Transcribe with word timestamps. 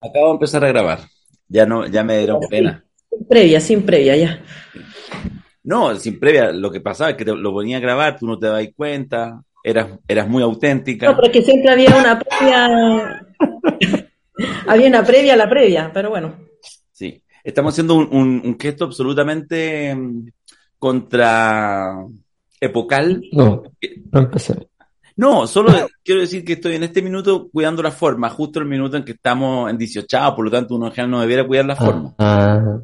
Acabo 0.00 0.26
de 0.28 0.32
empezar 0.32 0.64
a 0.64 0.68
grabar. 0.68 1.00
Ya 1.48 1.66
no, 1.66 1.86
ya 1.86 2.02
me 2.04 2.18
dieron 2.18 2.40
pena. 2.48 2.84
Sin 3.10 3.26
previa, 3.26 3.60
sin 3.60 3.82
previa, 3.82 4.16
ya. 4.16 4.42
No, 5.62 5.94
sin 5.96 6.18
previa, 6.18 6.52
lo 6.52 6.70
que 6.70 6.80
pasaba 6.80 7.10
es 7.10 7.16
que 7.16 7.24
te- 7.24 7.34
lo 7.36 7.52
ponía 7.52 7.76
a 7.76 7.80
grabar, 7.80 8.18
tú 8.18 8.26
no 8.26 8.38
te 8.38 8.46
dabas 8.46 8.66
cuenta, 8.74 9.42
eras, 9.62 9.88
eras 10.08 10.26
muy 10.28 10.42
auténtica. 10.42 11.06
No, 11.06 11.16
pero 11.16 11.26
es 11.26 11.32
que 11.32 11.42
siempre 11.42 11.70
había 11.70 11.94
una 11.96 12.18
previa. 12.18 13.26
había 14.66 14.88
una 14.88 15.04
previa 15.04 15.34
a 15.34 15.36
la 15.36 15.48
previa, 15.50 15.90
pero 15.92 16.10
bueno. 16.10 16.34
Sí. 16.92 17.22
Estamos 17.44 17.74
haciendo 17.74 17.94
un, 17.94 18.08
un- 18.10 18.42
un 18.44 18.58
gesto 18.58 18.84
absolutamente 18.84 19.94
mm, 19.94 20.28
contra 20.78 21.94
epocal. 22.60 23.22
No, 23.32 23.62
no 24.12 24.20
empecé. 24.20 24.54
No, 25.20 25.46
solo 25.46 25.70
quiero 26.02 26.22
decir 26.22 26.42
que 26.46 26.54
estoy 26.54 26.76
en 26.76 26.82
este 26.82 27.02
minuto 27.02 27.50
cuidando 27.52 27.82
la 27.82 27.90
forma, 27.90 28.30
justo 28.30 28.58
el 28.58 28.64
minuto 28.64 28.96
en 28.96 29.04
que 29.04 29.12
estamos 29.12 29.68
en 29.70 29.76
18, 29.76 30.34
por 30.34 30.46
lo 30.46 30.50
tanto 30.50 30.74
uno 30.76 30.86
en 30.86 30.92
general 30.92 31.10
no 31.10 31.20
debiera 31.20 31.46
cuidar 31.46 31.66
la 31.66 31.76
forma. 31.76 32.14
Ah, 32.18 32.78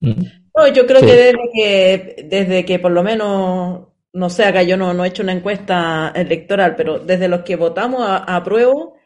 mm. 0.00 0.10
No, 0.56 0.68
yo 0.68 0.84
creo 0.86 0.98
Sí. 0.98 1.06
que 1.06 1.14
desde 1.14 1.38
que, 1.54 2.26
desde 2.28 2.64
que 2.64 2.80
por 2.80 2.90
lo 2.90 3.04
menos, 3.04 3.86
no 4.12 4.28
sé, 4.28 4.44
acá 4.44 4.64
yo 4.64 4.76
no, 4.76 4.92
no 4.92 5.04
he 5.04 5.08
hecho 5.08 5.22
una 5.22 5.34
encuesta 5.34 6.12
electoral, 6.16 6.74
pero 6.76 6.98
desde 6.98 7.28
los 7.28 7.42
que 7.42 7.54
votamos 7.54 8.02
a, 8.02 8.16
a 8.18 8.36
apruebo, 8.36 8.96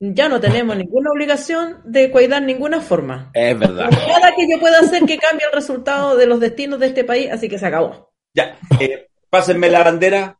ya 0.00 0.28
no 0.28 0.40
tenemos 0.40 0.76
ninguna 0.76 1.10
obligación 1.12 1.76
de 1.84 2.10
cuidar 2.10 2.42
ninguna 2.42 2.80
forma. 2.80 3.30
Es 3.34 3.56
verdad. 3.56 3.88
Nada 3.88 4.34
que 4.34 4.50
yo 4.50 4.58
pueda 4.58 4.80
hacer 4.80 5.04
que 5.04 5.16
cambie 5.16 5.46
el 5.46 5.52
resultado 5.54 6.16
de 6.16 6.26
los 6.26 6.40
destinos 6.40 6.80
de 6.80 6.86
este 6.88 7.04
país, 7.04 7.30
así 7.30 7.48
que 7.48 7.56
se 7.58 7.66
acabó. 7.66 8.10
Ya, 8.34 8.58
eh, 8.80 9.06
pásenme 9.30 9.70
la 9.70 9.84
bandera. 9.84 10.39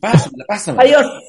Pásamela, 0.00 0.44
pásamela. 0.48 0.82
Adiós. 0.82 1.06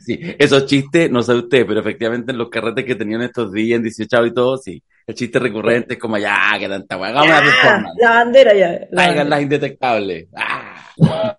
Sí, 0.00 0.18
esos 0.38 0.66
chistes, 0.66 1.10
no 1.10 1.22
sabe 1.22 1.40
usted, 1.40 1.66
pero 1.66 1.80
efectivamente 1.80 2.32
en 2.32 2.38
los 2.38 2.48
carretes 2.48 2.84
que 2.84 2.94
tenían 2.94 3.22
estos 3.22 3.52
días, 3.52 3.76
en 3.76 3.82
18 3.84 4.26
y 4.26 4.34
todo, 4.34 4.56
sí. 4.56 4.82
El 5.06 5.14
chiste 5.14 5.38
recurrente 5.38 5.94
es 5.94 6.00
como, 6.00 6.18
ya, 6.18 6.36
que 6.58 6.68
tanta 6.68 6.96
weá, 6.96 7.10
hagamos 7.10 7.28
Ya, 7.28 7.40
reforma. 7.40 7.88
la 8.00 8.10
bandera 8.10 8.54
ya. 8.54 8.80
la 8.90 9.24
las 9.24 9.42
indetectables. 9.42 10.28
Ah. 10.36 10.88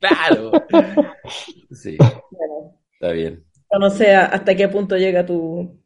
Claro. 0.00 0.50
Sí, 1.70 1.96
Bueno, 1.98 2.76
está 2.92 3.12
bien. 3.12 3.44
yo 3.72 3.78
no 3.78 3.88
sé 3.90 4.14
hasta 4.14 4.54
qué 4.56 4.68
punto 4.68 4.96
llega 4.96 5.24
tu 5.24 5.80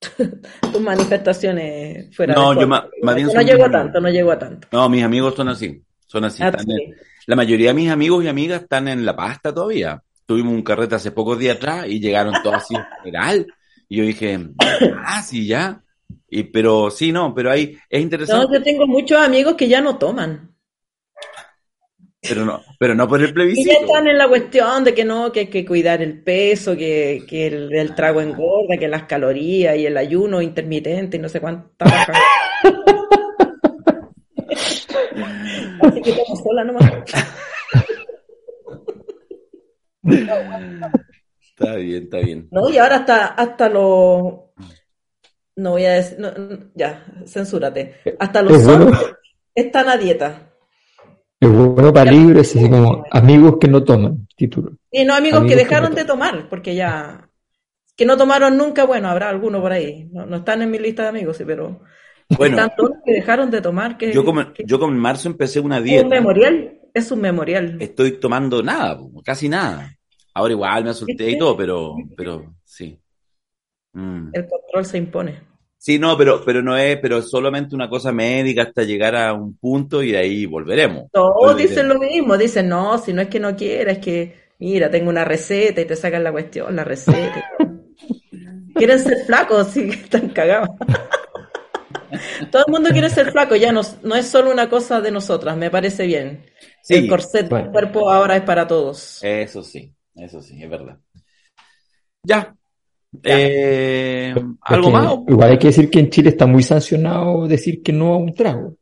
tus 0.72 0.80
manifestaciones 0.80 2.14
fuera 2.16 2.34
No, 2.34 2.54
de 2.54 2.60
yo 2.60 2.68
ma- 2.68 2.88
bien 3.14 3.26
no 3.26 3.32
son 3.32 3.44
llego 3.44 3.64
a 3.64 3.70
tanto, 3.70 4.00
no 4.00 4.08
llego 4.10 4.30
a 4.30 4.38
tanto. 4.38 4.68
No, 4.70 4.88
mis 4.88 5.02
amigos 5.02 5.34
son 5.34 5.48
así, 5.48 5.82
son 6.08 6.24
así. 6.24 6.42
Ah, 6.42 6.52
en- 6.58 6.96
la 7.26 7.36
mayoría 7.36 7.68
de 7.68 7.74
mis 7.74 7.90
amigos 7.90 8.24
y 8.24 8.28
amigas 8.28 8.62
están 8.62 8.88
en 8.88 9.06
la 9.06 9.16
pasta 9.16 9.54
todavía. 9.54 10.02
Tuvimos 10.26 10.54
un 10.54 10.62
carrete 10.62 10.96
hace 10.96 11.12
pocos 11.12 11.38
días 11.38 11.56
atrás 11.58 11.86
y 11.88 12.00
llegaron 12.00 12.42
todos 12.42 12.56
así 12.56 12.76
en 12.76 12.84
general. 13.04 13.46
Y 13.88 13.98
yo 13.98 14.04
dije, 14.04 14.38
ah, 15.06 15.22
sí, 15.22 15.46
ya. 15.46 15.82
Y, 16.30 16.44
pero 16.44 16.90
sí, 16.90 17.12
no, 17.12 17.34
pero 17.34 17.50
ahí 17.52 17.78
es 17.90 18.00
No, 18.00 18.02
interesante, 18.02 18.54
yo 18.54 18.62
tengo 18.62 18.86
muchos 18.86 19.18
amigos 19.18 19.54
que 19.56 19.68
ya 19.68 19.80
no 19.80 19.98
toman. 19.98 20.54
pero 22.20 22.44
no, 22.44 22.62
pero 22.78 22.94
no 22.94 23.08
por 23.08 23.20
el 23.22 23.30
Y 23.30 23.32
plebiscito. 23.32 23.70
ya 23.72 23.80
están 23.86 24.06
en 24.08 24.18
la 24.18 24.28
cuestión 24.28 24.84
de 24.84 24.94
que 24.94 25.04
no, 25.04 25.32
que 25.32 25.40
hay 25.40 25.46
que 25.48 25.64
cuidar 25.64 26.02
el 26.02 26.22
peso, 26.22 26.76
que, 26.76 27.24
que 27.28 27.46
el, 27.46 27.74
el 27.74 27.94
trago 27.94 28.20
engorda, 28.20 28.76
que 28.78 28.88
las 28.88 29.04
calorías 29.04 29.76
y 29.76 29.86
el 29.86 29.96
ayuno 29.96 30.40
intermitente 30.42 31.16
y 31.16 31.20
no 31.20 31.28
sé 31.28 31.40
cuánta 31.40 31.88
paja. 31.90 32.12
Así 35.80 36.02
que 36.02 36.12
tomo 36.12 36.36
sola 36.36 36.64
nomás. 36.64 36.92
Está 41.58 41.74
bien, 41.76 42.04
está 42.04 42.18
bien. 42.18 42.48
No, 42.50 42.68
y 42.70 42.78
ahora 42.78 42.96
hasta, 42.96 43.26
hasta 43.26 43.68
los... 43.68 44.32
No 45.56 45.70
voy 45.72 45.84
a 45.84 45.94
decir... 45.94 46.18
no, 46.20 46.30
ya, 46.74 47.04
censúrate. 47.26 47.96
Hasta 48.18 48.42
los 48.42 48.52
Es 48.52 48.64
bueno, 48.64 48.90
están 49.54 49.88
a 49.88 49.96
dieta. 49.96 50.52
es 51.40 51.50
bueno 51.50 51.92
para 51.92 52.12
libres, 52.12 52.54
así 52.54 52.70
como 52.70 53.04
amigos 53.10 53.56
que 53.60 53.68
no 53.68 53.82
toman, 53.82 54.28
título. 54.36 54.72
Y 54.90 55.04
no 55.04 55.14
amigos 55.14 55.40
que 55.40 55.46
Amigos 55.46 55.48
que 55.48 55.56
dejaron 55.56 55.90
no 55.90 55.96
de 55.96 56.04
tomar, 56.04 56.48
porque 56.48 56.74
ya... 56.74 57.28
Que 57.96 58.06
no 58.06 58.16
tomaron 58.16 58.56
nunca, 58.56 58.84
bueno, 58.84 59.08
habrá 59.08 59.28
alguno 59.28 59.60
por 59.60 59.72
ahí. 59.72 60.08
No, 60.12 60.24
no 60.24 60.36
están 60.36 60.62
en 60.62 60.70
mi 60.70 60.78
lista 60.78 61.02
de 61.02 61.08
amigos, 61.08 61.36
sí, 61.36 61.44
pero... 61.44 61.80
Bueno, 62.36 62.56
Están 62.58 62.76
todos 62.76 62.90
los 62.90 62.98
que 63.04 63.12
dejaron 63.14 63.50
de 63.50 63.60
tomar, 63.62 63.96
que, 63.96 64.12
yo 64.12 64.24
como, 64.24 64.52
que- 64.52 64.64
yo 64.66 64.78
como 64.78 64.92
en 64.92 64.98
marzo 64.98 65.28
empecé 65.28 65.60
una 65.60 65.76
es 65.76 65.80
un 65.82 65.86
dieta. 65.88 66.08
memorial. 66.08 66.74
Es 66.94 67.10
un 67.10 67.20
memorial. 67.20 67.76
Estoy 67.80 68.12
tomando 68.12 68.62
nada, 68.62 68.98
casi 69.24 69.48
nada. 69.48 69.94
Ahora 70.34 70.52
igual 70.52 70.84
me 70.84 70.90
asusté 70.90 71.30
y 71.30 71.38
todo, 71.38 71.56
pero, 71.56 71.94
pero 72.16 72.54
sí. 72.64 72.98
Mm. 73.92 74.28
El 74.32 74.46
control 74.46 74.84
se 74.84 74.98
impone. 74.98 75.40
Sí, 75.80 75.98
no, 75.98 76.16
pero, 76.18 76.42
pero 76.44 76.60
no 76.62 76.76
es, 76.76 76.98
pero 76.98 77.18
es 77.18 77.30
solamente 77.30 77.74
una 77.74 77.88
cosa 77.88 78.10
médica 78.12 78.62
hasta 78.62 78.82
llegar 78.82 79.14
a 79.14 79.32
un 79.32 79.56
punto 79.56 80.02
y 80.02 80.10
de 80.12 80.18
ahí 80.18 80.44
volveremos. 80.46 81.04
Todos 81.12 81.34
Volveremos. 81.36 81.70
dicen 81.70 81.88
lo 81.88 81.98
mismo, 81.98 82.36
dicen, 82.36 82.68
no, 82.68 82.98
si 82.98 83.12
no 83.12 83.22
es 83.22 83.28
que 83.28 83.38
no 83.40 83.54
quiera, 83.54 83.92
es 83.92 83.98
que, 83.98 84.34
mira, 84.58 84.90
tengo 84.90 85.08
una 85.08 85.24
receta 85.24 85.80
y 85.80 85.84
te 85.86 85.94
sacan 85.96 86.24
la 86.24 86.32
cuestión, 86.32 86.74
la 86.74 86.84
receta. 86.84 87.44
Quieren 88.74 88.98
ser 88.98 89.24
flacos, 89.26 89.68
sí, 89.68 89.88
están 89.92 90.28
cagados. 90.30 90.68
Todo 92.50 92.64
el 92.66 92.72
mundo 92.72 92.90
quiere 92.90 93.10
ser 93.10 93.30
flaco, 93.32 93.56
ya 93.56 93.72
no, 93.72 93.82
no 94.02 94.14
es 94.14 94.26
solo 94.28 94.50
una 94.50 94.68
cosa 94.68 95.00
de 95.00 95.10
nosotras, 95.10 95.56
me 95.56 95.70
parece 95.70 96.06
bien. 96.06 96.44
Sí, 96.82 96.94
El 96.94 97.08
corset 97.08 97.42
del 97.42 97.48
bueno. 97.50 97.72
cuerpo 97.72 98.10
ahora 98.10 98.36
es 98.36 98.42
para 98.42 98.66
todos. 98.66 99.18
eso 99.22 99.62
sí, 99.62 99.92
eso 100.14 100.40
sí, 100.40 100.62
es 100.62 100.70
verdad. 100.70 100.98
Ya. 102.22 102.54
Eh, 103.22 104.34
¿algo 104.60 104.90
más? 104.90 105.14
Igual 105.28 105.50
hay 105.52 105.58
que 105.58 105.68
decir 105.68 105.90
que 105.90 105.98
en 105.98 106.10
Chile 106.10 106.30
está 106.30 106.46
muy 106.46 106.62
sancionado 106.62 107.46
decir 107.46 107.82
que 107.82 107.92
no 107.92 108.14
a 108.14 108.16
un 108.18 108.34
trago. 108.34 108.74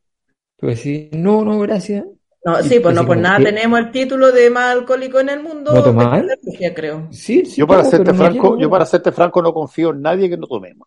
Tú 0.59 0.67
decir, 0.67 1.11
no, 1.13 1.45
no, 1.45 1.59
gracias. 1.61 2.05
No, 2.45 2.63
sí, 2.63 2.79
pues 2.79 2.95
no 2.95 3.01
por 3.05 3.17
como, 3.17 3.23
nada 3.23 3.39
tenemos 3.39 3.79
el 3.79 3.91
título 3.91 4.31
de 4.31 4.51
más 4.51 4.73
alcohólico 4.73 5.19
en 5.19 5.29
el 5.31 5.43
mundo. 5.43 5.75
¿No 5.75 5.83
tomar? 5.83 6.25
creo. 6.75 7.09
Sí, 7.11 7.45
sí, 7.45 7.57
Yo 7.57 7.67
para 7.67 7.85
serte 7.85 8.13
no 8.13 8.19
franco, 8.19 8.41
quiero- 8.41 8.59
yo 8.59 8.71
para 8.71 8.87
serte 8.87 9.11
franco 9.11 9.43
no 9.43 9.53
confío 9.53 9.91
en 9.91 10.01
nadie 10.03 10.29
que 10.31 10.37
no 10.37 10.47
tomemos. 10.47 10.87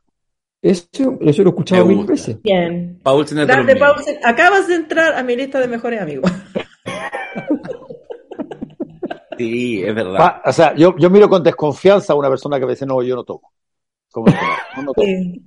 Eso, 0.61 1.17
eso 1.21 1.43
lo 1.43 1.49
he 1.49 1.51
escuchado 1.51 1.85
mil 1.85 2.05
veces. 2.05 2.41
Bien. 2.41 2.99
Paul 3.01 3.25
Grande. 3.25 3.75
Paulsen, 3.77 4.17
acabas 4.23 4.67
de 4.67 4.75
entrar 4.75 5.13
a 5.13 5.23
mi 5.23 5.35
lista 5.35 5.59
de 5.59 5.67
mejores 5.67 6.01
amigos. 6.01 6.31
Sí, 9.37 9.81
es 9.81 9.95
verdad. 9.95 10.17
Pa- 10.17 10.41
o 10.45 10.51
sea, 10.51 10.75
yo, 10.75 10.93
yo 10.97 11.09
miro 11.09 11.29
con 11.29 11.41
desconfianza 11.41 12.11
a 12.11 12.15
una 12.17 12.27
persona 12.29 12.59
que 12.59 12.65
me 12.65 12.73
dice, 12.73 12.85
no, 12.85 13.01
yo 13.01 13.15
no 13.15 13.23
tomo. 13.23 13.53
¿Cómo 14.11 14.27
no 14.27 14.33
tomo? 14.33 14.83
No. 14.83 14.91
Sí. 15.01 15.41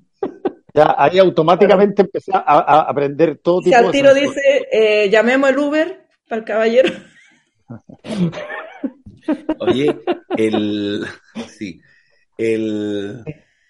Ya 0.73 0.95
ahí 0.97 1.19
automáticamente 1.19 2.01
empecé 2.01 2.33
a, 2.33 2.39
a 2.39 2.81
aprender 2.89 3.39
todo 3.45 3.61
Si 3.61 3.65
tipo 3.67 3.77
al 3.77 3.85
de 3.87 3.93
tiro 3.93 4.15
dice, 4.15 4.67
eh, 4.73 5.11
llamemos 5.11 5.51
el 5.51 5.59
Uber 5.59 6.07
para 6.27 6.39
el 6.41 6.45
caballero. 6.47 6.89
Oye, 9.59 9.95
el. 10.39 11.05
Sí. 11.49 11.79
El. 12.39 13.23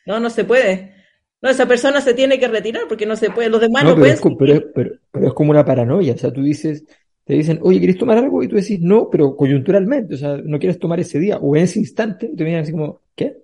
No, 0.06 0.20
no 0.20 0.30
se 0.30 0.44
puede. 0.44 0.94
No, 1.42 1.50
esa 1.50 1.66
persona 1.66 2.00
se 2.00 2.14
tiene 2.14 2.38
que 2.38 2.46
retirar 2.48 2.84
porque 2.88 3.04
no 3.04 3.16
se 3.16 3.30
puede. 3.30 3.48
Los 3.50 3.60
demás 3.60 3.82
No, 3.82 3.90
no, 3.90 3.94
pero 3.96 4.02
pueden. 4.02 4.14
es, 4.14 4.36
pero, 4.38 4.54
es- 4.54 4.64
pero- 4.74 4.90
pero 5.10 5.26
es 5.26 5.34
como 5.34 5.50
una 5.50 5.64
paranoia. 5.64 6.14
O 6.14 6.18
sea, 6.18 6.32
tú 6.32 6.40
dices, 6.42 6.84
te 7.24 7.34
dicen, 7.34 7.58
oye, 7.62 7.78
¿quieres 7.78 7.98
tomar 7.98 8.16
algo? 8.18 8.42
Y 8.42 8.48
tú 8.48 8.56
decís, 8.56 8.80
no, 8.80 9.10
pero 9.10 9.36
coyunturalmente. 9.36 10.14
O 10.14 10.18
sea, 10.18 10.36
no 10.36 10.58
quieres 10.58 10.78
tomar 10.78 11.00
ese 11.00 11.18
día 11.18 11.38
o 11.38 11.56
en 11.56 11.64
ese 11.64 11.80
instante. 11.80 12.30
Y 12.32 12.36
te 12.36 12.44
miran 12.44 12.62
así 12.62 12.72
como, 12.72 13.00
¿qué? 13.16 13.38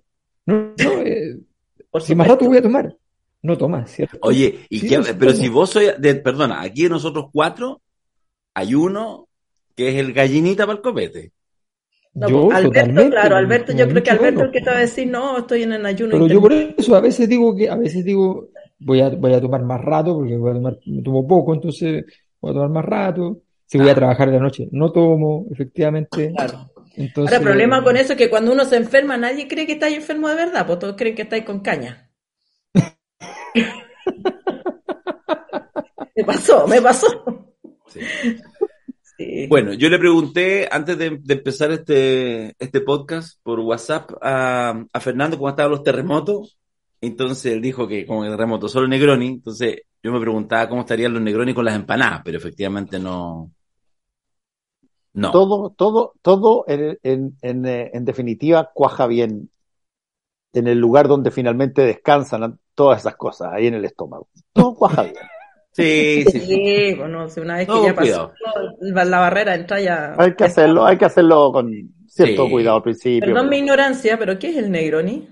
No, 0.46 0.74
no, 0.78 1.02
eh, 1.02 1.38
Por 1.90 2.02
si 2.02 2.14
más 2.14 2.28
rato 2.28 2.46
voy 2.46 2.58
a 2.58 2.62
tomar. 2.62 2.96
No 3.42 3.56
tomas, 3.58 3.90
¿cierto? 3.90 4.18
Oye, 4.22 4.60
y 4.68 4.78
Sí, 4.80 4.88
qué- 4.88 5.00
pero 5.18 5.32
si 5.32 5.48
vos 5.48 5.70
soy, 5.70 5.86
de, 5.98 6.14
perdona, 6.16 6.60
aquí 6.62 6.84
de 6.84 6.88
nosotros 6.90 7.26
cuatro, 7.32 7.80
hay 8.54 8.74
uno 8.74 9.28
que 9.76 9.88
es 9.90 9.94
el 9.96 10.12
gallinita 10.12 10.66
para 10.66 10.76
el 10.76 10.82
copete. 10.82 11.32
No, 12.18 12.28
Yo, 12.28 12.46
pues, 12.46 12.56
Alberto, 12.56 12.80
totalmente, 12.80 13.10
claro, 13.10 13.36
Alberto, 13.36 13.72
yo 13.72 13.88
creo 13.88 14.02
que 14.02 14.10
Alberto 14.10 14.40
es 14.40 14.46
el 14.46 14.52
que 14.52 14.60
te 14.60 14.70
va 14.70 14.76
a 14.76 14.80
decir, 14.80 15.08
no, 15.08 15.38
estoy 15.38 15.62
en 15.62 15.72
el 15.72 15.86
ayuno 15.86 16.12
Pero 16.12 16.26
yo 16.26 16.40
por 16.40 16.52
eso 16.52 16.96
a 16.96 17.00
veces 17.00 17.28
digo 17.28 17.54
que, 17.54 17.68
a 17.68 17.76
veces 17.76 18.04
digo, 18.04 18.48
voy 18.80 19.00
a, 19.00 19.10
voy 19.10 19.34
a 19.34 19.40
tomar 19.40 19.62
más 19.62 19.80
rato, 19.80 20.14
porque 20.14 20.36
voy 20.36 20.50
a 20.50 20.54
tomar, 20.54 20.78
me 20.86 21.02
tomo 21.02 21.26
poco, 21.26 21.54
entonces 21.54 22.04
voy 22.40 22.50
a 22.50 22.54
tomar 22.54 22.70
más 22.70 22.84
rato. 22.84 23.40
Si 23.66 23.78
voy 23.78 23.90
a 23.90 23.94
trabajar 23.94 24.30
de 24.30 24.36
la 24.36 24.42
noche, 24.42 24.68
no 24.72 24.90
tomo, 24.90 25.46
efectivamente. 25.52 26.32
Claro. 26.34 26.70
Entonces, 26.96 27.32
Ahora, 27.32 27.36
el 27.36 27.42
problema 27.42 27.84
con 27.84 27.96
eso 27.96 28.14
es 28.14 28.18
que 28.18 28.30
cuando 28.30 28.50
uno 28.50 28.64
se 28.64 28.76
enferma, 28.76 29.16
nadie 29.16 29.46
cree 29.46 29.66
que 29.66 29.74
estáis 29.74 29.96
enfermo 29.96 30.28
de 30.28 30.34
verdad, 30.34 30.66
pues 30.66 30.78
todos 30.78 30.96
creen 30.96 31.14
que 31.14 31.22
estáis 31.22 31.44
con 31.44 31.60
caña. 31.60 32.10
Me 36.18 36.24
pasó, 36.24 36.66
me 36.66 36.82
pasó. 36.82 37.06
Sí. 37.86 38.00
Sí. 39.18 39.48
Bueno, 39.48 39.72
yo 39.72 39.88
le 39.88 39.98
pregunté 39.98 40.68
antes 40.70 40.96
de, 40.96 41.18
de 41.20 41.34
empezar 41.34 41.72
este, 41.72 42.54
este 42.58 42.80
podcast 42.80 43.40
por 43.42 43.58
WhatsApp 43.58 44.12
a, 44.22 44.84
a 44.92 45.00
Fernando 45.00 45.36
cómo 45.36 45.48
estaban 45.48 45.72
los 45.72 45.82
terremotos. 45.82 46.56
Entonces 47.00 47.52
él 47.52 47.60
dijo 47.60 47.88
que 47.88 48.06
como 48.06 48.24
el 48.24 48.30
terremoto 48.30 48.68
solo 48.68 48.86
Negroni. 48.86 49.26
Entonces 49.26 49.82
yo 50.02 50.12
me 50.12 50.20
preguntaba 50.20 50.68
cómo 50.68 50.82
estarían 50.82 51.12
los 51.12 51.22
Negroni 51.22 51.52
con 51.52 51.64
las 51.64 51.74
empanadas, 51.74 52.22
pero 52.24 52.38
efectivamente 52.38 53.00
no. 53.00 53.50
No. 55.14 55.32
Todo, 55.32 55.70
todo, 55.76 56.14
todo 56.22 56.64
en, 56.68 56.96
en, 57.02 57.36
en, 57.42 57.66
eh, 57.66 57.90
en 57.92 58.04
definitiva 58.04 58.70
cuaja 58.72 59.08
bien 59.08 59.50
en 60.52 60.66
el 60.68 60.78
lugar 60.78 61.08
donde 61.08 61.30
finalmente 61.32 61.82
descansan 61.82 62.58
todas 62.74 63.00
esas 63.00 63.16
cosas, 63.16 63.52
ahí 63.52 63.66
en 63.66 63.74
el 63.74 63.84
estómago. 63.84 64.28
Todo 64.52 64.74
cuaja 64.74 65.02
bien. 65.02 65.16
Sí, 65.84 66.24
sí, 66.26 66.40
sí. 66.40 66.94
Bueno, 66.96 67.28
si 67.28 67.40
una 67.40 67.56
vez 67.58 67.66
que 67.66 67.72
No, 67.72 67.84
ya 67.86 67.94
cuidado. 67.94 68.32
pasó 68.80 69.04
la 69.10 69.18
barrera, 69.20 69.54
entra 69.54 69.80
ya. 69.80 70.14
Hay 70.18 70.34
que 70.34 70.44
hacerlo, 70.44 70.84
hay 70.84 70.98
que 70.98 71.04
hacerlo 71.04 71.52
con 71.52 71.70
cierto 72.08 72.44
Sí. 72.46 72.50
cuidado 72.50 72.76
al 72.78 72.82
principio. 72.82 73.32
Perdón 73.32 73.48
mi 73.48 73.58
ignorancia, 73.58 74.18
pero 74.18 74.38
¿qué 74.38 74.50
es 74.50 74.56
el 74.56 74.70
Negroni? 74.72 75.28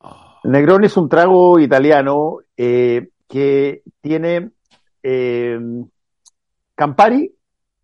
Oh, 0.00 0.34
El 0.44 0.50
Negroni 0.50 0.86
es 0.86 0.96
un 0.96 1.08
trago 1.08 1.58
italiano 1.58 2.38
eh, 2.56 3.08
que 3.26 3.82
tiene 4.02 4.50
eh, 5.02 5.58
Campari, 6.74 7.34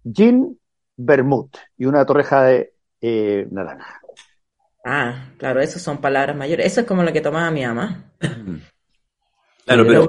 gin, 0.05 0.59
vermouth 0.97 1.57
y 1.79 1.87
una 1.87 2.05
torreja 2.05 2.43
de 2.45 2.73
eh, 3.01 3.47
naranja. 3.51 4.01
Ah, 4.85 5.31
claro, 5.39 5.61
esas 5.61 5.83
son 5.83 5.99
palabras 5.99 6.37
mayores. 6.37 6.67
Eso 6.67 6.83
es 6.83 6.87
como 6.87 7.03
lo 7.03 7.13
que 7.13 7.21
tomaba 7.21 7.51
mi 7.51 7.65
mamá. 7.65 8.05
Claro, 9.67 9.85
Pero 9.85 10.03
pero, 10.03 10.09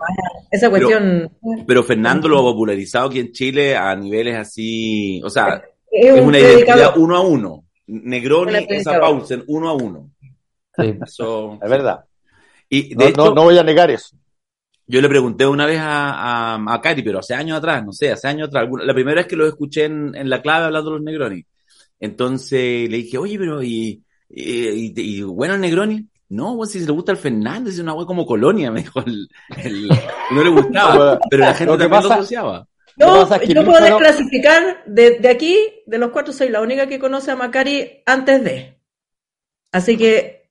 esa 0.51 0.69
cuestión 0.69 1.31
pero 1.65 1.83
Fernando 1.83 2.29
lo 2.29 2.37
ha 2.39 2.41
popularizado 2.43 3.07
aquí 3.07 3.19
en 3.19 3.31
Chile 3.31 3.75
a 3.75 3.95
niveles 3.95 4.35
así, 4.35 5.19
o 5.23 5.29
sea, 5.31 5.63
es 5.91 6.13
es 6.15 6.21
un 6.21 6.27
una 6.27 6.39
identidad 6.39 6.93
uno 6.97 7.15
a 7.15 7.21
uno. 7.21 7.65
Negroni, 7.87 8.51
Una 8.51 8.59
esa. 8.59 8.99
Paulsen, 8.99 9.43
uno 9.47 9.69
a 9.69 9.73
uno. 9.73 10.11
Sí. 10.77 10.93
Eso. 11.03 11.57
Es 11.61 11.69
verdad. 11.69 12.05
Y 12.69 12.89
de 12.89 13.05
No, 13.05 13.09
hecho, 13.09 13.25
no, 13.29 13.33
no 13.35 13.43
voy 13.45 13.57
a 13.57 13.63
negar 13.63 13.89
eso. 13.89 14.15
yo 14.85 15.01
le 15.01 15.09
pregunté 15.09 15.47
una 15.47 15.65
vez 15.65 15.79
a, 15.79 16.55
a, 16.55 16.73
a 16.75 16.81
Cari, 16.81 17.01
pero 17.01 17.19
hace 17.19 17.33
años 17.33 17.57
atrás, 17.57 17.83
no 17.83 17.93
sé, 17.93 18.11
hace 18.11 18.27
años 18.27 18.49
atrás, 18.49 18.61
alguna- 18.63 18.83
la 18.85 18.93
primera 18.93 19.21
vez 19.21 19.27
que 19.27 19.35
lo 19.37 19.47
escuché 19.47 19.85
en, 19.85 20.13
en 20.15 20.29
la 20.29 20.41
clave 20.41 20.65
hablando 20.65 20.91
de 20.91 20.95
los 20.97 21.03
Negroni. 21.03 21.43
Entonces 21.99 22.89
le 22.89 22.97
dije, 22.97 23.17
oye, 23.17 23.39
pero 23.39 23.63
¿y, 23.63 24.03
y, 24.29 24.69
y- 24.69 24.93
y 24.95 25.21
bueno 25.23 25.55
el 25.55 25.61
Negroni? 25.61 26.05
No, 26.29 26.65
si 26.65 26.79
se 26.81 26.85
le 26.85 26.91
gusta 26.91 27.11
al 27.13 27.17
Fernández, 27.17 27.75
es 27.75 27.79
una 27.79 27.93
wea 27.93 28.05
como 28.05 28.25
colonia, 28.25 28.69
me 28.71 28.81
dijo 28.81 28.99
el, 29.05 29.29
el- 29.63 29.89
no 30.31 30.43
le 30.43 30.49
gustaba, 30.49 31.19
pero 31.29 31.43
la 31.45 31.53
gente 31.53 31.71
Lo 31.73 31.77
también 31.77 32.03
lo 32.03 32.09
pasa- 32.09 32.19
asociaba. 32.21 32.67
Lo 32.97 33.21
es 33.31 33.39
que 33.41 33.53
yo 33.53 33.63
puedo 33.63 33.79
desclasificar 33.83 34.83
de, 34.87 35.19
de 35.19 35.29
aquí, 35.29 35.55
de 35.85 35.97
los 35.99 36.09
cuatro, 36.09 36.33
soy 36.33 36.49
la 36.49 36.61
única 36.61 36.87
que 36.87 36.97
conoce 36.97 37.29
a 37.29 37.35
Macari 37.35 38.01
antes 38.07 38.43
de. 38.43 38.81
Así 39.71 39.97
que 39.97 40.49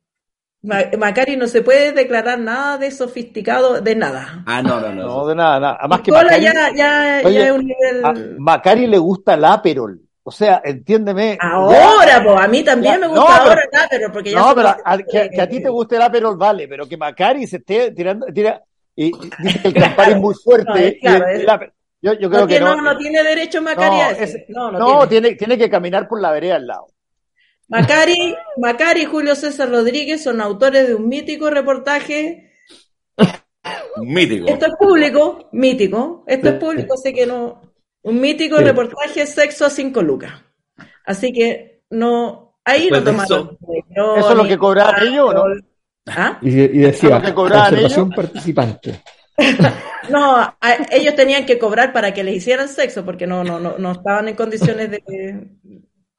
Ma- 0.62 0.84
Macari 0.96 1.36
no 1.36 1.48
se 1.48 1.62
puede 1.62 1.90
declarar 1.92 2.38
nada 2.38 2.78
de 2.78 2.90
sofisticado, 2.92 3.80
de 3.80 3.96
nada. 3.96 4.44
Ah, 4.46 4.62
no, 4.62 4.80
no, 4.80 4.92
no. 4.92 5.02
No, 5.06 5.26
de 5.26 5.34
nada, 5.34 5.58
nada. 5.60 5.76
Además 5.80 6.00
que 6.02 6.12
Macari, 6.12 6.42
ya, 6.44 6.52
ya, 6.74 7.20
Oye, 7.24 7.34
ya 7.38 7.46
es 7.46 7.52
un 7.52 7.66
nivel. 7.66 8.04
a 8.04 8.14
Macari 8.38 8.86
le 8.86 8.98
gusta 8.98 9.34
el 9.34 9.44
Aperol. 9.44 10.00
O 10.28 10.32
sea, 10.32 10.60
entiéndeme. 10.64 11.38
Ahora, 11.40 12.20
pues 12.24 12.40
a 12.40 12.48
mí 12.48 12.64
también 12.64 12.94
Ya, 12.94 12.98
me 12.98 13.06
no, 13.06 13.12
gusta 13.20 13.26
pero- 13.38 13.48
ahora 13.50 13.62
el 13.72 13.78
Aperol, 13.78 14.12
porque 14.12 14.30
ya 14.32 14.38
No, 14.40 14.54
pero 14.56 14.68
a, 14.84 14.98
que, 14.98 15.30
que 15.30 15.40
a 15.40 15.48
ti 15.48 15.62
te 15.62 15.68
guste 15.68 15.94
el 15.94 16.02
Aperol, 16.02 16.36
vale, 16.36 16.66
pero 16.66 16.88
que 16.88 16.96
Macari 16.96 17.46
se 17.46 17.58
esté 17.58 17.92
tirando, 17.92 18.26
tira, 18.34 18.60
y, 18.96 19.06
y 19.06 19.12
dice 19.38 19.60
que 19.62 19.68
el 19.68 19.74
Campari 19.74 20.12
es 20.12 20.18
muy 20.18 20.34
fuerte. 20.34 20.68
No, 20.68 20.74
es 20.76 20.92
y 20.94 21.00
claro, 21.00 21.26
el- 21.28 21.36
es- 21.36 21.40
el 21.42 21.48
Aperol- 21.48 21.72
yo, 22.02 22.12
yo 22.14 22.28
creo 22.28 22.40
No, 22.40 22.46
que 22.48 22.54
tiene, 22.54 22.66
no. 22.66 22.76
no, 22.76 22.82
no 22.82 22.98
tiene 22.98 23.22
derecho 23.22 23.62
Macari 23.62 23.96
No, 23.96 24.02
a 24.02 24.10
ese. 24.10 24.46
No, 24.48 24.70
no, 24.72 24.78
no, 24.80 25.08
tiene. 25.08 25.28
tiene, 25.28 25.36
tiene 25.38 25.58
que 25.58 25.70
caminar 25.70 26.08
por 26.08 26.20
la 26.20 26.32
vereda 26.32 26.56
al 26.56 26.66
lado. 26.66 26.86
Macari, 27.68 28.34
Macari 28.56 29.02
y 29.02 29.06
Julio 29.06 29.34
César 29.36 29.70
Rodríguez 29.70 30.22
son 30.24 30.40
autores 30.40 30.88
de 30.88 30.94
un 30.96 31.08
mítico 31.08 31.50
reportaje. 31.50 32.52
Mítico. 34.02 34.46
Esto 34.48 34.66
es 34.66 34.72
público, 34.78 35.48
mítico. 35.52 36.24
Esto 36.26 36.48
es 36.50 36.54
público, 36.56 36.94
así 36.94 37.12
que 37.14 37.26
no. 37.26 37.62
Un 38.06 38.20
mítico 38.20 38.58
Sí. 38.58 38.64
reportaje 38.64 39.26
sexo 39.26 39.66
a 39.66 39.70
cinco 39.70 40.00
lucas. 40.00 40.32
Así 41.04 41.32
que 41.32 41.82
no. 41.90 42.58
Ahí 42.64 42.88
Después 42.88 43.04
no 43.04 43.10
tomaron. 43.26 43.58
Eso 44.16 44.30
es 44.30 44.36
lo 44.36 44.44
que 44.44 44.58
cobraban 44.58 45.06
ellos, 45.06 45.34
¿no? 45.34 45.42
¿Ah? 46.08 46.38
Y, 46.40 46.50
y 46.50 46.78
decía, 46.78 47.18
¿Lo 47.18 47.22
que 47.24 48.14
participante. 48.14 49.02
No, 50.08 50.36
a- 50.36 50.54
ellos 50.92 51.16
tenían 51.16 51.44
que 51.44 51.58
cobrar 51.58 51.92
para 51.92 52.14
que 52.14 52.22
les 52.22 52.36
hicieran 52.36 52.68
sexo, 52.68 53.04
porque 53.04 53.26
no, 53.26 53.42
no, 53.42 53.58
no, 53.58 53.76
no 53.76 53.90
estaban 53.92 54.28
en 54.28 54.36
condiciones 54.36 54.88
de, 54.88 55.02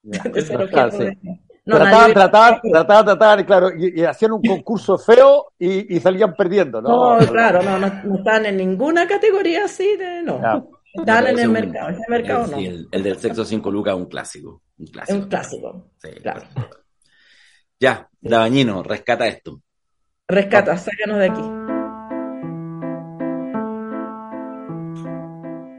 de 0.03 0.41
ser 0.41 0.61
objeto 0.61 0.97
de- 0.97 1.17
No, 1.65 1.77
trataban, 1.77 2.01
nadie- 2.01 2.13
trataban, 2.13 2.59
trataban, 2.69 3.05
trataban, 3.05 3.43
claro, 3.45 3.69
y, 3.77 4.01
y 4.01 4.03
hacían 4.03 4.33
un 4.33 4.41
concurso 4.41 4.97
feo 4.97 5.53
y, 5.57 5.95
y 5.95 5.99
salían 6.01 6.35
perdiendo, 6.35 6.81
¿no? 6.81 7.17
No, 7.17 7.25
claro, 7.27 7.61
no, 7.63 7.79
no, 7.79 7.87
no 8.03 8.15
estaban 8.17 8.45
en 8.47 8.57
ninguna 8.57 9.07
categoría 9.07 9.63
así 9.65 9.95
de 9.95 10.21
no. 10.21 10.69
Estaban 10.93 11.27
en 11.27 11.39
el 11.39 11.47
un- 11.47 11.53
mercado. 11.53 11.89
Ese 11.89 12.01
mercado 12.09 12.45
el, 12.45 12.51
no. 12.51 12.57
sí, 12.57 12.65
el, 12.65 12.87
el 12.91 13.03
del 13.03 13.17
sexo 13.19 13.45
5 13.45 13.71
lucas 13.71 13.93
es 13.95 13.99
un 14.01 14.07
clásico. 14.07 14.61
Un 14.77 14.85
Es 14.85 14.91
clásico. 14.91 15.17
un 15.19 15.27
clásico. 15.29 15.91
Sí, 16.01 16.09
Claro. 16.21 16.41
Ya, 17.79 18.09
Dabañino, 18.19 18.81
rescata 18.81 19.27
esto. 19.27 19.61
Rescata, 20.27 20.75
sácanos 20.77 21.19
de 21.19 21.25
aquí. 21.29 21.41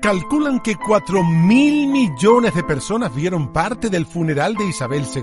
Calculan 0.01 0.61
que 0.61 0.77
4 0.77 1.23
mil 1.25 1.89
millones 1.89 2.55
de 2.55 2.63
personas 2.63 3.15
vieron 3.15 3.53
parte 3.53 3.91
del 3.91 4.07
funeral 4.07 4.55
de 4.55 4.67
Isabel 4.67 5.03
II. 5.15 5.23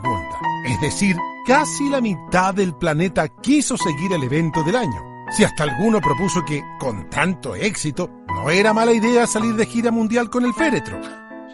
Es 0.68 0.82
decir, 0.82 1.16
casi 1.48 1.90
la 1.90 2.02
mitad 2.02 2.54
del 2.54 2.76
planeta 2.76 3.28
quiso 3.42 3.78
seguir 3.78 4.12
el 4.14 4.24
evento 4.24 4.62
del 4.64 4.76
año. 4.76 5.15
Si 5.36 5.44
hasta 5.44 5.64
alguno 5.64 6.00
propuso 6.00 6.46
que, 6.46 6.64
con 6.80 7.10
tanto 7.10 7.56
éxito, 7.56 8.10
no 8.28 8.50
era 8.50 8.74
mala 8.74 8.94
idea 8.94 9.28
salir 9.28 9.56
de 9.56 9.66
gira 9.66 9.92
mundial 9.92 10.30
con 10.30 10.46
el 10.46 10.54
féretro. 10.54 10.98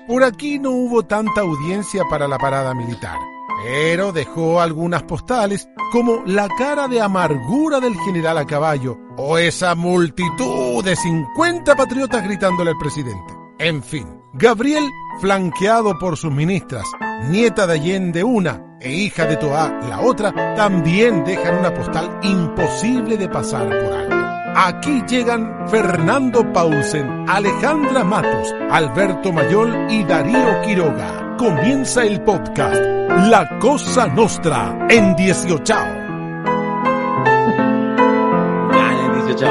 Por 0.07 0.23
aquí 0.23 0.59
no 0.59 0.69
hubo 0.69 1.01
tanta 1.03 1.41
audiencia 1.41 2.03
para 2.07 2.27
la 2.27 2.37
parada 2.37 2.75
militar, 2.75 3.17
pero 3.63 4.11
dejó 4.11 4.61
algunas 4.61 5.01
postales 5.01 5.67
como 5.91 6.21
la 6.27 6.47
cara 6.59 6.87
de 6.87 7.01
amargura 7.01 7.79
del 7.79 7.95
general 8.01 8.37
a 8.37 8.45
caballo 8.45 8.99
o 9.17 9.39
esa 9.39 9.73
multitud 9.73 10.83
de 10.83 10.95
50 10.95 11.75
patriotas 11.75 12.23
gritándole 12.23 12.69
al 12.69 12.77
presidente. 12.77 13.33
En 13.57 13.81
fin, 13.81 14.20
Gabriel, 14.33 14.89
flanqueado 15.19 15.99
por 15.99 16.15
sus 16.15 16.31
ministras, 16.31 16.85
nieta 17.29 17.67
de 17.67 17.73
Allende 17.73 18.23
una 18.23 18.77
e 18.79 18.89
hija 18.89 19.25
de 19.25 19.35
Toá 19.35 19.77
la 19.89 19.99
otra, 19.99 20.55
también 20.55 21.25
dejan 21.25 21.57
una 21.57 21.73
postal 21.73 22.17
imposible 22.23 23.17
de 23.17 23.27
pasar 23.27 23.67
por 23.67 23.93
alto. 23.93 24.15
Aquí 24.55 25.03
llegan 25.05 25.67
Fernando 25.67 26.49
Paulsen, 26.53 27.25
Alejandra 27.27 28.05
Matus, 28.05 28.53
Alberto 28.71 29.33
Mayol 29.33 29.91
y 29.91 30.05
Darío 30.05 30.61
Quiroga. 30.61 31.35
Comienza 31.37 32.05
el 32.05 32.23
podcast 32.23 32.81
La 33.29 33.59
Cosa 33.59 34.07
Nostra 34.07 34.87
en 34.89 35.13
18. 35.17 35.65
Ya, 35.65 35.87
en 38.93 39.11
el 39.11 39.25
18. 39.25 39.45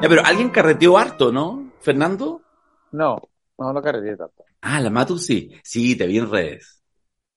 Ya, 0.00 0.08
pero 0.08 0.24
alguien 0.24 0.48
carreteó 0.48 0.96
harto, 0.96 1.30
¿no? 1.32 1.70
¿Fernando? 1.80 2.40
No, 2.92 3.28
no, 3.58 3.72
no 3.72 3.82
carreteé 3.82 4.16
tanto. 4.16 4.44
Ah, 4.62 4.80
la 4.80 4.90
Matu 4.90 5.18
sí. 5.18 5.50
Sí, 5.62 5.96
te 5.96 6.06
vi 6.06 6.18
en 6.18 6.30
redes. 6.30 6.82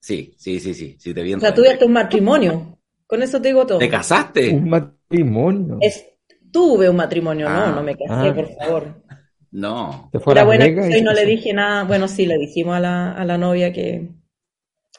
Sí, 0.00 0.34
sí, 0.38 0.58
sí, 0.60 0.74
sí, 0.74 0.96
sí, 0.98 1.14
te 1.14 1.22
vi 1.22 1.32
en 1.32 1.38
O 1.38 1.40
sea, 1.40 1.50
redes. 1.50 1.64
tuviste 1.64 1.84
un 1.84 1.92
matrimonio. 1.92 2.78
Con 3.06 3.22
eso 3.22 3.40
te 3.40 3.48
digo 3.48 3.66
todo. 3.66 3.78
¿Te 3.78 3.88
casaste? 3.88 4.50
Un 4.50 4.68
matrimonio. 4.70 5.78
Es, 5.80 6.04
tuve 6.50 6.88
un 6.88 6.96
matrimonio, 6.96 7.46
Ah, 7.48 7.66
no, 7.68 7.76
no 7.76 7.82
me 7.82 7.92
casé, 7.96 8.28
ah. 8.30 8.32
por 8.34 8.48
favor. 8.56 9.02
No. 9.50 10.08
Se 10.12 10.18
fue 10.20 10.32
a 10.32 10.34
Era 10.34 10.40
Las 10.40 10.46
buena 10.46 10.64
Vegas 10.64 10.96
y 10.98 11.02
no 11.02 11.12
le 11.12 11.26
dije 11.26 11.52
nada. 11.52 11.84
Bueno, 11.84 12.08
sí, 12.08 12.24
le 12.26 12.38
dijimos 12.38 12.74
a 12.76 12.80
la, 12.80 13.12
a 13.12 13.24
la 13.24 13.36
novia 13.38 13.72
que 13.72 14.08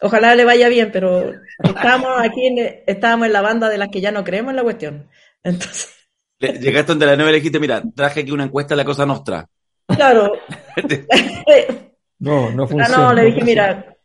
ojalá 0.01 0.35
le 0.35 0.45
vaya 0.45 0.69
bien, 0.69 0.91
pero 0.93 1.33
estábamos 1.63 2.09
aquí, 2.21 2.45
en, 2.45 2.81
estábamos 2.85 3.27
en 3.27 3.33
la 3.33 3.41
banda 3.41 3.67
de 3.69 3.77
las 3.79 3.89
que 3.89 3.99
ya 4.01 4.11
no 4.11 4.23
creemos 4.23 4.51
en 4.51 4.57
la 4.57 4.63
cuestión. 4.63 5.09
Entonces, 5.43 5.89
Le- 6.39 6.59
Llegaste 6.59 6.91
donde 6.91 7.05
la 7.07 7.15
nueva 7.15 7.31
y 7.31 7.33
le 7.33 7.39
dijiste, 7.39 7.59
mira, 7.59 7.81
traje 7.95 8.21
aquí 8.21 8.31
una 8.31 8.43
encuesta 8.43 8.73
de 8.75 8.77
la 8.77 8.85
cosa 8.85 9.05
nostra. 9.05 9.49
Claro. 9.95 10.33
No, 12.19 12.51
no 12.51 12.63
Ah, 12.63 12.67
funciona. 12.67 12.97
no, 12.97 13.13
le 13.13 13.25
dije, 13.25 13.43
mira, 13.43 13.95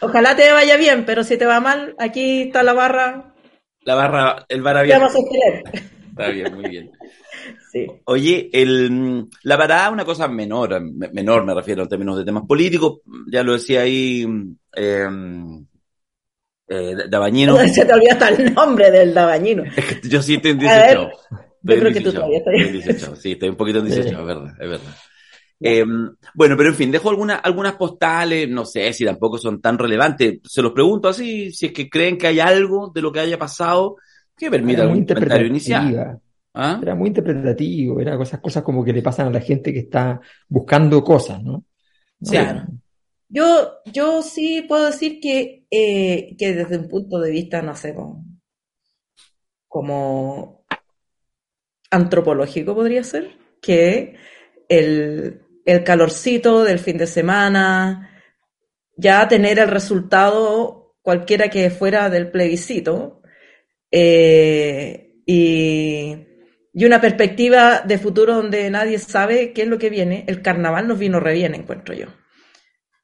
ojalá 0.00 0.36
te 0.36 0.50
vaya 0.52 0.76
bien, 0.76 1.04
pero 1.04 1.24
si 1.24 1.36
te 1.36 1.46
va 1.46 1.60
mal, 1.60 1.94
aquí 1.98 2.42
está 2.42 2.62
la 2.62 2.72
barra, 2.72 3.34
La 3.82 3.94
barra, 3.94 4.44
el 4.48 4.62
bar 4.62 4.76
abierto. 4.78 5.00
vamos 5.00 5.14
a 5.16 5.18
sostener. 5.20 5.62
Está 6.10 6.28
bien, 6.28 6.54
muy 6.54 6.68
bien. 6.70 6.90
Sí. 7.70 7.86
Oye, 8.06 8.48
el, 8.52 9.26
la 9.42 9.56
parada 9.58 9.86
es 9.86 9.92
una 9.92 10.04
cosa 10.04 10.26
menor, 10.26 10.80
me- 10.80 11.08
menor 11.10 11.44
me 11.44 11.54
refiero 11.54 11.82
en 11.82 11.88
términos 11.88 12.16
de 12.18 12.24
temas 12.24 12.44
políticos, 12.48 13.00
ya 13.30 13.42
lo 13.42 13.52
decía 13.52 13.82
ahí 13.82 14.26
eh, 14.74 15.06
eh, 16.68 16.94
Dabañino, 17.08 17.56
Se 17.68 17.84
te 17.84 17.92
olvidó 17.92 18.12
hasta 18.12 18.28
el 18.30 18.54
nombre 18.54 18.90
del 18.90 19.12
dabañino. 19.14 19.64
yo 20.02 20.22
sí 20.22 20.34
estoy 20.36 20.52
en 20.52 20.66
A 20.66 20.76
ver, 20.76 20.98
18. 20.98 21.10
yo 21.62 21.74
creo 21.78 21.92
que 21.92 22.00
tú 22.00 22.10
18, 22.10 22.12
todavía 22.16 22.38
estás- 22.38 22.54
estoy 22.54 22.66
en 22.66 22.72
18, 22.72 23.16
sí, 23.16 23.32
estoy 23.32 23.48
un 23.50 23.56
poquito 23.56 23.78
en 23.80 23.84
18, 23.86 24.08
es 24.08 24.26
verdad, 24.26 24.52
es 24.60 24.68
verdad. 24.70 24.94
Eh, 25.60 25.84
bueno, 26.34 26.56
pero 26.56 26.68
en 26.68 26.74
fin, 26.74 26.90
dejo 26.90 27.10
algunas, 27.10 27.40
algunas 27.42 27.74
postales, 27.74 28.48
no 28.48 28.64
sé 28.64 28.92
si 28.92 29.04
tampoco 29.04 29.38
son 29.38 29.60
tan 29.60 29.78
relevantes. 29.78 30.40
Se 30.44 30.62
los 30.62 30.72
pregunto 30.72 31.08
así, 31.08 31.50
si 31.52 31.66
es 31.66 31.72
que 31.72 31.90
creen 31.90 32.16
que 32.16 32.28
hay 32.28 32.40
algo 32.40 32.90
de 32.94 33.02
lo 33.02 33.10
que 33.10 33.20
haya 33.20 33.38
pasado 33.38 33.96
que 34.36 34.50
permita 34.50 34.82
Era 34.82 34.88
muy 34.88 34.98
algún 34.98 35.14
comentario 35.14 35.46
inicial. 35.46 36.20
¿Ah? 36.54 36.78
Era 36.82 36.94
muy 36.94 37.08
interpretativo, 37.08 38.00
era 38.00 38.16
cosas, 38.16 38.40
cosas 38.40 38.62
como 38.62 38.84
que 38.84 38.92
le 38.92 39.02
pasan 39.02 39.28
a 39.28 39.30
la 39.30 39.40
gente 39.40 39.72
que 39.72 39.80
está 39.80 40.20
buscando 40.48 41.02
cosas, 41.04 41.42
¿no? 41.42 41.64
Sí. 42.22 42.32
Claro. 42.32 42.66
Yo, 43.28 43.74
yo 43.92 44.22
sí 44.22 44.64
puedo 44.66 44.86
decir 44.86 45.20
que, 45.20 45.66
eh, 45.70 46.34
que 46.38 46.54
desde 46.54 46.78
un 46.78 46.88
punto 46.88 47.20
de 47.20 47.30
vista, 47.30 47.60
no 47.62 47.76
sé, 47.76 47.94
como, 47.94 48.24
como 49.68 50.64
antropológico 51.90 52.74
podría 52.74 53.04
ser, 53.04 53.36
que 53.60 54.16
el, 54.68 55.42
el 55.68 55.84
calorcito 55.84 56.64
del 56.64 56.78
fin 56.78 56.96
de 56.96 57.06
semana, 57.06 58.10
ya 58.96 59.28
tener 59.28 59.58
el 59.58 59.68
resultado 59.68 60.96
cualquiera 61.02 61.50
que 61.50 61.68
fuera 61.68 62.08
del 62.08 62.30
plebiscito, 62.30 63.20
eh, 63.90 65.20
y, 65.26 66.26
y, 66.72 66.84
una 66.86 67.02
perspectiva 67.02 67.82
de 67.82 67.98
futuro 67.98 68.34
donde 68.34 68.70
nadie 68.70 68.98
sabe 68.98 69.52
qué 69.52 69.62
es 69.62 69.68
lo 69.68 69.78
que 69.78 69.90
viene, 69.90 70.24
el 70.26 70.40
carnaval 70.40 70.88
nos 70.88 70.98
vino 70.98 71.20
re 71.20 71.34
bien, 71.34 71.54
encuentro 71.54 71.94
yo. 71.94 72.06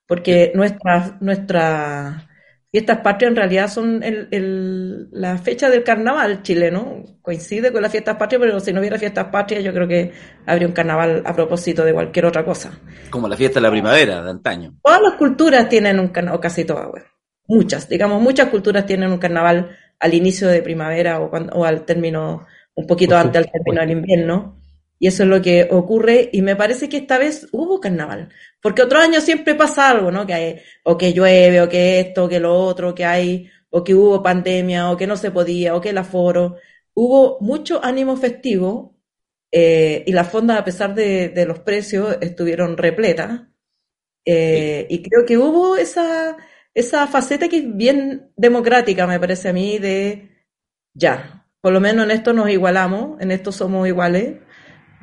Porque 0.07 0.53
nuestra, 0.55 1.19
nuestra 1.21 2.31
fiestas 2.75 2.99
patrias 3.03 3.31
en 3.31 3.37
realidad 3.37 3.69
son 3.69 4.03
el, 4.03 4.27
el, 4.33 5.09
la 5.13 5.39
fecha 5.39 5.71
del 5.71 5.85
carnaval 5.85 6.43
chileno, 6.43 7.05
coincide 7.23 7.71
con 7.71 7.81
las 7.81 7.93
fiestas 7.93 8.17
patrias, 8.17 8.41
pero 8.41 8.59
si 8.59 8.73
no 8.73 8.81
hubiera 8.81 8.99
fiestas 8.99 9.27
patrias 9.27 9.63
yo 9.63 9.73
creo 9.73 9.87
que 9.87 10.11
habría 10.45 10.67
un 10.67 10.73
carnaval 10.73 11.23
a 11.25 11.37
propósito 11.37 11.85
de 11.85 11.93
cualquier 11.93 12.27
otra 12.27 12.45
cosa. 12.45 12.77
Como 13.11 13.29
la 13.29 13.37
fiesta 13.37 13.61
de 13.61 13.63
la 13.63 13.71
primavera 13.71 14.25
de 14.25 14.29
antaño. 14.29 14.75
Todas 14.83 15.01
las 15.03 15.15
culturas 15.15 15.69
tienen 15.69 16.01
un 16.01 16.09
carnaval, 16.09 16.39
o 16.39 16.41
casi 16.41 16.65
todas, 16.65 16.91
bueno, 16.91 17.07
muchas, 17.47 17.89
digamos, 17.89 18.21
muchas 18.21 18.49
culturas 18.49 18.85
tienen 18.85 19.13
un 19.13 19.19
carnaval 19.19 19.71
al 20.01 20.13
inicio 20.13 20.49
de 20.49 20.61
primavera 20.61 21.21
o, 21.21 21.31
cuando, 21.31 21.53
o 21.53 21.65
al 21.65 21.85
término, 21.85 22.45
un 22.75 22.87
poquito 22.89 23.17
antes 23.17 23.41
del 23.41 23.53
término 23.53 23.83
del 23.83 23.91
invierno. 23.93 24.64
Y 24.99 25.09
eso 25.09 25.25
es 25.25 25.29
lo 25.29 25.43
que 25.43 25.69
ocurre, 25.71 26.31
y 26.33 26.43
me 26.43 26.57
parece 26.57 26.89
que 26.89 26.99
esta 26.99 27.19
vez 27.19 27.49
hubo 27.53 27.81
carnaval, 27.81 28.29
porque 28.63 28.83
otros 28.83 29.03
años 29.03 29.25
siempre 29.25 29.55
pasa 29.55 29.91
algo, 29.91 30.11
¿no? 30.11 30.27
Que 30.27 30.35
hay, 30.35 30.61
o 30.85 30.97
que 30.97 31.13
llueve, 31.13 31.61
o 31.61 31.69
que 31.69 32.01
esto, 32.01 32.25
o 32.25 32.29
que 32.29 32.41
lo 32.41 32.55
otro, 32.55 32.95
que 32.95 33.05
hay, 33.05 33.51
o 33.71 33.83
que 33.85 33.95
hubo 33.95 34.23
pandemia, 34.23 34.91
o 34.91 34.97
que 34.97 35.07
no 35.07 35.17
se 35.17 35.31
podía, 35.31 35.75
o 35.75 35.81
que 35.81 35.91
el 35.91 35.99
aforo. 35.99 36.57
Hubo 36.95 37.39
mucho 37.41 37.85
ánimo 37.85 38.17
festivo, 38.17 38.97
eh, 39.53 40.05
y 40.07 40.13
las 40.13 40.31
fondas, 40.31 40.59
a 40.59 40.65
pesar 40.65 40.95
de, 40.95 41.29
de 41.29 41.47
los 41.47 41.61
precios, 41.61 42.17
estuvieron 42.21 42.77
repletas. 42.77 43.43
Eh, 44.25 44.87
y 44.89 45.03
creo 45.03 45.27
que 45.27 45.37
hubo 45.39 45.77
esa, 45.77 46.37
esa 46.73 47.07
faceta 47.07 47.49
que 47.49 47.59
es 47.59 47.77
bien 47.77 48.33
democrática, 48.37 49.07
me 49.07 49.21
parece 49.21 49.51
a 49.51 49.53
mí, 49.53 49.79
de 49.79 50.31
ya, 50.95 51.47
por 51.61 51.73
lo 51.73 51.81
menos 51.81 52.05
en 52.05 52.13
esto 52.13 52.33
nos 52.33 52.49
igualamos, 52.51 53.21
en 53.21 53.31
esto 53.33 53.53
somos 53.53 53.87
iguales 53.89 54.39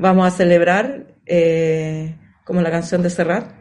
vamos 0.02 0.28
a 0.28 0.36
celebrar, 0.36 1.06
eh, 1.26 2.18
como 2.44 2.62
la 2.62 2.72
canción 2.72 3.02
de 3.04 3.10
Serrat. 3.10 3.52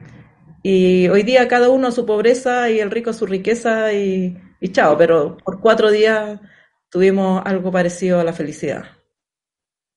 Y 0.62 1.08
hoy 1.08 1.22
día 1.22 1.46
cada 1.48 1.68
uno 1.68 1.92
su 1.92 2.04
pobreza 2.04 2.70
y 2.70 2.80
el 2.80 2.90
rico 2.90 3.12
su 3.12 3.26
riqueza 3.26 3.92
y, 3.92 4.36
y 4.60 4.68
chao, 4.72 4.96
pero 4.96 5.36
por 5.36 5.60
cuatro 5.60 5.90
días 5.90 6.40
tuvimos 6.88 7.42
algo 7.44 7.70
parecido 7.70 8.20
a 8.20 8.24
la 8.24 8.32
felicidad. 8.32 8.84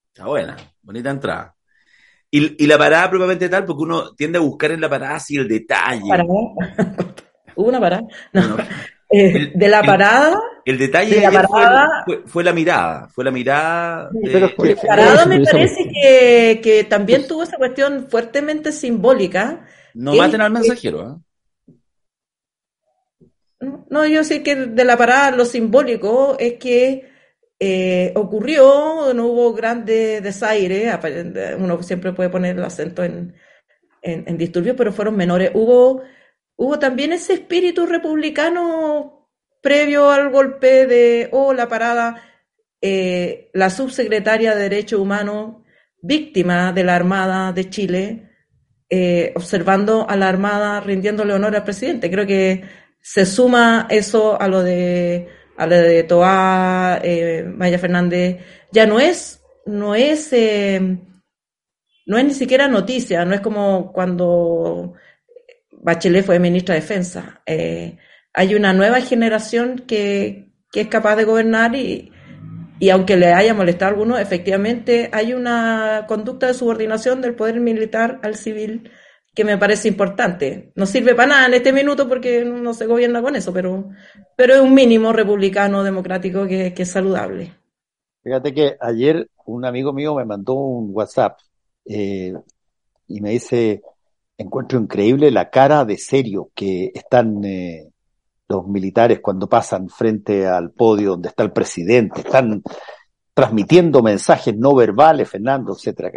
Está 0.10 0.28
buena, 0.28 0.58
bonita 0.82 1.10
entrada. 1.10 1.56
Y, 2.30 2.64
y, 2.64 2.68
la 2.68 2.78
parada 2.78 3.10
propiamente 3.10 3.48
tal, 3.48 3.66
porque 3.66 3.84
uno 3.84 4.14
tiende 4.16 4.40
a 4.40 4.42
buscar 4.42 4.72
en 4.72 4.82
la 4.82 4.90
parada 4.90 5.16
así 5.16 5.36
el 5.36 5.48
detalle. 5.48 6.10
¿Parada? 6.10 6.30
¿Hubo 7.56 7.70
una 7.70 7.80
parada? 7.80 8.04
No. 8.34 8.48
no. 8.50 8.58
Eh, 9.10 9.52
de 9.54 9.68
la 9.70 9.84
parada. 9.84 10.40
El, 10.66 10.78
detalle 10.78 11.16
de 11.16 11.22
la 11.22 11.48
parada, 11.48 12.04
fue, 12.06 12.18
fue, 12.18 12.28
fue, 12.28 12.44
la 12.44 12.54
mirada, 12.54 13.08
fue 13.10 13.24
la 13.24 13.32
mirada. 13.32 14.10
Sí, 14.12 14.20
pero 14.24 14.48
de, 14.48 14.76
parada 14.76 15.26
me 15.26 15.42
parece 15.42 15.90
que, 15.90 16.62
que, 16.64 16.84
también 16.86 17.28
tuvo 17.28 17.44
esa 17.44 17.58
cuestión 17.58 18.08
fuertemente 18.10 18.72
simbólica. 18.72 19.68
No 19.94 20.14
maten 20.16 20.42
al 20.42 20.52
mensajero, 20.52 21.02
¿eh? 21.10 21.76
No, 23.90 24.06
yo 24.06 24.24
sé 24.24 24.44
que 24.44 24.56
de 24.56 24.84
la 24.84 24.98
parada 24.98 25.32
lo 25.32 25.46
simbólico 25.46 26.36
es 26.38 26.54
que 26.56 27.10
eh, 27.60 28.12
ocurrió, 28.16 29.14
no 29.14 29.28
hubo 29.28 29.54
grandes 29.54 30.22
desaires, 30.22 30.94
uno 31.58 31.82
siempre 31.82 32.12
puede 32.12 32.30
poner 32.30 32.58
el 32.58 32.64
acento 32.64 33.04
en, 33.04 33.36
en, 34.02 34.26
en 34.28 34.38
disturbios, 34.38 34.76
pero 34.76 34.92
fueron 34.92 35.16
menores. 35.16 35.52
Hubo 35.54 36.04
hubo 36.56 36.80
también 36.80 37.14
ese 37.14 37.34
espíritu 37.34 37.86
republicano 37.86 39.23
previo 39.64 40.12
al 40.12 40.30
golpe 40.30 40.86
de, 40.86 41.30
oh, 41.32 41.54
la 41.54 41.70
parada, 41.70 42.22
eh, 42.82 43.50
la 43.54 43.70
subsecretaria 43.70 44.54
de 44.54 44.64
Derechos 44.64 45.00
Humanos, 45.00 45.64
víctima 46.02 46.74
de 46.74 46.84
la 46.84 46.96
Armada 46.96 47.54
de 47.54 47.70
Chile, 47.70 48.30
eh, 48.90 49.32
observando 49.36 50.06
a 50.08 50.18
la 50.18 50.28
Armada 50.28 50.82
rindiéndole 50.82 51.34
honor 51.34 51.56
al 51.56 51.64
presidente. 51.64 52.12
Creo 52.12 52.28
que 52.28 52.62
se 53.00 53.26
suma 53.26 53.88
eso 53.90 54.40
a 54.40 54.50
lo 54.50 54.62
de, 54.62 55.30
a 55.56 55.66
lo 55.66 55.76
de 55.78 56.04
Toá, 56.04 57.00
eh, 57.02 57.46
Maya 57.48 57.80
Fernández. 57.80 58.40
Ya 58.70 58.86
no 58.86 59.00
es, 59.00 59.42
no 59.66 59.96
es, 59.96 60.34
no 62.06 62.18
es 62.18 62.26
ni 62.26 62.34
siquiera 62.34 62.68
noticia, 62.68 63.24
no 63.24 63.34
es 63.34 63.40
como 63.40 63.94
cuando 63.94 64.94
Bachelet 65.72 66.26
fue 66.26 66.38
ministra 66.38 66.76
de 66.76 66.82
Defensa. 66.82 67.42
Hay 68.34 68.56
una 68.56 68.74
nueva 68.74 69.02
generación 69.02 69.84
que, 69.88 70.52
que 70.72 70.82
es 70.82 70.88
capaz 70.88 71.16
de 71.16 71.26
gobernar 71.26 71.76
y, 71.76 72.12
y, 72.80 72.90
aunque 72.90 73.16
le 73.16 73.34
haya 73.34 73.54
molestado 73.54 73.90
a 73.90 73.94
algunos, 73.94 74.20
efectivamente 74.20 75.10
hay 75.14 75.34
una 75.34 76.06
conducta 76.08 76.48
de 76.48 76.54
subordinación 76.54 77.22
del 77.22 77.36
poder 77.36 77.60
militar 77.60 78.20
al 78.24 78.36
civil 78.36 78.90
que 79.34 79.44
me 79.44 79.58
parece 79.58 79.88
importante. 79.88 80.72
No 80.76 80.86
sirve 80.86 81.16
para 81.16 81.30
nada 81.30 81.46
en 81.48 81.54
este 81.56 81.74
minuto 81.74 82.08
porque 82.08 82.44
no 82.46 82.74
se 82.74 82.86
gobierna 82.86 83.22
con 83.22 83.36
eso, 83.36 83.52
pero, 83.52 83.90
pero 84.36 84.56
es 84.56 84.62
un 84.62 84.74
mínimo 84.74 85.12
republicano 85.12 85.84
democrático 85.84 86.46
que, 86.46 86.74
que 86.74 86.84
es 86.84 86.90
saludable. 86.90 87.54
Fíjate 88.24 88.54
que 88.54 88.78
ayer 88.80 89.28
un 89.46 89.66
amigo 89.66 89.92
mío 89.92 90.16
me 90.16 90.26
mandó 90.26 90.54
un 90.54 90.90
WhatsApp 90.92 91.40
eh, 91.86 92.34
y 93.08 93.22
me 93.22 93.32
dice, 93.32 93.82
encuentro 94.38 94.80
increíble 94.80 95.32
la 95.32 95.50
cara 95.50 95.84
de 95.84 95.98
serio 95.98 96.52
que 96.56 96.92
están 96.94 97.44
eh, 97.44 97.90
los 98.54 98.68
militares 98.68 99.20
cuando 99.20 99.50
pasan 99.50 99.90
frente 99.90 100.48
al 100.48 100.72
podio 100.72 101.12
donde 101.12 101.30
está 101.30 101.44
el 101.44 101.52
presidente, 101.52 102.22
están 102.22 102.62
transmitiendo 103.34 104.04
mensajes 104.04 104.56
no 104.56 104.76
verbales, 104.76 105.28
Fernando, 105.28 105.74
etcétera. 105.74 106.12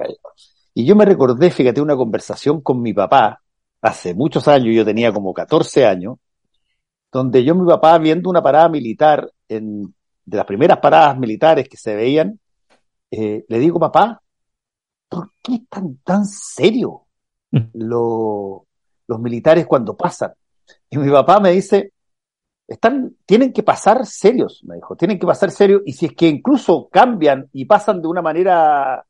Y 0.74 0.84
yo 0.84 0.94
me 0.94 1.06
recordé, 1.06 1.50
fíjate, 1.50 1.80
una 1.80 1.96
conversación 1.96 2.60
con 2.60 2.82
mi 2.82 2.92
papá 2.92 3.40
hace 3.80 4.14
muchos 4.14 4.46
años, 4.48 4.74
yo 4.74 4.84
tenía 4.84 5.12
como 5.12 5.32
14 5.32 5.86
años, 5.86 6.16
donde 7.10 7.42
yo 7.42 7.54
mi 7.54 7.66
papá 7.66 7.96
viendo 7.98 8.28
una 8.28 8.42
parada 8.42 8.68
militar, 8.68 9.30
en, 9.48 9.94
de 10.24 10.36
las 10.36 10.44
primeras 10.44 10.78
paradas 10.78 11.18
militares 11.18 11.68
que 11.68 11.78
se 11.78 11.94
veían, 11.94 12.38
eh, 13.10 13.46
le 13.48 13.58
digo, 13.58 13.80
papá, 13.80 14.20
¿por 15.08 15.30
qué 15.42 15.54
están 15.54 15.98
tan 16.04 16.26
serio? 16.26 17.06
lo, 17.72 18.66
los 19.06 19.20
militares 19.20 19.66
cuando 19.66 19.96
pasan. 19.96 20.32
Y 20.90 20.98
mi 20.98 21.10
papá 21.10 21.40
me 21.40 21.52
dice, 21.52 21.92
están, 22.68 23.16
tienen 23.24 23.52
que 23.52 23.62
pasar 23.62 24.06
serios, 24.06 24.62
me 24.64 24.76
dijo, 24.76 24.96
tienen 24.96 25.18
que 25.18 25.26
pasar 25.26 25.50
serios, 25.50 25.82
y 25.84 25.92
si 25.92 26.06
es 26.06 26.14
que 26.14 26.26
incluso 26.26 26.88
cambian 26.90 27.48
y 27.52 27.64
pasan 27.64 28.02
de 28.02 28.08
una 28.08 28.22
manera 28.22 29.04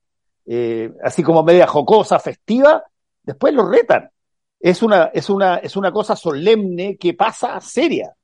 eh, 0.47 0.93
así 1.03 1.23
como 1.23 1.43
media 1.43 1.67
jocosa, 1.67 2.19
festiva, 2.19 2.85
después 3.23 3.53
los 3.55 3.69
retan. 3.69 4.11
Es 4.59 4.83
una, 4.83 5.11
es 5.13 5.29
una, 5.29 5.57
es 5.57 5.77
una 5.77 5.93
cosa 5.93 6.17
solemne 6.17 6.97
que 6.97 7.15
pasa 7.15 7.61
seria. 7.61 8.15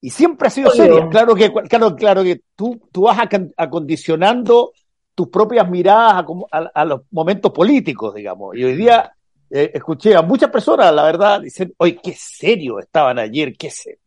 Y 0.00 0.10
siempre 0.10 0.48
ha 0.48 0.50
sido 0.50 0.70
seria. 0.70 1.08
Claro 1.08 1.34
que, 1.34 1.52
claro, 1.68 1.94
claro 1.94 2.22
que 2.22 2.40
tú, 2.54 2.80
tú 2.92 3.02
vas 3.02 3.18
acondicionando 3.56 4.72
tus 5.14 5.28
propias 5.28 5.68
miradas 5.68 6.24
a, 6.52 6.58
a, 6.58 6.70
a 6.74 6.84
los 6.84 7.02
momentos 7.10 7.52
políticos, 7.52 8.14
digamos. 8.14 8.56
Y 8.56 8.64
hoy 8.64 8.76
día 8.76 9.12
eh, 9.50 9.70
escuché 9.74 10.14
a 10.14 10.22
muchas 10.22 10.50
personas, 10.50 10.92
la 10.92 11.02
verdad, 11.02 11.40
dicen, 11.40 11.74
oye, 11.78 11.98
qué 12.02 12.14
serio 12.16 12.78
estaban 12.78 13.18
ayer, 13.18 13.54
qué 13.56 13.70
serio. 13.70 13.98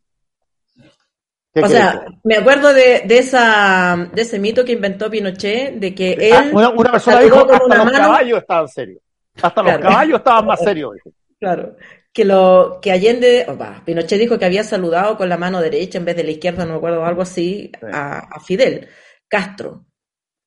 ¿Qué 1.53 1.61
o 1.61 1.67
sea, 1.67 2.05
me 2.23 2.37
acuerdo 2.37 2.73
de, 2.73 3.03
de, 3.05 3.17
esa, 3.17 4.09
de 4.13 4.21
ese 4.21 4.39
mito 4.39 4.63
que 4.63 4.71
inventó 4.71 5.09
Pinochet, 5.09 5.75
de 5.75 5.93
que 5.93 6.13
él... 6.13 6.33
Ah, 6.33 6.49
una, 6.51 6.69
una, 6.69 6.91
persona 6.91 7.19
dijo, 7.19 7.39
hasta 7.39 7.57
los 7.57 7.85
mano... 7.85 7.91
caballos 7.91 8.39
estaban 8.39 8.67
serios. 8.69 9.01
Hasta 9.41 9.61
claro. 9.61 9.79
los 9.79 9.89
caballos 9.89 10.17
estaban 10.19 10.45
más 10.45 10.59
serios. 10.61 10.91
Claro. 11.39 11.75
Que, 12.13 12.23
lo, 12.23 12.79
que 12.81 12.91
Allende, 12.91 13.45
oh, 13.49 13.55
bah, 13.55 13.81
Pinochet 13.85 14.19
dijo 14.19 14.39
que 14.39 14.45
había 14.45 14.63
saludado 14.63 15.17
con 15.17 15.27
la 15.27 15.37
mano 15.37 15.59
derecha 15.59 15.97
en 15.97 16.05
vez 16.05 16.15
de 16.15 16.23
la 16.23 16.31
izquierda, 16.31 16.65
no 16.65 16.71
me 16.71 16.77
acuerdo, 16.77 17.05
algo 17.05 17.21
así, 17.21 17.69
sí. 17.73 17.87
a, 17.91 18.19
a 18.19 18.39
Fidel 18.39 18.87
Castro. 19.27 19.85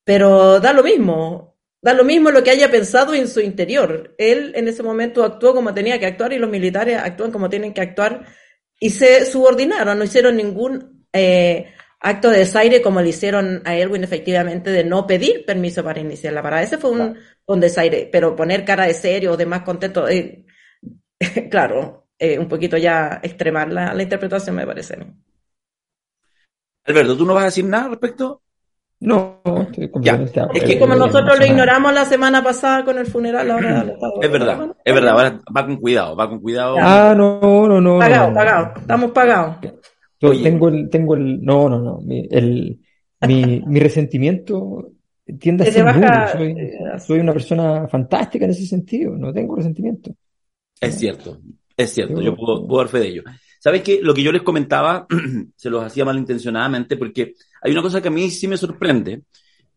Pero 0.03 0.59
da 0.59 0.73
lo 0.73 0.83
mismo, 0.83 1.55
Da 1.85 1.93
lo 1.93 2.03
mismo 2.03 2.31
lo 2.31 2.43
que 2.43 2.49
haya 2.49 2.71
pensado 2.71 3.13
en 3.13 3.27
su 3.27 3.39
interior. 3.41 4.15
Él 4.17 4.53
en 4.55 4.67
ese 4.67 4.81
momento 4.81 5.23
actuó 5.23 5.53
como 5.53 5.71
tenía 5.71 5.99
que 5.99 6.07
actuar 6.07 6.33
y 6.33 6.39
los 6.39 6.49
militares 6.49 6.97
actúan 6.97 7.31
como 7.31 7.47
tienen 7.47 7.75
que 7.75 7.81
actuar 7.81 8.25
y 8.79 8.89
se 8.89 9.23
subordinaron, 9.25 9.97
no 9.97 10.03
hicieron 10.03 10.35
ningún 10.35 10.94
eh, 11.15 11.73
acto 12.01 12.29
de 12.29 12.39
desaire 12.39 12.81
como 12.81 13.01
le 13.01 13.09
hicieron 13.09 13.61
a 13.65 13.75
Erwin 13.75 14.03
efectivamente 14.03 14.69
de 14.69 14.83
no 14.83 15.07
pedir 15.07 15.45
permiso 15.45 15.83
para 15.83 15.99
iniciar 15.99 16.33
la 16.33 16.43
parada. 16.43 16.61
Ese 16.61 16.77
fue 16.77 16.91
un, 16.91 16.97
claro. 16.97 17.19
un 17.47 17.59
desaire, 17.59 18.09
pero 18.11 18.35
poner 18.35 18.63
cara 18.65 18.85
de 18.85 18.93
serio 18.93 19.31
o 19.31 19.37
de 19.37 19.45
más 19.45 19.61
contento, 19.61 20.07
eh, 20.07 20.45
claro, 21.49 22.07
eh, 22.19 22.37
un 22.37 22.47
poquito 22.47 22.77
ya 22.77 23.19
extremar 23.23 23.71
la, 23.71 23.93
la, 23.93 24.03
interpretación 24.03 24.55
me 24.55 24.67
parece. 24.67 24.97
Alberto, 26.83 27.17
¿tú 27.17 27.25
no 27.25 27.33
vas 27.33 27.43
a 27.43 27.45
decir 27.47 27.65
nada 27.65 27.85
al 27.85 27.91
respecto? 27.91 28.41
No, 28.99 29.41
estoy 29.43 29.89
completamente 29.89 30.39
de 30.39 30.47
Es 30.53 30.63
que 30.63 30.79
como 30.79 30.95
nosotros 30.95 31.25
no 31.25 31.35
lo 31.35 31.45
ignoramos 31.45 31.93
la 31.93 32.05
semana 32.05 32.43
pasada 32.43 32.85
con 32.85 32.97
el 32.97 33.05
funeral, 33.05 33.51
ahora 33.51 33.83
lo 33.83 34.21
Es 34.21 34.31
verdad, 34.31 34.75
es 34.83 34.93
verdad. 34.93 35.11
Ahora 35.11 35.39
va 35.55 35.65
con 35.65 35.77
cuidado, 35.77 36.15
va 36.15 36.29
con 36.29 36.39
cuidado. 36.39 36.77
Ah, 36.79 37.13
no, 37.15 37.39
no, 37.41 37.67
no. 37.67 37.81
no, 37.81 37.99
Pagado, 37.99 38.29
no. 38.29 38.33
pagado, 38.35 38.73
estamos 38.77 39.11
pagados. 39.11 39.57
Yo 40.19 40.29
Oye. 40.29 40.43
tengo 40.43 40.69
el, 40.69 40.89
tengo 40.89 41.15
el, 41.15 41.41
no, 41.41 41.69
no, 41.69 41.79
no, 41.79 41.99
mi, 42.01 42.27
el, 42.31 42.79
mi, 43.21 43.61
mi 43.67 43.79
resentimiento 43.79 44.91
tiende 45.39 45.63
a 45.63 45.71
ser 45.71 45.83
baja, 45.83 46.37
Soy, 46.37 46.51
eh, 46.51 46.99
soy 46.99 47.19
una 47.19 47.33
persona 47.33 47.87
fantástica 47.87 48.45
en 48.45 48.51
ese 48.51 48.65
sentido, 48.65 49.15
no 49.17 49.33
tengo 49.33 49.55
resentimiento. 49.55 50.13
Es 50.79 50.95
cierto, 50.99 51.39
es 51.77 51.91
cierto, 51.91 52.15
Yo- 52.15 52.21
yo 52.21 52.35
puedo, 52.35 52.67
puedo 52.67 52.81
dar 52.83 52.89
fe 52.89 52.99
de 52.99 53.07
ello. 53.07 53.23
¿Sabes 53.59 53.81
qué? 53.81 53.99
Lo 54.01 54.13
que 54.13 54.21
yo 54.23 54.31
les 54.31 54.43
comentaba, 54.43 55.07
se 55.55 55.69
los 55.69 55.83
hacía 55.83 56.05
malintencionadamente, 56.05 56.97
porque 56.97 57.33
hay 57.61 57.71
una 57.71 57.81
cosa 57.81 58.01
que 58.01 58.09
a 58.09 58.11
mí 58.11 58.29
sí 58.29 58.47
me 58.47 58.57
sorprende. 58.57 59.23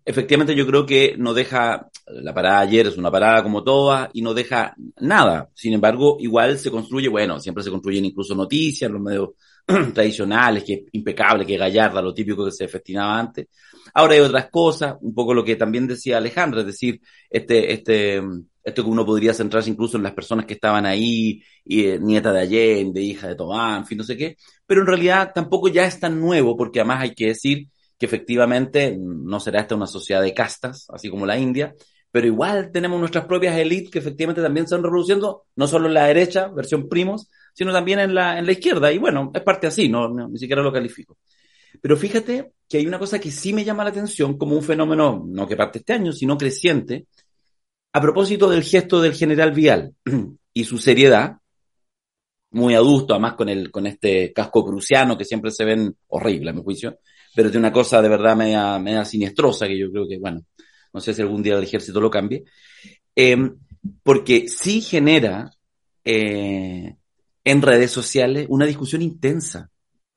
Efectivamente, 0.04 0.54
yo 0.54 0.66
creo 0.66 0.86
que 0.86 1.16
no 1.18 1.34
deja, 1.34 1.88
la 2.06 2.34
parada 2.34 2.60
ayer 2.60 2.86
es 2.86 2.96
una 2.96 3.10
parada 3.10 3.42
como 3.42 3.62
todas, 3.62 4.08
y 4.14 4.22
no 4.22 4.34
deja 4.34 4.74
nada. 5.00 5.50
Sin 5.54 5.72
embargo, 5.74 6.16
igual 6.20 6.58
se 6.58 6.70
construye, 6.70 7.08
bueno, 7.08 7.40
siempre 7.40 7.62
se 7.62 7.70
construyen 7.70 8.06
incluso 8.06 8.34
noticias, 8.34 8.90
los 8.90 9.00
medios 9.02 9.30
tradicionales, 9.94 10.64
que 10.64 10.72
es 10.72 10.80
impecable, 10.92 11.44
que 11.44 11.58
Gallarda, 11.58 12.00
lo 12.00 12.14
típico 12.14 12.46
que 12.46 12.52
se 12.52 12.68
festinaba 12.68 13.18
antes. 13.18 13.48
Ahora 13.92 14.14
hay 14.14 14.20
otras 14.20 14.48
cosas, 14.50 14.96
un 15.00 15.14
poco 15.14 15.34
lo 15.34 15.44
que 15.44 15.56
también 15.56 15.86
decía 15.86 16.16
Alejandra, 16.16 16.60
es 16.60 16.66
decir, 16.66 17.00
este, 17.28 17.72
este, 17.72 18.22
esto 18.64 18.82
que 18.82 18.90
uno 18.90 19.04
podría 19.04 19.34
centrarse 19.34 19.68
incluso 19.70 19.98
en 19.98 20.04
las 20.04 20.14
personas 20.14 20.46
que 20.46 20.54
estaban 20.54 20.86
ahí, 20.86 21.42
y, 21.64 21.84
eh, 21.84 21.98
nieta 22.00 22.32
de 22.32 22.40
Allende, 22.40 23.02
hija 23.02 23.28
de 23.28 23.34
Tomás, 23.34 23.80
en 23.80 23.86
fin, 23.86 23.98
no 23.98 24.04
sé 24.04 24.16
qué, 24.16 24.36
pero 24.66 24.80
en 24.80 24.86
realidad 24.86 25.32
tampoco 25.34 25.68
ya 25.68 25.84
es 25.84 26.00
tan 26.00 26.18
nuevo, 26.18 26.56
porque 26.56 26.80
además 26.80 27.02
hay 27.02 27.14
que 27.14 27.26
decir 27.26 27.68
que 27.98 28.06
efectivamente 28.06 28.96
no 28.98 29.38
será 29.40 29.60
esta 29.60 29.74
una 29.74 29.86
sociedad 29.86 30.22
de 30.22 30.32
castas, 30.32 30.86
así 30.90 31.10
como 31.10 31.26
la 31.26 31.38
India, 31.38 31.74
pero 32.10 32.26
igual 32.26 32.70
tenemos 32.72 32.98
nuestras 32.98 33.26
propias 33.26 33.56
élites 33.56 33.90
que 33.90 33.98
efectivamente 33.98 34.40
también 34.40 34.66
se 34.66 34.74
están 34.74 34.84
reproduciendo, 34.84 35.44
no 35.56 35.66
solo 35.66 35.88
en 35.88 35.94
la 35.94 36.06
derecha, 36.06 36.48
versión 36.48 36.88
primos, 36.88 37.28
sino 37.58 37.72
también 37.72 37.98
en 37.98 38.14
la, 38.14 38.38
en 38.38 38.46
la 38.46 38.52
izquierda, 38.52 38.92
y 38.92 38.98
bueno, 38.98 39.32
es 39.34 39.42
parte 39.42 39.66
así, 39.66 39.88
no, 39.88 40.08
ni 40.28 40.38
siquiera 40.38 40.62
lo 40.62 40.72
califico. 40.72 41.18
Pero 41.82 41.96
fíjate 41.96 42.52
que 42.68 42.78
hay 42.78 42.86
una 42.86 43.00
cosa 43.00 43.18
que 43.18 43.32
sí 43.32 43.52
me 43.52 43.64
llama 43.64 43.82
la 43.82 43.90
atención 43.90 44.38
como 44.38 44.54
un 44.54 44.62
fenómeno, 44.62 45.24
no 45.26 45.48
que 45.48 45.56
parte 45.56 45.80
este 45.80 45.92
año, 45.92 46.12
sino 46.12 46.38
creciente, 46.38 47.08
a 47.92 48.00
propósito 48.00 48.48
del 48.48 48.62
gesto 48.62 49.00
del 49.00 49.12
general 49.12 49.50
Vial 49.50 49.92
y 50.54 50.62
su 50.62 50.78
seriedad, 50.78 51.38
muy 52.52 52.74
adusto, 52.74 53.14
además 53.14 53.34
con 53.34 53.48
el, 53.48 53.72
con 53.72 53.88
este 53.88 54.32
casco 54.32 54.64
prusiano 54.64 55.18
que 55.18 55.24
siempre 55.24 55.50
se 55.50 55.64
ven 55.64 55.96
horrible 56.06 56.50
a 56.50 56.52
mi 56.52 56.62
juicio, 56.62 57.00
pero 57.34 57.50
de 57.50 57.58
una 57.58 57.72
cosa 57.72 58.00
de 58.00 58.08
verdad 58.08 58.36
media, 58.36 58.78
media 58.78 59.04
siniestrosa 59.04 59.66
que 59.66 59.76
yo 59.76 59.90
creo 59.90 60.06
que, 60.06 60.16
bueno, 60.20 60.42
no 60.92 61.00
sé 61.00 61.12
si 61.12 61.22
algún 61.22 61.42
día 61.42 61.56
el 61.56 61.64
ejército 61.64 62.00
lo 62.00 62.08
cambie, 62.08 62.44
eh, 63.16 63.50
porque 64.04 64.46
sí 64.46 64.80
genera 64.80 65.50
eh, 66.04 66.94
en 67.44 67.62
redes 67.62 67.90
sociales 67.90 68.46
una 68.48 68.66
discusión 68.66 69.02
intensa. 69.02 69.70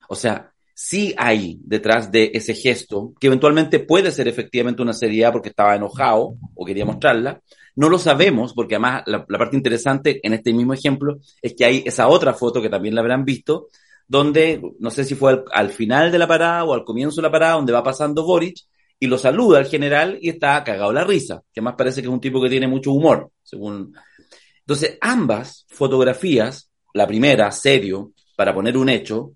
O 0.10 0.16
sea, 0.16 0.52
sí 0.74 1.14
hay 1.18 1.60
detrás 1.64 2.12
de 2.12 2.32
ese 2.34 2.54
gesto, 2.54 3.14
que 3.20 3.28
eventualmente 3.28 3.80
puede 3.80 4.12
ser 4.12 4.28
efectivamente 4.28 4.82
una 4.82 4.94
seriedad 4.94 5.32
porque 5.32 5.50
estaba 5.50 5.76
enojado 5.76 6.36
o 6.56 6.66
quería 6.66 6.86
mostrarla. 6.86 7.42
No 7.76 7.88
lo 7.88 8.00
sabemos, 8.00 8.54
porque 8.54 8.76
además 8.76 9.04
la, 9.06 9.26
parte 9.26 9.56
interesante 9.56 10.20
en 10.24 10.34
este 10.34 10.54
mismo 10.54 10.74
ejemplo 10.74 11.20
es 11.42 11.54
que 11.56 11.66
hay 11.66 11.84
esa 11.86 12.08
otra 12.08 12.34
foto 12.34 12.62
que 12.62 12.70
también 12.70 12.96
la 12.96 13.02
habrán 13.02 13.24
visto, 13.24 13.68
donde 14.08 14.62
no 14.80 14.90
sé 14.90 15.06
si 15.06 15.16
fue 15.16 15.32
al, 15.32 15.46
al 15.52 15.70
final 15.70 16.12
de 16.12 16.20
la 16.20 16.28
parada 16.28 16.64
o 16.66 16.74
al 16.74 16.84
comienzo 16.84 17.18
de 17.18 17.28
la 17.28 17.32
parada, 17.32 17.54
donde 17.54 17.74
va 17.74 17.84
pasando 17.84 18.26
Boric 18.26 18.58
y 19.00 19.08
lo 19.08 19.18
saluda 19.18 19.60
al 19.60 19.66
general 19.68 20.18
y 20.20 20.30
está 20.30 20.64
cagado 20.64 20.92
la 20.94 21.04
risa, 21.04 21.42
que 21.54 21.62
más 21.62 21.76
parece 21.76 22.02
que 22.02 22.08
es 22.08 22.14
un 22.14 22.22
tipo 22.22 22.42
que 22.42 22.50
tiene 22.50 22.68
mucho 22.68 22.92
humor, 22.92 23.32
según. 23.44 23.94
Entonces, 24.60 24.98
ambas 25.02 25.66
fotografías, 25.70 26.71
la 26.94 27.08
primera, 27.08 27.52
serio, 27.52 28.12
para 28.36 28.54
poner 28.54 28.78
un 28.78 28.90
hecho, 28.90 29.34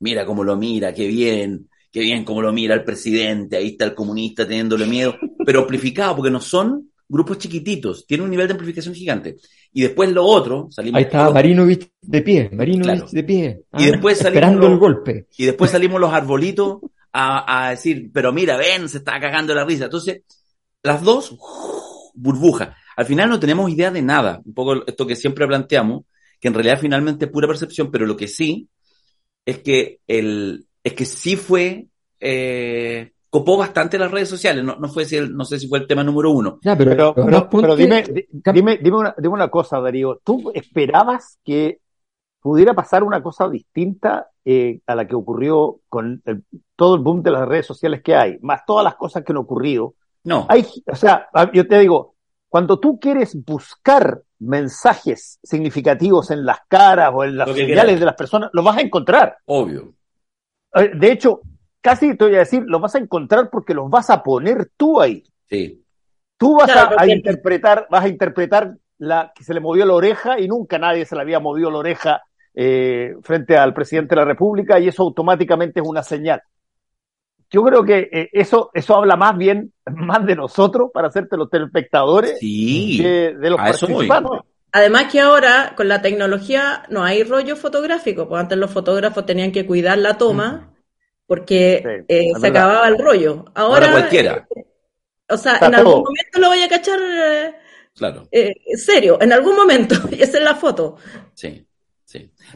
mira 0.00 0.24
cómo 0.26 0.44
lo 0.44 0.56
mira, 0.56 0.92
qué 0.94 1.06
bien, 1.08 1.68
qué 1.90 2.00
bien 2.00 2.24
cómo 2.24 2.42
lo 2.42 2.52
mira 2.52 2.74
el 2.74 2.84
presidente, 2.84 3.56
ahí 3.56 3.68
está 3.68 3.84
el 3.84 3.94
comunista 3.94 4.46
teniéndole 4.46 4.86
miedo, 4.86 5.14
pero 5.44 5.60
amplificado, 5.60 6.16
porque 6.16 6.30
no 6.30 6.40
son 6.40 6.90
grupos 7.08 7.38
chiquititos, 7.38 8.04
tiene 8.06 8.24
un 8.24 8.30
nivel 8.30 8.48
de 8.48 8.52
amplificación 8.54 8.94
gigante. 8.94 9.36
Y 9.72 9.82
después 9.82 10.10
lo 10.12 10.24
otro, 10.24 10.68
salimos 10.70 10.98
Ahí 10.98 11.04
está 11.04 11.30
Marinovich 11.30 11.88
de 12.02 12.22
pie, 12.22 12.50
Marinovich 12.52 12.84
Claro. 12.96 13.08
de 13.12 13.24
pie, 13.24 13.60
Y 13.78 13.84
ah, 13.84 13.90
después 13.92 14.18
salimos 14.18 14.34
esperando 14.34 14.60
los- 14.62 14.72
el 14.72 14.78
golpe. 14.78 15.26
y 15.38 15.44
después 15.46 15.70
salimos 15.70 16.00
los 16.00 16.12
arbolitos 16.12 16.78
a, 17.12 17.66
a 17.66 17.70
decir, 17.70 18.10
pero 18.12 18.32
mira, 18.32 18.56
ven, 18.56 18.88
se 18.88 18.98
está 18.98 19.18
cagando 19.20 19.54
la 19.54 19.64
risa. 19.64 19.84
Entonces, 19.84 20.22
las 20.82 21.02
dos, 21.02 21.36
burbuja. 22.14 22.76
Al 22.96 23.06
final 23.06 23.28
no 23.28 23.38
tenemos 23.40 23.70
idea 23.70 23.90
de 23.90 24.02
nada. 24.02 24.40
Un 24.44 24.54
poco 24.54 24.84
esto 24.86 25.06
que 25.06 25.16
siempre 25.16 25.46
planteamos, 25.46 26.04
que 26.46 26.48
en 26.48 26.54
realidad 26.54 26.78
finalmente 26.80 27.24
es 27.24 27.30
pura 27.32 27.48
percepción, 27.48 27.90
pero 27.90 28.06
lo 28.06 28.16
que 28.16 28.28
sí 28.28 28.68
es 29.44 29.58
que 29.58 29.98
el, 30.06 30.64
es 30.84 30.92
que 30.94 31.04
sí 31.04 31.34
fue, 31.34 31.88
eh, 32.20 33.12
copó 33.28 33.56
bastante 33.56 33.98
las 33.98 34.12
redes 34.12 34.28
sociales. 34.28 34.62
No, 34.64 34.76
no 34.76 34.88
fue 34.88 35.04
si 35.04 35.16
el- 35.16 35.34
no 35.36 35.44
sé 35.44 35.58
si 35.58 35.66
fue 35.66 35.80
el 35.80 35.88
tema 35.88 36.04
número 36.04 36.30
uno. 36.30 36.60
Ya, 36.62 36.76
pero, 36.76 37.14
Pero, 37.14 37.74
dime, 37.76 38.04
dime, 38.30 38.78
dime, 38.80 38.96
una, 38.96 39.14
dime 39.18 39.34
una 39.34 39.48
cosa, 39.48 39.80
Darío. 39.80 40.20
¿Tú 40.22 40.52
esperabas 40.54 41.40
que 41.44 41.80
pudiera 42.40 42.74
pasar 42.74 43.02
una 43.02 43.20
cosa 43.20 43.48
distinta 43.48 44.28
eh, 44.44 44.80
a 44.86 44.94
la 44.94 45.08
que 45.08 45.16
ocurrió 45.16 45.80
con 45.88 46.22
el- 46.26 46.44
todo 46.76 46.94
el 46.94 47.02
boom 47.02 47.24
de 47.24 47.32
las 47.32 47.48
redes 47.48 47.66
sociales 47.66 48.02
que 48.02 48.14
hay, 48.14 48.38
más 48.40 48.60
todas 48.64 48.84
las 48.84 48.94
cosas 48.94 49.24
que 49.24 49.32
han 49.32 49.38
ocurrido? 49.38 49.94
No. 50.22 50.46
Hay, 50.48 50.64
o 50.86 50.94
sea, 50.94 51.28
yo 51.52 51.66
te 51.66 51.80
digo, 51.80 52.14
cuando 52.48 52.78
tú 52.78 53.00
quieres 53.00 53.36
buscar 53.44 54.22
mensajes 54.38 55.38
significativos 55.42 56.30
en 56.30 56.44
las 56.44 56.58
caras 56.68 57.10
o 57.14 57.24
en 57.24 57.36
las 57.36 57.48
señales 57.48 57.66
quieras. 57.66 58.00
de 58.00 58.06
las 58.06 58.14
personas, 58.14 58.50
los 58.52 58.64
vas 58.64 58.76
a 58.76 58.80
encontrar. 58.82 59.36
Obvio. 59.46 59.94
De 60.94 61.10
hecho, 61.12 61.40
casi 61.80 62.16
te 62.16 62.24
voy 62.24 62.34
a 62.36 62.40
decir, 62.40 62.62
los 62.66 62.80
vas 62.80 62.94
a 62.94 62.98
encontrar 62.98 63.48
porque 63.50 63.72
los 63.74 63.88
vas 63.88 64.10
a 64.10 64.22
poner 64.22 64.70
tú 64.76 65.00
ahí. 65.00 65.24
Sí. 65.48 65.82
Tú 66.36 66.56
vas 66.56 66.70
Claro, 66.70 66.96
a, 66.98 67.06
interpretar, 67.06 67.86
vas 67.90 68.04
a 68.04 68.08
interpretar 68.08 68.76
la 68.98 69.32
que 69.34 69.42
se 69.42 69.54
le 69.54 69.60
movió 69.60 69.86
la 69.86 69.94
oreja 69.94 70.38
y 70.38 70.48
nunca 70.48 70.78
nadie 70.78 71.06
se 71.06 71.14
le 71.16 71.22
había 71.22 71.40
movido 71.40 71.70
la 71.70 71.78
oreja 71.78 72.22
eh, 72.54 73.14
frente 73.22 73.56
al 73.56 73.72
presidente 73.72 74.14
de 74.14 74.20
la 74.20 74.26
República 74.26 74.78
y 74.78 74.88
eso 74.88 75.02
automáticamente 75.02 75.80
es 75.80 75.86
una 75.86 76.02
señal. 76.02 76.42
Yo 77.50 77.62
creo 77.62 77.84
que 77.84 78.08
eh, 78.12 78.28
eso, 78.32 78.70
eso 78.74 78.96
habla 78.96 79.16
más 79.16 79.36
bien, 79.36 79.72
más 79.86 80.24
de 80.26 80.34
nosotros, 80.36 80.90
para 80.92 81.08
hacerte 81.08 81.36
los 81.36 81.48
telespectadores, 81.50 82.38
Sí. 82.40 82.98
que 83.00 83.34
de 83.34 83.50
los 83.50 83.60
voy. 83.60 83.70
participantes. 83.70 84.40
Además 84.72 85.10
que 85.10 85.20
ahora 85.20 85.72
con 85.76 85.88
la 85.88 86.02
tecnología 86.02 86.82
no 86.90 87.02
hay 87.04 87.22
rollo 87.22 87.56
fotográfico, 87.56 88.28
pues 88.28 88.40
antes 88.40 88.58
los 88.58 88.70
fotógrafos 88.70 89.24
tenían 89.24 89.52
que 89.52 89.64
cuidar 89.64 89.96
la 89.98 90.18
toma 90.18 90.74
porque 91.26 91.82
Sí, 91.82 92.04
eh, 92.08 92.30
se 92.34 92.40
verdad. 92.40 92.62
acababa 92.68 92.88
el 92.88 92.98
rollo. 92.98 93.44
Ahora 93.54 93.86
Ahora, 93.86 93.92
cualquiera. 93.92 94.46
eh, 94.54 94.66
o 95.30 95.36
sea, 95.36 95.54
Está 95.54 95.66
en 95.68 95.74
algún 95.76 95.94
momento 96.02 96.38
lo 96.38 96.48
voy 96.48 96.62
a 96.62 96.68
cachar 96.68 96.98
eh, 97.00 97.54
Claro. 97.94 98.28
eh, 98.30 98.52
serio, 98.76 99.18
en 99.20 99.32
algún 99.32 99.56
momento, 99.56 99.94
y 100.10 100.22
esa 100.22 100.38
es 100.38 100.44
la 100.44 100.54
foto. 100.56 100.96
Sí. 101.32 101.66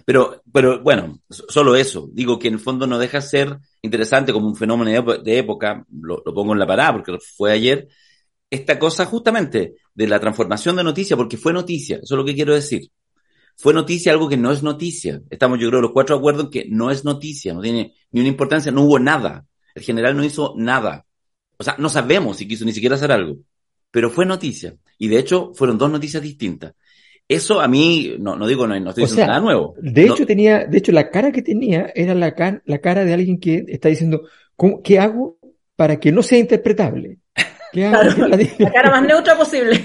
Pero, 0.04 0.42
pero 0.52 0.80
bueno, 0.82 1.20
so- 1.28 1.44
solo 1.48 1.76
eso. 1.76 2.08
Digo 2.12 2.38
que 2.38 2.48
en 2.48 2.54
el 2.54 2.60
fondo 2.60 2.86
no 2.86 2.98
deja 2.98 3.20
ser 3.20 3.58
interesante 3.82 4.32
como 4.32 4.46
un 4.48 4.56
fenómeno 4.56 4.90
de, 5.22 5.38
época, 5.38 5.84
lo, 6.00 6.22
pongo 6.24 6.52
en 6.52 6.58
la 6.58 6.66
parada 6.66 6.92
porque 6.94 7.18
fue 7.36 7.52
ayer, 7.52 7.88
esta 8.50 8.78
cosa 8.78 9.06
justamente 9.06 9.76
de 9.94 10.08
la 10.08 10.20
transformación 10.20 10.76
de 10.76 10.84
noticia, 10.84 11.16
porque 11.16 11.36
fue 11.36 11.52
noticia, 11.52 11.96
eso 11.96 12.14
es 12.14 12.18
lo 12.18 12.24
que 12.24 12.34
quiero 12.34 12.54
decir. 12.54 12.90
Fue 13.56 13.74
noticia 13.74 14.12
algo 14.12 14.28
que 14.28 14.36
no 14.36 14.52
es 14.52 14.62
noticia. 14.62 15.20
Estamos, 15.30 15.58
yo 15.58 15.68
creo, 15.68 15.82
los 15.82 15.92
cuatro 15.92 16.16
de 16.16 16.20
acuerdo 16.20 16.42
en 16.44 16.50
que 16.50 16.66
no 16.70 16.90
es 16.90 17.04
noticia, 17.04 17.52
no 17.52 17.60
tiene 17.60 17.94
ni 18.10 18.20
una 18.20 18.28
importancia, 18.28 18.72
no 18.72 18.82
hubo 18.82 18.98
nada. 18.98 19.46
El 19.74 19.82
general 19.82 20.16
no 20.16 20.24
hizo 20.24 20.54
nada. 20.56 21.06
O 21.58 21.64
sea, 21.64 21.76
no 21.78 21.88
sabemos 21.90 22.38
si 22.38 22.48
quiso 22.48 22.64
ni 22.64 22.72
siquiera 22.72 22.96
hacer 22.96 23.12
algo, 23.12 23.36
pero 23.90 24.10
fue 24.10 24.24
noticia. 24.24 24.76
Y 24.98 25.08
de 25.08 25.18
hecho, 25.18 25.52
fueron 25.54 25.76
dos 25.78 25.90
noticias 25.90 26.22
distintas. 26.22 26.74
Eso 27.30 27.60
a 27.60 27.68
mí, 27.68 28.16
no, 28.18 28.34
no 28.36 28.46
digo, 28.46 28.66
no, 28.66 28.78
no 28.80 28.90
estoy 28.90 29.04
O 29.04 29.06
diciendo 29.06 29.14
sea, 29.16 29.26
nada 29.28 29.40
nuevo. 29.40 29.74
De 29.80 30.06
No- 30.06 30.14
hecho, 30.14 30.26
tenía, 30.26 30.64
de 30.66 30.78
hecho, 30.78 30.90
la 30.90 31.10
cara 31.10 31.30
que 31.30 31.42
tenía 31.42 31.92
era 31.94 32.14
la, 32.14 32.34
la 32.64 32.78
cara 32.78 33.04
de 33.04 33.14
alguien 33.14 33.38
que 33.38 33.64
está 33.68 33.88
diciendo, 33.88 34.22
¿cómo- 34.56 34.82
¿qué 34.82 34.98
hago 34.98 35.38
para 35.76 35.98
que 36.00 36.10
no 36.10 36.22
sea 36.22 36.38
interpretable? 36.38 37.18
¿Qué 37.72 37.86
hago? 37.86 38.00
Claro, 38.16 38.28
La, 38.28 38.36
la 38.58 38.72
cara 38.72 38.90
más 38.90 39.06
neutra 39.06 39.36
posible. 39.36 39.78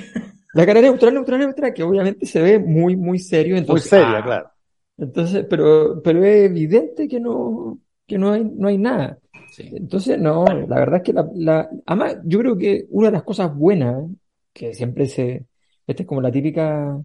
la 0.56 0.66
cara 0.66 0.82
neutra, 0.82 1.12
neutra, 1.12 1.38
neutra, 1.38 1.74
que 1.74 1.84
obviamente 1.84 2.26
se 2.26 2.42
ve 2.42 2.58
muy, 2.60 2.96
muy 2.96 3.20
serio. 3.20 3.64
Muy 3.68 3.80
seria, 3.80 4.18
ah, 4.18 4.24
claro. 4.24 4.50
Entonces, 4.98 5.46
pero, 5.50 6.02
pero 6.02 6.24
es 6.24 6.46
evidente 6.46 7.08
que 7.08 7.20
no, 7.20 7.78
que 8.08 8.18
no 8.18 8.32
hay, 8.32 8.44
no 8.44 8.68
hay 8.70 8.78
nada. 8.80 9.20
Sí. 9.52 9.70
Entonces, 9.72 10.18
no, 10.20 10.46
la 10.46 10.80
verdad 10.80 10.96
es 10.98 11.04
que 11.04 11.14
la, 11.14 11.30
la, 11.36 11.70
además, 11.86 12.18
yo 12.26 12.40
creo 12.40 12.58
que 12.58 12.86
una 12.90 13.08
de 13.10 13.14
las 13.14 13.24
cosas 13.24 13.54
buenas, 13.56 14.04
que 14.52 14.74
siempre 14.74 15.06
se, 15.08 15.46
esta 15.86 16.02
es 16.04 16.08
como 16.08 16.22
la 16.22 16.32
típica, 16.32 16.98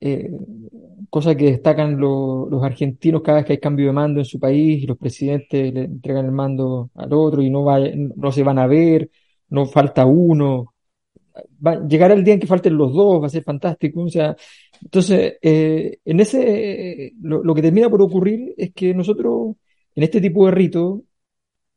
eh, 0.00 0.30
cosa 1.10 1.34
que 1.36 1.46
destacan 1.46 1.98
lo- 1.98 2.48
los 2.50 2.62
argentinos 2.64 3.22
cada 3.22 3.38
vez 3.38 3.46
que 3.46 3.52
hay 3.54 3.58
cambio 3.60 3.86
de 3.86 3.92
mando 3.92 4.20
en 4.20 4.24
su 4.26 4.38
país 4.40 4.82
y 4.82 4.86
los 4.86 4.98
presidentes 4.98 5.72
le 5.74 5.84
entregan 5.84 6.26
el 6.26 6.32
mando 6.32 6.90
al 6.94 7.12
otro 7.12 7.42
y 7.42 7.50
no, 7.50 7.64
va, 7.64 7.78
no 7.80 8.32
se 8.32 8.42
van 8.42 8.58
a 8.58 8.66
ver, 8.66 9.10
no 9.50 9.66
falta 9.66 10.06
uno. 10.06 10.74
Va, 11.66 11.86
llegará 11.88 12.14
el 12.14 12.24
día 12.24 12.34
en 12.34 12.40
que 12.40 12.46
falten 12.46 12.76
los 12.76 12.92
dos, 12.92 13.22
va 13.22 13.26
a 13.26 13.30
ser 13.30 13.42
fantástico. 13.44 14.02
O 14.02 14.08
sea, 14.10 14.36
entonces, 14.82 15.34
eh, 15.42 15.98
en 16.04 16.20
ese, 16.20 17.12
lo, 17.22 17.42
lo 17.44 17.54
que 17.54 17.62
termina 17.62 17.88
por 17.90 18.02
ocurrir 18.02 18.54
es 18.56 18.72
que 18.74 18.94
nosotros, 18.94 19.56
en 19.94 20.02
este 20.04 20.20
tipo 20.20 20.46
de 20.46 20.52
ritos, 20.52 21.00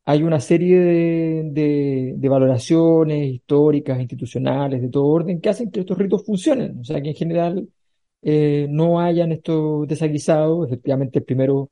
hay 0.04 0.22
una 0.22 0.40
serie 0.40 0.78
de- 0.80 2.14
de 2.16 2.28
valoraciones 2.28 3.28
históricas, 3.34 4.00
institucionales, 4.00 4.82
de 4.82 4.88
todo 4.88 5.06
orden, 5.06 5.40
que 5.40 5.48
hacen 5.50 5.70
que 5.70 5.80
estos 5.80 5.98
ritos 5.98 6.24
funcionen. 6.26 6.78
O 6.80 6.84
sea, 6.84 7.00
que 7.02 7.10
en 7.10 7.14
general 7.16 7.68
eh, 8.22 8.66
no 8.70 9.00
hayan 9.00 9.32
estos 9.32 9.86
desaguisados. 9.88 10.66
Efectivamente, 10.68 11.18
el 11.20 11.24
primero 11.24 11.70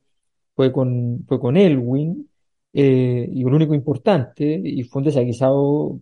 fue 0.55 0.71
con, 0.71 1.23
fue 1.27 1.39
con 1.39 1.57
Elwin, 1.57 2.29
eh, 2.73 3.27
y 3.31 3.41
el 3.41 3.53
único 3.53 3.75
importante, 3.75 4.61
y 4.63 4.83
fue 4.83 5.01
un 5.01 5.05
desaguisado 5.07 5.99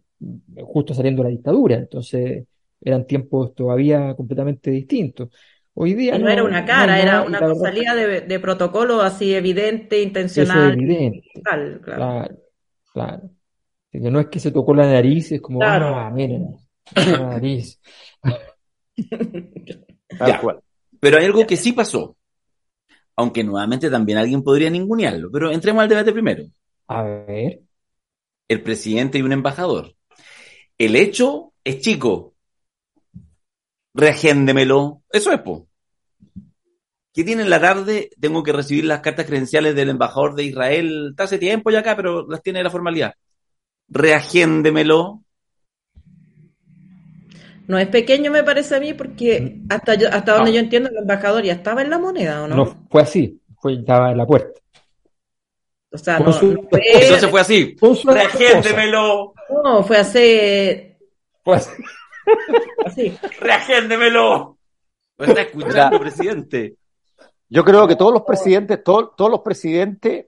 justo 0.63 0.93
saliendo 0.93 1.23
de 1.23 1.29
la 1.29 1.35
dictadura. 1.35 1.75
Entonces, 1.77 2.45
eran 2.81 3.05
tiempos 3.07 3.53
todavía 3.55 4.15
completamente 4.15 4.71
distintos. 4.71 5.29
Hoy 5.73 5.93
día 5.93 6.17
Y 6.17 6.19
no 6.19 6.25
no, 6.25 6.29
era 6.29 6.43
una 6.43 6.65
cara, 6.65 6.99
era 6.99 7.21
una 7.21 7.39
salida 7.55 7.93
de, 7.95 8.21
de 8.21 8.39
protocolo 8.39 9.01
así 9.01 9.33
evidente, 9.35 10.01
eso 10.35 10.59
intencional, 10.61 10.73
evidente. 10.73 11.27
tal, 11.43 11.81
claro. 11.81 12.01
Claro, 12.01 12.37
claro. 12.93 13.29
Que 13.91 13.99
no 14.11 14.19
es 14.21 14.27
que 14.27 14.39
se 14.39 14.51
tocó 14.51 14.73
la 14.75 14.87
nariz, 14.91 15.31
es 15.31 15.41
como, 15.41 15.59
Claro. 15.59 15.95
ah, 15.95 16.11
miren, 16.11 16.55
la 16.95 17.19
nariz. 17.19 17.79
Tal 20.17 20.27
Ya. 20.27 20.41
cual. 20.41 20.59
Pero 20.99 21.17
hay 21.17 21.25
algo 21.25 21.45
que 21.47 21.57
sí 21.57 21.71
pasó. 21.73 22.15
Aunque 23.15 23.43
nuevamente 23.43 23.89
también 23.89 24.17
alguien 24.17 24.43
podría 24.43 24.69
ningunearlo. 24.69 25.29
Pero 25.31 25.51
entremos 25.51 25.83
al 25.83 25.89
debate 25.89 26.11
primero. 26.11 26.43
A 26.87 27.03
ver, 27.03 27.61
El 28.47 28.63
presidente 28.63 29.17
y 29.19 29.21
un 29.21 29.31
embajador. 29.31 29.93
El 30.77 30.95
hecho 30.95 31.53
es 31.63 31.79
chico. 31.81 32.33
Reagéndemelo. 33.93 35.03
Eso 35.11 35.31
es, 35.31 35.41
po. 35.41 35.67
¿Qué 37.13 37.23
tiene 37.23 37.43
en 37.43 37.49
la 37.49 37.59
tarde? 37.59 38.09
Tengo 38.19 38.43
que 38.43 38.53
recibir 38.53 38.85
las 38.85 39.01
cartas 39.01 39.25
credenciales 39.25 39.75
del 39.75 39.89
embajador 39.89 40.35
de 40.35 40.43
Israel. 40.43 41.07
Está 41.11 41.23
hace 41.23 41.37
tiempo 41.37 41.69
ya 41.71 41.79
acá, 41.79 41.95
pero 41.95 42.27
las 42.27 42.41
tiene 42.41 42.63
la 42.63 42.69
formalidad. 42.69 43.13
Reagéndemelo. 43.89 45.23
No 47.69 47.77
es 47.77 47.87
pequeño, 47.87 48.31
me 48.31 48.43
parece 48.43 48.75
a 48.75 48.79
mí, 48.79 48.95
porque 48.95 49.57
hasta 49.69 49.93
yo, 49.93 50.07
hasta 50.11 50.33
donde 50.33 50.51
yo 50.53 50.59
entiendo, 50.59 50.89
el 50.89 50.97
embajador 50.97 51.43
ya 51.43 51.53
estaba 51.53 51.83
en 51.83 51.91
la 51.91 51.99
moneda, 51.99 52.43
¿o 52.43 52.47
no? 52.47 52.55
no 52.55 52.65
fue 52.89 53.03
así, 53.03 53.39
fue, 53.61 53.73
estaba 53.75 54.11
en 54.11 54.17
la 54.17 54.25
puerta. 54.25 54.59
O 55.91 55.97
sea, 55.99 56.17
no, 56.19 56.33
su- 56.33 56.51
no 56.53 56.63
fue, 56.67 56.81
Entonces 56.83 57.29
fue 57.29 57.41
así. 57.41 57.75
Reagéndemelo. 58.03 59.33
no, 59.63 59.83
fue 59.83 59.97
hace 59.97 60.97
Fue 61.43 61.57
así. 61.57 61.69
así. 62.85 63.17
Reagéndemelo. 63.39 64.57
¿Me 65.19 65.27
está 65.27 65.41
escuchando, 65.41 65.99
presidente? 65.99 66.75
Yo 67.49 67.63
creo 67.63 67.87
que 67.87 67.95
todos 67.95 68.13
los 68.13 68.23
presidentes, 68.23 68.83
todos, 68.83 69.15
todos 69.15 69.29
los 69.29 69.41
presidentes, 69.41 70.25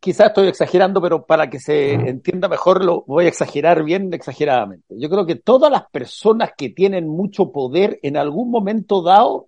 quizás 0.00 0.28
estoy 0.28 0.48
exagerando, 0.48 1.00
pero 1.00 1.24
para 1.24 1.48
que 1.48 1.60
se 1.60 1.92
entienda 1.92 2.48
mejor 2.48 2.84
lo 2.84 3.04
voy 3.06 3.26
a 3.26 3.28
exagerar 3.28 3.84
bien 3.84 4.12
exageradamente. 4.12 4.94
Yo 4.98 5.08
creo 5.08 5.26
que 5.26 5.36
todas 5.36 5.70
las 5.70 5.88
personas 5.90 6.52
que 6.56 6.70
tienen 6.70 7.08
mucho 7.08 7.52
poder 7.52 7.98
en 8.02 8.16
algún 8.16 8.50
momento 8.50 9.02
dado 9.02 9.46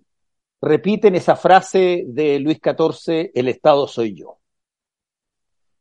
repiten 0.61 1.15
esa 1.15 1.35
frase 1.35 2.05
de 2.07 2.39
Luis 2.39 2.59
XIV, 2.63 3.31
el 3.33 3.49
Estado 3.49 3.87
soy 3.87 4.15
yo. 4.15 4.39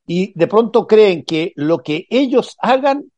Y 0.07 0.37
de 0.37 0.49
pronto 0.49 0.87
creen 0.87 1.25
que 1.25 1.53
lo 1.55 1.79
que 1.79 2.07
ellos 2.11 2.57
hagan 2.59 3.13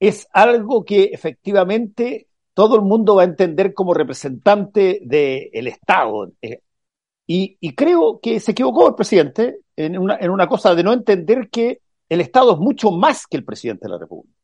es 0.00 0.26
algo 0.32 0.84
que 0.84 1.04
efectivamente 1.04 2.26
todo 2.52 2.74
el 2.74 2.82
mundo 2.82 3.14
va 3.14 3.22
a 3.22 3.26
entender 3.26 3.72
como 3.72 3.94
representante 3.94 5.00
del 5.04 5.68
Estado. 5.68 6.32
Eh, 6.42 6.62
y, 7.28 7.56
y 7.60 7.74
creo 7.74 8.18
que 8.20 8.40
se 8.40 8.50
equivocó 8.50 8.88
el 8.88 8.94
presidente 8.96 9.60
en 9.78 9.96
una, 9.96 10.16
en 10.20 10.30
una 10.30 10.48
cosa 10.48 10.74
de 10.74 10.82
no 10.82 10.92
entender 10.92 11.48
que 11.50 11.80
el 12.08 12.20
Estado 12.20 12.52
es 12.52 12.58
mucho 12.58 12.90
más 12.90 13.26
que 13.28 13.36
el 13.36 13.44
presidente 13.44 13.86
de 13.86 13.92
la 13.92 13.98
República. 13.98 14.34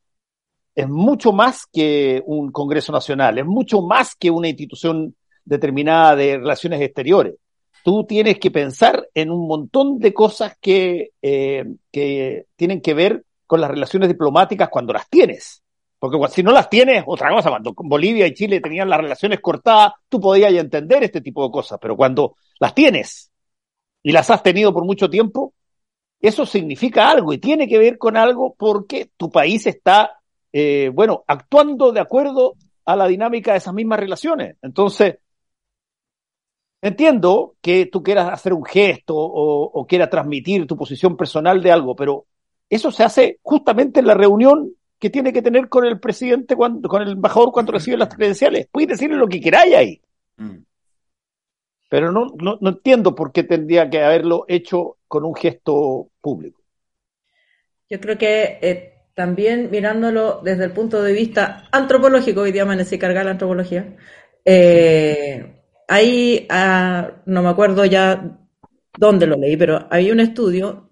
Es 0.77 0.88
mucho 0.88 1.33
más 1.33 1.66
que 1.73 2.23
un 2.25 2.53
Congreso 2.53 2.92
Nacional, 2.92 3.38
es 3.38 3.44
mucho 3.44 3.83
más 3.83 4.14
que 4.14 4.31
una 4.31 4.49
institución 4.49 5.16
determinada 5.44 6.14
de 6.14 6.38
relaciones 6.38 6.81
exteriores. 6.81 7.35
Tú 7.83 8.05
tienes 8.05 8.38
que 8.38 8.53
pensar 8.53 9.09
en 9.12 9.31
un 9.31 9.49
montón 9.49 9.99
de 9.99 10.14
cosas 10.14 10.57
que, 10.61 11.11
eh, 11.20 11.64
que 11.90 12.47
tienen 12.55 12.81
que 12.81 12.94
ver 12.94 13.25
con 13.47 13.61
las 13.61 13.70
relaciones 13.70 14.09
diplomáticas 14.09 14.68
cuando 14.68 14.92
las 14.92 15.09
tienes. 15.09 15.62
Porque 15.99 16.18
si 16.29 16.44
no 16.44 16.53
las 16.53 16.70
tienes, 16.70 17.03
otra 17.07 17.31
cosa, 17.31 17.51
cuando 17.51 17.75
Bolivia 17.77 18.27
y 18.27 18.35
Chile 18.35 18.61
tenían 18.61 18.88
las 18.88 19.01
relaciones 19.01 19.40
cortadas, 19.40 19.94
tú 20.09 20.20
podías 20.20 20.53
entender 20.53 21.03
este 21.03 21.20
tipo 21.20 21.44
de 21.44 21.51
cosas, 21.51 21.79
pero 21.81 21.97
cuando 21.97 22.37
las 22.61 22.75
tienes 22.75 23.33
y 24.05 24.12
las 24.12 24.31
has 24.31 24.43
tenido 24.43 24.73
por 24.73 24.85
mucho 24.85 25.11
tiempo, 25.11 25.55
eso 26.21 26.47
significa 26.47 27.11
algo 27.11 27.33
y 27.33 27.38
tiene 27.38 27.67
que 27.67 27.79
ver 27.79 27.99
con 27.99 28.17
algo 28.17 28.55
porque 28.57 29.11
tu 29.17 29.31
país 29.31 29.67
está, 29.67 30.21
eh, 30.53 30.90
bueno, 30.95 31.25
actuando 31.27 31.90
de 31.90 32.01
acuerdo 32.01 32.55
a 32.85 32.95
la 32.97 33.09
dinámica 33.09 33.53
de 33.53 33.59
esas 33.59 33.73
mismas 33.73 33.99
relaciones. 33.99 34.57
Entonces, 34.61 35.17
entiendo 36.83 37.57
que 37.62 37.87
tú 37.87 38.03
quieras 38.03 38.29
hacer 38.31 38.53
un 38.53 38.64
gesto 38.64 39.14
o, 39.17 39.87
quieras 39.87 40.11
transmitir 40.11 40.67
tu 40.67 40.77
posición 40.77 41.17
personal 41.17 41.62
de 41.62 41.73
algo, 41.73 41.97
pero 41.97 42.27
eso 42.69 42.90
se 42.90 43.05
hace 43.05 43.38
justamente 43.43 44.01
en 44.01 44.07
la 44.07 44.14
reunión 44.14 44.71
que 44.99 45.09
tiene 45.09 45.33
que 45.33 45.43
tener 45.43 45.69
con 45.71 45.87
el 45.87 45.99
presidente, 45.99 46.57
cuando, 46.57 46.88
con 46.90 47.03
el 47.03 47.12
embajador 47.12 47.53
cuando 47.53 47.73
recibe 47.73 47.97
las 47.97 48.14
credenciales. 48.14 48.69
Puedes 48.71 48.88
decirle 48.88 49.17
lo 49.17 49.29
que 49.29 49.40
queráis 49.40 49.75
ahí, 49.75 50.01
Mm. 50.37 50.64
Pero 51.94 52.11
no, 52.11 52.35
no, 52.42 52.59
no 52.61 52.70
entiendo 52.70 53.14
por 53.14 53.30
qué 53.30 53.44
tendría 53.44 53.88
que 53.88 54.02
haberlo 54.02 54.46
hecho 54.48 54.96
con 55.07 55.24
un 55.24 55.33
gesto 55.33 56.09
público. 56.20 56.61
Yo 57.88 58.00
creo 58.00 58.18
que 58.18 58.59
eh, 58.61 58.94
también 59.14 59.70
mirándolo 59.70 60.40
desde 60.42 60.64
el 60.64 60.72
punto 60.72 61.04
de 61.04 61.12
vista 61.12 61.68
antropológico, 61.70 62.40
hoy 62.40 62.50
día 62.50 62.62
amanecí 62.62 62.98
cargada 62.98 63.26
la 63.26 63.30
antropología, 63.30 63.94
eh, 64.44 65.54
ahí, 65.87 66.48
ah, 66.50 67.22
no 67.26 67.44
me 67.44 67.50
acuerdo 67.50 67.85
ya 67.85 68.40
dónde 68.98 69.28
lo 69.28 69.37
leí, 69.37 69.57
pero 69.57 69.87
había 69.88 70.12
un 70.12 70.18
estudio 70.18 70.88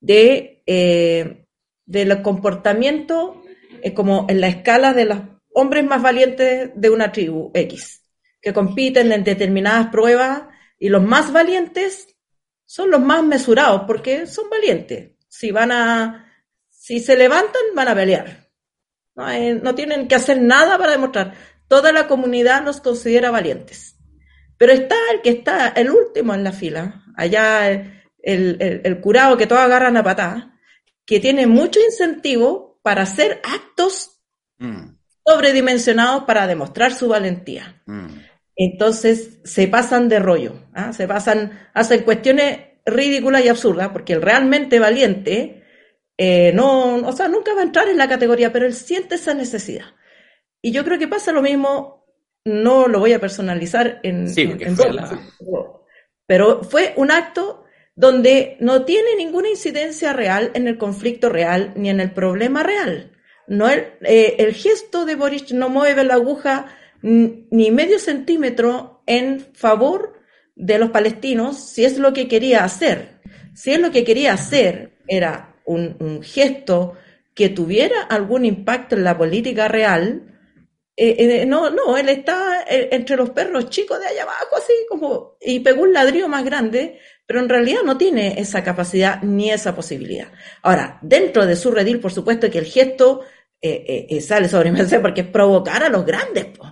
de, 0.00 0.64
eh, 0.66 1.46
del 1.86 2.22
comportamiento 2.22 3.40
eh, 3.84 3.94
como 3.94 4.26
en 4.28 4.40
la 4.40 4.48
escala 4.48 4.94
de 4.94 5.04
los 5.04 5.18
hombres 5.54 5.84
más 5.84 6.02
valientes 6.02 6.72
de 6.74 6.90
una 6.90 7.12
tribu 7.12 7.52
X, 7.54 7.99
que 8.40 8.52
compiten 8.52 9.12
en 9.12 9.24
determinadas 9.24 9.88
pruebas 9.88 10.42
y 10.78 10.88
los 10.88 11.02
más 11.02 11.32
valientes 11.32 12.08
son 12.64 12.90
los 12.90 13.00
más 13.00 13.22
mesurados 13.22 13.82
porque 13.86 14.26
son 14.26 14.48
valientes. 14.48 15.12
Si 15.28 15.50
van 15.50 15.72
a, 15.72 16.32
si 16.68 17.00
se 17.00 17.16
levantan, 17.16 17.62
van 17.74 17.88
a 17.88 17.94
pelear. 17.94 18.48
No, 19.14 19.24
hay- 19.26 19.54
no 19.54 19.74
tienen 19.74 20.08
que 20.08 20.14
hacer 20.14 20.40
nada 20.40 20.78
para 20.78 20.92
demostrar. 20.92 21.34
Toda 21.68 21.92
la 21.92 22.06
comunidad 22.08 22.64
los 22.64 22.80
considera 22.80 23.30
valientes. 23.30 23.96
Pero 24.56 24.72
está 24.72 24.96
el 25.12 25.20
que 25.22 25.30
está 25.30 25.68
el 25.68 25.90
último 25.90 26.34
en 26.34 26.44
la 26.44 26.52
fila, 26.52 27.04
allá 27.16 27.70
el, 27.70 27.92
el- 28.22 28.80
el 28.84 29.00
curado 29.00 29.36
que 29.36 29.46
todos 29.46 29.62
agarran 29.62 29.96
a 29.96 30.02
patadas, 30.02 30.46
que 31.06 31.18
tiene 31.20 31.46
mucho 31.46 31.80
incentivo 31.80 32.78
para 32.82 33.02
hacer 33.02 33.40
actos 33.44 34.16
Mm. 34.58 34.96
sobredimensionados 35.26 36.24
para 36.24 36.46
demostrar 36.46 36.92
su 36.92 37.08
valentía. 37.08 37.82
Mm. 37.86 38.06
Entonces 38.56 39.38
se 39.44 39.68
pasan 39.68 40.08
de 40.08 40.18
rollo, 40.18 40.54
¿ah? 40.74 40.92
se 40.92 41.06
pasan, 41.06 41.58
hacen 41.74 42.02
cuestiones 42.02 42.58
ridículas 42.84 43.44
y 43.44 43.48
absurdas, 43.48 43.88
porque 43.90 44.12
el 44.12 44.22
realmente 44.22 44.78
valiente 44.78 45.62
eh, 46.18 46.52
no, 46.54 46.96
o 46.96 47.12
sea, 47.12 47.28
nunca 47.28 47.54
va 47.54 47.60
a 47.60 47.64
entrar 47.64 47.88
en 47.88 47.96
la 47.96 48.08
categoría, 48.08 48.52
pero 48.52 48.66
él 48.66 48.74
siente 48.74 49.14
esa 49.14 49.32
necesidad. 49.32 49.86
Y 50.60 50.72
yo 50.72 50.84
creo 50.84 50.98
que 50.98 51.08
pasa 51.08 51.32
lo 51.32 51.40
mismo, 51.40 52.04
no 52.44 52.88
lo 52.88 52.98
voy 52.98 53.14
a 53.14 53.20
personalizar 53.20 54.00
en, 54.02 54.28
Sí, 54.28 54.42
en- 54.42 54.50
porque 54.50 54.64
en 54.66 54.76
fue 54.76 54.86
Boris, 54.86 55.00
la- 55.00 55.18
pero- 56.26 56.62
fue 56.62 56.92
un 56.96 57.10
acto 57.10 57.64
donde 57.96 58.56
no 58.60 58.84
tiene 58.84 59.16
ninguna 59.16 59.48
incidencia 59.48 60.12
real 60.12 60.50
en 60.54 60.68
el 60.68 60.76
conflicto 60.76 61.28
real 61.30 61.72
ni 61.76 61.88
en 61.88 62.00
el 62.00 62.10
problema 62.12 62.62
real. 62.62 63.12
No 63.46 63.68
el, 63.70 63.94
eh, 64.02 64.36
el 64.38 64.54
gesto 64.54 65.06
de 65.06 65.16
Boris 65.16 65.52
no 65.52 65.68
mueve 65.70 66.04
la 66.04 66.14
aguja 66.14 66.66
ni 67.02 67.70
medio 67.70 67.98
centímetro 67.98 69.02
en 69.06 69.40
favor 69.54 70.20
de 70.54 70.78
los 70.78 70.90
palestinos 70.90 71.58
si 71.58 71.84
es 71.84 71.98
lo 71.98 72.12
que 72.12 72.28
quería 72.28 72.64
hacer. 72.64 73.20
Si 73.54 73.72
es 73.72 73.80
lo 73.80 73.90
que 73.90 74.04
quería 74.04 74.34
hacer 74.34 74.98
era 75.06 75.56
un, 75.64 76.22
gesto 76.22 76.94
que 77.34 77.48
tuviera 77.48 78.02
algún 78.02 78.44
impacto 78.44 78.96
en 78.96 79.04
la 79.04 79.16
política 79.16 79.68
real, 79.68 80.26
eh, 80.96 81.46
no, 81.46 81.70
no, 81.70 81.96
él 81.96 82.08
está 82.10 82.64
entre 82.68 83.16
los 83.16 83.30
perros 83.30 83.70
chicos 83.70 83.98
de 83.98 84.06
allá 84.06 84.24
abajo, 84.24 84.56
así 84.56 84.72
como, 84.88 85.36
y 85.40 85.60
pegó 85.60 85.82
un 85.82 85.94
ladrillo 85.94 86.28
más 86.28 86.44
grande, 86.44 86.98
pero 87.26 87.40
en 87.40 87.48
realidad 87.48 87.80
no 87.84 87.96
tiene 87.96 88.38
esa 88.38 88.62
capacidad 88.62 89.22
ni 89.22 89.50
esa 89.50 89.74
posibilidad. 89.74 90.28
Ahora, 90.62 90.98
dentro 91.00 91.46
de 91.46 91.56
su 91.56 91.70
redil, 91.70 92.00
por 92.00 92.12
supuesto 92.12 92.50
que 92.50 92.58
el 92.58 92.66
gesto 92.66 93.22
sale 94.20 94.48
sobre 94.48 94.72
mí, 94.72 94.80
porque 95.02 95.22
es 95.22 95.26
provocar 95.28 95.82
a 95.84 95.88
los 95.88 96.04
grandes, 96.04 96.46
pues. 96.56 96.70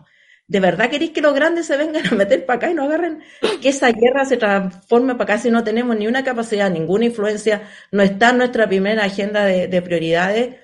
¿De 0.49 0.61
verdad 0.61 0.89
queréis 0.89 1.11
que 1.11 1.21
los 1.21 1.35
grandes 1.35 1.67
se 1.67 1.77
vengan 1.77 2.07
a 2.07 2.15
meter 2.15 2.47
para 2.47 2.57
acá 2.57 2.71
y 2.71 2.75
no 2.75 2.85
agarren 2.85 3.23
que 3.61 3.69
esa 3.69 3.93
guerra 3.93 4.25
se 4.25 4.39
transforme 4.39 5.15
para 5.15 5.35
acá 5.35 5.43
si 5.43 5.51
no 5.51 5.63
tenemos 5.63 5.95
ni 5.95 6.07
una 6.07 6.25
capacidad, 6.25 6.71
ninguna 6.71 7.05
influencia, 7.05 7.69
no 7.93 8.03
está 8.03 8.31
en 8.31 8.39
nuestra 8.39 8.67
primera 8.67 9.05
agenda 9.05 9.45
de, 9.45 9.83
prioridades? 9.83 10.57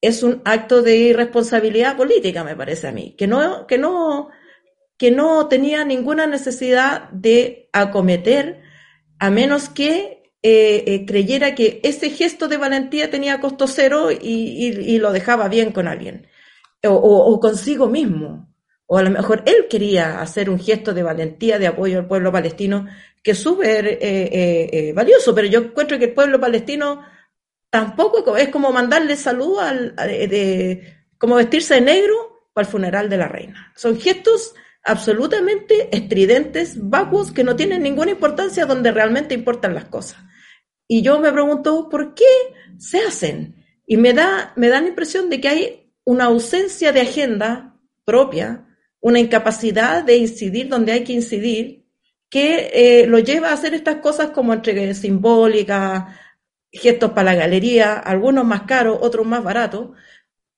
Es 0.00 0.24
un 0.24 0.42
acto 0.44 0.82
de 0.82 0.96
irresponsabilidad 0.96 1.96
política, 1.96 2.42
me 2.42 2.56
parece 2.56 2.88
a 2.88 2.92
mí, 2.92 3.14
que 3.16 3.28
no, 3.28 3.68
que 3.68 3.78
no, 3.78 4.30
que 4.98 5.12
no 5.12 5.46
tenía 5.46 5.84
ninguna 5.84 6.26
necesidad 6.26 7.08
de 7.10 7.70
acometer 7.72 8.62
a 9.20 9.30
menos 9.30 9.68
que 9.68 10.32
eh, 10.42 10.84
eh, 10.86 11.06
creyera 11.06 11.54
que 11.54 11.80
ese 11.84 12.10
gesto 12.10 12.48
de 12.48 12.56
valentía 12.56 13.10
tenía 13.10 13.40
costo 13.40 13.68
cero 13.68 14.08
y, 14.10 14.98
lo 14.98 15.12
dejaba 15.12 15.48
bien 15.48 15.70
con 15.70 15.86
alguien 15.86 16.26
o 16.82 17.38
consigo 17.40 17.88
mismo 17.88 18.53
o 18.86 18.98
a 18.98 19.02
lo 19.02 19.10
mejor 19.10 19.42
él 19.46 19.66
quería 19.68 20.20
hacer 20.20 20.50
un 20.50 20.58
gesto 20.58 20.92
de 20.92 21.02
valentía, 21.02 21.58
de 21.58 21.66
apoyo 21.66 21.98
al 21.98 22.06
pueblo 22.06 22.30
palestino, 22.30 22.86
que 23.22 23.30
es 23.30 23.38
súper 23.38 23.86
eh, 23.86 23.98
eh, 24.00 24.70
eh, 24.72 24.92
valioso, 24.92 25.34
pero 25.34 25.48
yo 25.48 25.60
encuentro 25.60 25.98
que 25.98 26.06
el 26.06 26.12
pueblo 26.12 26.38
palestino 26.38 27.02
tampoco 27.70 28.36
es 28.36 28.50
como 28.50 28.70
mandarle 28.72 29.16
salud 29.16 29.58
al, 29.58 29.96
de, 29.96 31.06
como 31.18 31.36
vestirse 31.36 31.74
de 31.74 31.80
negro 31.80 32.48
para 32.52 32.66
el 32.66 32.70
funeral 32.70 33.08
de 33.08 33.16
la 33.16 33.28
reina. 33.28 33.72
Son 33.74 33.98
gestos 33.98 34.54
absolutamente 34.84 35.88
estridentes, 35.96 36.76
vacuos, 36.78 37.32
que 37.32 37.42
no 37.42 37.56
tienen 37.56 37.82
ninguna 37.82 38.10
importancia 38.10 38.66
donde 38.66 38.92
realmente 38.92 39.34
importan 39.34 39.74
las 39.74 39.86
cosas. 39.86 40.18
Y 40.86 41.00
yo 41.02 41.18
me 41.18 41.32
pregunto, 41.32 41.88
¿por 41.88 42.14
qué 42.14 42.24
se 42.78 43.00
hacen? 43.00 43.64
Y 43.86 43.96
me 43.96 44.12
da, 44.12 44.52
me 44.56 44.68
da 44.68 44.82
la 44.82 44.88
impresión 44.88 45.30
de 45.30 45.40
que 45.40 45.48
hay 45.48 45.92
una 46.04 46.24
ausencia 46.24 46.92
de 46.92 47.00
agenda 47.00 47.74
propia 48.04 48.66
una 49.04 49.20
incapacidad 49.20 50.02
de 50.02 50.16
incidir 50.16 50.70
donde 50.70 50.92
hay 50.92 51.04
que 51.04 51.12
incidir, 51.12 51.84
que 52.30 52.70
eh, 52.72 53.06
lo 53.06 53.18
lleva 53.18 53.50
a 53.50 53.52
hacer 53.52 53.74
estas 53.74 53.96
cosas 53.96 54.30
como 54.30 54.54
entre 54.54 54.94
simbólicas, 54.94 56.04
gestos 56.72 57.10
para 57.10 57.34
la 57.34 57.34
galería, 57.34 57.98
algunos 57.98 58.46
más 58.46 58.62
caros, 58.62 58.96
otros 59.02 59.26
más 59.26 59.44
baratos, 59.44 59.90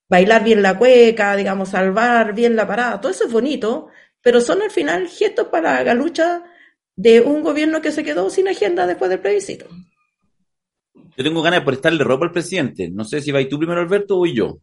bailar 0.08 0.44
bien 0.44 0.62
la 0.62 0.78
cueca, 0.78 1.34
digamos, 1.34 1.70
salvar 1.70 2.36
bien 2.36 2.54
la 2.54 2.68
parada, 2.68 3.00
todo 3.00 3.10
eso 3.10 3.24
es 3.24 3.32
bonito, 3.32 3.88
pero 4.22 4.40
son 4.40 4.62
al 4.62 4.70
final 4.70 5.08
gestos 5.08 5.48
para 5.48 5.82
la 5.82 5.94
lucha 5.94 6.44
de 6.94 7.20
un 7.20 7.42
gobierno 7.42 7.80
que 7.80 7.90
se 7.90 8.04
quedó 8.04 8.30
sin 8.30 8.46
agenda 8.46 8.86
después 8.86 9.10
del 9.10 9.18
plebiscito. 9.18 9.66
Yo 11.16 11.24
tengo 11.24 11.42
ganas 11.42 11.60
de 11.60 11.66
prestarle 11.66 12.04
ropa 12.04 12.26
al 12.26 12.32
presidente. 12.32 12.90
No 12.90 13.04
sé 13.04 13.20
si 13.20 13.32
vais 13.32 13.48
tú 13.48 13.58
primero, 13.58 13.80
Alberto, 13.80 14.20
o 14.20 14.26
yo. 14.26 14.60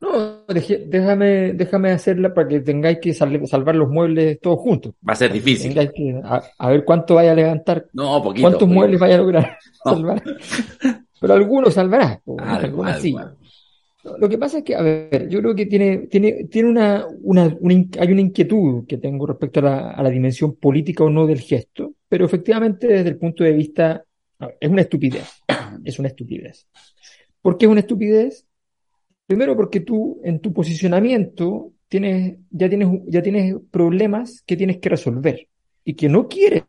No, 0.00 0.29
déjame, 0.54 1.52
déjame 1.52 1.90
hacerla 1.90 2.34
para 2.34 2.48
que 2.48 2.60
tengáis 2.60 2.98
que 2.98 3.14
salvar 3.14 3.76
los 3.76 3.88
muebles 3.88 4.38
todos 4.40 4.58
juntos. 4.58 4.94
Va 5.06 5.12
a 5.12 5.16
ser 5.16 5.32
difícil. 5.32 5.76
a, 5.78 6.70
ver 6.70 6.84
cuánto 6.84 7.14
vaya 7.14 7.32
a 7.32 7.34
levantar. 7.34 7.86
No, 7.92 8.22
poquito. 8.22 8.48
¿Cuántos 8.48 8.68
muebles 8.68 9.00
vaya 9.00 9.14
a 9.16 9.18
lograr 9.18 9.58
salvar? 9.84 10.22
Pero 11.20 11.34
algunos 11.34 11.74
salvarás. 11.74 12.18
Lo 14.18 14.28
que 14.28 14.38
pasa 14.38 14.58
es 14.58 14.64
que, 14.64 14.74
a 14.74 14.80
ver, 14.80 15.28
yo 15.28 15.40
creo 15.40 15.54
que 15.54 15.66
tiene, 15.66 16.06
tiene, 16.06 16.44
tiene 16.44 16.70
una, 16.70 17.06
una, 17.20 17.54
hay 17.98 18.12
una 18.12 18.20
inquietud 18.22 18.86
que 18.86 18.96
tengo 18.96 19.26
respecto 19.26 19.60
a 19.60 19.62
la, 19.62 19.90
a 19.90 20.02
la 20.02 20.08
dimensión 20.08 20.56
política 20.56 21.04
o 21.04 21.10
no 21.10 21.26
del 21.26 21.40
gesto, 21.40 21.92
pero 22.08 22.24
efectivamente 22.24 22.86
desde 22.86 23.10
el 23.10 23.18
punto 23.18 23.44
de 23.44 23.52
vista, 23.52 24.02
es 24.58 24.70
una 24.70 24.80
estupidez, 24.80 25.28
es 25.84 25.98
una 25.98 26.08
estupidez. 26.08 26.66
¿Por 27.42 27.58
qué 27.58 27.66
es 27.66 27.70
una 27.70 27.80
estupidez? 27.80 28.46
Primero 29.30 29.54
porque 29.56 29.78
tú 29.78 30.20
en 30.24 30.40
tu 30.40 30.52
posicionamiento 30.52 31.74
tienes, 31.86 32.36
ya, 32.50 32.68
tienes, 32.68 32.88
ya 33.06 33.22
tienes 33.22 33.54
problemas 33.70 34.42
que 34.44 34.56
tienes 34.56 34.78
que 34.78 34.88
resolver 34.88 35.48
y 35.84 35.94
que 35.94 36.08
no 36.08 36.26
quieres 36.26 36.64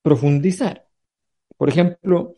profundizar. 0.00 0.86
Por 1.58 1.68
ejemplo, 1.68 2.36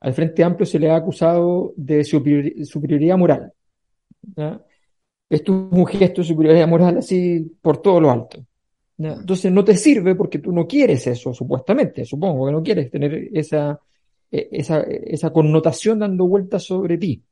al 0.00 0.14
Frente 0.14 0.42
Amplio 0.42 0.64
se 0.64 0.78
le 0.78 0.88
ha 0.88 0.96
acusado 0.96 1.74
de 1.76 2.04
superioridad 2.04 3.18
moral. 3.18 3.52
Esto 5.28 5.68
es 5.70 5.78
un 5.78 5.86
gesto 5.86 6.22
de 6.22 6.28
superioridad 6.28 6.66
moral 6.66 6.96
así 6.96 7.58
por 7.60 7.82
todo 7.82 8.00
lo 8.00 8.10
alto. 8.10 8.46
Entonces 8.96 9.52
no 9.52 9.62
te 9.62 9.76
sirve 9.76 10.14
porque 10.14 10.38
tú 10.38 10.52
no 10.52 10.66
quieres 10.66 11.06
eso, 11.06 11.34
supuestamente, 11.34 12.06
supongo 12.06 12.46
que 12.46 12.52
no 12.52 12.62
quieres 12.62 12.90
tener 12.90 13.28
esa, 13.34 13.78
e, 14.30 14.48
esa, 14.52 14.80
esa 14.80 15.30
connotación 15.34 15.98
dando 15.98 16.26
vueltas 16.26 16.62
sobre 16.62 16.96
ti. 16.96 17.22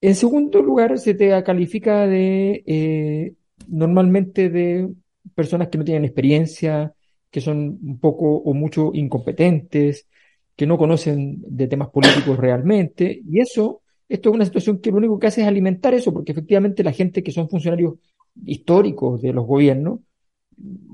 En 0.00 0.14
segundo 0.14 0.62
lugar, 0.62 0.98
se 0.98 1.14
te 1.14 1.42
califica 1.42 2.06
de 2.06 2.62
eh, 2.66 3.34
normalmente 3.66 4.48
de 4.48 4.88
personas 5.34 5.68
que 5.68 5.78
no 5.78 5.84
tienen 5.84 6.04
experiencia, 6.04 6.94
que 7.30 7.40
son 7.40 7.78
un 7.82 7.98
poco 7.98 8.36
o 8.36 8.54
mucho 8.54 8.90
incompetentes, 8.94 10.06
que 10.56 10.66
no 10.66 10.78
conocen 10.78 11.42
de 11.48 11.66
temas 11.68 11.88
políticos 11.90 12.38
realmente, 12.38 13.20
y 13.28 13.40
eso, 13.40 13.82
esto 14.08 14.30
es 14.30 14.34
una 14.36 14.44
situación 14.44 14.78
que 14.80 14.90
lo 14.90 14.98
único 14.98 15.18
que 15.18 15.26
hace 15.28 15.42
es 15.42 15.48
alimentar 15.48 15.94
eso, 15.94 16.12
porque 16.12 16.32
efectivamente 16.32 16.84
la 16.84 16.92
gente 16.92 17.22
que 17.22 17.32
son 17.32 17.48
funcionarios 17.48 17.94
históricos 18.44 19.20
de 19.20 19.32
los 19.32 19.46
gobiernos, 19.46 20.00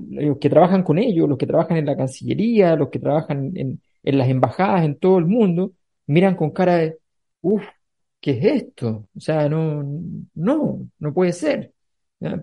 los 0.09 0.37
que 0.39 0.49
trabajan 0.49 0.83
con 0.83 0.97
ellos, 0.99 1.29
los 1.29 1.37
que 1.37 1.47
trabajan 1.47 1.77
en 1.77 1.85
la 1.85 1.97
Cancillería, 1.97 2.75
los 2.75 2.89
que 2.89 2.99
trabajan 2.99 3.51
en, 3.55 3.81
en 4.03 4.17
las 4.17 4.29
embajadas 4.29 4.83
en 4.85 4.97
todo 4.97 5.17
el 5.19 5.25
mundo, 5.25 5.73
miran 6.07 6.35
con 6.35 6.51
cara 6.51 6.77
de, 6.77 6.97
uff, 7.41 7.63
¿qué 8.25 8.31
es 8.31 8.63
esto? 8.63 9.07
O 9.15 9.19
sea, 9.19 9.47
no, 9.47 9.83
no, 10.33 10.89
no 10.97 11.13
puede 11.13 11.31
ser. 11.31 11.73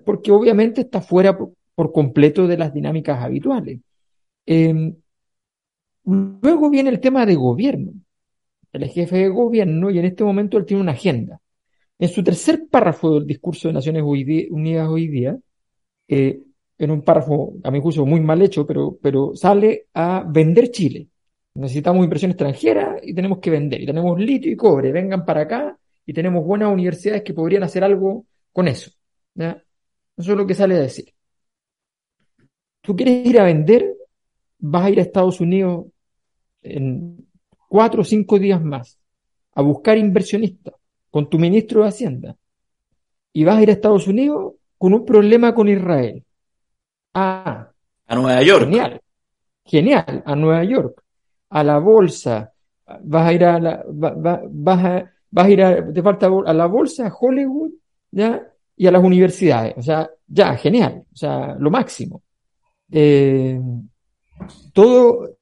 Porque 0.04 0.30
obviamente 0.30 0.82
está 0.82 1.00
fuera 1.00 1.36
por, 1.36 1.92
completo 1.92 2.46
de 2.46 2.56
las 2.56 2.72
dinámicas 2.72 3.20
habituales. 3.20 3.80
Em, 4.46 4.94
luego 6.04 6.70
viene 6.70 6.90
el 6.90 7.00
tema 7.00 7.26
de 7.26 7.34
gobierno. 7.34 7.94
Es 8.72 8.94
jefe 8.94 9.16
de 9.16 9.28
gobierno 9.28 9.90
y 9.90 9.98
en 9.98 10.04
este 10.04 10.22
momento 10.22 10.56
él 10.56 10.66
tiene 10.66 10.82
una 10.82 10.92
agenda. 10.92 11.40
En 11.98 12.08
su 12.08 12.22
tercer 12.22 12.68
párrafo 12.70 13.14
del 13.14 13.26
discurso 13.26 13.66
de 13.66 13.74
Naciones 13.74 14.04
Unidas 14.04 14.88
hoy 14.88 15.08
día, 15.08 15.36
eh, 16.06 16.42
en 16.78 16.90
un 16.92 17.02
párrafo, 17.02 17.54
a 17.64 17.72
mi 17.72 17.80
juicio, 17.80 18.06
muy 18.06 18.20
mal 18.20 18.40
hecho, 18.40 18.64
pero, 18.64 18.96
pero 19.02 19.34
sale 19.34 19.88
a 19.94 20.24
vender 20.28 20.70
Chile. 20.70 21.08
Necesitamos 21.54 22.04
inversión 22.04 22.30
extranjera 22.30 22.96
y 23.02 23.14
tenemos 23.14 23.38
que 23.38 23.50
vender. 23.50 23.80
Y 23.82 23.86
tenemos 23.86 24.18
litio 24.18 24.50
y 24.50 24.56
cobre. 24.56 24.90
Vengan 24.90 25.24
para 25.24 25.42
acá 25.42 25.78
y 26.06 26.12
tenemos 26.12 26.44
buenas 26.44 26.72
universidades 26.72 27.22
que 27.22 27.34
podrían 27.34 27.62
hacer 27.62 27.84
algo 27.84 28.26
con 28.52 28.68
eso. 28.68 28.90
Eso 29.36 29.60
es 30.16 30.28
lo 30.28 30.46
que 30.46 30.54
sale 30.54 30.76
a 30.76 30.80
decir. 30.80 31.12
Tú 32.80 32.96
quieres 32.96 33.26
ir 33.26 33.38
a 33.38 33.44
vender, 33.44 33.94
vas 34.58 34.84
a 34.84 34.90
ir 34.90 34.98
a 34.98 35.02
Estados 35.02 35.40
Unidos 35.40 35.86
en 36.62 37.26
cuatro 37.68 38.02
o 38.02 38.04
cinco 38.04 38.38
días 38.38 38.62
más 38.62 38.98
a 39.54 39.62
buscar 39.62 39.98
inversionistas 39.98 40.74
con 41.10 41.28
tu 41.28 41.38
ministro 41.38 41.82
de 41.82 41.88
Hacienda 41.88 42.36
y 43.32 43.44
vas 43.44 43.58
a 43.58 43.62
ir 43.62 43.70
a 43.70 43.72
Estados 43.72 44.08
Unidos 44.08 44.54
con 44.78 44.94
un 44.94 45.04
problema 45.04 45.54
con 45.54 45.68
Israel. 45.68 46.24
Ah, 47.14 47.70
a 48.06 48.14
Nueva 48.16 48.42
York. 48.42 48.64
Genial, 48.64 49.00
genial, 49.64 50.22
a 50.26 50.34
Nueva 50.34 50.64
York 50.64 51.01
a 51.52 51.62
la 51.62 51.78
bolsa, 51.78 52.52
vas 53.04 53.26
a 53.28 53.32
ir 53.32 53.44
a 53.44 53.58
la, 53.60 53.84
vas 53.86 54.84
a, 54.84 55.12
vas 55.30 55.46
a 55.46 55.50
ir 55.50 55.62
a, 55.62 55.92
te 55.92 56.02
falta 56.02 56.26
a 56.26 56.52
la 56.54 56.66
bolsa, 56.66 57.06
a 57.06 57.14
Hollywood, 57.14 57.72
¿ya? 58.10 58.48
Y 58.76 58.86
a 58.86 58.90
las 58.90 59.02
universidades. 59.04 59.74
O 59.76 59.82
sea, 59.82 60.10
ya, 60.26 60.56
genial. 60.56 61.04
O 61.12 61.16
sea, 61.16 61.54
lo 61.58 61.70
máximo. 61.70 62.22
Eh, 62.90 63.60
todo, 64.72 65.36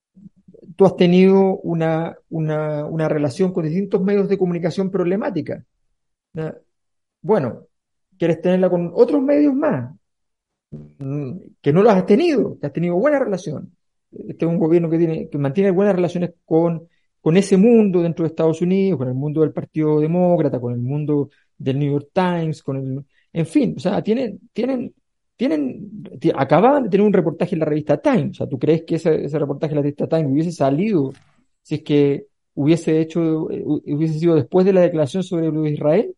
tú 0.76 0.84
has 0.84 0.96
tenido 0.96 1.58
una, 1.58 2.16
una, 2.28 2.86
una, 2.86 3.08
relación 3.08 3.52
con 3.52 3.64
distintos 3.64 4.02
medios 4.02 4.28
de 4.28 4.38
comunicación 4.38 4.90
problemática. 4.90 5.64
Bueno, 7.22 7.66
quieres 8.18 8.40
tenerla 8.40 8.68
con 8.68 8.90
otros 8.94 9.22
medios 9.22 9.54
más, 9.54 9.94
mm, 10.70 11.32
que 11.60 11.72
no 11.72 11.82
los 11.82 11.92
has 11.92 12.06
tenido, 12.06 12.58
que 12.58 12.66
has 12.66 12.72
tenido 12.72 12.96
buena 12.96 13.18
relación 13.18 13.72
este 14.12 14.44
es 14.44 14.50
un 14.50 14.58
gobierno 14.58 14.90
que 14.90 14.98
tiene, 14.98 15.28
que 15.28 15.38
mantiene 15.38 15.70
buenas 15.70 15.94
relaciones 15.94 16.32
con, 16.44 16.88
ese 17.36 17.56
mundo 17.56 18.02
dentro 18.02 18.24
de 18.24 18.28
Estados 18.28 18.60
Unidos, 18.62 18.98
con 18.98 19.08
el 19.08 19.14
mundo 19.14 19.42
del 19.42 19.52
Partido 19.52 20.00
Demócrata, 20.00 20.60
con 20.60 20.72
el 20.72 20.80
mundo 20.80 21.30
del 21.56 21.78
New 21.78 21.92
York 21.92 22.08
Times, 22.12 22.62
con 22.62 22.76
el, 22.76 23.04
en 23.32 23.46
fin, 23.46 23.74
o 23.76 23.80
sea, 23.80 24.02
tienen, 24.02 24.40
tienen, 24.52 24.94
tienen, 25.36 26.04
acababan 26.34 26.84
de 26.84 26.90
tener 26.90 27.06
un 27.06 27.12
reportaje 27.12 27.54
en 27.54 27.60
la 27.60 27.66
revista 27.66 28.00
Times, 28.00 28.30
o 28.30 28.34
sea, 28.34 28.48
¿tú 28.48 28.58
crees 28.58 28.82
que 28.82 28.96
ese, 28.96 29.28
reportaje 29.38 29.72
en 29.72 29.76
la 29.76 29.82
revista 29.82 30.08
Times 30.08 30.32
hubiese 30.32 30.52
salido 30.52 31.12
si 31.62 31.76
es 31.76 31.82
que 31.82 32.26
hubiese 32.54 33.00
hecho, 33.00 33.48
hubiese 33.48 34.18
sido 34.18 34.34
después 34.34 34.66
de 34.66 34.72
la 34.72 34.80
declaración 34.82 35.22
sobre 35.22 35.70
Israel? 35.70 36.14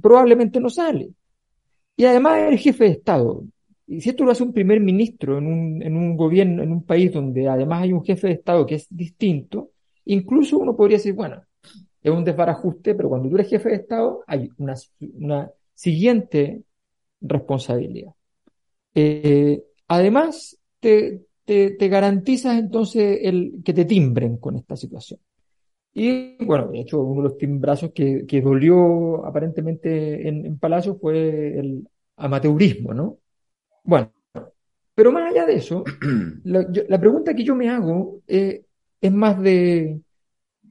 probablemente 0.00 0.60
no 0.60 0.70
sale. 0.70 1.10
y 1.96 2.04
además 2.04 2.38
eres 2.38 2.62
jefe 2.62 2.84
de 2.84 2.90
Estado. 2.90 3.44
Y 3.92 4.00
si 4.00 4.08
esto 4.08 4.24
lo 4.24 4.30
hace 4.30 4.42
un 4.42 4.54
primer 4.54 4.80
ministro 4.80 5.36
en 5.36 5.46
un, 5.46 5.82
en 5.82 5.98
un 5.98 6.16
gobierno, 6.16 6.62
en 6.62 6.72
un 6.72 6.82
país 6.82 7.12
donde 7.12 7.46
además 7.46 7.82
hay 7.82 7.92
un 7.92 8.02
jefe 8.02 8.28
de 8.28 8.32
Estado 8.32 8.64
que 8.64 8.76
es 8.76 8.86
distinto, 8.88 9.72
incluso 10.06 10.58
uno 10.58 10.74
podría 10.74 10.96
decir, 10.96 11.12
bueno, 11.12 11.42
es 12.02 12.10
un 12.10 12.24
desbarajuste, 12.24 12.94
pero 12.94 13.10
cuando 13.10 13.28
tú 13.28 13.34
eres 13.34 13.50
jefe 13.50 13.68
de 13.68 13.74
Estado 13.74 14.24
hay 14.26 14.48
una, 14.56 14.74
una 15.18 15.50
siguiente 15.74 16.62
responsabilidad. 17.20 18.12
Eh, 18.94 19.62
además, 19.88 20.56
te, 20.80 21.26
te, 21.44 21.72
te, 21.72 21.88
garantizas 21.88 22.58
entonces 22.58 23.18
el, 23.22 23.60
que 23.62 23.74
te 23.74 23.84
timbren 23.84 24.38
con 24.38 24.56
esta 24.56 24.74
situación. 24.74 25.20
Y 25.92 26.42
bueno, 26.42 26.68
de 26.68 26.80
hecho, 26.80 26.98
uno 27.02 27.22
de 27.22 27.28
los 27.28 27.36
timbrazos 27.36 27.92
que, 27.92 28.24
que 28.26 28.40
dolió 28.40 29.26
aparentemente 29.26 30.26
en, 30.26 30.46
en 30.46 30.58
Palacio 30.58 30.94
fue 30.94 31.58
el 31.58 31.86
amateurismo, 32.16 32.94
¿no? 32.94 33.18
Bueno, 33.84 34.12
pero 34.94 35.12
más 35.12 35.30
allá 35.30 35.46
de 35.46 35.54
eso, 35.54 35.84
la, 36.44 37.00
pregunta 37.00 37.34
que 37.34 37.44
yo 37.44 37.54
me 37.54 37.68
hago 37.68 38.20
eh, 38.26 38.64
es 39.00 39.12
más 39.12 39.40
de 39.40 40.00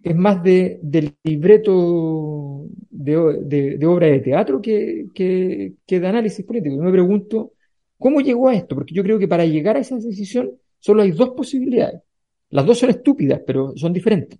es 0.03 0.15
más 0.15 0.41
de, 0.43 0.79
del 0.81 1.15
libreto 1.23 2.65
de, 2.89 3.39
de, 3.43 3.77
de, 3.77 3.85
obra 3.85 4.07
de 4.07 4.19
teatro 4.19 4.61
que, 4.61 5.07
que, 5.13 5.75
de 5.87 6.07
análisis 6.07 6.45
político. 6.45 6.75
Yo 6.75 6.81
me 6.81 6.91
pregunto, 6.91 7.53
¿cómo 7.99 8.21
llegó 8.21 8.49
a 8.49 8.55
esto? 8.55 8.75
Porque 8.75 8.95
yo 8.95 9.03
creo 9.03 9.19
que 9.19 9.27
para 9.27 9.45
llegar 9.45 9.75
a 9.77 9.79
esa 9.79 9.95
decisión 9.95 10.51
solo 10.79 11.03
hay 11.03 11.11
dos 11.11 11.29
posibilidades. 11.31 12.01
Las 12.49 12.65
dos 12.65 12.79
son 12.79 12.89
estúpidas, 12.89 13.41
pero 13.45 13.73
son 13.75 13.93
diferentes. 13.93 14.39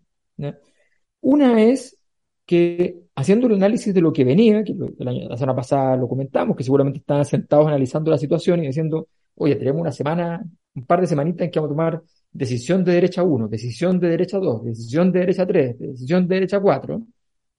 Una 1.21 1.61
es 1.61 1.97
que 2.45 2.97
haciendo 3.21 3.47
el 3.47 3.53
análisis 3.55 3.93
de 3.93 4.01
lo 4.01 4.11
que 4.11 4.23
venía, 4.23 4.63
que 4.63 4.73
el 4.73 5.07
año, 5.07 5.29
la 5.29 5.37
semana 5.37 5.55
pasada 5.55 5.95
lo 5.95 6.07
comentamos, 6.07 6.55
que 6.57 6.63
seguramente 6.63 6.99
estaban 6.99 7.25
sentados 7.25 7.67
analizando 7.67 8.11
la 8.11 8.17
situación 8.17 8.63
y 8.63 8.67
diciendo, 8.67 9.07
oye, 9.35 9.55
tenemos 9.55 9.81
una 9.81 9.91
semana, 9.91 10.43
un 10.75 10.85
par 10.85 11.01
de 11.01 11.07
semanitas 11.07 11.45
en 11.45 11.51
que 11.51 11.59
vamos 11.59 11.71
a 11.71 11.75
tomar 11.75 12.03
decisión 12.31 12.83
de 12.83 12.93
derecha 12.93 13.23
1, 13.23 13.47
decisión 13.47 13.99
de 13.99 14.09
derecha 14.09 14.39
2, 14.39 14.65
decisión 14.65 15.11
de 15.11 15.19
derecha 15.19 15.45
3, 15.45 15.79
decisión 15.79 16.27
de 16.27 16.35
derecha 16.35 16.59
4, 16.59 17.01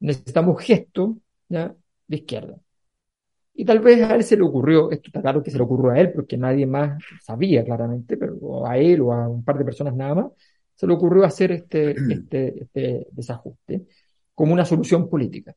necesitamos 0.01 0.63
gesto 0.63 1.19
¿ya? 1.49 1.75
de 2.07 2.17
izquierda. 2.17 2.57
Y 3.55 3.65
tal 3.65 3.81
vez 3.81 4.03
a 4.03 4.15
él 4.15 4.25
se 4.25 4.37
le 4.37 4.43
ocurrió, 4.43 4.91
esto 4.91 5.09
está 5.09 5.21
claro 5.21 5.43
que 5.43 5.51
se 5.51 5.59
le 5.59 5.65
ocurrió 5.65 5.93
a 5.93 6.01
él, 6.01 6.13
porque 6.13 6.37
nadie 6.39 6.67
más 6.67 7.03
sabía 7.23 7.63
claramente, 7.65 8.17
pero 8.17 8.67
a 8.67 8.79
él 8.79 9.03
o 9.03 9.13
a 9.13 9.29
un 9.29 9.45
par 9.45 9.59
de 9.59 9.65
personas 9.65 9.95
nada 9.95 10.15
más, 10.15 10.27
se 10.75 10.87
le 10.87 10.95
ocurrió 10.95 11.25
hacer 11.25 11.53
este, 11.53 11.91
este, 12.11 12.63
este 12.63 13.07
desajuste 13.13 13.87
como 14.43 14.55
una 14.55 14.65
solución 14.65 15.09
política. 15.09 15.55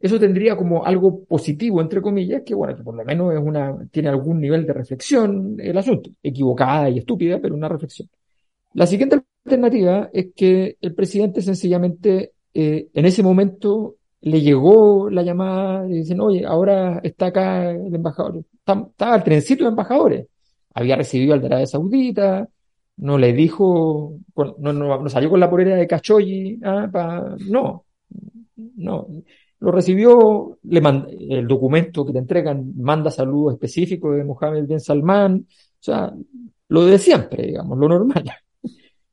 Eso 0.00 0.18
tendría 0.18 0.56
como 0.56 0.82
algo 0.82 1.24
positivo, 1.24 1.82
entre 1.82 2.00
comillas, 2.00 2.40
que 2.40 2.54
bueno, 2.54 2.74
que 2.74 2.82
por 2.82 2.94
lo 2.94 3.04
menos 3.04 3.34
es 3.34 3.38
una, 3.38 3.86
tiene 3.90 4.08
algún 4.08 4.40
nivel 4.40 4.66
de 4.66 4.72
reflexión 4.72 5.56
el 5.58 5.76
asunto, 5.76 6.08
equivocada 6.22 6.88
y 6.88 7.00
estúpida, 7.00 7.38
pero 7.38 7.54
una 7.54 7.68
reflexión. 7.68 8.08
La 8.72 8.86
siguiente 8.86 9.20
alternativa 9.44 10.08
es 10.10 10.28
que 10.34 10.78
el 10.80 10.94
presidente 10.94 11.42
sencillamente 11.42 12.32
eh, 12.54 12.88
en 12.94 13.04
ese 13.04 13.22
momento 13.22 13.96
le 14.22 14.40
llegó 14.40 15.10
la 15.10 15.22
llamada 15.22 15.86
y 15.86 15.98
dicen, 15.98 16.18
oye, 16.22 16.46
ahora 16.46 17.00
está 17.02 17.26
acá 17.26 17.72
el 17.72 17.94
embajador, 17.94 18.42
estaba 18.56 19.12
al 19.12 19.22
trencito 19.22 19.64
de 19.64 19.70
embajadores, 19.70 20.26
había 20.72 20.96
recibido 20.96 21.34
al 21.34 21.42
de 21.42 21.46
Arabia 21.48 21.66
Saudita, 21.66 22.48
no 22.96 23.18
le 23.18 23.34
dijo, 23.34 24.14
no, 24.60 24.72
no, 24.72 25.08
salió 25.10 25.28
con 25.28 25.40
la 25.40 25.50
polera 25.50 25.76
de 25.76 25.86
Cachoyi, 25.86 26.58
ah, 26.64 27.36
no, 27.50 27.84
no, 28.76 29.08
lo 29.60 29.72
recibió, 29.72 30.58
le 30.62 30.80
manda, 30.80 31.08
el 31.10 31.46
documento 31.46 32.04
que 32.04 32.12
te 32.12 32.18
entregan 32.18 32.72
manda 32.76 33.10
saludos 33.10 33.54
específicos 33.54 34.16
de 34.16 34.24
Mohammed 34.24 34.66
bin 34.66 34.80
Salman, 34.80 35.46
o 35.48 35.82
sea, 35.82 36.12
lo 36.68 36.86
de 36.86 36.98
siempre, 36.98 37.46
digamos, 37.46 37.78
lo 37.78 37.88
normal. 37.88 38.24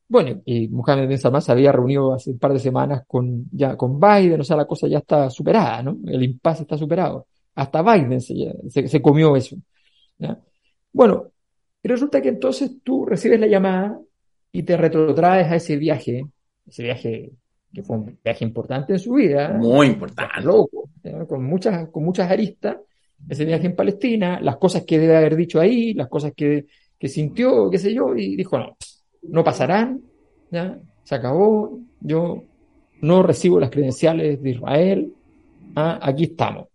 Bueno, 0.08 0.40
y 0.46 0.68
Mohammed 0.68 1.08
bin 1.08 1.18
Salman 1.18 1.42
se 1.42 1.52
había 1.52 1.72
reunido 1.72 2.14
hace 2.14 2.30
un 2.30 2.38
par 2.38 2.54
de 2.54 2.60
semanas 2.60 3.04
con, 3.08 3.50
ya, 3.52 3.76
con 3.76 4.00
Biden, 4.00 4.40
o 4.40 4.44
sea, 4.44 4.56
la 4.56 4.68
cosa 4.68 4.88
ya 4.88 5.00
está 5.00 5.32
superada, 5.32 5.82
¿no? 5.82 5.98
El 6.06 6.22
impasse 6.22 6.62
está 6.62 6.78
superado. 6.78 7.26
Hasta 7.56 7.82
Biden 7.82 8.22
se, 8.22 8.54
se, 8.70 9.02
comió 9.02 9.36
eso. 9.36 9.56
Bueno, 10.94 11.32
y 11.82 11.88
resulta 11.88 12.22
que 12.22 12.30
entonces 12.30 12.78
tú 12.84 13.04
recibes 13.06 13.40
la 13.40 13.48
llamada 13.48 14.00
y 14.52 14.62
te 14.62 14.78
retrotraes 14.78 15.52
a 15.52 15.56
ese 15.56 15.76
viaje, 15.76 16.28
ese 16.68 16.84
viaje 16.84 17.32
que 17.76 17.84
fue 17.84 17.98
un 17.98 18.18
viaje 18.24 18.46
importante 18.46 18.94
en 18.94 19.00
su 19.00 19.14
vida. 19.14 19.50
Muy 19.50 19.88
importante. 19.88 20.42
Loco, 20.42 20.90
con 21.28 21.44
muchas, 21.44 21.90
con 21.90 22.04
muchas 22.04 22.32
aristas. 22.32 22.78
Ese 23.28 23.44
viaje 23.46 23.66
en 23.68 23.76
Palestina, 23.76 24.40
las 24.40 24.58
cosas 24.58 24.84
que 24.84 24.98
debe 24.98 25.18
haber 25.18 25.36
dicho 25.36 25.60
ahí, 25.60 25.94
las 25.94 26.08
cosas 26.08 26.34
que, 26.36 26.68
que 26.98 27.08
sintió, 27.08 27.70
qué 27.70 27.78
sé 27.78 27.94
yo, 27.94 28.16
y 28.16 28.36
dijo, 28.36 28.58
no, 28.58 28.78
no 29.24 29.44
pasarán, 29.44 30.02
¿ya? 30.52 30.80
se 31.04 31.16
acabó, 31.16 31.80
yo 32.00 32.44
no 33.02 33.24
recibo 33.24 33.60
las 33.60 33.70
credenciales 33.70 34.42
de 34.42 34.50
Israel, 34.50 35.14
¿ah? 35.76 36.00
aquí 36.02 36.26
estamos. 36.26 36.68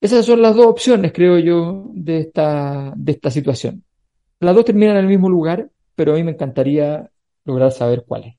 Esas 0.00 0.26
son 0.26 0.42
las 0.42 0.54
dos 0.54 0.66
opciones, 0.66 1.12
creo 1.12 1.38
yo, 1.38 1.90
de 1.94 2.18
esta, 2.18 2.92
de 2.96 3.12
esta 3.12 3.30
situación. 3.30 3.82
Las 4.40 4.54
dos 4.54 4.64
terminan 4.64 4.96
en 4.96 5.04
el 5.04 5.08
mismo 5.08 5.30
lugar, 5.30 5.70
pero 5.94 6.12
a 6.12 6.16
mí 6.16 6.22
me 6.22 6.32
encantaría 6.32 7.10
lograr 7.44 7.72
saber 7.72 8.04
cuál 8.06 8.24
es. 8.24 8.34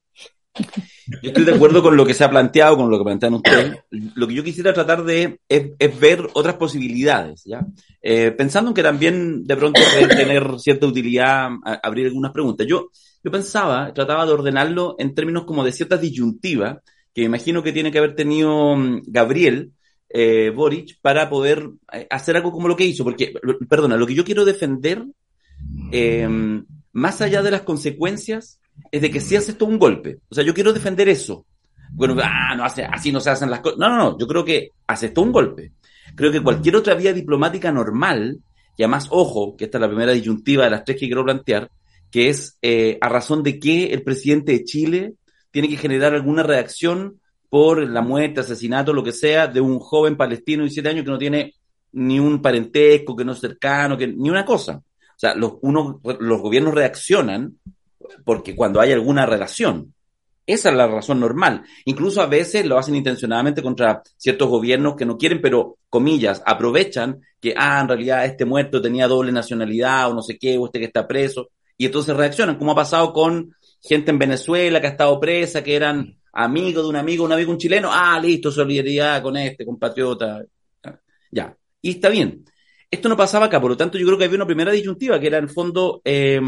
Yo 1.22 1.30
estoy 1.30 1.46
de 1.46 1.56
acuerdo 1.56 1.82
con 1.82 1.96
lo 1.96 2.06
que 2.06 2.14
se 2.14 2.24
ha 2.24 2.30
planteado, 2.30 2.76
con 2.76 2.90
lo 2.90 2.98
que 2.98 3.06
plantean 3.06 3.36
ustedes. 3.36 3.78
Lo 3.90 4.28
que 4.28 4.34
yo 4.34 4.44
quisiera 4.44 4.74
tratar 4.74 5.04
de 5.06 5.40
es, 5.48 6.00
ver 6.00 6.28
otras 6.34 6.56
posibilidades, 6.56 7.44
¿ya? 7.46 7.66
Eh, 8.02 8.32
pensando 8.32 8.72
en 8.72 8.76
que 8.76 8.84
también 8.84 9.44
de 9.46 9.56
pronto 9.56 9.82
puede 9.94 10.16
tener 10.16 10.60
cierta 10.60 10.88
utilidad 10.88 11.50
abrir 11.82 12.08
algunas 12.08 12.32
preguntas. 12.32 12.68
Yo, 12.68 12.90
yo 13.24 13.32
pensaba, 13.32 13.94
trataba 13.94 14.26
de 14.26 14.34
ordenarlo 14.34 14.96
en 15.00 15.14
términos 15.16 15.46
como 15.46 15.64
de 15.64 15.72
ciertas 15.72 16.02
disyuntivas, 16.02 16.78
que 17.14 17.22
me 17.22 17.28
imagino 17.28 17.64
que 17.64 17.72
tiene 17.72 17.92
que 17.92 17.98
haber 18.00 18.16
tenido 18.16 18.76
Gabriel 19.08 19.72
eh, 20.10 20.52
Boric 20.56 21.00
para 21.02 21.30
poder 21.30 21.70
eh, 21.92 22.08
hacer 22.10 22.36
algo 22.38 22.52
como 22.52 22.68
lo 22.68 22.76
que 22.76 22.86
hizo, 22.86 23.04
porque, 23.04 23.34
perdona, 23.70 23.98
lo 23.98 24.08
que 24.08 24.16
yo 24.16 24.24
quiero 24.24 24.46
defender, 24.46 25.06
eh, 25.92 26.28
más 26.92 27.22
allá 27.22 27.42
de 27.42 27.52
las 27.52 27.62
consecuencias, 27.62 28.60
es 28.92 29.02
de 29.02 29.12
que 29.12 29.20
si 29.20 29.36
haces 29.36 29.58
todo 29.58 29.70
un 29.70 29.80
golpe. 29.80 30.20
O 30.30 30.36
sea, 30.36 30.44
yo 30.44 30.54
quiero 30.54 30.74
defender 30.74 31.10
eso. 31.10 31.46
Bueno, 31.92 32.16
ah, 32.22 32.56
no 32.56 32.64
hace, 32.64 32.84
así 32.84 33.12
no 33.12 33.20
se 33.20 33.30
hacen 33.30 33.50
las 33.50 33.62
cosas. 33.62 33.80
No, 33.80 33.90
no, 33.90 33.98
no, 33.98 34.18
yo 34.18 34.28
creo 34.28 34.44
que 34.44 34.72
todo 35.14 35.26
un 35.26 35.32
golpe. 35.32 35.74
Creo 36.16 36.32
que 36.32 36.42
cualquier 36.42 36.76
otra 36.76 36.96
vía 36.96 37.14
diplomática 37.14 37.72
normal, 37.72 38.40
y 38.76 38.84
además, 38.84 39.08
ojo, 39.12 39.56
que 39.56 39.66
esta 39.66 39.78
es 39.78 39.82
la 39.82 39.88
primera 39.88 40.12
disyuntiva 40.12 40.66
de 40.66 40.70
las 40.72 40.84
tres 40.84 41.00
que 41.00 41.08
quiero 41.08 41.24
plantear, 41.24 41.70
que 42.12 42.30
es 42.30 42.58
eh, 42.62 42.98
a 43.02 43.10
razón 43.10 43.44
de 43.44 43.60
que 43.60 43.88
el 43.88 44.04
presidente 44.04 44.54
de 44.54 44.64
Chile 44.64 45.14
tiene 45.52 45.68
que 45.68 45.78
generar 45.78 46.14
alguna 46.14 46.44
reacción 46.44 47.20
por 47.50 47.88
la 47.88 48.02
muerte, 48.02 48.42
asesinato, 48.42 48.94
lo 48.94 49.04
que 49.04 49.12
sea, 49.12 49.48
de 49.48 49.62
un 49.62 49.80
joven 49.80 50.18
palestino 50.18 50.64
de 50.64 50.70
siete 50.70 50.90
años 50.90 51.06
que 51.06 51.12
no 51.12 51.18
tiene 51.18 51.54
ni 51.94 52.20
un 52.20 52.42
parentesco, 52.42 53.16
que 53.16 53.26
no 53.26 53.32
es 53.32 53.40
cercano, 53.40 53.98
que 53.98 54.08
ni 54.08 54.30
una 54.30 54.46
cosa. 54.46 54.78
O 54.78 55.20
sea, 55.20 55.34
los, 55.34 55.54
uno, 55.62 56.00
los 56.20 56.42
gobiernos 56.42 56.76
reaccionan 56.76 57.58
porque 58.26 58.56
cuando 58.56 58.80
hay 58.80 58.92
alguna 58.92 59.26
relación. 59.26 59.94
Esa 60.46 60.70
es 60.70 60.76
la 60.76 60.88
razón 60.88 61.20
normal. 61.20 61.64
Incluso 61.84 62.22
a 62.22 62.26
veces 62.26 62.66
lo 62.66 62.78
hacen 62.78 62.96
intencionadamente 62.96 63.62
contra 63.62 64.02
ciertos 64.16 64.48
gobiernos 64.48 64.96
que 64.96 65.06
no 65.06 65.18
quieren, 65.18 65.42
pero, 65.42 65.78
comillas, 65.90 66.42
aprovechan 66.46 67.20
que, 67.42 67.54
ah, 67.58 67.82
en 67.82 67.90
realidad 67.90 68.26
este 68.26 68.46
muerto 68.46 68.82
tenía 68.82 69.10
doble 69.10 69.34
nacionalidad 69.34 70.10
o 70.10 70.14
no 70.14 70.22
sé 70.22 70.38
qué, 70.38 70.58
o 70.58 70.66
este 70.68 70.80
que 70.80 70.86
está 70.86 71.06
preso. 71.06 71.50
Y 71.78 71.86
entonces 71.86 72.16
reaccionan, 72.16 72.58
como 72.58 72.72
ha 72.72 72.76
pasado 72.76 73.12
con 73.12 73.54
gente 73.82 74.12
en 74.12 74.20
Venezuela 74.20 74.80
que 74.80 74.88
ha 74.88 74.92
estado 74.92 75.20
presa, 75.20 75.64
que 75.64 75.76
eran 75.76 76.18
amigos 76.32 76.84
de 76.84 76.90
un 76.90 76.96
amigo, 76.96 77.26
un 77.26 77.34
amigo, 77.34 77.52
un 77.52 77.58
chileno. 77.58 77.90
Ah, 77.92 78.20
listo, 78.22 78.50
solidaridad 78.50 79.22
con 79.22 79.36
este 79.36 79.66
compatriota. 79.66 80.44
Ya. 81.32 81.56
Y 81.82 81.92
está 81.92 82.10
bien. 82.10 82.46
Esto 82.90 83.10
no 83.10 83.18
pasaba 83.18 83.48
acá, 83.48 83.60
por 83.60 83.72
lo 83.72 83.78
tanto, 83.78 83.98
yo 83.98 84.06
creo 84.06 84.18
que 84.18 84.26
había 84.26 84.38
una 84.38 84.46
primera 84.46 84.72
disyuntiva, 84.72 85.20
que 85.20 85.28
era 85.28 85.40
en 85.40 85.44
el 85.46 85.50
fondo, 85.50 86.02
eh, 86.06 86.40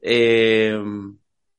eh, 0.00 0.78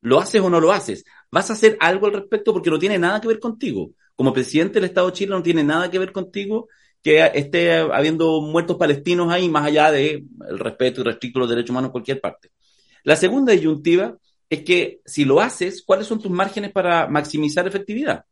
¿lo 0.01 0.19
haces 0.19 0.41
o 0.41 0.49
no 0.49 0.59
lo 0.59 0.71
haces? 0.71 1.05
¿Vas 1.31 1.49
a 1.49 1.53
hacer 1.53 1.77
algo 1.79 2.07
al 2.07 2.13
respecto? 2.13 2.53
Porque 2.53 2.69
no 2.69 2.79
tiene 2.79 2.99
nada 2.99 3.21
que 3.21 3.27
ver 3.27 3.39
contigo. 3.39 3.91
Como 4.15 4.33
presidente 4.33 4.75
del 4.75 4.85
Estado 4.85 5.07
de 5.07 5.13
Chile 5.13 5.31
no 5.31 5.43
tiene 5.43 5.63
nada 5.63 5.89
que 5.89 5.99
ver 5.99 6.11
contigo 6.11 6.67
que 7.01 7.31
esté 7.33 7.77
habiendo 7.77 8.41
muertos 8.41 8.77
palestinos 8.77 9.31
ahí, 9.31 9.49
más 9.49 9.65
allá 9.65 9.91
de 9.91 10.23
el 10.49 10.59
respeto 10.59 11.01
y 11.01 11.03
restricto 11.03 11.39
los 11.39 11.49
derechos 11.49 11.71
humanos 11.71 11.87
en 11.87 11.93
cualquier 11.93 12.21
parte. 12.21 12.51
La 13.03 13.15
segunda 13.15 13.53
disyuntiva 13.53 14.17
es 14.49 14.63
que 14.63 14.99
si 15.05 15.25
lo 15.25 15.39
haces, 15.39 15.83
¿cuáles 15.83 16.05
son 16.05 16.21
tus 16.21 16.31
márgenes 16.31 16.71
para 16.71 17.07
maximizar 17.07 17.67
efectividad? 17.67 18.25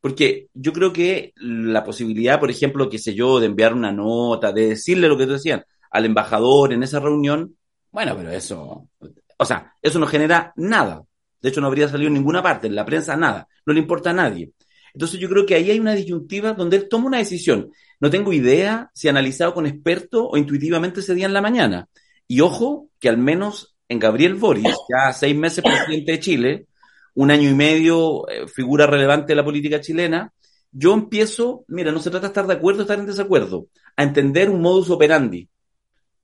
Porque 0.00 0.48
yo 0.54 0.72
creo 0.72 0.92
que 0.92 1.32
la 1.36 1.84
posibilidad, 1.84 2.40
por 2.40 2.50
ejemplo, 2.50 2.88
qué 2.88 2.98
sé 2.98 3.14
yo, 3.14 3.38
de 3.38 3.46
enviar 3.46 3.74
una 3.74 3.92
nota, 3.92 4.52
de 4.52 4.68
decirle 4.68 5.08
lo 5.08 5.16
que 5.16 5.26
te 5.26 5.34
decían 5.34 5.64
al 5.90 6.04
embajador 6.04 6.72
en 6.72 6.82
esa 6.82 6.98
reunión, 6.98 7.56
bueno, 7.90 8.14
pero 8.16 8.30
eso, 8.30 8.88
o 9.36 9.44
sea, 9.44 9.74
eso 9.82 9.98
no 9.98 10.06
genera 10.06 10.52
nada. 10.56 11.02
De 11.40 11.50
hecho, 11.50 11.60
no 11.60 11.66
habría 11.66 11.88
salido 11.88 12.08
en 12.08 12.14
ninguna 12.14 12.42
parte, 12.42 12.66
en 12.66 12.74
la 12.74 12.84
prensa 12.84 13.16
nada. 13.16 13.48
No 13.64 13.72
le 13.72 13.80
importa 13.80 14.10
a 14.10 14.14
nadie. 14.14 14.52
Entonces 14.94 15.20
yo 15.20 15.28
creo 15.28 15.44
que 15.44 15.54
ahí 15.54 15.70
hay 15.70 15.78
una 15.78 15.94
disyuntiva 15.94 16.54
donde 16.54 16.78
él 16.78 16.88
toma 16.88 17.06
una 17.06 17.18
decisión. 17.18 17.70
No 18.00 18.10
tengo 18.10 18.32
idea 18.32 18.90
si 18.94 19.08
analizado 19.08 19.52
con 19.52 19.66
experto 19.66 20.28
o 20.28 20.36
intuitivamente 20.38 21.00
ese 21.00 21.14
día 21.14 21.26
en 21.26 21.34
la 21.34 21.42
mañana. 21.42 21.88
Y 22.26 22.40
ojo, 22.40 22.88
que 22.98 23.08
al 23.08 23.18
menos 23.18 23.76
en 23.88 23.98
Gabriel 23.98 24.34
Boris, 24.34 24.74
ya 24.88 25.12
seis 25.12 25.36
meses 25.36 25.62
presidente 25.62 26.12
de 26.12 26.20
Chile, 26.20 26.66
un 27.14 27.30
año 27.30 27.48
y 27.50 27.54
medio 27.54 28.28
eh, 28.28 28.48
figura 28.48 28.86
relevante 28.86 29.32
de 29.32 29.36
la 29.36 29.44
política 29.44 29.80
chilena, 29.80 30.32
yo 30.72 30.94
empiezo, 30.94 31.64
mira, 31.68 31.92
no 31.92 32.00
se 32.00 32.10
trata 32.10 32.26
de 32.26 32.30
estar 32.30 32.46
de 32.46 32.54
acuerdo 32.54 32.80
o 32.80 32.82
estar 32.82 32.98
en 32.98 33.06
desacuerdo, 33.06 33.68
a 33.96 34.02
entender 34.02 34.50
un 34.50 34.60
modus 34.60 34.90
operandi 34.90 35.48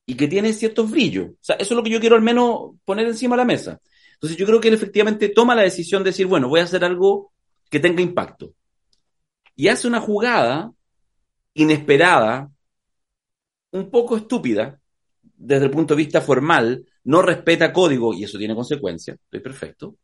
y 0.07 0.15
que 0.15 0.29
tiene 0.29 0.53
ciertos 0.53 0.91
brillos. 0.91 1.31
O 1.31 1.39
sea, 1.41 1.57
eso 1.57 1.75
es 1.75 1.77
lo 1.77 1.83
que 1.83 1.91
yo 1.91 2.01
quiero 2.01 2.17
al 2.17 2.23
menos 2.23 2.73
poner 2.85 3.07
encima 3.07 3.37
de 3.37 3.43
la 3.43 3.47
mesa. 3.47 3.81
Entonces 4.15 4.37
yo 4.37 4.47
creo 4.47 4.61
que 4.61 4.69
él 4.69 4.75
efectivamente 4.75 5.29
toma 5.31 5.55
la 5.55 5.63
decisión 5.63 6.03
de 6.03 6.11
decir, 6.11 6.27
bueno, 6.27 6.49
voy 6.49 6.61
a 6.61 6.65
hacer 6.65 6.85
algo 6.85 7.33
que 7.71 7.81
tenga 7.81 8.03
impacto. 8.03 8.55
Y 9.57 9.69
hace 9.69 9.89
una 9.89 10.01
jugada 10.01 10.73
inesperada, 11.55 12.51
un 13.73 13.91
poco 13.91 14.17
estúpida, 14.17 14.81
desde 15.23 15.65
el 15.65 15.71
punto 15.71 15.95
de 15.95 16.05
vista 16.05 16.21
formal, 16.21 16.87
no 17.05 17.23
respeta 17.23 17.73
código 17.73 18.15
y 18.15 18.25
eso 18.25 18.39
tiene 18.39 18.55
consecuencias, 18.55 19.19
estoy 19.25 19.41
perfecto, 19.41 19.97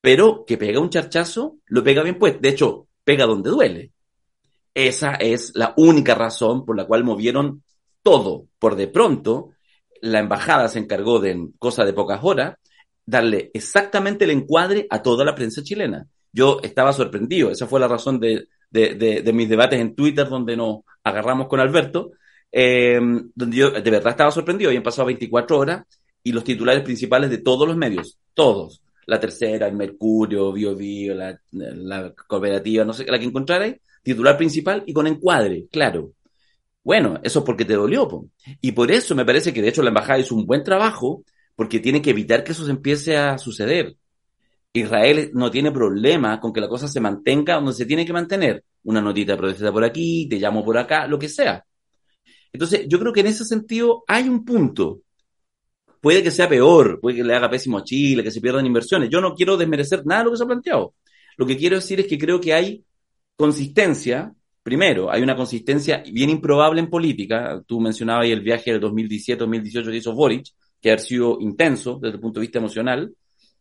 pero 0.00 0.44
que 0.46 0.56
pega 0.56 0.80
un 0.80 0.90
charchazo, 0.90 1.58
lo 1.66 1.82
pega 1.82 2.02
bien 2.02 2.18
pues, 2.18 2.40
de 2.40 2.48
hecho, 2.50 2.88
pega 3.04 3.26
donde 3.26 3.50
duele. 3.50 3.92
Esa 4.72 5.14
es 5.14 5.52
la 5.54 5.74
única 5.76 6.14
razón 6.14 6.64
por 6.64 6.76
la 6.76 6.86
cual 6.86 7.04
movieron 7.04 7.63
todo. 8.04 8.46
Por 8.60 8.76
de 8.76 8.86
pronto, 8.86 9.50
la 10.00 10.20
embajada 10.20 10.68
se 10.68 10.78
encargó 10.78 11.18
de, 11.18 11.32
en 11.32 11.52
cosa 11.58 11.84
de 11.84 11.92
pocas 11.92 12.20
horas, 12.22 12.56
darle 13.04 13.50
exactamente 13.52 14.24
el 14.24 14.30
encuadre 14.30 14.86
a 14.90 15.02
toda 15.02 15.24
la 15.24 15.34
prensa 15.34 15.62
chilena. 15.62 16.06
Yo 16.32 16.60
estaba 16.62 16.92
sorprendido, 16.92 17.50
esa 17.50 17.66
fue 17.66 17.80
la 17.80 17.88
razón 17.88 18.20
de, 18.20 18.48
de, 18.70 19.32
mis 19.32 19.48
debates 19.48 19.80
en 19.80 19.94
Twitter 19.94 20.28
donde 20.28 20.56
nos 20.56 20.80
agarramos 21.02 21.48
con 21.48 21.60
Alberto, 21.60 22.12
eh, 22.50 23.00
donde 23.34 23.56
yo 23.56 23.70
de 23.70 23.90
verdad 23.90 24.10
estaba 24.10 24.30
sorprendido, 24.30 24.70
habían 24.70 24.82
pasado 24.82 25.06
24 25.06 25.58
horas 25.58 25.84
y 26.22 26.32
los 26.32 26.44
titulares 26.44 26.82
principales 26.82 27.30
de 27.30 27.38
todos 27.38 27.66
los 27.66 27.76
medios, 27.76 28.18
todos, 28.32 28.82
la 29.06 29.20
tercera, 29.20 29.68
el 29.68 29.76
Mercurio, 29.76 30.52
Bio 30.52 30.74
Bio, 30.74 31.14
la, 31.14 31.38
la 31.52 32.12
cooperativa, 32.12 32.84
no 32.84 32.92
sé, 32.92 33.04
la 33.06 33.18
que 33.18 33.26
encontrarais, 33.26 33.76
titular 34.02 34.36
principal 34.36 34.82
y 34.86 34.92
con 34.92 35.06
encuadre, 35.06 35.66
claro. 35.70 36.12
Bueno, 36.84 37.18
eso 37.22 37.40
es 37.40 37.44
porque 37.44 37.64
te 37.64 37.74
dolió. 37.74 38.06
Po. 38.06 38.28
Y 38.60 38.72
por 38.72 38.90
eso 38.92 39.14
me 39.14 39.24
parece 39.24 39.52
que 39.52 39.62
de 39.62 39.68
hecho 39.68 39.82
la 39.82 39.88
embajada 39.88 40.18
hizo 40.20 40.34
un 40.36 40.46
buen 40.46 40.62
trabajo 40.62 41.24
porque 41.56 41.80
tiene 41.80 42.02
que 42.02 42.10
evitar 42.10 42.44
que 42.44 42.52
eso 42.52 42.64
se 42.64 42.70
empiece 42.70 43.16
a 43.16 43.38
suceder. 43.38 43.96
Israel 44.72 45.30
no 45.34 45.50
tiene 45.50 45.70
problema 45.70 46.40
con 46.40 46.52
que 46.52 46.60
la 46.60 46.68
cosa 46.68 46.88
se 46.88 47.00
mantenga 47.00 47.54
donde 47.54 47.72
se 47.72 47.86
tiene 47.86 48.04
que 48.04 48.12
mantener. 48.12 48.64
Una 48.82 49.00
notita 49.00 49.36
de 49.36 49.72
por 49.72 49.84
aquí, 49.84 50.28
te 50.28 50.36
llamo 50.38 50.64
por 50.64 50.76
acá, 50.76 51.06
lo 51.06 51.18
que 51.18 51.28
sea. 51.28 51.64
Entonces, 52.52 52.86
yo 52.88 52.98
creo 52.98 53.12
que 53.12 53.20
en 53.20 53.28
ese 53.28 53.44
sentido 53.44 54.04
hay 54.06 54.28
un 54.28 54.44
punto. 54.44 55.00
Puede 56.00 56.22
que 56.22 56.30
sea 56.30 56.48
peor, 56.48 57.00
puede 57.00 57.16
que 57.16 57.24
le 57.24 57.34
haga 57.34 57.48
pésimo 57.48 57.78
a 57.78 57.84
Chile, 57.84 58.22
que 58.22 58.30
se 58.30 58.40
pierdan 58.40 58.66
inversiones. 58.66 59.08
Yo 59.10 59.20
no 59.20 59.34
quiero 59.34 59.56
desmerecer 59.56 60.04
nada 60.04 60.20
de 60.20 60.24
lo 60.26 60.30
que 60.32 60.36
se 60.36 60.42
ha 60.42 60.46
planteado. 60.46 60.94
Lo 61.36 61.46
que 61.46 61.56
quiero 61.56 61.76
decir 61.76 62.00
es 62.00 62.06
que 62.06 62.18
creo 62.18 62.40
que 62.40 62.52
hay 62.52 62.84
consistencia. 63.36 64.34
Primero, 64.64 65.12
hay 65.12 65.22
una 65.22 65.36
consistencia 65.36 66.02
bien 66.10 66.30
improbable 66.30 66.80
en 66.80 66.88
política. 66.88 67.62
Tú 67.66 67.80
mencionabas 67.80 68.24
ahí 68.24 68.32
el 68.32 68.40
viaje 68.40 68.72
del 68.72 68.80
2017-2018 68.80 69.90
que 69.90 69.96
hizo 69.98 70.14
Boric, 70.14 70.46
que 70.80 70.90
ha 70.90 70.96
sido 70.96 71.36
intenso 71.38 71.98
desde 72.00 72.14
el 72.14 72.20
punto 72.20 72.40
de 72.40 72.46
vista 72.46 72.60
emocional 72.60 73.12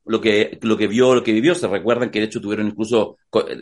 lo 0.06 0.22
que, 0.22 0.58
lo 0.62 0.78
que 0.78 0.88
vio, 0.88 1.14
lo 1.14 1.22
que 1.22 1.34
vivió. 1.34 1.56
Se 1.56 1.68
recuerdan 1.68 2.10
que 2.10 2.20
de 2.20 2.26
hecho 2.26 2.39
tuvieron 2.39 2.68
incluso 2.68 3.18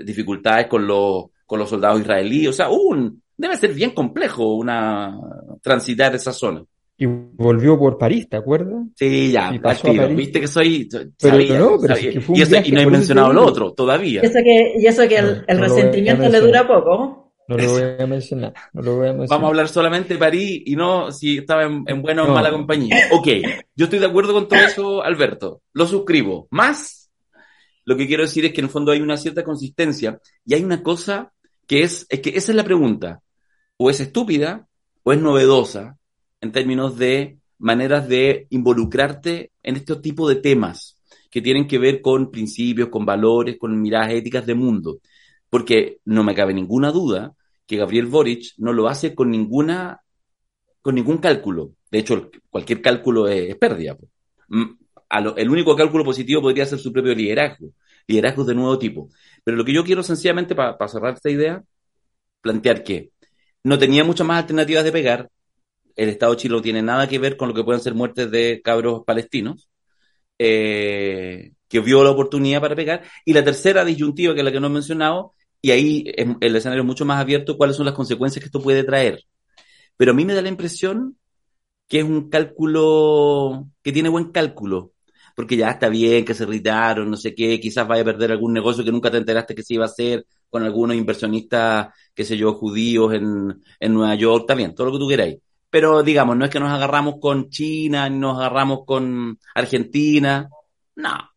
dificultades 0.05 0.67
con 0.67 0.85
los, 0.85 1.25
con 1.47 1.57
los 1.57 1.67
soldados 1.67 2.01
israelíes. 2.01 2.49
O 2.49 2.53
sea, 2.53 2.69
un, 2.69 3.23
debe 3.35 3.57
ser 3.57 3.73
bien 3.73 3.89
complejo 3.89 4.53
una 4.53 5.17
transitar 5.63 6.13
esa 6.13 6.33
zona. 6.33 6.63
Y 6.95 7.07
volvió 7.07 7.79
por 7.79 7.97
París, 7.97 8.29
¿te 8.29 8.37
acuerdas? 8.37 8.83
Sí, 8.95 9.31
ya, 9.31 9.51
y 9.51 10.13
Viste 10.13 10.41
que 10.41 10.47
soy. 10.47 10.87
Pero 11.19 11.37
no, 11.57 11.79
pero 11.81 11.95
que 11.95 12.21
fue 12.21 12.35
un 12.35 12.39
y, 12.39 12.69
y, 12.69 12.71
no 12.71 12.81
he 12.81 12.85
mencionado 12.85 13.33
lo 13.33 13.43
otro 13.43 13.73
todavía. 13.73 14.21
Y 14.21 14.27
eso 14.27 14.39
que, 14.43 14.73
y 14.77 14.85
eso 14.85 15.07
que 15.07 15.17
el, 15.17 15.43
el 15.47 15.57
resentimiento 15.57 16.29
le 16.29 16.39
dura 16.39 16.67
poco. 16.67 17.30
No 17.51 17.57
lo 17.57 17.71
voy 17.71 17.83
a 17.99 18.07
mencionar. 18.07 18.53
No 18.73 18.81
lo 18.81 18.95
voy 18.95 19.07
a 19.07 19.13
mencionar. 19.13 19.29
Vamos 19.29 19.45
a 19.45 19.49
hablar 19.49 19.67
solamente 19.67 20.13
de 20.13 20.19
París 20.19 20.63
y 20.65 20.75
no 20.75 21.11
si 21.11 21.39
estaba 21.39 21.63
en, 21.63 22.01
buena 22.01 22.23
o 22.23 22.33
mala 22.33 22.49
compañía. 22.49 22.95
Ok, 23.11 23.27
yo 23.75 23.85
estoy 23.85 23.99
de 23.99 24.05
acuerdo 24.05 24.33
con 24.33 24.47
todo 24.47 24.59
eso, 24.59 25.03
Alberto. 25.03 25.61
Lo 25.73 25.85
suscribo. 25.85 26.47
Más, 26.51 27.11
lo 27.83 27.97
que 27.97 28.07
quiero 28.07 28.23
decir 28.23 28.45
es 28.45 28.53
que 28.53 28.61
en 28.61 28.65
el 28.65 28.71
fondo 28.71 28.91
hay 28.91 29.01
una 29.01 29.17
cierta 29.17 29.43
consistencia 29.43 30.19
y 30.45 30.53
hay 30.53 30.63
una 30.63 30.81
cosa 30.81 31.33
que 31.67 31.83
es, 31.83 32.05
es 32.09 32.21
que 32.21 32.29
esa 32.29 32.51
es 32.51 32.55
la 32.55 32.63
pregunta. 32.63 33.21
O 33.77 33.89
es 33.89 33.99
estúpida 33.99 34.67
o 35.03 35.11
es 35.11 35.19
novedosa 35.19 35.97
en 36.39 36.51
términos 36.51 36.97
de 36.97 37.37
maneras 37.57 38.07
de 38.07 38.47
involucrarte 38.49 39.51
en 39.61 39.75
este 39.75 39.95
tipo 39.97 40.27
de 40.29 40.35
temas 40.35 40.97
que 41.29 41.41
tienen 41.41 41.67
que 41.67 41.79
ver 41.79 42.01
con 42.01 42.31
principios, 42.31 42.89
con 42.89 43.05
valores, 43.05 43.57
con 43.57 43.79
miradas 43.81 44.11
éticas 44.11 44.45
de 44.45 44.55
mundo 44.55 44.99
porque 45.51 45.99
no 46.05 46.23
me 46.23 46.33
cabe 46.33 46.53
ninguna 46.55 46.91
duda 46.91 47.35
que 47.71 47.77
Gabriel 47.77 48.07
Boric 48.07 48.53
no 48.57 48.73
lo 48.73 48.89
hace 48.89 49.15
con 49.15 49.31
ninguna 49.31 50.01
con 50.81 50.93
ningún 50.95 51.19
cálculo. 51.19 51.71
De 51.89 51.99
hecho, 51.99 52.29
cualquier 52.49 52.81
cálculo 52.81 53.29
es, 53.29 53.55
pérdida. 53.55 53.95
Mm, 54.49 54.65
el 55.37 55.49
único 55.49 55.73
cálculo 55.73 56.03
positivo 56.03 56.41
podría 56.41 56.65
ser 56.65 56.79
su 56.79 56.91
propio 56.91 57.15
liderazgo, 57.15 57.67
liderazgos 58.07 58.47
de 58.47 58.55
nuevo 58.55 58.77
tipo. 58.77 59.07
Pero 59.45 59.55
lo 59.55 59.63
que 59.63 59.73
yo 59.73 59.85
quiero 59.85 60.03
sencillamente, 60.03 60.53
para 60.53 60.87
cerrar 60.89 61.13
esta 61.13 61.29
idea, 61.29 61.63
plantear 62.41 62.83
que 62.83 63.11
no 63.63 63.79
tenía 63.79 64.03
muchas 64.03 64.27
más 64.27 64.41
alternativas 64.41 64.83
de 64.83 64.91
pegar. 64.91 65.29
El 65.95 66.09
Estado 66.09 66.35
chileno 66.35 66.57
no 66.57 66.63
tiene 66.63 66.81
nada 66.81 67.07
que 67.07 67.19
ver 67.19 67.37
con 67.37 67.47
lo 67.49 67.53
que 67.55 67.63
pueden 67.63 67.81
ser 67.81 67.93
muertes 67.93 68.29
de 68.31 68.61
cabros 68.61 69.03
palestinos. 69.05 69.69
Eh, 70.39 71.53
que 71.69 71.79
vio 71.79 72.03
la 72.03 72.11
oportunidad 72.11 72.59
para 72.59 72.75
pegar. 72.75 73.03
Y 73.23 73.31
la 73.31 73.45
tercera 73.45 73.85
disyuntiva, 73.85 74.33
que 74.33 74.41
es 74.41 74.45
la 74.45 74.51
que 74.51 74.59
no 74.59 74.67
he 74.67 74.71
mencionado, 74.71 75.35
y 75.61 75.71
ahí 75.71 76.05
el 76.15 76.55
escenario 76.55 76.81
es 76.81 76.87
mucho 76.87 77.05
más 77.05 77.19
abierto 77.19 77.57
cuáles 77.57 77.75
son 77.75 77.85
las 77.85 77.95
consecuencias 77.95 78.41
que 78.41 78.47
esto 78.47 78.61
puede 78.61 78.83
traer. 78.83 79.23
Pero 79.97 80.11
a 80.11 80.15
mí 80.15 80.25
me 80.25 80.33
da 80.33 80.41
la 80.41 80.49
impresión 80.49 81.17
que 81.87 81.99
es 81.99 82.05
un 82.05 82.29
cálculo 82.29 83.67
que 83.83 83.91
tiene 83.91 84.09
buen 84.09 84.31
cálculo, 84.31 84.93
porque 85.35 85.57
ya 85.57 85.71
está 85.71 85.89
bien 85.89 86.25
que 86.25 86.33
se 86.33 86.43
irritaron, 86.43 87.09
no 87.09 87.17
sé 87.17 87.35
qué, 87.35 87.59
quizás 87.59 87.87
vaya 87.87 88.01
a 88.03 88.05
perder 88.05 88.31
algún 88.31 88.53
negocio 88.53 88.83
que 88.83 88.91
nunca 88.91 89.11
te 89.11 89.17
enteraste 89.17 89.53
que 89.55 89.63
se 89.63 89.73
iba 89.75 89.85
a 89.85 89.87
hacer 89.89 90.25
con 90.49 90.63
algunos 90.63 90.95
inversionistas, 90.97 91.89
qué 92.13 92.23
sé 92.25 92.37
yo, 92.37 92.53
judíos 92.53 93.13
en, 93.13 93.61
en 93.79 93.93
Nueva 93.93 94.15
York, 94.15 94.53
bien, 94.55 94.73
todo 94.73 94.87
lo 94.87 94.93
que 94.93 94.99
tú 94.99 95.07
queráis. 95.07 95.37
Pero 95.69 96.03
digamos, 96.03 96.37
no 96.37 96.45
es 96.45 96.51
que 96.51 96.59
nos 96.59 96.71
agarramos 96.71 97.15
con 97.19 97.49
China, 97.49 98.09
ni 98.09 98.17
nos 98.19 98.37
agarramos 98.37 98.79
con 98.85 99.37
Argentina, 99.55 100.49
no. 100.95 101.29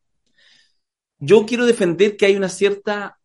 Yo 1.19 1.47
quiero 1.47 1.67
defender 1.67 2.17
que 2.17 2.27
hay 2.27 2.37
una 2.37 2.49
cierta 2.49 3.19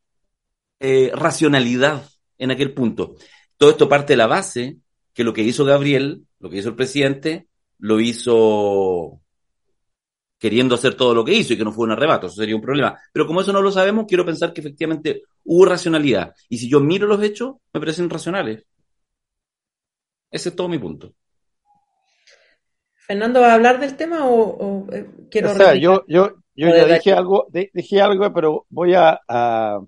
eh, 0.79 1.11
racionalidad 1.13 2.03
en 2.37 2.51
aquel 2.51 2.73
punto. 2.73 3.15
Todo 3.57 3.71
esto 3.71 3.89
parte 3.89 4.13
de 4.13 4.17
la 4.17 4.27
base 4.27 4.77
que 5.13 5.23
lo 5.23 5.33
que 5.33 5.41
hizo 5.41 5.65
Gabriel, 5.65 6.23
lo 6.39 6.49
que 6.49 6.57
hizo 6.57 6.69
el 6.69 6.75
presidente, 6.75 7.47
lo 7.79 7.99
hizo 7.99 9.21
queriendo 10.37 10.75
hacer 10.75 10.95
todo 10.95 11.13
lo 11.13 11.25
que 11.25 11.33
hizo 11.33 11.53
y 11.53 11.57
que 11.57 11.65
no 11.65 11.73
fue 11.73 11.85
un 11.85 11.91
arrebato, 11.91 12.27
eso 12.27 12.37
sería 12.37 12.55
un 12.55 12.61
problema. 12.61 12.97
Pero 13.11 13.27
como 13.27 13.41
eso 13.41 13.51
no 13.51 13.61
lo 13.61 13.71
sabemos, 13.71 14.05
quiero 14.07 14.25
pensar 14.25 14.53
que 14.53 14.61
efectivamente 14.61 15.23
hubo 15.43 15.65
racionalidad. 15.65 16.33
Y 16.47 16.57
si 16.57 16.69
yo 16.69 16.79
miro 16.79 17.05
los 17.05 17.21
hechos, 17.21 17.57
me 17.73 17.81
parecen 17.81 18.09
racionales. 18.09 18.63
Ese 20.31 20.49
es 20.49 20.55
todo 20.55 20.69
mi 20.69 20.79
punto. 20.79 21.13
Fernando, 22.93 23.41
¿va 23.41 23.51
a 23.51 23.55
hablar 23.55 23.79
del 23.79 23.97
tema 23.97 24.25
o, 24.25 24.87
eh, 24.93 25.09
quiero... 25.29 25.51
O 25.51 25.55
sea, 25.55 25.75
yo, 25.75 26.05
yo, 26.07 26.35
yo 26.55 26.67
ya 26.69 26.85
dije 26.85 27.11
algo, 27.11 27.47
dije 27.51 27.99
algo, 27.99 28.31
pero 28.31 28.65
voy 28.69 28.93
a 28.93 29.19
a 29.27 29.79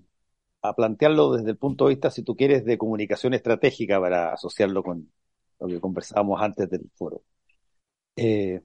plantearlo 0.76 1.32
desde 1.32 1.50
el 1.50 1.56
punto 1.56 1.84
de 1.84 1.90
vista, 1.90 2.10
si 2.10 2.22
tú 2.22 2.36
quieres, 2.36 2.64
de 2.64 2.78
comunicación 2.78 3.34
estratégica 3.34 4.00
para 4.00 4.32
asociarlo 4.32 4.82
con 4.82 5.10
lo 5.58 5.66
que 5.66 5.80
conversábamos 5.80 6.40
antes 6.40 6.70
del 6.70 6.88
foro. 6.94 7.22
Eh, 8.14 8.60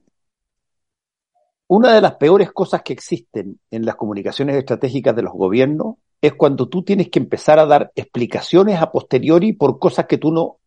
una 1.66 1.92
de 1.92 2.00
las 2.00 2.14
peores 2.14 2.52
cosas 2.52 2.82
que 2.82 2.92
existen 2.92 3.58
en 3.70 3.84
las 3.84 3.96
comunicaciones 3.96 4.56
estratégicas 4.56 5.14
de 5.14 5.22
los 5.22 5.32
gobiernos 5.32 5.96
es 6.20 6.34
cuando 6.34 6.68
tú 6.68 6.82
tienes 6.82 7.10
que 7.10 7.18
empezar 7.18 7.58
a 7.58 7.66
dar 7.66 7.92
explicaciones 7.94 8.80
a 8.80 8.90
posteriori 8.90 9.52
por 9.52 9.78
cosas 9.78 10.06
que 10.06 10.18
tú 10.18 10.32
no 10.32 10.58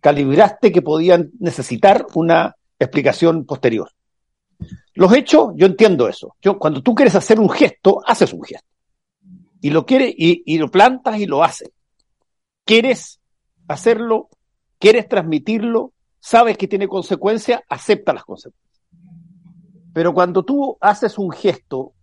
calibraste 0.00 0.72
que 0.72 0.82
podían 0.82 1.30
necesitar 1.40 2.06
una 2.14 2.56
explicación 2.78 3.44
posterior. 3.44 3.90
Los 4.94 5.12
hechos, 5.12 5.52
yo 5.56 5.66
entiendo 5.66 6.08
eso. 6.08 6.36
Yo, 6.40 6.58
cuando 6.58 6.82
tú 6.82 6.94
quieres 6.94 7.14
hacer 7.14 7.38
un 7.38 7.50
gesto, 7.50 8.00
haces 8.06 8.32
un 8.32 8.42
gesto 8.42 8.75
y 9.66 9.70
lo 9.70 9.84
quiere 9.84 10.14
y, 10.16 10.58
lo 10.58 10.70
plantas 10.70 11.18
y 11.18 11.26
lo 11.26 11.42
haces. 11.42 11.72
Quieres 12.64 13.18
hacerlo, 13.66 14.28
quieres 14.78 15.08
transmitirlo, 15.08 15.92
sabes 16.20 16.56
que 16.56 16.68
tiene 16.68 16.86
consecuencias, 16.86 17.62
acepta 17.68 18.12
las 18.12 18.22
consecuencias. 18.22 18.80
Pero 19.92 20.14
cuando 20.14 20.44
tú 20.44 20.78
haces 20.80 21.18
un 21.18 21.32
gesto 21.32 21.94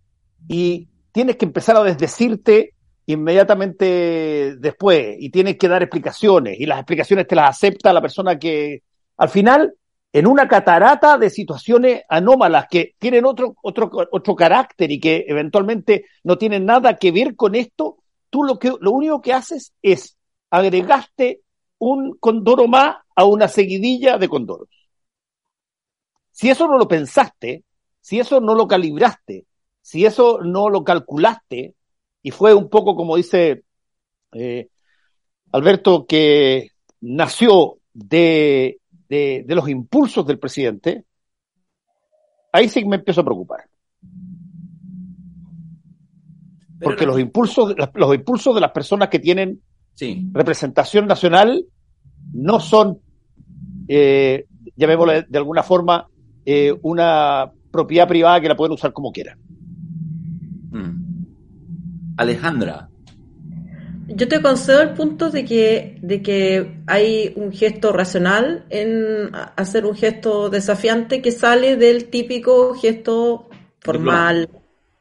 y 0.46 0.90
tienes 1.10 1.36
que 1.36 1.46
empezar 1.46 1.78
a 1.78 1.82
desdecirte 1.82 2.74
inmediatamente 3.06 4.56
después 4.58 5.16
y 5.18 5.30
tienes 5.30 5.56
que 5.56 5.68
dar 5.68 5.82
explicaciones 5.82 6.60
y 6.60 6.66
las 6.66 6.80
explicaciones 6.80 7.26
te 7.26 7.34
las 7.34 7.48
acepta 7.48 7.94
la 7.94 8.02
persona 8.02 8.38
que 8.38 8.82
al 9.16 9.30
final 9.30 9.72
en 10.14 10.28
una 10.28 10.46
catarata 10.46 11.18
de 11.18 11.28
situaciones 11.28 12.02
anómalas 12.08 12.66
que 12.70 12.94
tienen 13.00 13.24
otro, 13.24 13.56
otro, 13.62 14.36
carácter 14.36 14.92
y 14.92 15.00
que 15.00 15.24
eventualmente 15.26 16.04
no 16.22 16.38
tienen 16.38 16.64
nada 16.64 16.96
que 16.98 17.10
ver 17.10 17.34
con 17.34 17.56
esto, 17.56 17.96
tú 18.30 18.44
lo, 18.44 18.60
que, 18.60 18.72
lo 18.80 18.92
único 18.92 19.20
que 19.20 19.32
haces 19.32 19.74
es 19.82 20.16
agregaste 20.50 21.40
un 21.78 22.16
condoro 22.20 22.68
más 22.68 22.98
a 23.16 23.24
una 23.24 23.48
seguidilla 23.48 24.16
de 24.16 24.28
condoros. 24.28 24.68
Si 26.30 26.48
eso 26.48 26.68
no 26.68 26.78
lo 26.78 26.86
pensaste, 26.86 27.64
si 28.00 28.20
eso 28.20 28.40
no 28.40 28.54
lo 28.54 28.68
calibraste, 28.68 29.46
si 29.82 30.06
eso 30.06 30.38
no 30.42 30.68
lo 30.68 30.84
calculaste, 30.84 31.74
y 32.22 32.30
fue 32.30 32.54
un 32.54 32.70
poco 32.70 32.94
como 32.94 33.16
dice 33.16 33.64
eh, 34.30 34.68
Alberto, 35.50 36.06
que 36.06 36.70
nació 37.00 37.78
de 37.92 38.78
de, 39.08 39.44
los 39.48 39.68
impulsos 39.68 40.26
del 40.26 40.38
presidente, 40.38 41.04
ahí 42.52 42.68
sí 42.68 42.84
me 42.84 42.96
empiezo 42.96 43.20
a 43.20 43.24
preocupar. 43.24 43.60
Porque 46.80 47.06
los 47.06 47.18
impulsos, 47.18 47.74
los 47.94 48.14
impulsos 48.14 48.54
de 48.54 48.60
las 48.60 48.72
personas 48.72 49.08
que 49.08 49.18
tienen 49.18 49.62
representación 50.32 51.06
nacional 51.06 51.64
no 52.32 52.60
son, 52.60 52.98
eh, 53.88 54.46
llamémosle 54.76 55.26
de 55.28 55.38
alguna 55.38 55.62
forma, 55.62 56.08
eh, 56.44 56.76
una 56.82 57.50
propiedad 57.70 58.06
privada 58.06 58.40
que 58.40 58.48
la 58.48 58.56
pueden 58.56 58.72
usar 58.72 58.92
como 58.92 59.12
quieran. 59.12 59.38
Hmm. 60.70 61.24
Alejandra, 62.16 62.90
yo 64.08 64.28
te 64.28 64.42
concedo 64.42 64.82
el 64.82 64.90
punto 64.90 65.30
de 65.30 65.44
que, 65.44 65.98
de 66.00 66.22
que 66.22 66.82
hay 66.86 67.32
un 67.36 67.52
gesto 67.52 67.92
racional 67.92 68.64
en 68.70 69.30
hacer 69.56 69.86
un 69.86 69.96
gesto 69.96 70.50
desafiante 70.50 71.22
que 71.22 71.32
sale 71.32 71.76
del 71.76 72.06
típico 72.10 72.74
gesto 72.74 73.48
formal, 73.80 74.48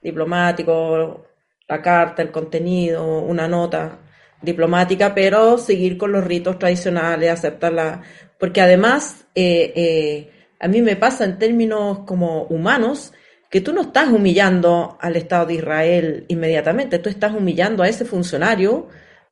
diplomático, 0.01 1.25
la 1.67 1.81
carta, 1.81 2.21
el 2.21 2.31
contenido, 2.31 3.21
una 3.21 3.47
nota 3.47 3.99
diplomática, 4.41 5.13
pero 5.15 5.57
seguir 5.57 5.97
con 5.97 6.11
los 6.11 6.23
ritos 6.23 6.59
tradicionales, 6.59 7.31
aceptarla, 7.31 8.01
porque 8.37 8.61
además 8.61 9.25
eh, 9.35 9.73
eh, 9.75 10.31
a 10.59 10.67
mí 10.67 10.81
me 10.81 10.95
pasa 10.95 11.23
en 11.25 11.39
términos 11.39 11.99
como 11.99 12.43
humanos 12.43 13.13
que 13.53 13.61
tú 13.61 13.71
no 13.71 13.81
estás 13.81 14.09
humillando 14.09 14.97
al 14.99 15.15
Estado 15.15 15.45
de 15.45 15.53
Israel 15.53 16.25
inmediatamente, 16.27 16.97
tú 16.97 17.07
estás 17.07 17.35
humillando 17.35 17.83
a 17.83 17.87
ese 17.87 18.03
funcionario 18.03 18.87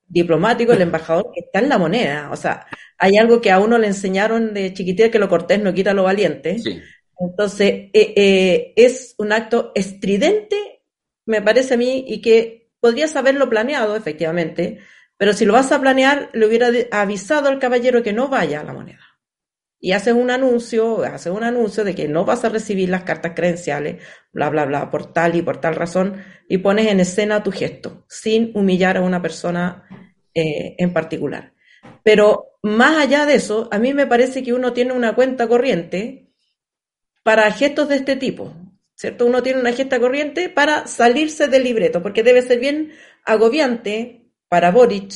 diplomático, 0.08 0.74
el 0.74 0.82
embajador, 0.84 1.32
que 1.34 1.40
está 1.40 1.58
en 1.58 1.70
la 1.70 1.80
moneda. 1.80 2.30
O 2.32 2.36
sea, 2.36 2.68
hay 3.00 3.18
algo 3.18 3.42
que 3.42 3.50
a 3.50 3.58
uno 3.58 3.80
le 3.80 3.88
enseñaron 3.88 4.54
de 4.54 4.76
chiquitita 4.76 5.10
que 5.10 5.18
lo 5.18 5.28
cortés 5.28 5.60
no 5.60 5.74
quita 5.74 5.96
lo 5.96 6.04
valiente. 6.04 6.58
Entonces, 7.20 7.90
eh, 7.94 8.14
eh, 8.16 8.74
es 8.76 9.16
un 9.18 9.32
acto 9.32 9.72
estridente, 9.74 10.84
me 11.26 11.42
parece 11.42 11.74
a 11.74 11.78
mí, 11.78 12.06
y 12.08 12.22
que 12.22 12.70
podrías 12.80 13.16
haberlo 13.16 13.50
planeado, 13.50 13.96
efectivamente, 13.96 14.82
pero 15.18 15.34
si 15.34 15.46
lo 15.46 15.54
vas 15.54 15.72
a 15.72 15.82
planear, 15.82 16.30
le 16.34 16.46
hubiera 16.46 16.70
avisado 16.92 17.50
al 17.50 17.58
caballero 17.58 18.04
que 18.04 18.14
no 18.14 18.28
vaya 18.28 18.60
a 18.62 18.66
la 18.66 18.74
moneda 18.74 19.11
y 19.84 19.94
haces 19.94 20.14
un 20.14 20.30
anuncio, 20.30 21.04
haces 21.04 21.34
un 21.34 21.44
anuncio 21.44 21.84
de 21.84 21.96
que 21.96 22.08
no 22.08 22.24
vas 22.24 22.46
a 22.46 22.50
recibir 22.50 22.88
las 22.88 23.04
cartas 23.04 23.34
credenciales, 23.36 24.02
bla, 24.32 24.50
bla, 24.50 24.66
bla, 24.66 24.92
por 24.92 25.12
tal 25.12 25.36
y 25.36 25.42
por 25.42 25.60
tal 25.60 25.76
razón, 25.76 26.24
y 26.48 26.60
pones 26.60 26.88
en 26.88 27.00
escena 27.00 27.42
tu 27.42 27.52
gesto, 27.52 28.06
sin 28.08 28.52
humillar 28.54 28.98
a 28.98 29.02
una 29.02 29.24
persona 29.24 29.84
eh, 30.36 30.76
en 30.78 30.94
particular. 30.94 31.54
Pero 32.04 32.52
más 32.62 32.96
allá 32.98 33.26
de 33.26 33.36
eso, 33.36 33.68
a 33.72 33.80
mí 33.80 33.96
me 33.96 34.06
parece 34.06 34.44
que 34.44 34.54
uno 34.54 34.72
tiene 34.72 34.94
una 34.94 35.16
cuenta 35.16 35.48
corriente 35.48 36.32
para 37.24 37.52
gestos 37.52 37.90
de 37.90 37.96
este 37.96 38.16
tipo, 38.16 38.54
¿cierto? 38.94 39.26
Uno 39.26 39.42
tiene 39.42 39.62
una 39.62 39.74
gesta 39.74 40.00
corriente 40.00 40.50
para 40.50 40.86
salirse 40.86 41.48
del 41.48 41.64
libreto, 41.64 42.04
porque 42.04 42.22
debe 42.22 42.44
ser 42.44 42.60
bien 42.60 42.92
agobiante 43.26 44.28
para 44.48 44.70
Boric, 44.70 45.12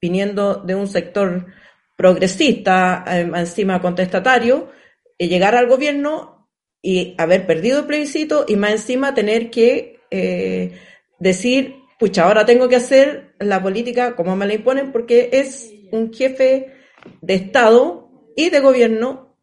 viniendo 0.00 0.54
de 0.54 0.74
un 0.74 0.88
sector 0.88 1.48
progresista, 1.96 3.04
eh, 3.06 3.30
encima 3.34 3.80
contestatario, 3.80 4.70
y 5.16 5.28
llegar 5.28 5.54
al 5.54 5.68
gobierno 5.68 6.48
y 6.82 7.14
haber 7.18 7.46
perdido 7.46 7.80
el 7.80 7.86
plebiscito 7.86 8.44
y 8.46 8.56
más 8.56 8.72
encima 8.72 9.14
tener 9.14 9.50
que 9.50 10.00
eh, 10.10 10.78
decir, 11.18 11.76
pucha, 11.98 12.24
ahora 12.24 12.44
tengo 12.44 12.68
que 12.68 12.76
hacer 12.76 13.34
la 13.38 13.62
política 13.62 14.16
como 14.16 14.36
me 14.36 14.46
la 14.46 14.54
imponen 14.54 14.92
porque 14.92 15.30
es 15.32 15.72
un 15.92 16.12
jefe 16.12 16.74
de 17.20 17.34
Estado 17.34 18.10
y 18.36 18.50
de 18.50 18.60
gobierno 18.60 19.38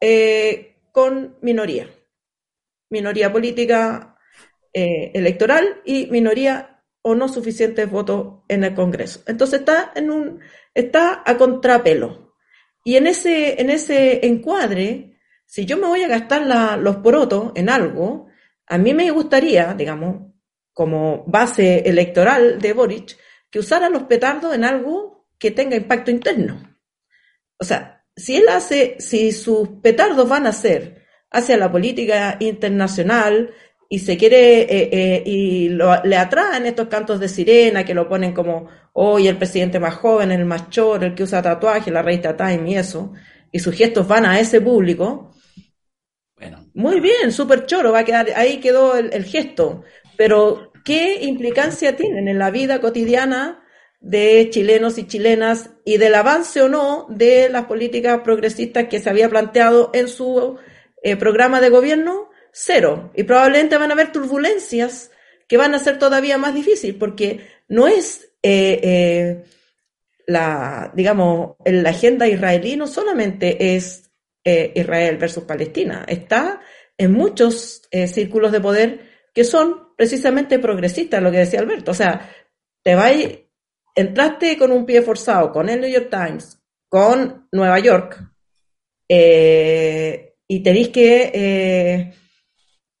eh, 0.00 0.76
con 0.92 1.38
minoría. 1.40 1.88
Minoría 2.90 3.32
política 3.32 4.10
electoral 4.76 5.82
y 5.84 6.06
minoría 6.06 6.82
o 7.02 7.14
no 7.14 7.28
suficientes 7.28 7.88
votos 7.88 8.40
en 8.48 8.64
el 8.64 8.74
Congreso. 8.74 9.20
Entonces 9.26 9.60
está 9.60 9.92
en 9.94 10.10
un 10.10 10.40
está 10.74 11.22
a 11.24 11.36
contrapelo. 11.36 12.34
Y 12.84 12.96
en 12.96 13.06
ese, 13.06 13.60
en 13.60 13.70
ese 13.70 14.26
encuadre, 14.26 15.18
si 15.46 15.64
yo 15.64 15.76
me 15.78 15.86
voy 15.86 16.02
a 16.02 16.08
gastar 16.08 16.78
los 16.78 16.96
porotos 16.96 17.52
en 17.54 17.70
algo, 17.70 18.26
a 18.66 18.76
mí 18.78 18.92
me 18.92 19.10
gustaría, 19.10 19.72
digamos, 19.74 20.32
como 20.72 21.24
base 21.26 21.88
electoral 21.88 22.60
de 22.60 22.72
Boric, 22.72 23.16
que 23.50 23.60
usara 23.60 23.88
los 23.88 24.02
petardos 24.04 24.54
en 24.54 24.64
algo 24.64 25.28
que 25.38 25.52
tenga 25.52 25.76
impacto 25.76 26.10
interno. 26.10 26.76
O 27.58 27.64
sea, 27.64 28.04
si 28.16 28.36
él 28.36 28.48
hace, 28.48 28.96
si 28.98 29.32
sus 29.32 29.68
petardos 29.80 30.28
van 30.28 30.46
a 30.46 30.52
ser 30.52 31.04
hacia 31.30 31.56
la 31.56 31.70
política 31.70 32.36
internacional 32.40 33.54
y 33.88 33.98
se 33.98 34.16
quiere, 34.16 34.62
eh, 34.62 34.88
eh, 34.92 35.22
y 35.26 35.68
le 35.68 36.16
atraen 36.16 36.66
estos 36.66 36.88
cantos 36.88 37.20
de 37.20 37.28
sirena 37.28 37.84
que 37.84 37.94
lo 37.94 38.08
ponen 38.08 38.32
como 38.32 38.68
hoy 38.94 39.28
el 39.28 39.36
presidente 39.36 39.78
más 39.78 39.94
joven, 39.94 40.32
el 40.32 40.44
más 40.44 40.70
choro, 40.70 41.04
el 41.04 41.14
que 41.14 41.24
usa 41.24 41.42
tatuaje, 41.42 41.90
la 41.90 42.02
revista 42.02 42.36
Time 42.36 42.70
y 42.70 42.76
eso, 42.76 43.12
y 43.52 43.58
sus 43.58 43.74
gestos 43.74 44.06
van 44.08 44.26
a 44.26 44.40
ese 44.40 44.60
público. 44.60 45.32
Bueno. 46.36 46.66
Muy 46.74 47.00
bien, 47.00 47.30
súper 47.30 47.66
choro, 47.66 47.92
va 47.92 48.00
a 48.00 48.04
quedar, 48.04 48.28
ahí 48.36 48.58
quedó 48.58 48.96
el, 48.96 49.24
gesto. 49.24 49.84
Pero, 50.16 50.72
¿qué 50.84 51.24
implicancia 51.24 51.96
tienen 51.96 52.28
en 52.28 52.38
la 52.38 52.50
vida 52.50 52.80
cotidiana 52.80 53.62
de 54.00 54.48
chilenos 54.50 54.98
y 54.98 55.06
chilenas 55.06 55.70
y 55.84 55.96
del 55.96 56.14
avance 56.14 56.60
o 56.60 56.68
no 56.68 57.06
de 57.08 57.48
las 57.48 57.64
políticas 57.66 58.20
progresistas 58.20 58.88
que 58.88 59.00
se 59.00 59.08
había 59.08 59.28
planteado 59.28 59.90
en 59.94 60.08
su 60.08 60.58
eh, 61.02 61.16
programa 61.16 61.60
de 61.60 61.70
gobierno? 61.70 62.28
Cero. 62.56 63.10
Y 63.16 63.24
probablemente 63.24 63.76
van 63.76 63.90
a 63.90 63.94
haber 63.94 64.12
turbulencias 64.12 65.10
que 65.48 65.56
van 65.56 65.74
a 65.74 65.80
ser 65.80 65.98
todavía 65.98 66.38
más 66.38 66.54
difíciles, 66.54 66.96
porque 66.96 67.40
no 67.68 67.88
es 67.88 68.30
eh, 68.42 68.80
eh, 68.82 69.44
la, 70.26 70.92
digamos, 70.94 71.56
la 71.64 71.90
agenda 71.90 72.28
israelí 72.28 72.76
no 72.76 72.86
solamente 72.86 73.74
es 73.74 74.10
eh, 74.44 74.72
Israel 74.74 75.16
versus 75.16 75.44
Palestina, 75.44 76.04
está 76.06 76.60
en 76.96 77.12
muchos 77.12 77.82
círculos 78.06 78.52
de 78.52 78.60
poder 78.60 79.00
que 79.34 79.42
son 79.42 79.96
precisamente 79.96 80.60
progresistas, 80.60 81.20
lo 81.20 81.32
que 81.32 81.38
decía 81.38 81.58
Alberto. 81.58 81.90
O 81.90 81.94
sea, 81.94 82.30
te 82.84 82.94
vais, 82.94 83.40
entraste 83.96 84.56
con 84.56 84.70
un 84.70 84.86
pie 84.86 85.02
forzado 85.02 85.50
con 85.50 85.68
el 85.68 85.80
New 85.80 85.90
York 85.90 86.08
Times, 86.08 86.56
con 86.88 87.48
Nueva 87.50 87.80
York, 87.80 88.20
y 89.08 90.62
tenéis 90.62 90.88
que 90.90 92.14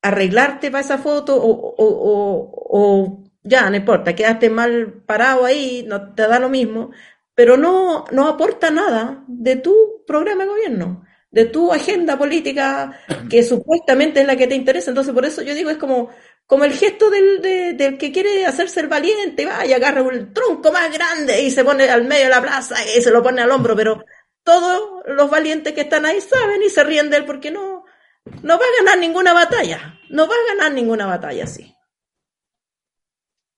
arreglarte 0.04 0.70
para 0.70 0.84
esa 0.84 0.98
foto 0.98 1.36
o 1.36 3.24
ya, 3.44 3.68
no 3.68 3.76
importa, 3.76 4.14
quedaste 4.14 4.48
mal 4.50 5.02
parado 5.06 5.44
ahí, 5.44 5.84
no 5.86 6.14
te 6.14 6.26
da 6.26 6.38
lo 6.38 6.48
mismo, 6.48 6.90
pero 7.34 7.56
no, 7.56 8.04
no 8.10 8.26
aporta 8.26 8.70
nada 8.70 9.22
de 9.28 9.56
tu 9.56 10.02
programa 10.06 10.44
de 10.44 10.50
gobierno, 10.50 11.04
de 11.30 11.44
tu 11.44 11.72
agenda 11.72 12.16
política 12.16 12.98
que 13.30 13.42
supuestamente 13.42 14.20
es 14.22 14.26
la 14.26 14.36
que 14.36 14.46
te 14.46 14.54
interesa. 14.54 14.90
Entonces, 14.90 15.12
por 15.12 15.26
eso 15.26 15.42
yo 15.42 15.54
digo, 15.54 15.68
es 15.68 15.76
como, 15.76 16.08
como 16.46 16.64
el 16.64 16.72
gesto 16.72 17.10
del, 17.10 17.76
del 17.76 17.98
que 17.98 18.12
quiere 18.12 18.46
hacerse 18.46 18.80
el 18.80 18.88
valiente, 18.88 19.44
va 19.44 19.66
y 19.66 19.74
agarra 19.74 20.02
un 20.02 20.32
tronco 20.32 20.72
más 20.72 20.90
grande 20.92 21.42
y 21.42 21.50
se 21.50 21.64
pone 21.64 21.88
al 21.90 22.04
medio 22.04 22.24
de 22.24 22.30
la 22.30 22.42
plaza 22.42 22.76
y 22.96 23.02
se 23.02 23.10
lo 23.10 23.22
pone 23.22 23.42
al 23.42 23.50
hombro, 23.50 23.76
pero 23.76 24.02
todos 24.42 25.02
los 25.06 25.30
valientes 25.30 25.74
que 25.74 25.82
están 25.82 26.06
ahí 26.06 26.20
saben 26.20 26.62
y 26.62 26.70
se 26.70 26.84
ríen 26.84 27.10
de 27.10 27.18
él 27.18 27.24
porque 27.26 27.50
no, 27.50 27.73
no 28.42 28.58
va 28.58 28.64
a 28.64 28.84
ganar 28.84 28.98
ninguna 28.98 29.32
batalla, 29.32 29.98
no 30.10 30.26
va 30.26 30.34
a 30.34 30.54
ganar 30.54 30.72
ninguna 30.72 31.06
batalla 31.06 31.44
así. 31.44 31.74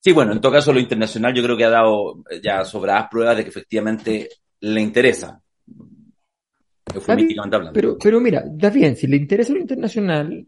Sí, 0.01 0.13
bueno, 0.13 0.33
en 0.33 0.41
todo 0.41 0.53
caso 0.53 0.73
lo 0.73 0.81
internacional 0.81 1.35
yo 1.35 1.43
creo 1.43 1.57
que 1.57 1.65
ha 1.65 1.71
dado 1.71 2.23
ya 2.43 2.65
sobradas 2.65 3.09
pruebas 3.11 3.37
de 3.37 3.43
que 3.43 3.51
efectivamente 3.51 4.29
le 4.61 4.81
interesa. 4.81 5.41
Pero, 7.73 7.99
pero 7.99 8.21
mira, 8.21 8.45
está 8.47 8.71
bien, 8.71 8.97
si 8.97 9.07
le 9.09 9.17
interesa 9.17 9.53
lo 9.53 9.59
internacional, 9.59 10.47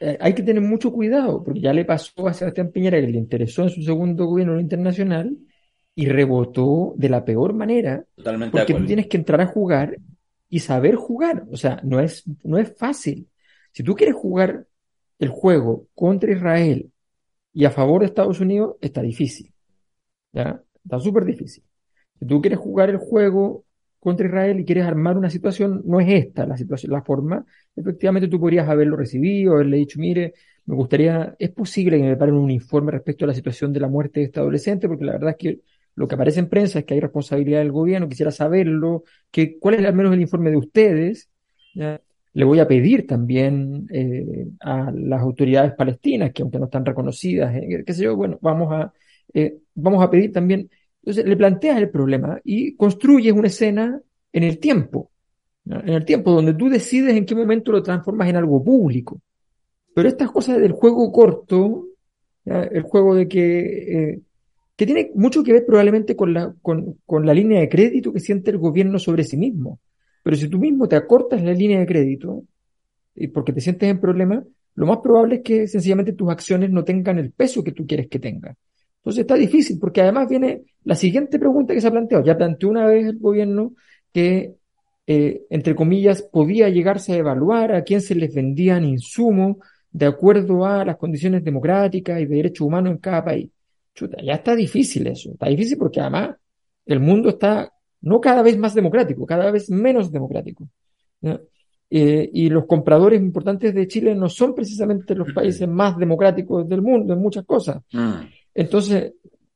eh, 0.00 0.18
hay 0.20 0.34
que 0.34 0.42
tener 0.42 0.62
mucho 0.62 0.92
cuidado, 0.92 1.42
porque 1.42 1.60
ya 1.60 1.72
le 1.72 1.84
pasó 1.84 2.28
a 2.28 2.34
Sebastián 2.34 2.70
Piñera 2.70 3.00
que 3.00 3.06
le 3.06 3.18
interesó 3.18 3.62
en 3.62 3.70
su 3.70 3.82
segundo 3.82 4.26
gobierno 4.26 4.60
internacional 4.60 5.34
y 5.94 6.06
rebotó 6.06 6.92
de 6.96 7.08
la 7.08 7.24
peor 7.24 7.54
manera, 7.54 8.04
Totalmente 8.16 8.58
porque 8.58 8.74
tú 8.74 8.84
tienes 8.84 9.06
que 9.06 9.16
entrar 9.16 9.40
a 9.40 9.46
jugar 9.46 9.96
y 10.48 10.60
saber 10.60 10.96
jugar. 10.96 11.44
O 11.50 11.56
sea, 11.56 11.80
no 11.82 12.00
es, 12.00 12.24
no 12.42 12.58
es 12.58 12.76
fácil. 12.76 13.26
Si 13.74 13.82
tú 13.82 13.96
quieres 13.96 14.14
jugar 14.14 14.68
el 15.18 15.28
juego 15.30 15.88
contra 15.94 16.30
Israel 16.32 16.92
y 17.52 17.64
a 17.64 17.70
favor 17.70 18.00
de 18.00 18.06
Estados 18.06 18.40
Unidos, 18.40 18.76
está 18.80 19.02
difícil. 19.02 19.52
¿Ya? 20.32 20.62
Está 20.84 21.00
súper 21.00 21.24
difícil. 21.24 21.64
Si 22.20 22.24
tú 22.24 22.40
quieres 22.40 22.60
jugar 22.60 22.90
el 22.90 22.98
juego 22.98 23.64
contra 23.98 24.28
Israel 24.28 24.60
y 24.60 24.64
quieres 24.64 24.84
armar 24.84 25.18
una 25.18 25.28
situación, 25.28 25.82
no 25.86 25.98
es 25.98 26.08
esta 26.08 26.46
la 26.46 26.56
situación, 26.56 26.92
la 26.92 27.02
forma. 27.02 27.44
Efectivamente, 27.74 28.28
tú 28.28 28.38
podrías 28.38 28.68
haberlo 28.68 28.96
recibido, 28.96 29.54
haberle 29.54 29.78
dicho, 29.78 29.98
mire, 29.98 30.34
me 30.66 30.76
gustaría, 30.76 31.34
es 31.36 31.50
posible 31.50 31.96
que 31.96 32.04
me 32.04 32.10
preparen 32.10 32.36
un 32.36 32.52
informe 32.52 32.92
respecto 32.92 33.24
a 33.24 33.28
la 33.28 33.34
situación 33.34 33.72
de 33.72 33.80
la 33.80 33.88
muerte 33.88 34.20
de 34.20 34.26
este 34.26 34.38
adolescente, 34.38 34.86
porque 34.86 35.04
la 35.04 35.14
verdad 35.14 35.30
es 35.30 35.36
que 35.36 35.60
lo 35.96 36.06
que 36.06 36.14
aparece 36.14 36.38
en 36.38 36.48
prensa 36.48 36.78
es 36.78 36.84
que 36.84 36.94
hay 36.94 37.00
responsabilidad 37.00 37.58
del 37.58 37.72
gobierno, 37.72 38.08
quisiera 38.08 38.30
saberlo, 38.30 39.02
que, 39.32 39.58
cuál 39.58 39.74
es 39.74 39.84
al 39.84 39.94
menos 39.94 40.12
el 40.12 40.20
informe 40.20 40.50
de 40.50 40.58
ustedes. 40.58 41.28
¿ya? 41.74 42.00
Le 42.34 42.44
voy 42.44 42.58
a 42.58 42.68
pedir 42.68 43.06
también 43.06 43.88
eh, 43.90 44.48
a 44.60 44.90
las 44.92 45.22
autoridades 45.22 45.72
palestinas, 45.74 46.32
que 46.32 46.42
aunque 46.42 46.58
no 46.58 46.66
están 46.66 46.84
reconocidas, 46.84 47.54
eh, 47.54 47.82
qué 47.86 47.92
sé 47.92 48.04
yo, 48.04 48.16
bueno, 48.16 48.38
vamos 48.42 48.72
a, 48.72 48.92
eh, 49.32 49.58
vamos 49.74 50.02
a 50.02 50.10
pedir 50.10 50.32
también. 50.32 50.68
Entonces, 51.02 51.24
le 51.24 51.36
planteas 51.36 51.78
el 51.78 51.90
problema 51.90 52.40
y 52.44 52.74
construyes 52.74 53.32
una 53.32 53.48
escena 53.48 54.00
en 54.32 54.42
el 54.42 54.58
tiempo, 54.58 55.10
en 55.66 55.90
el 55.90 56.04
tiempo 56.04 56.32
donde 56.32 56.54
tú 56.54 56.68
decides 56.68 57.16
en 57.16 57.24
qué 57.24 57.34
momento 57.34 57.72
lo 57.72 57.82
transformas 57.82 58.28
en 58.28 58.36
algo 58.36 58.62
público. 58.62 59.20
Pero 59.94 60.08
estas 60.08 60.30
cosas 60.30 60.58
del 60.58 60.72
juego 60.72 61.12
corto, 61.12 61.86
el 62.44 62.82
juego 62.82 63.14
de 63.14 63.28
que, 63.28 63.58
eh, 63.60 64.20
que 64.76 64.86
tiene 64.86 65.10
mucho 65.14 65.42
que 65.42 65.52
ver 65.52 65.66
probablemente 65.66 66.16
con 66.16 66.34
la, 66.34 66.54
con, 66.62 66.98
con 67.06 67.24
la 67.24 67.32
línea 67.32 67.60
de 67.60 67.68
crédito 67.68 68.12
que 68.12 68.20
siente 68.20 68.50
el 68.50 68.58
gobierno 68.58 68.98
sobre 68.98 69.24
sí 69.24 69.36
mismo. 69.36 69.78
Pero 70.24 70.36
si 70.36 70.48
tú 70.48 70.58
mismo 70.58 70.88
te 70.88 70.96
acortas 70.96 71.42
la 71.42 71.52
línea 71.52 71.78
de 71.78 71.86
crédito, 71.86 72.44
y 73.14 73.28
porque 73.28 73.52
te 73.52 73.60
sientes 73.60 73.88
en 73.90 74.00
problema, 74.00 74.42
lo 74.74 74.86
más 74.86 74.98
probable 74.98 75.36
es 75.36 75.42
que 75.42 75.68
sencillamente 75.68 76.14
tus 76.14 76.30
acciones 76.30 76.70
no 76.70 76.82
tengan 76.82 77.18
el 77.18 77.30
peso 77.30 77.62
que 77.62 77.72
tú 77.72 77.86
quieres 77.86 78.08
que 78.08 78.18
tengan. 78.18 78.56
Entonces 78.96 79.20
está 79.20 79.34
difícil, 79.34 79.78
porque 79.78 80.00
además 80.00 80.26
viene 80.26 80.62
la 80.84 80.94
siguiente 80.94 81.38
pregunta 81.38 81.74
que 81.74 81.80
se 81.82 81.88
ha 81.88 81.90
planteado. 81.90 82.24
Ya 82.24 82.38
planteó 82.38 82.70
una 82.70 82.86
vez 82.86 83.06
el 83.06 83.18
gobierno 83.18 83.74
que, 84.14 84.54
eh, 85.06 85.42
entre 85.50 85.74
comillas, 85.74 86.22
podía 86.22 86.70
llegarse 86.70 87.12
a 87.12 87.16
evaluar 87.16 87.74
a 87.74 87.82
quién 87.82 88.00
se 88.00 88.14
les 88.14 88.34
vendían 88.34 88.82
insumos 88.82 89.58
de 89.92 90.06
acuerdo 90.06 90.64
a 90.64 90.86
las 90.86 90.96
condiciones 90.96 91.44
democráticas 91.44 92.18
y 92.18 92.24
de 92.24 92.34
derechos 92.34 92.66
humanos 92.66 92.92
en 92.92 92.98
cada 92.98 93.22
país. 93.22 93.50
Chuta, 93.94 94.16
ya 94.22 94.36
está 94.36 94.56
difícil 94.56 95.06
eso. 95.06 95.32
Está 95.32 95.48
difícil 95.50 95.76
porque 95.76 96.00
además 96.00 96.30
el 96.86 97.00
mundo 97.00 97.28
está 97.28 97.73
no 98.04 98.20
cada 98.20 98.42
vez 98.42 98.56
más 98.58 98.74
democrático, 98.74 99.26
cada 99.26 99.50
vez 99.50 99.70
menos 99.70 100.12
democrático. 100.12 100.68
Eh, 101.90 102.30
y 102.32 102.48
los 102.48 102.66
compradores 102.66 103.20
importantes 103.20 103.74
de 103.74 103.86
Chile 103.86 104.14
no 104.14 104.28
son 104.28 104.54
precisamente 104.54 105.14
los 105.14 105.32
países 105.32 105.68
más 105.68 105.96
democráticos 105.96 106.68
del 106.68 106.82
mundo 106.82 107.14
en 107.14 107.20
muchas 107.20 107.44
cosas. 107.44 107.82
Mm. 107.92 108.14
Entonces, 108.54 109.12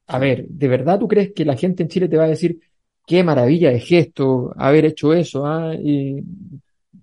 a 0.07 0.19
ver, 0.19 0.47
¿de 0.49 0.69
verdad 0.69 0.99
tú 0.99 1.09
crees 1.09 1.33
que 1.33 1.45
la 1.45 1.57
gente 1.57 1.83
en 1.83 1.89
Chile 1.89 2.09
te 2.09 2.17
va 2.17 2.25
a 2.25 2.29
decir 2.29 2.59
qué 3.07 3.23
maravilla 3.23 3.71
de 3.71 3.81
gesto 3.81 4.53
haber 4.57 4.87
hecho 4.87 5.13
eso? 5.13 5.45
ah? 5.47 5.75
Y- 5.75 6.23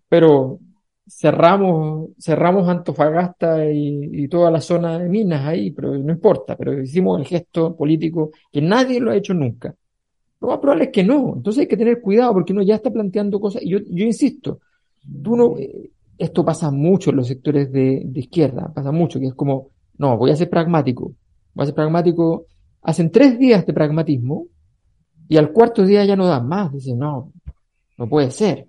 pero 0.07 0.59
cerramos, 1.07 2.09
cerramos 2.19 2.67
Antofagasta 2.67 3.69
y, 3.71 4.23
y 4.23 4.27
toda 4.27 4.49
la 4.49 4.61
zona 4.61 4.97
de 4.97 5.09
minas 5.09 5.45
ahí, 5.45 5.71
pero 5.71 5.97
no 5.97 6.11
importa, 6.11 6.55
pero 6.55 6.81
hicimos 6.81 7.19
el 7.19 7.27
gesto 7.27 7.75
político 7.75 8.31
que 8.51 8.61
nadie 8.61 8.99
lo 8.99 9.11
ha 9.11 9.15
hecho 9.15 9.33
nunca. 9.33 9.75
Lo 10.45 10.51
más 10.51 10.59
probable 10.59 10.85
es 10.85 10.91
que 10.91 11.03
no. 11.03 11.33
Entonces 11.35 11.61
hay 11.61 11.67
que 11.67 11.75
tener 11.75 12.01
cuidado 12.01 12.33
porque 12.33 12.53
uno 12.53 12.61
ya 12.61 12.75
está 12.75 12.91
planteando 12.91 13.39
cosas. 13.39 13.63
Y 13.63 13.69
yo, 13.69 13.79
yo 13.79 14.05
insisto, 14.05 14.59
eh, 15.57 15.89
esto 16.19 16.45
pasa 16.45 16.69
mucho 16.69 17.09
en 17.09 17.15
los 17.15 17.27
sectores 17.27 17.71
de, 17.71 18.03
de 18.05 18.19
izquierda, 18.19 18.71
pasa 18.71 18.91
mucho, 18.91 19.19
que 19.19 19.25
es 19.27 19.33
como, 19.33 19.71
no, 19.97 20.17
voy 20.17 20.29
a 20.29 20.35
ser 20.35 20.49
pragmático, 20.49 21.13
voy 21.53 21.63
a 21.63 21.65
ser 21.65 21.75
pragmático. 21.75 22.45
Hacen 22.83 23.11
tres 23.11 23.39
días 23.39 23.65
de 23.65 23.73
pragmatismo 23.73 24.45
y 25.27 25.37
al 25.37 25.51
cuarto 25.51 25.83
día 25.83 26.05
ya 26.05 26.15
no 26.15 26.27
dan 26.27 26.47
más. 26.47 26.71
Dicen, 26.71 26.99
no, 26.99 27.33
no 27.97 28.07
puede 28.07 28.29
ser. 28.29 28.67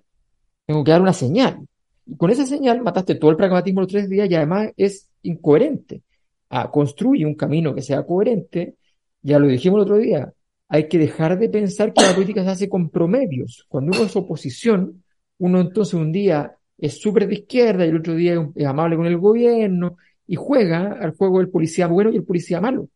Tengo 0.65 0.83
que 0.83 0.91
dar 0.91 1.01
una 1.01 1.13
señal. 1.13 1.59
Y 2.07 2.17
con 2.17 2.31
esa 2.31 2.47
señal 2.47 2.81
mataste 2.81 3.15
todo 3.15 3.29
el 3.29 3.37
pragmatismo 3.37 3.81
los 3.81 3.89
tres 3.89 4.09
días 4.09 4.27
y 4.31 4.33
además 4.33 4.71
es 4.77 5.07
incoherente. 5.21 6.01
Ah, 6.49 6.71
construye 6.71 7.23
un 7.23 7.35
camino 7.35 7.75
que 7.75 7.83
sea 7.83 8.03
coherente. 8.03 8.77
Ya 9.21 9.37
lo 9.37 9.47
dijimos 9.47 9.77
el 9.77 9.83
otro 9.83 9.97
día. 9.97 10.33
Hay 10.69 10.87
que 10.87 10.97
dejar 10.97 11.39
de 11.39 11.49
pensar 11.49 11.93
que 11.93 12.03
la 12.03 12.13
política 12.13 12.43
se 12.43 12.49
hace 12.49 12.69
con 12.69 12.89
promedios. 12.89 13.65
Cuando 13.69 13.95
uno 13.95 14.05
es 14.05 14.15
oposición, 14.15 15.03
uno 15.39 15.61
entonces 15.61 15.93
un 15.93 16.11
día 16.11 16.57
es 16.77 16.99
súper 16.99 17.27
de 17.27 17.35
izquierda 17.35 17.85
y 17.85 17.89
el 17.89 17.97
otro 17.97 18.15
día 18.15 18.49
es 18.55 18.65
amable 18.65 18.97
con 18.97 19.05
el 19.05 19.17
gobierno 19.17 19.97
y 20.27 20.35
juega 20.35 20.93
al 20.99 21.15
juego 21.15 21.39
del 21.39 21.49
policía 21.49 21.87
bueno 21.87 22.11
y 22.11 22.17
el 22.17 22.23
policía 22.23 22.59
malo. 22.59 22.89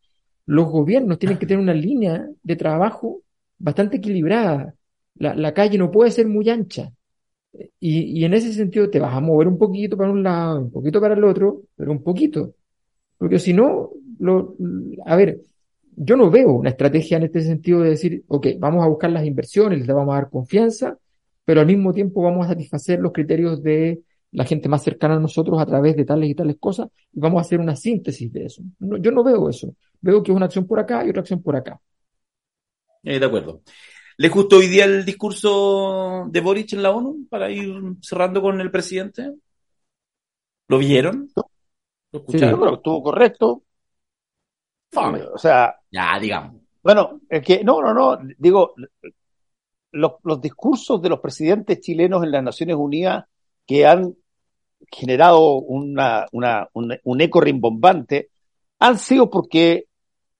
Los 0.46 0.68
gobiernos 0.68 1.18
tienen 1.18 1.38
que 1.38 1.46
tener 1.46 1.62
una 1.62 1.74
línea 1.74 2.28
de 2.42 2.56
trabajo 2.56 3.22
bastante 3.58 3.96
equilibrada. 3.96 4.74
La, 5.14 5.54
calle 5.54 5.78
no 5.78 5.90
puede 5.90 6.10
ser 6.10 6.26
muy 6.26 6.48
ancha. 6.50 6.92
Y, 7.78 8.20
y 8.20 8.24
en 8.24 8.34
ese 8.34 8.52
sentido 8.52 8.90
te 8.90 8.98
vas 8.98 9.14
a 9.14 9.20
mover 9.20 9.46
un 9.46 9.58
poquito 9.58 9.96
para 9.96 10.10
un 10.10 10.22
lado, 10.22 10.60
un 10.60 10.70
poquito 10.70 11.00
para 11.00 11.14
el 11.14 11.24
otro, 11.24 11.62
pero 11.76 11.92
un 11.92 12.02
poquito. 12.02 12.54
Porque 13.18 13.38
si 13.38 13.52
no, 13.52 13.90
lo, 14.18 14.56
a 15.06 15.16
ver, 15.16 15.40
yo 15.96 16.16
no 16.16 16.30
veo 16.30 16.52
una 16.52 16.70
estrategia 16.70 17.16
en 17.18 17.24
este 17.24 17.42
sentido 17.42 17.80
de 17.80 17.90
decir, 17.90 18.24
ok, 18.28 18.48
vamos 18.58 18.84
a 18.84 18.88
buscar 18.88 19.10
las 19.10 19.24
inversiones, 19.26 19.80
les 19.86 19.88
vamos 19.96 20.12
a 20.12 20.16
dar 20.16 20.30
confianza, 20.30 20.98
pero 21.44 21.60
al 21.60 21.66
mismo 21.66 21.92
tiempo 21.92 22.22
vamos 22.22 22.46
a 22.46 22.50
satisfacer 22.50 23.00
los 23.00 23.12
criterios 23.12 23.62
de 23.62 24.02
la 24.32 24.44
gente 24.44 24.68
más 24.68 24.82
cercana 24.82 25.16
a 25.16 25.20
nosotros 25.20 25.60
a 25.60 25.66
través 25.66 25.96
de 25.96 26.04
tales 26.04 26.30
y 26.30 26.34
tales 26.34 26.56
cosas 26.58 26.88
y 27.12 27.20
vamos 27.20 27.38
a 27.38 27.42
hacer 27.42 27.60
una 27.60 27.76
síntesis 27.76 28.32
de 28.32 28.46
eso. 28.46 28.62
No, 28.78 28.96
yo 28.96 29.10
no 29.12 29.22
veo 29.24 29.48
eso. 29.50 29.74
Veo 30.00 30.22
que 30.22 30.32
es 30.32 30.36
una 30.36 30.46
acción 30.46 30.66
por 30.66 30.80
acá 30.80 31.04
y 31.04 31.10
otra 31.10 31.20
acción 31.20 31.42
por 31.42 31.56
acá. 31.56 31.80
Eh, 33.02 33.18
de 33.18 33.26
acuerdo. 33.26 33.62
¿Les 34.18 34.30
gustó 34.30 34.58
hoy 34.58 34.68
día 34.68 34.84
el 34.84 35.04
discurso 35.04 36.26
de 36.30 36.40
Boric 36.40 36.72
en 36.74 36.82
la 36.82 36.90
ONU 36.92 37.26
para 37.30 37.50
ir 37.50 37.72
cerrando 38.02 38.42
con 38.42 38.60
el 38.60 38.70
presidente? 38.70 39.32
¿Lo 40.68 40.78
vieron? 40.78 41.28
¿Lo 42.12 42.18
Yo 42.26 42.40
escucharon? 42.40 42.60
creo 42.60 42.70
que 42.72 42.76
estuvo 42.78 43.02
correcto. 43.04 43.62
Fome. 44.92 45.22
O 45.34 45.38
sea, 45.38 45.74
Ya, 45.92 46.18
digamos. 46.18 46.62
bueno, 46.82 47.20
es 47.28 47.42
que 47.42 47.62
no, 47.62 47.80
no, 47.82 47.92
no, 47.92 48.18
digo, 48.38 48.74
los, 49.92 50.12
los 50.24 50.40
discursos 50.40 51.00
de 51.02 51.10
los 51.10 51.20
presidentes 51.20 51.80
chilenos 51.80 52.24
en 52.24 52.32
las 52.32 52.42
Naciones 52.42 52.76
Unidas 52.76 53.26
que 53.66 53.86
han 53.86 54.16
generado 54.90 55.54
una, 55.56 56.26
una, 56.32 56.68
un, 56.72 56.96
un 57.04 57.20
eco 57.20 57.40
rimbombante 57.40 58.30
han 58.78 58.98
sido 58.98 59.30
porque 59.30 59.86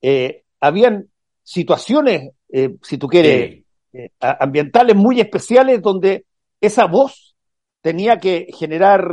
eh, 0.00 0.42
habían 0.60 1.08
situaciones, 1.44 2.32
eh, 2.48 2.76
si 2.82 2.98
tú 2.98 3.06
quieres, 3.06 3.64
eh, 3.92 4.10
ambientales 4.18 4.96
muy 4.96 5.20
especiales 5.20 5.80
donde 5.80 6.26
esa 6.60 6.86
voz 6.86 7.36
tenía 7.80 8.18
que 8.18 8.48
generar 8.52 9.08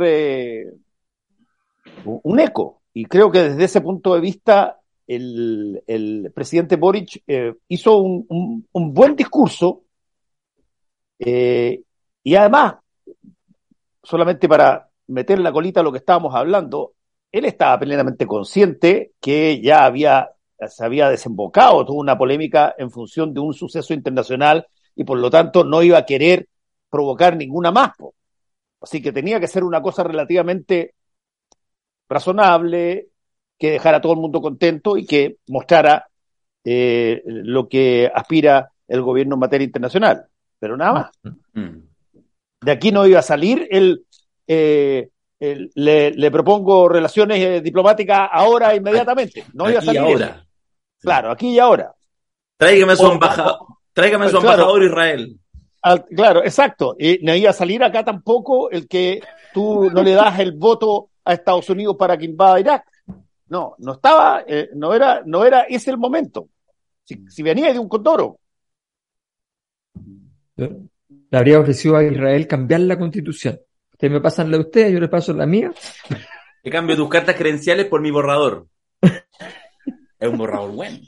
un 2.04 2.40
eco. 2.40 2.82
Y 2.92 3.04
creo 3.04 3.30
que 3.30 3.42
desde 3.42 3.64
ese 3.64 3.80
punto 3.80 4.14
de 4.14 4.20
vista 4.20 4.79
el, 5.16 6.30
presidente 6.34 6.76
Boric 6.76 7.22
eh, 7.26 7.54
hizo 7.68 7.98
un, 7.98 8.66
buen 8.72 9.16
discurso 9.16 9.82
eh, 11.18 11.82
y 12.22 12.34
además, 12.34 12.76
solamente 14.02 14.48
para 14.48 14.88
meter 15.08 15.40
la 15.40 15.52
colita 15.52 15.82
lo 15.82 15.90
que 15.90 15.98
estábamos 15.98 16.34
hablando, 16.34 16.94
él 17.32 17.44
estaba 17.44 17.78
plenamente 17.78 18.26
consciente 18.26 19.12
que 19.20 19.60
ya 19.60 19.84
había, 19.84 20.30
se 20.68 20.84
había 20.84 21.08
desembocado 21.08 21.84
toda 21.84 21.98
una 21.98 22.16
polémica 22.16 22.74
en 22.78 22.90
función 22.90 23.34
de 23.34 23.40
un 23.40 23.52
suceso 23.52 23.92
internacional 23.92 24.66
y 24.94 25.04
por 25.04 25.18
lo 25.18 25.30
tanto 25.30 25.64
no 25.64 25.82
iba 25.82 25.98
a 25.98 26.06
querer 26.06 26.48
provocar 26.88 27.36
ninguna 27.36 27.72
más. 27.72 27.92
Así 28.80 29.02
que 29.02 29.12
tenía 29.12 29.40
que 29.40 29.48
ser 29.48 29.64
una 29.64 29.82
cosa 29.82 30.04
relativamente 30.04 30.94
razonable, 32.08 33.10
que 33.60 33.70
dejara 33.72 33.98
a 33.98 34.00
todo 34.00 34.14
el 34.14 34.18
mundo 34.18 34.40
contento 34.40 34.96
y 34.96 35.04
que 35.06 35.36
mostrara 35.48 36.08
eh, 36.64 37.22
lo 37.26 37.68
que 37.68 38.10
aspira 38.12 38.70
el 38.88 39.02
gobierno 39.02 39.34
en 39.36 39.40
materia 39.40 39.64
internacional. 39.66 40.24
Pero 40.58 40.76
nada 40.76 40.92
más. 40.92 41.10
Mm. 41.52 41.78
De 42.62 42.72
aquí 42.72 42.90
no 42.90 43.06
iba 43.06 43.20
a 43.20 43.22
salir 43.22 43.68
el, 43.70 44.04
eh, 44.46 45.10
el- 45.38 45.70
le, 45.74 46.10
le 46.12 46.30
propongo 46.30 46.88
relaciones 46.88 47.38
eh, 47.38 47.60
diplomáticas 47.60 48.28
ahora 48.32 48.74
inmediatamente. 48.74 49.44
No 49.52 49.70
iba 49.70 49.78
a 49.78 49.82
salir 49.82 50.00
eso. 50.00 50.10
ahora. 50.10 50.46
Claro, 51.00 51.30
aquí 51.30 51.50
y 51.50 51.58
ahora. 51.58 51.94
Tráigame 52.56 52.96
su 52.96 53.04
O- 53.06 53.12
embajador. 53.12 53.58
Tráigame 53.92 54.26
su 54.28 54.38
Claro. 54.40 54.52
embajador 54.52 54.82
Israel. 54.84 55.36
Al- 55.82 56.04
claro, 56.06 56.42
exacto. 56.44 56.96
Y 56.98 57.18
no 57.22 57.34
iba 57.34 57.50
a 57.50 57.54
salir 57.54 57.82
acá 57.84 58.04
tampoco 58.04 58.70
el 58.70 58.86
que 58.88 59.20
tú 59.54 59.90
no 59.90 60.02
le 60.02 60.12
das 60.12 60.38
el 60.40 60.52
voto 60.52 61.08
a 61.24 61.32
Estados 61.34 61.68
Unidos 61.70 61.96
para 61.98 62.16
que 62.18 62.24
invada 62.26 62.60
Irak. 62.60 62.84
No, 63.50 63.74
no 63.78 63.92
estaba, 63.94 64.44
eh, 64.46 64.70
no 64.74 64.94
era, 64.94 65.22
no 65.26 65.44
era 65.44 65.62
ese 65.62 65.90
el 65.90 65.98
momento. 65.98 66.48
Si, 67.04 67.24
si 67.28 67.42
venía 67.42 67.72
de 67.72 67.78
un 67.78 67.88
condoro. 67.88 68.38
Le 70.56 71.38
habría 71.38 71.60
ofrecido 71.60 71.96
a 71.96 72.04
Israel 72.04 72.46
cambiar 72.46 72.80
la 72.80 72.98
constitución. 72.98 73.58
Ustedes 73.92 74.12
me 74.12 74.20
pasan 74.20 74.50
la 74.50 74.56
de 74.56 74.62
ustedes, 74.64 74.92
yo 74.92 75.00
les 75.00 75.10
paso 75.10 75.32
la 75.32 75.46
mía. 75.46 75.72
Te 76.62 76.70
cambio 76.70 76.96
tus 76.96 77.08
cartas 77.08 77.36
credenciales 77.36 77.86
por 77.86 78.00
mi 78.00 78.10
borrador. 78.10 78.66
Es 79.02 80.28
un 80.28 80.38
borrador 80.38 80.72
bueno. 80.72 80.98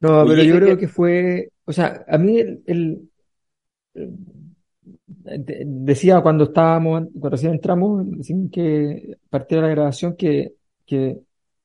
No, 0.00 0.20
Oye, 0.22 0.30
pero 0.36 0.42
yo 0.44 0.56
creo 0.56 0.78
que 0.78 0.88
fue, 0.88 1.50
o 1.64 1.72
sea, 1.72 2.04
a 2.06 2.18
mí 2.18 2.38
el, 2.38 2.62
el- 2.66 3.10
el- 3.94 4.16
de- 5.24 5.62
decía 5.66 6.20
cuando 6.20 6.44
estábamos, 6.44 7.02
cuando 7.12 7.30
recién 7.30 7.52
entramos, 7.52 8.06
recién 8.16 8.50
que 8.50 9.16
partía 9.30 9.60
la 9.60 9.68
grabación 9.68 10.16
que, 10.16 10.54
que 10.86 11.18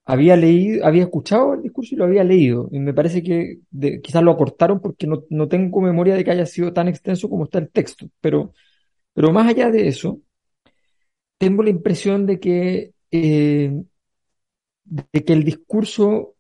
había 0.06 0.36
leído, 0.36 0.86
había 0.86 1.04
escuchado 1.04 1.54
el 1.54 1.62
discurso 1.64 1.96
y 1.96 1.98
lo 1.98 2.06
había 2.06 2.24
leído. 2.24 2.70
Y 2.72 2.80
me 2.80 2.94
parece 2.94 3.24
que 3.24 3.60
de- 3.72 4.02
quizás 4.02 4.24
lo 4.24 4.32
acortaron 4.32 4.82
porque 4.82 5.08
no, 5.08 5.24
no 5.30 5.48
tengo 5.48 5.82
memoria 5.82 6.16
de 6.16 6.24
que 6.24 6.32
haya 6.32 6.46
sido 6.46 6.74
tan 6.74 6.88
extenso 6.88 7.30
como 7.30 7.46
está 7.46 7.60
el 7.60 7.72
texto. 7.72 8.08
Pero, 8.22 8.54
pero 9.14 9.32
más 9.34 9.48
allá 9.50 9.72
de 9.72 9.88
eso, 9.90 10.22
tengo 11.38 11.64
la 11.64 11.70
impresión 11.70 12.26
de 12.26 12.40
que, 12.40 12.94
eh, 13.12 13.84
de 14.86 15.24
que 15.26 15.34
el 15.34 15.44
discurso 15.44 16.36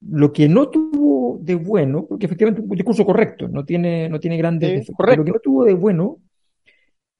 lo 0.00 0.32
que 0.32 0.48
no 0.48 0.70
tuvo 0.70 1.38
de 1.40 1.54
bueno, 1.56 2.06
porque 2.08 2.26
efectivamente 2.26 2.60
es 2.62 2.68
un 2.70 2.76
discurso 2.76 3.04
correcto, 3.04 3.48
no 3.48 3.64
tiene, 3.64 4.08
no 4.08 4.20
tiene 4.20 4.36
grandes 4.38 4.72
Sí, 4.72 4.72
defectos, 4.72 4.96
correcto. 4.96 5.24
lo 5.24 5.24
que 5.24 5.32
no 5.32 5.40
tuvo 5.40 5.64
de 5.64 5.74
bueno 5.74 6.18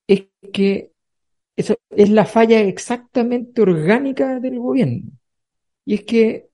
es 0.09 0.26
que 0.53 0.93
eso 1.57 1.76
es 1.91 2.11
la 2.11 2.26
falla 2.26 2.61
exactamente 2.62 3.62
orgánica 3.62 4.41
del 4.41 4.59
gobierno. 4.61 5.12
Y 5.89 5.95
es 5.95 6.05
que, 6.05 6.49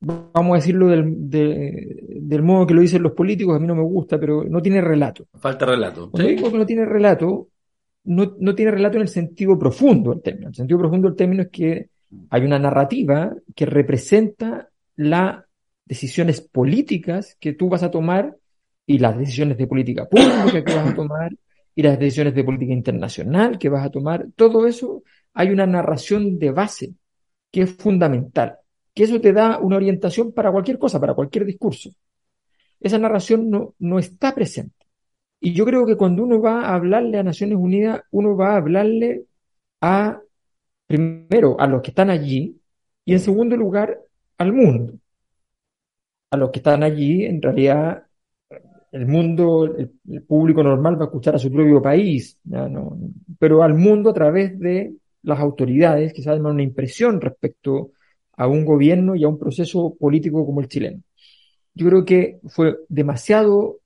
vamos 0.00 0.54
a 0.54 0.56
decirlo 0.56 0.88
del, 0.88 1.30
de- 1.30 1.96
del 2.20 2.42
modo 2.42 2.66
que 2.66 2.74
lo 2.74 2.80
dicen 2.80 3.04
los 3.04 3.12
políticos, 3.12 3.54
a 3.54 3.60
mí 3.60 3.68
no 3.68 3.76
me 3.76 3.84
gusta, 3.84 4.18
pero 4.18 4.42
no 4.42 4.60
tiene 4.60 4.80
relato. 4.80 5.28
Falta 5.38 5.64
relato. 5.64 6.10
Cuando 6.10 6.28
¿sí? 6.28 6.34
digo 6.34 6.50
que 6.50 6.58
no 6.58 6.66
tiene 6.66 6.84
relato, 6.84 7.50
no, 8.02 8.34
no 8.40 8.52
tiene 8.56 8.72
relato 8.72 8.96
en 8.96 9.02
el 9.02 9.08
sentido 9.08 9.56
profundo 9.56 10.10
del 10.10 10.22
término. 10.22 10.48
El 10.48 10.56
sentido 10.56 10.80
profundo 10.80 11.06
del 11.06 11.16
término 11.16 11.42
es 11.42 11.50
que 11.50 11.88
hay 12.30 12.42
una 12.44 12.58
narrativa 12.58 13.32
que 13.54 13.64
representa 13.64 14.68
las 14.96 15.44
decisiones 15.84 16.40
políticas 16.40 17.36
que 17.38 17.52
tú 17.52 17.68
vas 17.68 17.84
a 17.84 17.92
tomar 17.92 18.36
y 18.84 18.98
las 18.98 19.16
decisiones 19.16 19.56
de 19.56 19.68
política 19.68 20.08
pública 20.08 20.64
que 20.64 20.74
vas 20.74 20.88
a 20.88 20.94
tomar 20.96 21.30
y 21.76 21.82
las 21.82 21.96
decisiones 21.96 22.34
de 22.34 22.42
política 22.42 22.72
internacional 22.72 23.56
que 23.56 23.68
vas 23.68 23.86
a 23.86 23.90
tomar. 23.90 24.26
Todo 24.34 24.66
eso 24.66 25.04
hay 25.32 25.50
una 25.50 25.64
narración 25.64 26.40
de 26.40 26.50
base 26.50 26.94
que 27.52 27.62
es 27.62 27.76
fundamental, 27.76 28.58
que 28.94 29.04
eso 29.04 29.20
te 29.20 29.32
da 29.32 29.58
una 29.58 29.76
orientación 29.76 30.32
para 30.32 30.50
cualquier 30.50 30.78
cosa, 30.78 30.98
para 30.98 31.14
cualquier 31.14 31.44
discurso. 31.44 31.90
Esa 32.80 32.98
narración 32.98 33.50
no, 33.50 33.74
no 33.78 33.98
está 33.98 34.34
presente. 34.34 34.86
Y 35.40 35.52
yo 35.54 35.64
creo 35.64 35.86
que 35.86 35.96
cuando 35.96 36.24
uno 36.24 36.40
va 36.40 36.62
a 36.62 36.74
hablarle 36.74 37.18
a 37.18 37.22
Naciones 37.22 37.58
Unidas, 37.58 38.00
uno 38.10 38.36
va 38.36 38.54
a 38.54 38.56
hablarle 38.56 39.26
a, 39.80 40.20
primero, 40.86 41.60
a 41.60 41.66
los 41.66 41.82
que 41.82 41.90
están 41.90 42.10
allí 42.10 42.60
y 43.04 43.12
en 43.12 43.20
segundo 43.20 43.56
lugar, 43.56 44.00
al 44.38 44.52
mundo. 44.52 44.94
A 46.30 46.36
los 46.36 46.50
que 46.50 46.60
están 46.60 46.82
allí, 46.82 47.24
en 47.24 47.42
realidad, 47.42 48.04
el 48.92 49.06
mundo, 49.06 49.64
el, 49.76 50.22
público 50.22 50.62
normal 50.62 50.96
va 50.98 51.04
a 51.04 51.06
escuchar 51.06 51.34
a 51.34 51.38
su 51.38 51.50
propio 51.50 51.82
país. 51.82 52.38
No, 52.44 52.98
pero 53.38 53.62
al 53.62 53.74
mundo 53.74 54.10
a 54.10 54.14
través 54.14 54.58
de 54.58 54.94
las 55.22 55.38
autoridades 55.40 56.12
que 56.12 56.22
saben 56.22 56.46
una 56.46 56.62
impresión 56.62 57.20
respecto 57.20 57.92
a 58.36 58.46
un 58.46 58.64
gobierno 58.64 59.14
y 59.14 59.24
a 59.24 59.28
un 59.28 59.38
proceso 59.38 59.94
político 59.98 60.44
como 60.44 60.60
el 60.60 60.68
chileno. 60.68 61.02
Yo 61.74 61.88
creo 61.88 62.04
que 62.04 62.40
fue 62.48 62.76
demasiado 62.88 63.78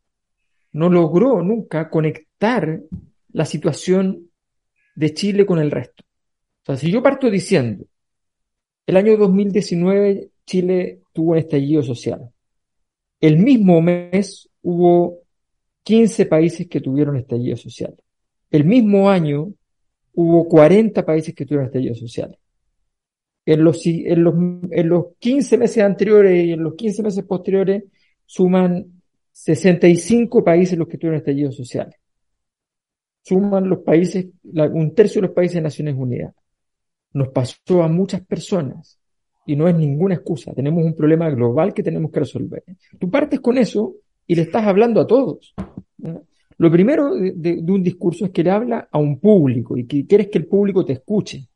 no 0.73 0.91
logró 0.91 1.43
nunca 1.43 1.89
conectar 1.89 2.83
la 3.33 3.47
situación 3.47 4.31
de 4.95 5.15
Chile 5.15 5.47
con 5.47 5.59
el 5.59 5.71
resto. 5.71 6.05
O 6.63 6.67
sea, 6.67 6.77
si 6.77 6.91
yo 6.91 7.03
parto 7.03 7.31
diciendo, 7.31 7.87
el 8.87 8.97
año 8.99 9.17
2019 9.17 10.29
Chile 10.45 11.01
tuvo 11.15 11.33
un 11.33 11.39
estallido 11.39 11.83
social. 11.83 12.31
El 13.21 13.39
mismo 13.39 13.81
mes 13.81 14.49
hubo 14.63 15.21
15 15.83 16.27
países 16.27 16.69
que 16.69 16.81
tuvieron 16.81 17.17
estallido 17.17 17.57
social. 17.57 17.95
El 18.51 18.65
mismo 18.65 19.09
año 19.09 19.53
hubo 20.17 20.49
40 20.49 21.05
países 21.05 21.35
que 21.35 21.45
tuvieron 21.45 21.67
estallido 21.67 21.95
social. 21.95 22.37
En 23.45 23.63
los, 23.63 23.81
si- 23.81 24.05
en 24.07 24.25
los, 24.25 24.35
en 24.71 24.89
los 24.89 25.05
15 25.19 25.57
meses 25.57 25.85
anteriores 25.85 26.45
y 26.45 26.53
en 26.53 26.63
los 26.63 26.75
15 26.75 27.03
meses 27.03 27.25
posteriores 27.25 27.85
suman 28.25 28.85
65 29.31 30.43
países 30.43 30.77
los 30.79 30.89
que 30.89 30.99
tuvieron 30.99 31.19
estallidos 31.19 31.55
sociales. 31.55 31.95
Suman 33.23 33.69
los 33.69 33.81
países, 33.81 34.27
un 34.45 34.95
tercio 34.95 35.21
de 35.21 35.27
los 35.29 35.35
países 35.37 35.57
de 35.57 35.63
Naciones 35.63 35.95
Unidas. 35.97 36.35
Nos 37.13 37.29
pasó 37.29 37.83
a 37.83 37.89
muchas 37.89 38.25
personas 38.25 38.99
y 39.47 39.55
no 39.57 39.69
es 39.69 39.75
ninguna 39.77 40.15
excusa. 40.15 40.53
Tenemos 40.55 40.85
un 40.85 40.95
problema 40.95 41.29
global 41.31 41.75
que 41.75 41.83
tenemos 41.83 42.11
que 42.11 42.21
resolver. 42.21 42.65
Tú 42.99 43.11
partes 43.11 43.41
con 43.41 43.59
eso 43.59 43.97
y 44.27 44.35
le 44.35 44.43
estás 44.43 44.65
hablando 44.65 45.01
a 45.01 45.07
todos. 45.07 45.55
Lo 46.59 46.71
primero 46.71 47.15
de, 47.15 47.33
de- 47.37 47.63
de 47.63 47.73
un 47.73 47.83
discurso 47.83 48.27
es 48.27 48.31
que 48.33 48.45
le 48.45 48.51
habla 48.51 48.89
a 48.91 48.99
un 48.99 49.19
público 49.21 49.77
y 49.77 49.87
que 49.87 50.07
quieres 50.07 50.29
que 50.29 50.39
el 50.39 50.47
público 50.47 50.85
te 50.85 50.95
escuche. 50.95 51.49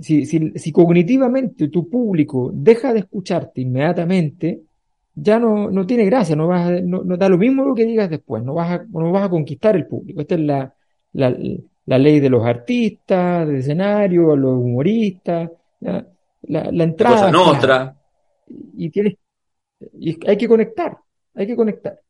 Si, 0.00 0.24
si, 0.26 0.52
si 0.58 0.72
cognitivamente 0.72 1.68
tu 1.68 1.88
público 1.88 2.50
deja 2.54 2.92
de 2.92 3.00
escucharte 3.00 3.60
inmediatamente, 3.60 4.62
ya 5.14 5.38
no, 5.38 5.70
no 5.70 5.86
tiene 5.86 6.04
gracia, 6.04 6.36
no 6.36 6.46
vas 6.48 6.68
a- 6.68 6.80
no, 6.80 7.02
no 7.04 7.16
da 7.16 7.28
lo 7.28 7.38
mismo 7.38 7.64
lo 7.64 7.74
que 7.74 7.84
digas 7.84 8.08
después, 8.10 8.42
no 8.44 8.54
vas 8.54 8.70
a, 8.80 8.84
no 8.88 9.10
vas 9.12 9.24
a 9.24 9.28
conquistar 9.30 9.76
el 9.76 9.86
público. 9.86 10.20
Esta 10.20 10.34
es 10.36 10.40
la, 10.40 10.74
la, 11.12 11.36
la 11.86 11.98
ley 11.98 12.20
de 12.20 12.30
los 12.30 12.44
artistas, 12.46 13.46
de 13.48 13.58
escenario, 13.58 14.36
los 14.36 14.52
humoristas, 14.58 15.50
¿ya? 15.80 16.06
la, 16.42 16.70
la 16.72 16.84
entrada. 16.84 17.16
Cosa 17.16 17.26
es 17.26 17.32
nostra. 17.32 17.96
y 18.76 18.90
tienes 18.90 19.14
y 20.00 20.18
hay 20.28 20.36
que 20.36 20.48
conectar, 20.48 20.98
hay 21.34 21.46
que 21.46 21.56
conectar. 21.56 22.00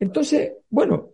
Entonces, 0.00 0.54
bueno, 0.70 1.10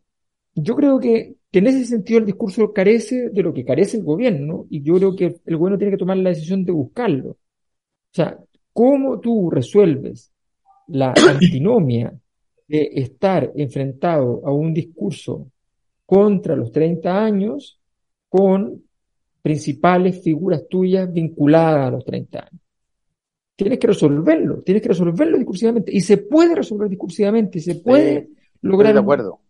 yo 0.62 0.76
creo 0.76 0.98
que, 1.00 1.36
que 1.50 1.58
en 1.58 1.66
ese 1.66 1.84
sentido 1.84 2.20
el 2.20 2.26
discurso 2.26 2.72
carece 2.72 3.30
de 3.30 3.42
lo 3.42 3.52
que 3.52 3.64
carece 3.64 3.98
el 3.98 4.04
gobierno 4.04 4.66
y 4.70 4.82
yo 4.82 4.94
creo 4.96 5.16
que 5.16 5.36
el 5.44 5.56
gobierno 5.56 5.78
tiene 5.78 5.92
que 5.92 5.98
tomar 5.98 6.16
la 6.18 6.30
decisión 6.30 6.64
de 6.64 6.72
buscarlo. 6.72 7.30
O 7.30 7.36
sea, 8.12 8.38
¿cómo 8.72 9.20
tú 9.20 9.50
resuelves 9.50 10.32
la 10.88 11.12
antinomia 11.28 12.12
de 12.68 12.90
estar 12.94 13.52
enfrentado 13.56 14.42
a 14.44 14.52
un 14.52 14.72
discurso 14.74 15.46
contra 16.06 16.56
los 16.56 16.72
30 16.72 17.22
años 17.24 17.78
con 18.28 18.82
principales 19.42 20.22
figuras 20.22 20.66
tuyas 20.68 21.12
vinculadas 21.12 21.88
a 21.88 21.90
los 21.90 22.04
30 22.04 22.40
años? 22.40 22.62
Tienes 23.56 23.78
que 23.78 23.88
resolverlo, 23.88 24.62
tienes 24.62 24.82
que 24.82 24.88
resolverlo 24.88 25.36
discursivamente. 25.36 25.94
Y 25.94 26.00
se 26.00 26.16
puede 26.16 26.54
resolver 26.54 26.88
discursivamente, 26.88 27.58
y 27.58 27.61
se 27.61 27.74
puede 27.74 28.30
lograr 28.62 28.94
de 28.94 29.00
un- 29.00 29.04
acuerdo. 29.04 29.40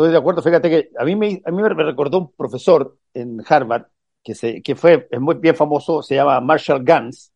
Estoy 0.00 0.12
de 0.12 0.16
acuerdo. 0.16 0.40
Fíjate 0.40 0.70
que 0.70 0.90
a 0.98 1.04
mí 1.04 1.14
me, 1.14 1.42
a 1.44 1.50
mí 1.50 1.62
me 1.62 1.68
recordó 1.68 2.20
un 2.20 2.32
profesor 2.32 2.96
en 3.12 3.42
Harvard 3.46 3.88
que, 4.24 4.34
se, 4.34 4.62
que 4.62 4.74
fue 4.74 5.06
es 5.10 5.20
muy 5.20 5.34
bien 5.34 5.54
famoso, 5.54 6.00
se 6.00 6.14
llama 6.14 6.40
Marshall 6.40 6.82
Gans, 6.82 7.30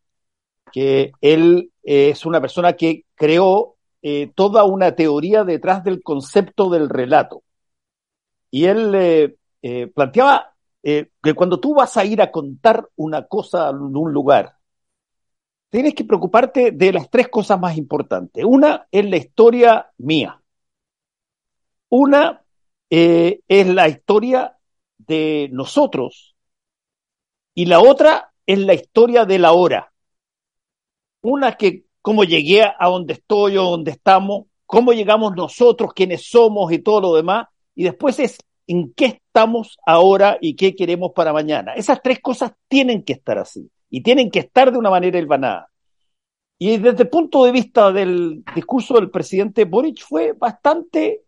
que 0.71 1.11
él 1.21 1.71
es 1.83 2.25
una 2.25 2.41
persona 2.41 2.73
que 2.73 3.05
creó 3.13 3.75
eh, 4.01 4.31
toda 4.33 4.63
una 4.63 4.95
teoría 4.95 5.43
detrás 5.43 5.83
del 5.83 6.01
concepto 6.01 6.71
del 6.71 6.89
relato. 6.89 7.43
Y 8.49 8.65
él 8.65 8.95
eh, 8.95 9.35
eh, 9.61 9.85
planteaba 9.93 10.55
que 10.81 11.33
cuando 11.35 11.59
tú 11.59 11.75
vas 11.75 11.95
a 11.97 12.05
ir 12.05 12.19
a 12.19 12.31
contar 12.31 12.89
una 12.95 13.27
cosa 13.27 13.69
en 13.69 13.95
un 13.95 14.11
lugar, 14.11 14.57
tienes 15.69 15.93
que 15.93 16.03
preocuparte 16.03 16.71
de 16.71 16.93
las 16.93 17.11
tres 17.11 17.27
cosas 17.27 17.59
más 17.59 17.77
importantes. 17.77 18.43
Una 18.43 18.87
es 18.89 19.07
la 19.07 19.17
historia 19.17 19.91
mía. 19.99 20.41
Una 21.89 22.41
eh, 22.89 23.41
es 23.47 23.67
la 23.67 23.87
historia 23.87 24.57
de 24.97 25.49
nosotros 25.51 26.35
y 27.53 27.65
la 27.65 27.79
otra 27.79 28.33
es 28.45 28.59
la 28.59 28.73
historia 28.73 29.25
de 29.25 29.39
la 29.39 29.53
hora. 29.53 29.91
Una 31.21 31.55
que 31.55 31.85
cómo 32.01 32.23
llegué 32.23 32.63
a 32.63 32.87
donde 32.87 33.13
estoy 33.13 33.57
o 33.57 33.63
donde 33.63 33.91
estamos, 33.91 34.45
cómo 34.65 34.93
llegamos 34.93 35.35
nosotros, 35.35 35.93
quiénes 35.93 36.29
somos 36.29 36.71
y 36.71 36.79
todo 36.79 37.01
lo 37.01 37.15
demás. 37.15 37.47
Y 37.73 37.83
después 37.83 38.19
es 38.19 38.37
en 38.67 38.93
qué 38.93 39.05
estamos 39.05 39.77
ahora 39.85 40.37
y 40.39 40.55
qué 40.55 40.75
queremos 40.75 41.11
para 41.15 41.33
mañana. 41.33 41.73
Esas 41.73 42.01
tres 42.01 42.19
cosas 42.19 42.51
tienen 42.67 43.03
que 43.03 43.13
estar 43.13 43.37
así 43.37 43.69
y 43.89 44.01
tienen 44.01 44.29
que 44.29 44.39
estar 44.39 44.71
de 44.71 44.77
una 44.77 44.89
manera 44.89 45.17
hilvanada. 45.17 45.69
Y 46.57 46.77
desde 46.77 47.03
el 47.03 47.09
punto 47.09 47.43
de 47.43 47.51
vista 47.51 47.91
del 47.91 48.43
discurso 48.55 48.95
del 48.95 49.09
presidente 49.09 49.65
Boric 49.65 50.01
fue 50.01 50.33
bastante 50.33 51.24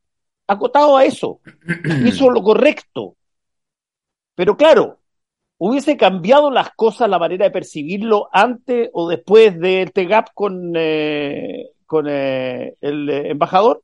acotado 0.48 0.98
a 0.98 1.06
eso. 1.06 1.39
Hizo 2.06 2.30
lo 2.30 2.41
correcto. 2.41 3.16
Pero 4.36 4.56
claro, 4.56 5.00
hubiese 5.58 5.98
cambiado 5.98 6.52
las 6.52 6.72
cosas, 6.76 7.10
la 7.10 7.20
manera 7.20 7.45
de 7.45 7.52
percibirlo 7.52 8.30
antes 8.32 8.89
o 8.93 9.10
después 9.10 9.60
de 9.60 9.84
este 9.84 10.06
gap 10.06 10.30
con, 10.34 10.74
eh, 10.76 11.72
con 11.86 12.06
eh, 12.10 12.76
el 12.82 13.10
embajador, 13.10 13.84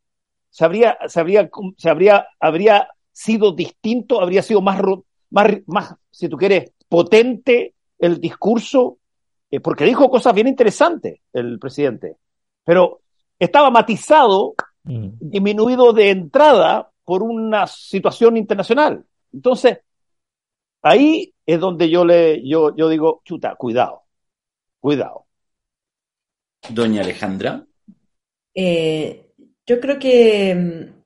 se 0.49 0.65
habría, 0.65 0.97
se 1.07 1.19
habría, 1.19 1.49
se 1.77 1.89
habría, 1.89 2.27
habría 2.39 2.89
sido 3.11 3.51
distinto, 3.53 4.21
habría 4.21 4.43
sido 4.43 4.61
más, 4.61 4.79
más, 5.31 5.47
más, 5.65 5.95
si 6.11 6.29
tú 6.29 6.37
quieres, 6.37 6.71
potente 6.87 7.73
el 7.97 8.19
discurso, 8.19 8.99
eh, 9.49 9.59
porque 9.59 9.85
dijo 9.85 10.09
cosas 10.09 10.33
bien 10.35 10.47
interesantes 10.47 11.21
el 11.33 11.57
presidente, 11.57 12.17
pero 12.63 13.01
estaba 13.39 13.71
matizado, 13.71 14.53
mm. 14.83 15.07
disminuido 15.19 15.93
de 15.93 16.09
entrada 16.09 16.91
por 17.03 17.23
una 17.23 17.67
situación 17.67 18.37
internacional. 18.37 19.05
Entonces, 19.31 19.79
ahí 20.81 21.33
es 21.45 21.59
donde 21.59 21.89
yo 21.89 22.05
le, 22.05 22.47
yo, 22.47 22.75
yo 22.75 22.89
digo, 22.89 23.21
chuta, 23.25 23.55
cuidado, 23.55 24.03
cuidado. 24.79 25.25
Doña 26.69 27.01
Alejandra. 27.01 27.65
Eh, 28.55 29.33
yo 29.65 29.79
creo 29.79 29.99
que 29.99 30.55
mm, 30.55 31.03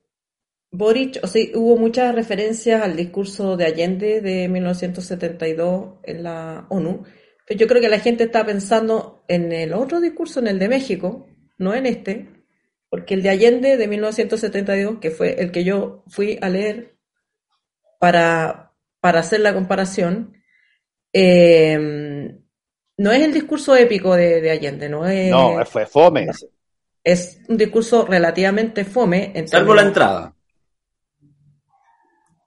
Boric, 0.71 1.19
o 1.23 1.28
sea, 1.28 1.43
hubo 1.55 1.78
muchas 1.78 2.13
referencias 2.13 2.82
al 2.82 2.95
discurso 2.95 3.57
de 3.57 3.65
Allende 3.65 4.21
de 4.21 4.47
1972 4.47 5.95
en 6.03 6.23
la 6.23 6.67
ONU, 6.69 7.03
pero 7.45 7.59
yo 7.59 7.67
creo 7.67 7.82
que 7.82 7.89
la 7.89 7.99
gente 7.99 8.25
está 8.25 8.45
pensando 8.45 9.23
en 9.28 9.51
el 9.51 9.73
otro 9.73 10.01
discurso, 10.01 10.39
en 10.39 10.47
el 10.47 10.59
de 10.59 10.69
México, 10.69 11.28
no 11.57 11.73
en 11.73 11.86
este, 11.86 12.36
porque 12.97 13.13
el 13.13 13.21
de 13.21 13.29
Allende 13.29 13.77
de 13.77 13.87
1972, 13.87 14.97
que 14.99 15.11
fue 15.11 15.39
el 15.39 15.51
que 15.51 15.63
yo 15.63 16.03
fui 16.07 16.39
a 16.41 16.49
leer 16.49 16.97
para, 17.99 18.73
para 18.99 19.19
hacer 19.19 19.41
la 19.41 19.53
comparación, 19.53 20.33
eh, 21.13 22.35
no 22.97 23.11
es 23.11 23.21
el 23.21 23.33
discurso 23.33 23.75
épico 23.75 24.15
de, 24.15 24.49
Allende, 24.49 24.89
no 24.89 25.05
es... 25.05 25.29
No, 25.29 25.63
fue 25.67 25.85
fome. 25.85 26.27
Es 27.03 27.39
un 27.47 27.55
discurso 27.55 28.03
relativamente 28.03 28.83
fome. 28.83 29.45
Salvo 29.45 29.75
la 29.75 29.83
entrada. 29.83 30.33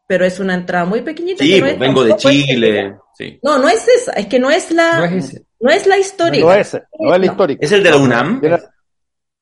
Pero 0.08 0.24
es 0.24 0.40
una 0.40 0.54
entrada 0.54 0.84
muy 0.84 1.02
pequeñita. 1.02 1.44
Sí, 1.44 1.60
pues, 1.60 1.78
vengo 1.78 2.02
de 2.02 2.16
Chile. 2.16 2.96
No, 3.40 3.56
no 3.56 3.68
es 3.68 3.86
esa, 3.86 4.14
es 4.14 4.26
que 4.26 4.40
no 4.40 4.50
es 4.50 4.72
la, 4.72 4.98
no 4.98 5.16
es, 5.16 5.40
no 5.60 5.70
es 5.70 5.86
la 5.86 5.96
histórica. 5.96 6.44
No, 6.44 6.52
es, 6.52 6.76
no 6.98 7.14
es 7.14 7.20
la 7.20 7.26
histórica. 7.26 7.64
¿Es 7.64 7.70
el 7.70 7.84
de 7.84 7.90
la 7.90 7.96
UNAM? 7.98 8.40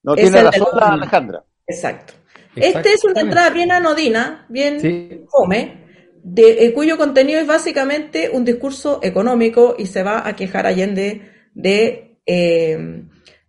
No 0.02 0.14
tiene 0.14 0.42
razón 0.42 0.68
la 0.74 0.88
Alejandra. 0.88 1.44
Exacto. 1.66 2.14
Este 2.56 2.92
es 2.92 3.04
una 3.04 3.20
entrada 3.20 3.50
bien 3.50 3.70
anodina, 3.70 4.46
bien 4.48 5.26
fome, 5.30 5.86
de, 6.22 6.64
eh, 6.64 6.72
cuyo 6.72 6.96
contenido 6.96 7.40
es 7.40 7.46
básicamente 7.46 8.30
un 8.30 8.44
discurso 8.44 9.00
económico 9.02 9.76
y 9.78 9.86
se 9.86 10.02
va 10.02 10.26
a 10.26 10.34
quejar 10.34 10.66
Allende 10.66 11.30
de, 11.54 12.18
eh, 12.26 13.04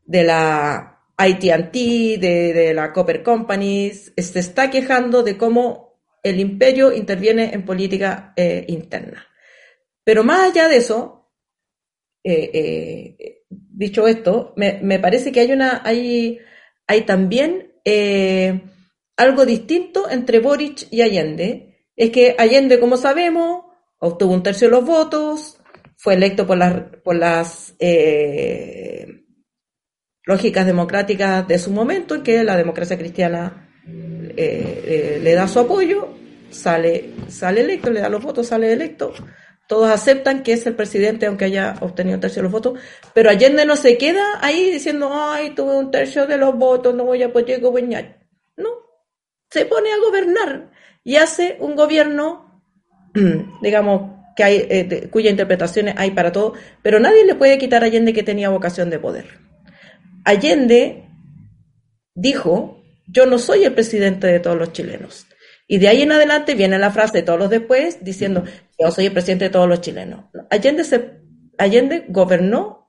de 0.05 0.23
la 0.23 0.99
AT&T, 1.17 2.17
de, 2.19 2.53
de, 2.53 2.73
la 2.73 2.93
Copper 2.93 3.23
Companies, 3.23 4.13
se 4.15 4.39
está 4.39 4.69
quejando 4.69 5.23
de 5.23 5.37
cómo 5.37 5.89
el 6.23 6.39
imperio 6.39 6.93
interviene 6.93 7.53
en 7.53 7.65
política 7.65 8.33
eh, 8.35 8.65
interna. 8.67 9.27
Pero 10.03 10.23
más 10.23 10.51
allá 10.51 10.67
de 10.67 10.77
eso, 10.77 11.29
eh, 12.23 12.51
eh, 12.53 13.38
dicho 13.79 14.07
esto, 14.07 14.53
me, 14.55 14.99
parece 14.99 15.31
que 15.31 15.39
hay 15.39 15.51
una, 15.51 15.81
hay, 15.83 16.39
hay 16.85 17.01
también 17.01 17.71
algo 19.17 19.45
distinto 19.45 20.09
entre 20.09 20.39
Boric 20.39 20.87
y 20.91 21.01
Allende. 21.01 21.85
Es 21.95 22.11
que 22.11 22.35
Allende, 22.37 22.79
como 22.79 22.97
sabemos, 22.97 23.63
obtuvo 23.97 24.33
un 24.33 24.43
tercio 24.43 24.67
de 24.67 24.71
los 24.71 24.85
votos, 24.85 25.59
fue 25.97 26.13
electo 26.13 26.45
por 26.45 26.57
las, 26.57 26.81
por 27.03 27.15
las 27.15 27.75
lógicas 30.23 30.65
democráticas 30.65 31.47
de 31.47 31.57
su 31.57 31.71
momento, 31.71 32.15
en 32.15 32.23
que 32.23 32.43
la 32.43 32.57
democracia 32.57 32.97
cristiana 32.97 33.69
eh, 34.41 34.83
eh, 34.85 35.19
le 35.21 35.33
da 35.33 35.47
su 35.47 35.59
apoyo, 35.59 36.15
sale, 36.49 37.11
sale 37.27 37.61
electo, 37.61 37.89
le 37.89 37.99
da 37.99 38.09
los 38.09 38.23
votos, 38.23 38.47
sale 38.47 38.71
electo. 38.71 39.11
Todos 39.69 39.91
aceptan 39.91 40.41
que 40.41 40.53
es 40.53 40.65
el 40.65 40.73
presidente, 40.73 41.27
aunque 41.27 41.45
haya 41.45 41.75
obtenido 41.81 42.15
un 42.15 42.21
tercio 42.21 42.41
de 42.41 42.43
los 42.45 42.51
votos, 42.51 42.79
pero 43.13 43.29
Allende 43.29 43.67
no 43.67 43.75
se 43.75 43.99
queda 43.99 44.39
ahí 44.41 44.71
diciendo, 44.71 45.11
ay, 45.13 45.51
tuve 45.51 45.77
un 45.77 45.91
tercio 45.91 46.25
de 46.25 46.37
los 46.37 46.55
votos, 46.55 46.95
no 46.95 47.05
voy 47.05 47.21
a 47.21 47.31
poder 47.31 47.61
gobernar. 47.61 48.17
No, 48.57 48.69
se 49.47 49.67
pone 49.67 49.91
a 49.91 49.99
gobernar 49.99 50.71
y 51.03 51.17
hace 51.17 51.57
un 51.59 51.75
gobierno, 51.75 52.63
digamos, 53.61 54.09
que 54.35 54.43
hay, 54.43 54.55
eh, 54.71 55.07
cuya 55.11 55.29
interpretaciones 55.29 55.93
hay 55.99 56.09
para 56.11 56.31
todo, 56.31 56.55
pero 56.81 56.99
nadie 56.99 57.23
le 57.23 57.35
puede 57.35 57.59
quitar 57.59 57.83
a 57.83 57.85
Allende 57.85 58.11
que 58.11 58.23
tenía 58.23 58.49
vocación 58.49 58.89
de 58.89 58.97
poder. 58.97 59.27
Allende 60.25 61.07
dijo, 62.15 62.81
yo 63.05 63.27
no 63.27 63.37
soy 63.37 63.65
el 63.65 63.75
presidente 63.75 64.25
de 64.25 64.39
todos 64.39 64.57
los 64.57 64.73
chilenos. 64.73 65.27
Y 65.67 65.77
de 65.77 65.89
ahí 65.89 66.01
en 66.01 66.11
adelante 66.11 66.55
viene 66.55 66.79
la 66.79 66.89
frase 66.89 67.19
de 67.19 67.23
todos 67.23 67.37
los 67.37 67.51
después 67.51 68.03
diciendo, 68.03 68.43
yo 68.79 68.91
soy 68.91 69.07
el 69.07 69.13
presidente 69.13 69.45
de 69.45 69.51
todos 69.51 69.67
los 69.67 69.81
chilenos. 69.81 70.25
Allende, 70.49 70.83
se, 70.83 71.19
Allende 71.57 72.05
gobernó 72.07 72.87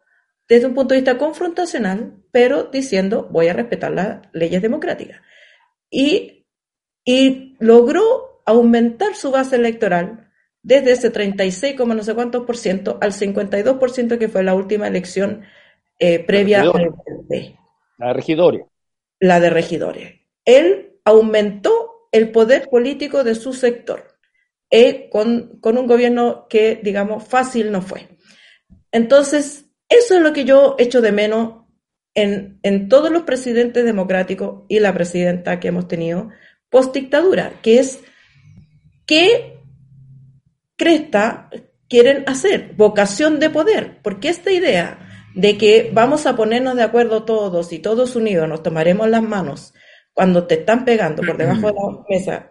desde 0.49 0.67
un 0.67 0.75
punto 0.75 0.95
de 0.95 1.01
vista 1.01 1.19
confrontacional, 1.19 2.15
pero 2.31 2.65
diciendo, 2.65 3.29
voy 3.31 3.49
a 3.49 3.53
respetar 3.53 3.91
las 3.91 4.21
leyes 4.33 4.63
democráticas. 4.63 5.21
Y, 5.91 6.47
y 7.05 7.57
logró 7.59 8.43
aumentar 8.47 9.15
su 9.15 9.31
base 9.31 9.57
electoral 9.57 10.31
desde 10.63 10.93
ese 10.93 11.11
36, 11.11 11.77
no 11.79 12.03
sé 12.03 12.15
cuántos 12.15 12.45
por 12.45 12.57
ciento 12.57 12.99
al 13.01 13.13
52 13.13 13.79
por 13.79 13.91
ciento 13.91 14.19
que 14.19 14.29
fue 14.29 14.43
la 14.43 14.55
última 14.55 14.87
elección 14.87 15.43
eh, 15.99 16.19
previa 16.19 16.65
la 16.65 16.73
La 17.99 18.09
de 18.09 18.13
regidores. 18.13 18.63
La 19.19 19.41
de 19.41 19.51
regidores. 19.51 20.21
Él 20.45 20.99
aumentó 21.05 22.09
el 22.13 22.31
poder 22.31 22.69
político 22.69 23.25
de 23.25 23.35
su 23.35 23.53
sector 23.53 24.10
eh, 24.71 25.09
con, 25.11 25.59
con, 25.61 25.79
un 25.79 25.87
gobierno 25.87 26.47
que, 26.49 26.81
digamos, 26.83 27.27
fácil 27.27 27.73
no 27.73 27.83
fue. 27.83 28.09
Entonces, 28.93 29.67
eso 29.89 30.17
es 30.17 30.23
lo 30.23 30.33
que 30.33 30.45
yo 30.45 30.77
echo 30.79 31.01
de 31.01 31.13
menos 31.13 31.65
en, 32.15 32.59
en 32.63 32.89
todos 32.89 33.11
los 33.11 33.23
presidentes 33.23 33.85
democráticos 33.85 34.65
y 34.69 34.79
la 34.81 34.95
presidenta 34.95 35.61
que 35.61 35.69
hemos 35.69 35.89
tenido 35.89 36.31
post 36.69 36.95
dictadura, 36.95 37.53
que 37.63 37.81
es 37.81 38.01
qué 39.07 39.59
cresta 40.77 41.51
quieren 41.89 42.25
hacer, 42.29 42.75
vocación 42.77 43.41
de 43.41 43.51
poder, 43.51 44.01
porque 44.03 44.29
esta 44.29 44.53
idea 44.53 44.99
de 45.35 45.59
que 45.59 45.91
vamos 45.93 46.27
a 46.27 46.37
ponernos 46.37 46.77
de 46.77 46.83
acuerdo 46.83 47.25
todos 47.25 47.73
y 47.73 47.81
todos 47.81 48.17
unidos 48.17 48.49
nos 48.49 48.63
tomaremos 48.63 49.09
las 49.09 49.23
manos 49.23 49.75
cuando 50.13 50.47
te 50.47 50.55
están 50.61 50.85
pegando 50.85 51.23
por 51.23 51.37
debajo 51.37 51.69
de 51.69 51.73
la 51.73 52.05
mesa 52.09 52.51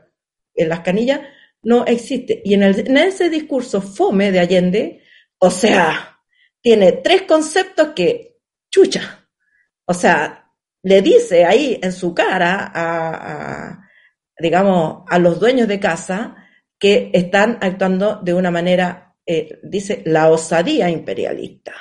en 0.55 0.69
las 0.69 0.81
canillas, 0.81 1.21
no 1.63 1.85
existe. 1.85 2.41
Y 2.43 2.53
en, 2.53 2.63
ese 2.63 3.29
discurso 3.29 3.81
fome 3.81 4.31
de 4.31 4.39
Allende, 4.39 5.03
o 5.37 5.49
sea, 5.49 6.19
tiene 6.61 6.93
tres 6.93 7.23
conceptos 7.23 7.89
que, 7.95 8.37
chucha, 8.71 9.27
o 9.85 9.93
sea, 9.93 10.51
le 10.83 11.01
dice 11.01 11.45
ahí 11.45 11.79
en 11.81 11.91
su 11.91 12.13
cara 12.13 12.71
a, 12.73 13.89
digamos, 14.37 15.03
a 15.07 15.19
los 15.19 15.39
dueños 15.39 15.67
de 15.67 15.79
casa 15.79 16.35
que 16.77 17.11
están 17.13 17.57
actuando 17.61 18.21
de 18.23 18.33
una 18.33 18.51
manera, 18.51 19.15
eh, 19.25 19.59
dice, 19.63 20.01
la 20.05 20.29
osadía 20.29 20.89
imperialista 20.89 21.73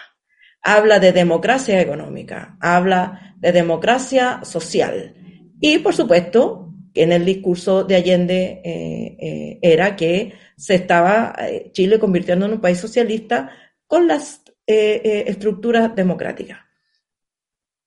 habla 0.62 0.98
de 0.98 1.12
democracia 1.12 1.80
económica, 1.80 2.56
habla 2.60 3.34
de 3.38 3.52
democracia 3.52 4.40
social. 4.44 5.14
Y 5.60 5.78
por 5.78 5.94
supuesto, 5.94 6.67
en 7.02 7.12
el 7.12 7.24
discurso 7.24 7.84
de 7.84 7.96
Allende 7.96 8.60
eh, 8.64 9.16
eh, 9.18 9.58
era 9.62 9.96
que 9.96 10.34
se 10.56 10.74
estaba 10.74 11.34
eh, 11.38 11.70
Chile 11.72 11.98
convirtiendo 11.98 12.46
en 12.46 12.52
un 12.52 12.60
país 12.60 12.78
socialista 12.78 13.50
con 13.86 14.06
las 14.06 14.42
estructuras 14.66 15.94
democráticas. 15.96 16.58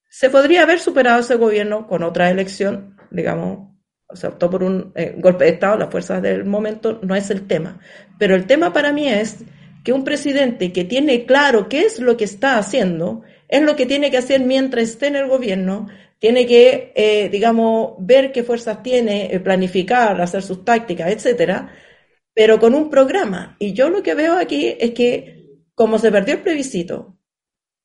Se 0.09 0.31
podría 0.31 0.63
haber 0.63 0.79
superado 0.79 1.19
ese 1.19 1.35
gobierno 1.35 1.85
con 1.85 2.01
otra 2.01 2.31
elección, 2.31 2.97
digamos, 3.11 3.69
se 4.11 4.25
optó 4.25 4.49
por 4.49 4.63
un 4.63 4.91
golpe 5.17 5.45
de 5.45 5.51
Estado, 5.51 5.77
las 5.77 5.91
fuerzas 5.91 6.23
del 6.23 6.43
momento, 6.43 6.99
no 7.03 7.15
es 7.15 7.29
el 7.29 7.45
tema. 7.45 7.79
Pero 8.17 8.33
el 8.33 8.47
tema 8.47 8.73
para 8.73 8.91
mí 8.91 9.07
es 9.07 9.45
que 9.83 9.93
un 9.93 10.03
presidente 10.03 10.71
que 10.71 10.85
tiene 10.85 11.25
claro 11.27 11.69
qué 11.69 11.81
es 11.81 11.99
lo 11.99 12.17
que 12.17 12.25
está 12.25 12.57
haciendo, 12.57 13.21
es 13.47 13.61
lo 13.61 13.75
que 13.75 13.85
tiene 13.85 14.09
que 14.09 14.17
hacer 14.17 14.41
mientras 14.41 14.85
esté 14.85 15.07
en 15.07 15.17
el 15.17 15.27
gobierno, 15.27 15.87
tiene 16.21 16.45
que, 16.45 16.93
eh, 16.95 17.29
digamos, 17.29 17.93
ver 17.97 18.31
qué 18.31 18.43
fuerzas 18.43 18.83
tiene, 18.83 19.33
eh, 19.33 19.39
planificar, 19.39 20.21
hacer 20.21 20.43
sus 20.43 20.63
tácticas, 20.63 21.09
etcétera, 21.09 21.73
pero 22.31 22.59
con 22.59 22.75
un 22.75 22.91
programa. 22.91 23.55
Y 23.57 23.73
yo 23.73 23.89
lo 23.89 24.03
que 24.03 24.13
veo 24.13 24.37
aquí 24.37 24.75
es 24.79 24.91
que, 24.91 25.47
como 25.73 25.97
se 25.97 26.11
perdió 26.11 26.35
el 26.35 26.41
plebiscito, 26.41 27.17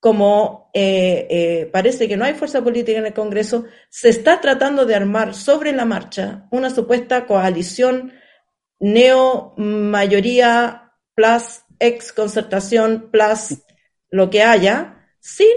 como 0.01 0.71
eh, 0.75 1.71
parece 1.73 2.07
que 2.07 2.19
no 2.19 2.27
hay 2.27 2.35
fuerza 2.35 2.63
política 2.63 2.99
en 2.99 3.07
el 3.07 3.15
Congreso, 3.15 3.65
se 3.89 4.11
está 4.11 4.39
tratando 4.39 4.85
de 4.85 4.95
armar 4.95 5.35
sobre 5.35 5.73
la 5.73 5.87
marcha 5.87 6.47
una 6.51 6.69
supuesta 6.69 7.25
coalición 7.25 8.13
neo-mayoría 8.79 10.93
plus 11.15 11.63
ex-concertación 11.79 13.11
plus 13.11 13.63
lo 14.11 14.29
que 14.29 14.43
haya, 14.43 15.09
sin 15.21 15.57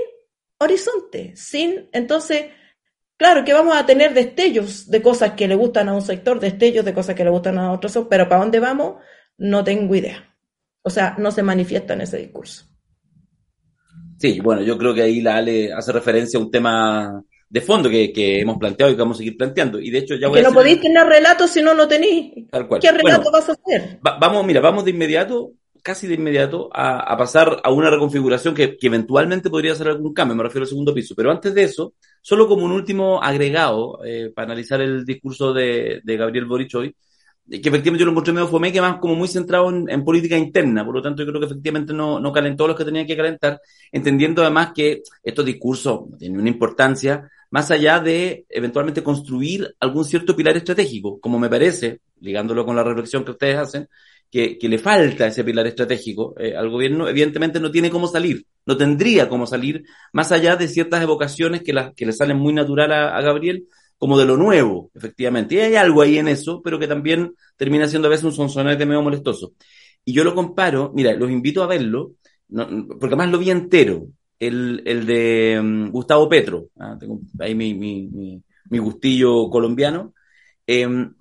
horizonte, 0.59 1.35
sin, 1.35 1.89
entonces, 1.91 2.45
claro 3.19 3.45
que 3.45 3.53
vamos 3.53 3.75
a 3.75 3.85
tener 3.85 4.13
destellos 4.15 4.89
de 4.89 5.01
cosas 5.03 5.33
que 5.33 5.47
le 5.47 5.53
gustan 5.53 5.89
a 5.89 5.93
un 5.93 6.01
sector, 6.01 6.39
destellos 6.39 6.85
de 6.85 6.93
cosas 6.93 7.13
que 7.13 7.23
le 7.23 7.29
gustan 7.29 7.59
a 7.59 7.71
otro, 7.71 8.09
pero 8.09 8.27
¿para 8.27 8.41
dónde 8.41 8.59
vamos? 8.59 8.95
No 9.37 9.63
tengo 9.63 9.93
idea. 9.93 10.35
O 10.81 10.89
sea, 10.89 11.15
no 11.19 11.29
se 11.29 11.43
manifiesta 11.43 11.93
en 11.93 12.01
ese 12.01 12.17
discurso. 12.17 12.65
Sí, 14.17 14.39
bueno, 14.39 14.61
yo 14.61 14.77
creo 14.77 14.93
que 14.93 15.03
ahí 15.03 15.21
la 15.21 15.37
Ale 15.37 15.71
hace 15.73 15.91
referencia 15.91 16.39
a 16.39 16.41
un 16.41 16.49
tema 16.49 17.23
de 17.49 17.61
fondo 17.61 17.89
que, 17.89 18.11
hemos 18.39 18.57
planteado 18.57 18.91
y 18.91 18.95
que 18.95 19.01
vamos 19.01 19.17
a 19.17 19.19
seguir 19.19 19.37
planteando. 19.37 19.79
Y 19.79 19.89
de 19.89 19.99
hecho 19.99 20.15
ya 20.15 20.27
voy 20.27 20.37
que 20.37 20.43
no 20.43 20.53
podéis 20.53 20.81
tener 20.81 21.05
relatos 21.05 21.49
si 21.51 21.61
no 21.61 21.73
lo 21.73 21.87
tenéis. 21.87 22.33
¿Qué 22.81 22.91
relato 22.91 23.31
vas 23.31 23.49
a 23.49 23.53
hacer? 23.53 23.99
vamos, 24.01 24.45
mira, 24.45 24.61
vamos 24.61 24.85
de 24.85 24.91
inmediato, 24.91 25.53
casi 25.81 26.07
de 26.07 26.15
inmediato, 26.15 26.69
a, 26.73 27.17
pasar 27.17 27.61
a 27.63 27.71
una 27.71 27.89
reconfiguración 27.89 28.53
que, 28.53 28.77
eventualmente 28.81 29.49
podría 29.49 29.73
hacer 29.73 29.87
algún 29.87 30.13
cambio, 30.13 30.35
me 30.35 30.43
refiero 30.43 30.63
al 30.63 30.69
segundo 30.69 30.93
piso. 30.93 31.15
Pero 31.15 31.31
antes 31.31 31.53
de 31.53 31.63
eso, 31.63 31.93
solo 32.21 32.47
como 32.47 32.65
un 32.65 32.71
último 32.71 33.21
agregado 33.21 33.99
eh, 34.05 34.31
para 34.33 34.47
analizar 34.47 34.81
el 34.81 35.05
discurso 35.05 35.53
de, 35.53 36.01
de 36.03 36.17
Gabriel 36.17 36.45
Boric 36.45 36.75
hoy, 36.75 36.95
que 37.49 37.69
efectivamente 37.69 37.99
yo 37.99 38.05
lo 38.05 38.11
encontré 38.11 38.33
medio 38.33 38.47
fome, 38.47 38.71
que 38.71 38.81
más 38.81 38.99
como 38.99 39.15
muy 39.15 39.27
centrado 39.27 39.69
en, 39.69 40.03
política 40.05 40.37
interna, 40.37 40.85
por 40.85 40.93
lo 40.93 41.01
tanto 41.01 41.23
yo 41.23 41.29
creo 41.29 41.39
que 41.39 41.47
efectivamente 41.47 41.93
no, 41.93 42.19
no 42.19 42.31
calentó 42.31 42.67
los 42.67 42.77
que 42.77 42.85
tenía 42.85 43.07
que 43.07 43.17
calentar, 43.17 43.59
entendiendo 43.91 44.43
además 44.43 44.71
que 44.75 45.01
estos 45.23 45.45
discursos 45.45 46.01
tienen 46.19 46.39
una 46.39 46.49
importancia 46.49 47.29
más 47.49 47.71
allá 47.71 47.99
de 47.99 48.45
eventualmente 48.49 49.01
construir 49.01 49.75
algún 49.79 50.05
cierto 50.05 50.35
pilar 50.35 50.55
estratégico, 50.57 51.19
como 51.19 51.39
me 51.39 51.49
parece, 51.49 52.01
ligándolo 52.19 52.63
con 52.65 52.75
la 52.75 52.83
reflexión 52.83 53.25
que 53.25 53.31
ustedes 53.31 53.57
hacen, 53.57 53.89
que, 54.31 54.57
que 54.57 54.69
le 54.69 54.77
falta 54.77 55.27
ese 55.27 55.43
pilar 55.43 55.67
estratégico 55.67 56.35
eh, 56.37 56.55
al 56.55 56.69
gobierno, 56.69 57.07
evidentemente 57.07 57.59
no 57.59 57.71
tiene 57.71 57.89
cómo 57.89 58.07
salir, 58.07 58.45
no 58.65 58.77
tendría 58.77 59.27
cómo 59.29 59.47
salir, 59.47 59.83
más 60.13 60.31
allá 60.31 60.55
de 60.55 60.67
ciertas 60.67 61.01
evocaciones 61.01 61.61
que, 61.63 61.73
las 61.73 61.93
que 61.93 62.05
le 62.05 62.13
salen 62.13 62.37
muy 62.37 62.53
natural 62.53 62.91
a 62.93 63.21
Gabriel, 63.21 63.67
como 63.99 64.17
de 64.17 64.25
lo 64.25 64.37
nuevo, 64.37 64.89
efectivamente. 64.95 65.55
Y 65.55 65.59
hay 65.59 65.75
algo 65.75 66.01
ahí 66.01 66.17
en 66.17 66.29
eso, 66.29 66.61
pero 66.63 66.79
que 66.79 66.87
también 66.87 67.35
termina 67.57 67.87
siendo 67.87 68.07
a 68.07 68.11
veces 68.11 68.25
un 68.25 68.31
sonsonete 68.31 68.85
medio 68.85 69.01
molestoso. 69.03 69.53
Y 70.05 70.13
yo 70.13 70.23
lo 70.23 70.33
comparo, 70.33 70.91
mira, 70.95 71.13
los 71.13 71.29
invito 71.29 71.61
a 71.61 71.67
verlo, 71.67 72.13
porque 72.47 73.07
además 73.07 73.29
lo 73.29 73.37
vi 73.37 73.51
entero, 73.51 74.07
el, 74.39 74.81
el 74.85 75.05
de 75.05 75.59
mm, 75.61 75.91
Gustavo 75.91 76.29
Petro, 76.29 76.69
ah, 76.79 76.95
tengo 76.97 77.19
ahí 77.39 77.53
mi, 77.53 77.73
mi, 77.73 78.41
mi, 78.69 78.79
gustillo 78.79 79.49
colombiano, 79.49 80.13
em, 80.65 81.13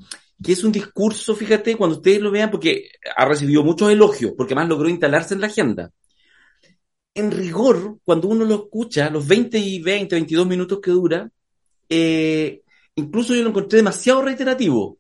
que 0.43 0.53
es 0.53 0.63
un 0.65 0.73
discurso, 0.73 1.35
fíjate, 1.35 1.77
cuando 1.77 1.97
ustedes 1.97 2.21
lo 2.21 2.31
vean, 2.31 2.51
porque 2.51 2.91
ha 3.17 3.25
recibido 3.25 3.65
muchos 3.65 3.91
elogios, 3.91 4.33
porque 4.37 4.55
además 4.55 4.69
logró 4.69 4.89
instalarse 4.89 5.35
en 5.35 5.41
la 5.41 5.49
agenda. 5.49 5.91
En 7.15 7.33
rigor, 7.33 7.99
cuando 8.05 8.29
uno 8.29 8.45
lo 8.45 8.55
escucha, 8.55 9.11
los 9.11 9.27
20 9.27 9.59
y 9.59 9.81
20, 9.81 10.15
22 10.15 10.47
minutos 10.47 10.79
que 10.81 10.93
dura, 10.93 11.29
eh, 11.89 12.63
incluso 12.95 13.35
yo 13.35 13.43
lo 13.43 13.49
encontré 13.49 13.79
demasiado 13.79 14.23
reiterativo, 14.23 14.99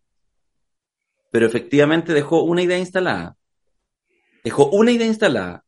pero 1.30 1.46
efectivamente 1.46 2.12
dejó 2.12 2.42
una 2.42 2.62
idea 2.62 2.78
instalada. 2.78 3.36
Dejó 4.42 4.70
una 4.70 4.90
idea 4.90 5.06
instalada. 5.06 5.64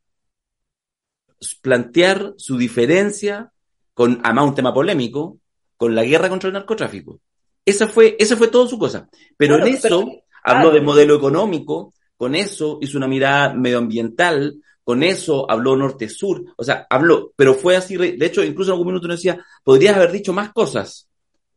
Plantear 1.61 2.33
su 2.37 2.57
diferencia 2.57 3.51
con, 3.93 4.19
además 4.23 4.49
un 4.49 4.55
tema 4.55 4.73
polémico, 4.73 5.39
con 5.77 5.95
la 5.95 6.03
guerra 6.03 6.29
contra 6.29 6.47
el 6.47 6.53
narcotráfico. 6.53 7.21
Esa 7.65 7.87
fue, 7.87 8.15
esa 8.19 8.35
fue 8.37 8.47
toda 8.47 8.67
su 8.67 8.77
cosa. 8.77 9.07
Pero 9.37 9.57
en 9.57 9.67
eso 9.73 10.05
habló 10.43 10.71
de 10.71 10.81
modelo 10.81 11.15
económico, 11.15 11.93
con 12.17 12.35
eso 12.35 12.79
hizo 12.81 12.97
una 12.97 13.07
mirada 13.07 13.53
medioambiental, 13.53 14.61
con 14.83 15.03
eso 15.03 15.49
habló 15.49 15.75
norte-sur, 15.75 16.43
o 16.57 16.63
sea, 16.63 16.85
habló, 16.89 17.33
pero 17.35 17.53
fue 17.53 17.75
así, 17.75 17.95
de 17.97 18.25
hecho, 18.25 18.43
incluso 18.43 18.71
en 18.71 18.73
algún 18.73 18.87
minuto 18.87 19.07
nos 19.07 19.17
decía, 19.17 19.43
podrías 19.63 19.95
haber 19.95 20.11
dicho 20.11 20.33
más 20.33 20.51
cosas. 20.51 21.07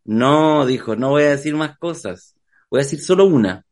No, 0.04 0.66
dijo, 0.66 0.94
no 0.96 1.10
voy 1.10 1.22
a 1.24 1.30
decir 1.30 1.54
más 1.54 1.78
cosas, 1.78 2.36
voy 2.70 2.80
a 2.80 2.84
decir 2.84 3.00
solo 3.00 3.24
una. 3.24 3.64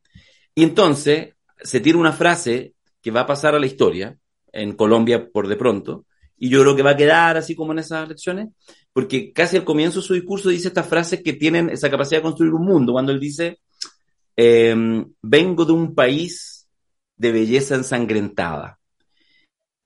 Y 0.55 0.63
entonces 0.63 1.35
se 1.63 1.81
tira 1.81 1.99
una 1.99 2.13
frase 2.13 2.75
que 3.03 3.11
va 3.11 3.21
a 3.21 3.27
pasar 3.27 3.55
a 3.55 3.61
la 3.61 3.67
historia, 3.67 4.17
en 4.53 4.75
Colombia 4.75 5.29
por 5.31 5.49
de 5.49 5.57
pronto, 5.57 6.07
y 6.39 6.49
yo 6.49 6.61
creo 6.63 6.75
que 6.75 6.83
va 6.83 6.91
a 6.91 6.97
quedar 6.97 7.37
así 7.37 7.55
como 7.55 7.73
en 7.73 7.79
esas 7.79 8.09
lecciones, 8.09 8.49
porque 8.93 9.33
casi 9.33 9.57
al 9.57 9.65
comienzo 9.65 10.01
de 10.01 10.07
su 10.07 10.15
discurso 10.15 10.51
dice 10.51 10.69
estas 10.69 10.87
frases 10.87 11.23
que 11.23 11.33
tienen 11.33 11.71
esa 11.71 11.91
capacidad 11.91 12.19
de 12.19 12.25
construir 12.25 12.53
un 12.53 12.65
mundo, 12.65 12.93
cuando 12.93 13.13
él 13.13 13.21
dice, 13.21 13.61
em, 14.37 15.05
vengo 15.23 15.65
de 15.65 15.73
un 15.73 15.95
país 15.95 16.69
de 17.17 17.33
belleza 17.33 17.75
ensangrentada. 17.75 18.79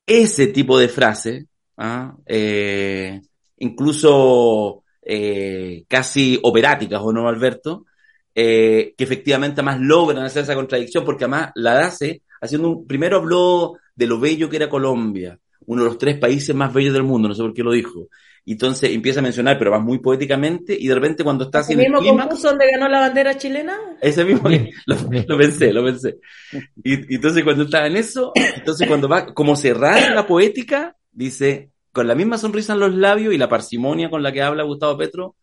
Ese 0.06 0.48
tipo 0.48 0.78
de 0.78 0.88
frase, 0.88 1.48
¿ah? 1.76 2.16
eh, 2.26 3.20
incluso 3.58 4.84
eh, 5.02 5.84
casi 5.88 6.38
operáticas, 6.42 7.00
¿o 7.02 7.12
no, 7.12 7.28
Alberto? 7.28 7.86
Eh, 8.34 8.94
que 8.96 9.04
efectivamente 9.04 9.62
más 9.62 9.80
logran 9.80 10.24
hacer 10.24 10.42
esa 10.44 10.54
contradicción, 10.54 11.04
porque 11.04 11.24
además 11.24 11.52
la 11.54 11.80
hace 11.80 12.22
haciendo 12.40 12.68
un, 12.68 12.86
primero 12.86 13.16
habló 13.16 13.78
de 13.94 14.06
lo 14.06 14.20
bello 14.20 14.50
que 14.50 14.56
era 14.56 14.68
Colombia, 14.68 15.38
uno 15.66 15.82
de 15.82 15.88
los 15.88 15.98
tres 15.98 16.18
países 16.18 16.54
más 16.54 16.72
bellos 16.72 16.92
del 16.92 17.02
mundo, 17.02 17.28
no 17.28 17.34
sé 17.34 17.42
por 17.42 17.54
qué 17.54 17.62
lo 17.62 17.72
dijo. 17.72 18.08
Y 18.48 18.52
entonces 18.52 18.92
empieza 18.92 19.18
a 19.18 19.24
mencionar, 19.24 19.58
pero 19.58 19.72
va 19.72 19.80
muy 19.80 19.98
poéticamente, 19.98 20.76
y 20.78 20.86
de 20.86 20.94
repente 20.94 21.24
cuando 21.24 21.46
está 21.46 21.58
haciendo. 21.58 21.84
¿El 21.84 21.90
mismo 21.90 22.16
concurso 22.16 22.48
donde 22.48 22.70
ganó 22.70 22.88
la 22.88 23.00
bandera 23.00 23.36
chilena? 23.36 23.76
Ese 24.00 24.24
mismo, 24.24 24.48
lo, 24.86 25.36
pensé, 25.36 25.72
lo 25.72 25.84
pensé. 25.84 26.20
Y, 26.84 27.12
y, 27.12 27.16
entonces 27.16 27.42
cuando 27.42 27.64
está 27.64 27.84
en 27.88 27.96
eso, 27.96 28.32
entonces 28.36 28.86
cuando 28.86 29.08
va 29.08 29.34
como 29.34 29.56
cerrar 29.56 30.14
la 30.14 30.28
poética, 30.28 30.96
dice, 31.10 31.72
con 31.90 32.06
la 32.06 32.14
misma 32.14 32.38
sonrisa 32.38 32.74
en 32.74 32.78
los 32.78 32.94
labios 32.94 33.34
y 33.34 33.38
la 33.38 33.48
parsimonia 33.48 34.10
con 34.10 34.22
la 34.22 34.30
que 34.30 34.42
habla 34.42 34.62
Gustavo 34.62 34.96
Petro, 34.96 35.34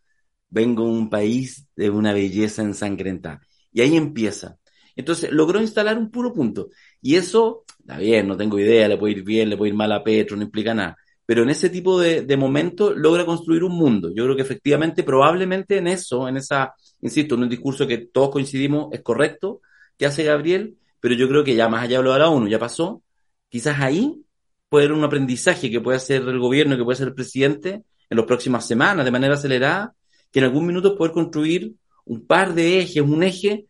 vengo 0.48 0.84
a 0.84 0.88
un 0.88 1.10
país 1.10 1.68
de 1.76 1.90
una 1.90 2.14
belleza 2.14 2.62
ensangrentada. 2.62 3.42
Y 3.70 3.82
ahí 3.82 3.96
empieza. 3.96 4.56
Entonces 4.96 5.30
logró 5.30 5.60
instalar 5.60 5.98
un 5.98 6.10
puro 6.10 6.32
punto. 6.32 6.70
Y 7.02 7.16
eso, 7.16 7.64
está 7.80 7.98
bien, 7.98 8.26
no 8.28 8.36
tengo 8.36 8.58
idea, 8.58 8.88
le 8.88 8.96
puede 8.96 9.12
ir 9.14 9.24
bien, 9.24 9.50
le 9.50 9.58
puede 9.58 9.70
ir 9.70 9.76
mal 9.76 9.92
a 9.92 10.02
Petro, 10.02 10.38
no 10.38 10.42
implica 10.42 10.72
nada. 10.72 10.96
Pero 11.26 11.42
en 11.42 11.50
ese 11.50 11.70
tipo 11.70 11.98
de, 11.98 12.22
de 12.22 12.36
momentos 12.36 12.94
logra 12.96 13.24
construir 13.24 13.64
un 13.64 13.76
mundo. 13.76 14.10
Yo 14.14 14.24
creo 14.24 14.36
que 14.36 14.42
efectivamente, 14.42 15.02
probablemente 15.02 15.78
en 15.78 15.86
eso, 15.86 16.28
en 16.28 16.36
esa, 16.36 16.74
insisto, 17.00 17.34
en 17.34 17.44
un 17.44 17.48
discurso 17.48 17.86
que 17.86 17.98
todos 17.98 18.30
coincidimos 18.30 18.88
es 18.92 19.00
correcto, 19.02 19.60
que 19.96 20.06
hace 20.06 20.24
Gabriel, 20.24 20.76
pero 21.00 21.14
yo 21.14 21.28
creo 21.28 21.44
que 21.44 21.54
ya 21.54 21.68
más 21.68 21.84
allá 21.84 21.98
de 21.98 22.04
lo 22.04 22.12
de 22.12 22.18
la 22.18 22.28
ONU, 22.28 22.48
ya 22.48 22.58
pasó. 22.58 23.02
Quizás 23.48 23.80
ahí 23.80 24.22
puede 24.68 24.86
haber 24.86 24.98
un 24.98 25.04
aprendizaje 25.04 25.70
que 25.70 25.80
puede 25.80 25.96
hacer 25.96 26.22
el 26.22 26.38
gobierno, 26.38 26.76
que 26.76 26.84
puede 26.84 26.94
hacer 26.94 27.08
el 27.08 27.14
presidente 27.14 27.82
en 28.10 28.16
las 28.16 28.26
próximas 28.26 28.66
semanas, 28.66 29.04
de 29.04 29.10
manera 29.10 29.34
acelerada, 29.34 29.94
que 30.30 30.40
en 30.40 30.46
algún 30.46 30.66
minuto 30.66 30.96
poder 30.96 31.12
construir 31.12 31.74
un 32.04 32.26
par 32.26 32.54
de 32.54 32.80
ejes, 32.80 33.02
un 33.02 33.22
eje, 33.22 33.66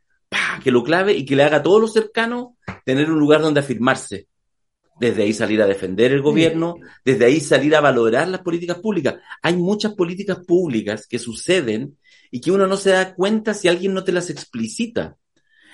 que 0.63 0.71
lo 0.71 0.83
clave 0.83 1.13
y 1.13 1.25
que 1.25 1.37
le 1.37 1.45
haga 1.45 1.59
a 1.59 1.63
todos 1.63 1.81
los 1.81 1.93
cercanos 1.93 2.55
tener 2.85 3.11
un 3.11 3.19
lugar 3.19 3.41
donde 3.41 3.61
afirmarse. 3.61 4.27
Desde 5.01 5.25
ahí 5.25 5.33
salir 5.33 5.61
a 5.61 5.67
defender 5.67 6.13
el 6.13 6.23
gobierno, 6.23 6.77
desde 7.05 7.25
ahí 7.25 7.41
salir 7.41 7.75
a 7.75 7.81
valorar 7.81 8.29
las 8.29 8.43
políticas 8.43 8.79
públicas. 8.79 9.17
Hay 9.43 9.57
muchas 9.57 9.95
políticas 9.95 10.39
públicas 10.47 11.07
que 11.09 11.19
suceden 11.19 11.99
y 12.31 12.41
que 12.41 12.53
uno 12.53 12.67
no 12.67 12.77
se 12.77 12.91
da 12.91 13.15
cuenta 13.15 13.55
si 13.55 13.69
alguien 13.69 13.93
no 13.93 14.05
te 14.05 14.13
las 14.13 14.31
explicita. 14.31 15.17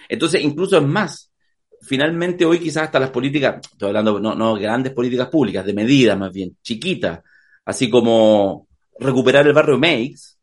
Entonces, 0.09 0.43
incluso 0.43 0.77
es 0.79 0.83
más, 0.83 1.31
finalmente 1.83 2.45
hoy 2.45 2.59
quizás 2.59 2.85
hasta 2.85 3.01
las 3.01 3.11
políticas, 3.11 3.61
estoy 3.73 3.89
hablando 3.89 4.21
no, 4.21 4.35
no 4.35 4.55
grandes 4.55 4.93
políticas 4.93 5.29
públicas, 5.29 5.65
de 5.65 5.75
medidas 5.75 6.19
más 6.19 6.33
bien, 6.33 6.57
chiquitas, 6.63 7.21
así 7.65 7.89
como 7.89 8.69
recuperar 8.99 9.47
el 9.47 9.53
barrio 9.53 9.79
Meix, 9.79 10.39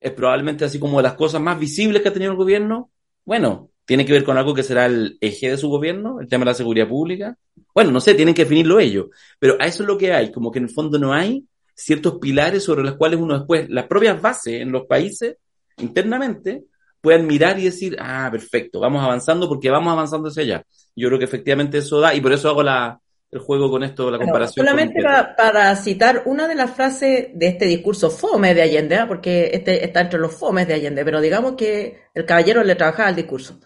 es 0.00 0.12
probablemente 0.12 0.64
así 0.64 0.78
como 0.78 0.98
de 0.98 1.04
las 1.04 1.14
cosas 1.14 1.40
más 1.40 1.58
visibles 1.58 2.02
que 2.02 2.08
ha 2.08 2.12
tenido 2.12 2.32
el 2.32 2.38
gobierno. 2.38 2.90
Bueno, 3.24 3.70
tiene 3.84 4.06
que 4.06 4.12
ver 4.12 4.24
con 4.24 4.38
algo 4.38 4.54
que 4.54 4.62
será 4.62 4.86
el 4.86 5.18
eje 5.20 5.50
de 5.50 5.56
su 5.56 5.68
gobierno, 5.68 6.20
el 6.20 6.28
tema 6.28 6.44
de 6.44 6.50
la 6.50 6.54
seguridad 6.54 6.88
pública. 6.88 7.36
Bueno, 7.74 7.90
no 7.90 8.00
sé, 8.00 8.14
tienen 8.14 8.34
que 8.34 8.44
definirlo 8.44 8.78
ellos, 8.78 9.06
pero 9.38 9.56
a 9.60 9.66
eso 9.66 9.82
es 9.82 9.86
lo 9.86 9.98
que 9.98 10.12
hay, 10.12 10.30
como 10.30 10.50
que 10.50 10.58
en 10.58 10.66
el 10.66 10.70
fondo 10.70 10.98
no 10.98 11.12
hay 11.12 11.44
ciertos 11.74 12.18
pilares 12.20 12.64
sobre 12.64 12.82
los 12.82 12.96
cuales 12.96 13.18
uno 13.18 13.38
después, 13.38 13.68
las 13.68 13.86
propias 13.86 14.20
bases 14.20 14.60
en 14.60 14.72
los 14.72 14.86
países, 14.86 15.36
internamente, 15.78 16.64
puedan 17.00 17.26
mirar 17.26 17.58
y 17.58 17.64
decir, 17.64 17.96
ah, 17.98 18.28
perfecto, 18.30 18.78
vamos 18.78 19.02
avanzando 19.02 19.48
porque 19.48 19.70
vamos 19.70 19.92
avanzando 19.92 20.28
hacia 20.28 20.42
allá. 20.42 20.64
Yo 20.94 21.08
creo 21.08 21.18
que 21.18 21.24
efectivamente 21.24 21.78
eso 21.78 21.98
da, 21.98 22.14
y 22.14 22.20
por 22.20 22.32
eso 22.32 22.48
hago 22.48 22.62
la, 22.62 23.00
el 23.32 23.40
juego 23.40 23.70
con 23.70 23.82
esto, 23.82 24.10
la 24.10 24.18
comparación. 24.18 24.64
solamente 24.64 25.02
para, 25.02 25.74
citar 25.76 26.22
una 26.26 26.46
de 26.46 26.54
las 26.54 26.70
frases 26.70 27.28
de 27.32 27.46
este 27.48 27.64
discurso 27.64 28.10
fome 28.10 28.54
de 28.54 28.62
Allende, 28.62 28.96
¿ah? 28.96 29.08
porque 29.08 29.50
este 29.54 29.84
está 29.84 30.02
entre 30.02 30.20
los 30.20 30.34
fomes 30.34 30.68
de 30.68 30.74
Allende, 30.74 31.04
pero 31.04 31.20
digamos 31.20 31.54
que 31.54 32.02
el 32.14 32.26
caballero 32.26 32.62
le 32.62 32.76
trabajaba 32.76 33.08
el 33.08 33.16
discurso. 33.16 33.58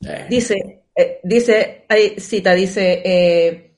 Eh. 0.00 0.26
Dice, 0.28 0.84
eh, 0.94 1.20
dice, 1.22 1.84
hay 1.88 2.18
cita, 2.20 2.54
dice, 2.54 3.02
eh, 3.04 3.76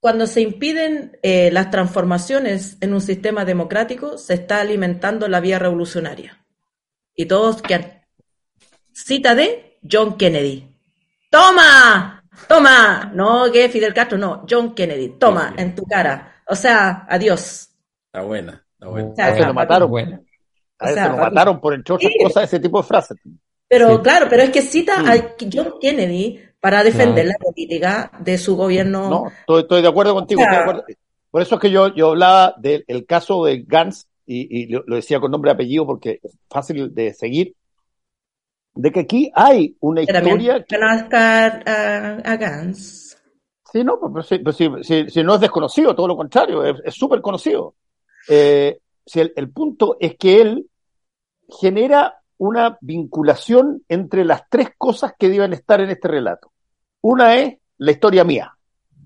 cuando 0.00 0.26
se 0.26 0.42
impiden 0.42 1.18
eh, 1.22 1.50
las 1.50 1.70
transformaciones 1.70 2.76
en 2.80 2.92
un 2.92 3.00
sistema 3.00 3.44
democrático, 3.44 4.18
se 4.18 4.34
está 4.34 4.60
alimentando 4.60 5.28
la 5.28 5.40
vía 5.40 5.58
revolucionaria. 5.58 6.44
Y 7.14 7.26
todos 7.26 7.62
que 7.62 8.02
cita 8.92 9.34
de 9.34 9.78
John 9.90 10.16
Kennedy. 10.18 10.68
¡Toma! 11.30 12.22
¡Toma! 12.48 13.10
No, 13.14 13.50
que 13.50 13.68
Fidel 13.68 13.94
Castro, 13.94 14.18
no, 14.18 14.44
John 14.48 14.74
Kennedy. 14.74 15.16
Toma, 15.18 15.54
en 15.56 15.74
tu 15.74 15.84
cara. 15.84 16.42
O 16.48 16.54
sea, 16.54 17.06
adiós. 17.08 17.70
Está 18.06 18.22
buena, 18.22 18.64
está 18.72 18.88
buena. 18.88 19.08
O 19.10 19.14
sea, 19.16 19.24
A 19.26 19.30
ese 19.30 19.46
lo 19.46 19.54
mataron. 19.54 19.90
Bueno. 19.90 20.20
A 20.78 20.86
ese 20.86 20.94
sea, 20.94 21.08
lo 21.08 21.16
mataron 21.16 21.60
por 21.60 21.74
entre 21.74 21.94
otras 21.94 22.12
Sí. 22.12 22.18
cosas 22.22 22.44
ese 22.44 22.60
tipo 22.60 22.82
de 22.82 22.88
frases. 22.88 23.16
Pero 23.74 23.96
Sí. 23.96 24.02
claro, 24.04 24.26
pero 24.30 24.42
es 24.44 24.50
que 24.50 24.62
cita 24.62 25.00
a 25.00 25.34
John 25.52 25.74
Kennedy 25.80 26.38
para 26.60 26.84
defender 26.84 27.24
Claro. 27.24 27.38
la 27.40 27.44
política 27.44 28.12
de 28.20 28.38
su 28.38 28.54
gobierno. 28.56 29.10
No, 29.10 29.26
estoy, 29.40 29.62
estoy 29.62 29.82
de 29.82 29.88
acuerdo 29.88 30.14
contigo. 30.14 30.40
Estoy 30.42 30.56
de 30.56 30.62
acuerdo. 30.62 30.84
Por 31.32 31.42
eso 31.42 31.56
es 31.56 31.60
que 31.60 31.70
yo, 31.72 31.92
yo 31.92 32.10
hablaba 32.10 32.54
del 32.56 32.84
el 32.86 33.04
caso 33.04 33.44
de 33.44 33.64
Gantz, 33.66 34.06
y, 34.26 34.62
y 34.62 34.66
lo, 34.66 34.84
decía 34.86 35.18
con 35.18 35.32
nombre 35.32 35.50
y 35.50 35.54
apellido 35.54 35.84
porque 35.84 36.20
es 36.22 36.38
fácil 36.48 36.94
de 36.94 37.12
seguir, 37.14 37.56
de 38.74 38.92
que 38.92 39.00
aquí 39.00 39.32
hay 39.34 39.76
una 39.80 40.02
historia 40.02 40.64
que, 40.64 40.76
a, 40.76 42.20
a 42.24 42.36
Gantz. 42.36 43.16
Sí, 43.72 43.82
no, 43.82 43.98
pues, 43.98 44.26
sí, 44.26 44.38
pues, 44.38 44.54
sí, 44.56 44.70
sí, 44.82 45.06
sí, 45.08 45.24
no 45.24 45.34
es 45.34 45.40
desconocido, 45.40 45.96
todo 45.96 46.06
lo 46.06 46.16
contrario, 46.16 46.62
es 46.64 46.76
es 46.84 46.94
súper 46.94 47.20
conocido. 47.20 47.74
Eh, 48.28 48.78
si 49.04 49.18
el, 49.18 49.32
el 49.34 49.50
punto 49.50 49.96
es 49.98 50.14
que 50.16 50.40
él 50.40 50.70
genera 51.60 52.20
una 52.44 52.76
vinculación 52.80 53.82
entre 53.88 54.24
las 54.24 54.42
tres 54.50 54.70
cosas 54.76 55.14
que 55.18 55.28
deben 55.28 55.52
estar 55.52 55.80
en 55.80 55.90
este 55.90 56.08
relato. 56.08 56.52
Una 57.00 57.36
es 57.36 57.56
la 57.78 57.90
historia 57.90 58.24
mía, 58.24 58.54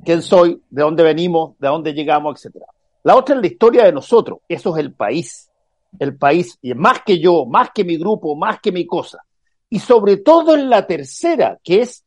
quién 0.05 0.22
soy, 0.22 0.61
de 0.70 0.82
dónde 0.82 1.03
venimos, 1.03 1.59
de 1.59 1.68
dónde 1.68 1.93
llegamos, 1.93 2.36
etcétera. 2.36 2.66
La 3.05 3.16
otra 3.16 3.36
es 3.36 3.41
la 3.41 3.47
historia 3.47 3.84
de 3.84 3.93
nosotros, 3.93 4.41
eso 4.49 4.76
es 4.76 4.84
el 4.84 4.93
país, 4.93 5.51
el 5.99 6.16
país, 6.16 6.59
y 6.61 6.74
más 6.74 7.03
que 7.03 7.20
yo, 7.20 7.47
más 7.47 7.70
que 7.72 7.84
mi 7.84 7.97
grupo, 7.97 8.34
más 8.34 8.61
que 8.61 8.72
mi 8.72 8.86
cosa. 8.86 9.24
Y 9.70 9.78
sobre 9.78 10.16
todo 10.16 10.55
en 10.55 10.68
la 10.68 10.86
tercera, 10.86 11.59
que 11.62 11.82
es 11.82 12.05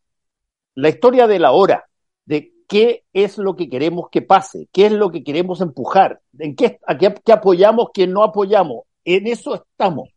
la 0.76 0.90
historia 0.90 1.28
de 1.28 1.40
la 1.40 1.52
hora, 1.52 1.86
de 2.26 2.54
qué 2.68 3.06
es 3.14 3.38
lo 3.38 3.56
que 3.56 3.70
queremos 3.70 4.10
que 4.12 4.22
pase, 4.22 4.68
qué 4.72 4.88
es 4.88 4.92
lo 4.92 5.12
que 5.12 5.24
queremos 5.24 5.62
empujar, 5.62 6.20
en 6.38 6.56
qué, 6.56 6.80
a 6.86 6.98
qué, 6.98 7.14
qué 7.24 7.32
apoyamos, 7.32 7.90
qué 7.94 8.06
no 8.06 8.24
apoyamos. 8.24 8.84
En 9.06 9.28
eso 9.28 9.56
estamos. 9.56 10.10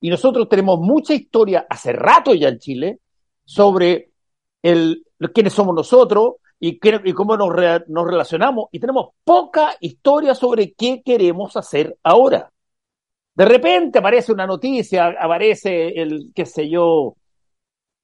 Y 0.00 0.08
nosotros 0.10 0.48
tenemos 0.48 0.78
mucha 0.80 1.14
historia 1.14 1.66
hace 1.68 1.92
rato 1.92 2.34
ya 2.34 2.48
en 2.48 2.58
Chile 2.58 2.98
sobre 3.44 4.10
el, 4.62 5.04
quiénes 5.34 5.52
somos 5.52 5.74
nosotros 5.74 6.34
y, 6.58 6.78
qué- 6.78 7.00
y 7.04 7.12
cómo 7.12 7.36
nos, 7.36 7.50
re- 7.54 7.84
nos 7.88 8.06
relacionamos. 8.06 8.66
Y 8.72 8.80
tenemos 8.80 9.10
poca 9.24 9.74
historia 9.80 10.34
sobre 10.34 10.72
qué 10.72 11.02
queremos 11.04 11.56
hacer 11.56 11.96
ahora. 12.02 12.50
De 13.34 13.44
repente 13.44 13.98
aparece 13.98 14.32
una 14.32 14.46
noticia, 14.46 15.14
aparece 15.20 15.88
el, 16.00 16.30
qué 16.34 16.44
sé 16.46 16.68
yo, 16.68 17.14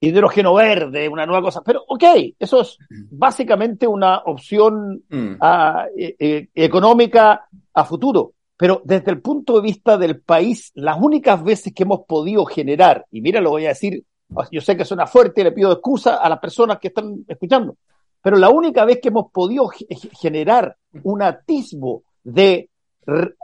hidrógeno 0.01 0.55
verde, 0.55 1.09
una 1.09 1.27
nueva 1.27 1.43
cosa. 1.43 1.63
Pero, 1.65 1.83
ok, 1.89 2.05
eso 2.39 2.61
es 2.61 2.77
básicamente 3.11 3.87
una 3.87 4.19
opción 4.19 5.03
Mm. 5.09 5.37
a- 5.41 5.87
eh, 5.97 6.15
eh, 6.19 6.49
económica 6.55 7.47
a 7.75 7.85
futuro. 7.85 8.33
Pero 8.57 8.81
desde 8.85 9.11
el 9.11 9.21
punto 9.21 9.57
de 9.57 9.63
vista 9.63 9.99
del 9.99 10.21
país, 10.21 10.73
las 10.75 10.99
únicas 11.01 11.43
veces 11.43 11.75
que 11.75 11.83
hemos 11.83 12.07
podido 12.07 12.45
generar, 12.47 13.05
y 13.11 13.21
mira, 13.21 13.41
lo 13.41 13.51
voy 13.51 13.67
a 13.67 13.71
decir, 13.71 14.05
yo 14.51 14.61
sé 14.61 14.77
que 14.77 14.85
suena 14.85 15.07
fuerte, 15.07 15.45
le 15.45 15.53
pido 15.53 15.73
excusa 15.73 16.17
a 16.17 16.29
las 16.29 16.39
personas 16.39 16.79
que 16.79 16.89
están 16.89 17.25
escuchando, 17.29 17.77
pero 18.23 18.37
la 18.37 18.49
única 18.49 18.85
vez 18.85 18.99
que 19.01 19.09
hemos 19.09 19.31
podido 19.31 19.69
ge- 19.69 19.87
generar 20.19 20.77
un 21.03 21.23
atisbo 21.23 22.03
de, 22.25 22.71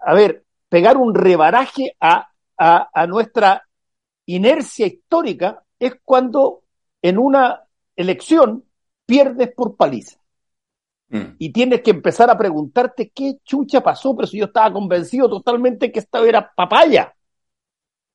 a 0.04 0.14
ver, 0.14 0.44
pegar 0.68 0.96
un 0.96 1.14
rebaraje 1.14 1.94
a, 2.00 2.28
a, 2.56 2.88
a 2.92 3.06
nuestra 3.06 3.62
inercia 4.26 4.86
histórica 4.86 5.62
es 5.78 5.96
cuando 6.04 6.62
en 7.02 7.18
una 7.18 7.62
elección 7.94 8.64
pierdes 9.04 9.52
por 9.54 9.76
paliza 9.76 10.18
Mm. 11.12 11.36
y 11.38 11.52
tienes 11.52 11.82
que 11.82 11.90
empezar 11.90 12.30
a 12.30 12.38
preguntarte 12.38 13.12
qué 13.14 13.36
chucha 13.44 13.82
pasó, 13.82 14.16
pero 14.16 14.26
si 14.26 14.38
yo 14.38 14.46
estaba 14.46 14.72
convencido 14.72 15.28
totalmente 15.28 15.92
que 15.92 15.98
esta 15.98 16.20
era 16.26 16.50
papaya. 16.56 17.14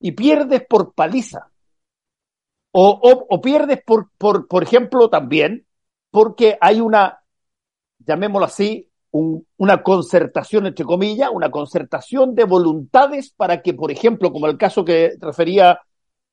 Y 0.00 0.12
pierdes 0.12 0.66
por 0.68 0.92
paliza. 0.94 1.48
O, 2.72 3.26
o, 3.30 3.40
pierdes 3.40 3.82
por, 3.86 4.10
por, 4.18 4.48
por 4.48 4.62
ejemplo, 4.64 5.08
también 5.08 5.64
porque 6.10 6.58
hay 6.60 6.80
una, 6.80 7.20
llamémoslo 8.00 8.46
así, 8.46 8.88
un- 9.12 9.46
una 9.58 9.82
concertación, 9.82 10.66
entre 10.66 10.84
comillas, 10.84 11.30
una 11.32 11.50
concertación 11.52 12.34
de 12.34 12.44
voluntades 12.44 13.30
para 13.30 13.62
que, 13.62 13.74
por 13.74 13.92
ejemplo, 13.92 14.32
como 14.32 14.48
el 14.48 14.58
caso 14.58 14.84
que 14.84 15.12
refería 15.20 15.80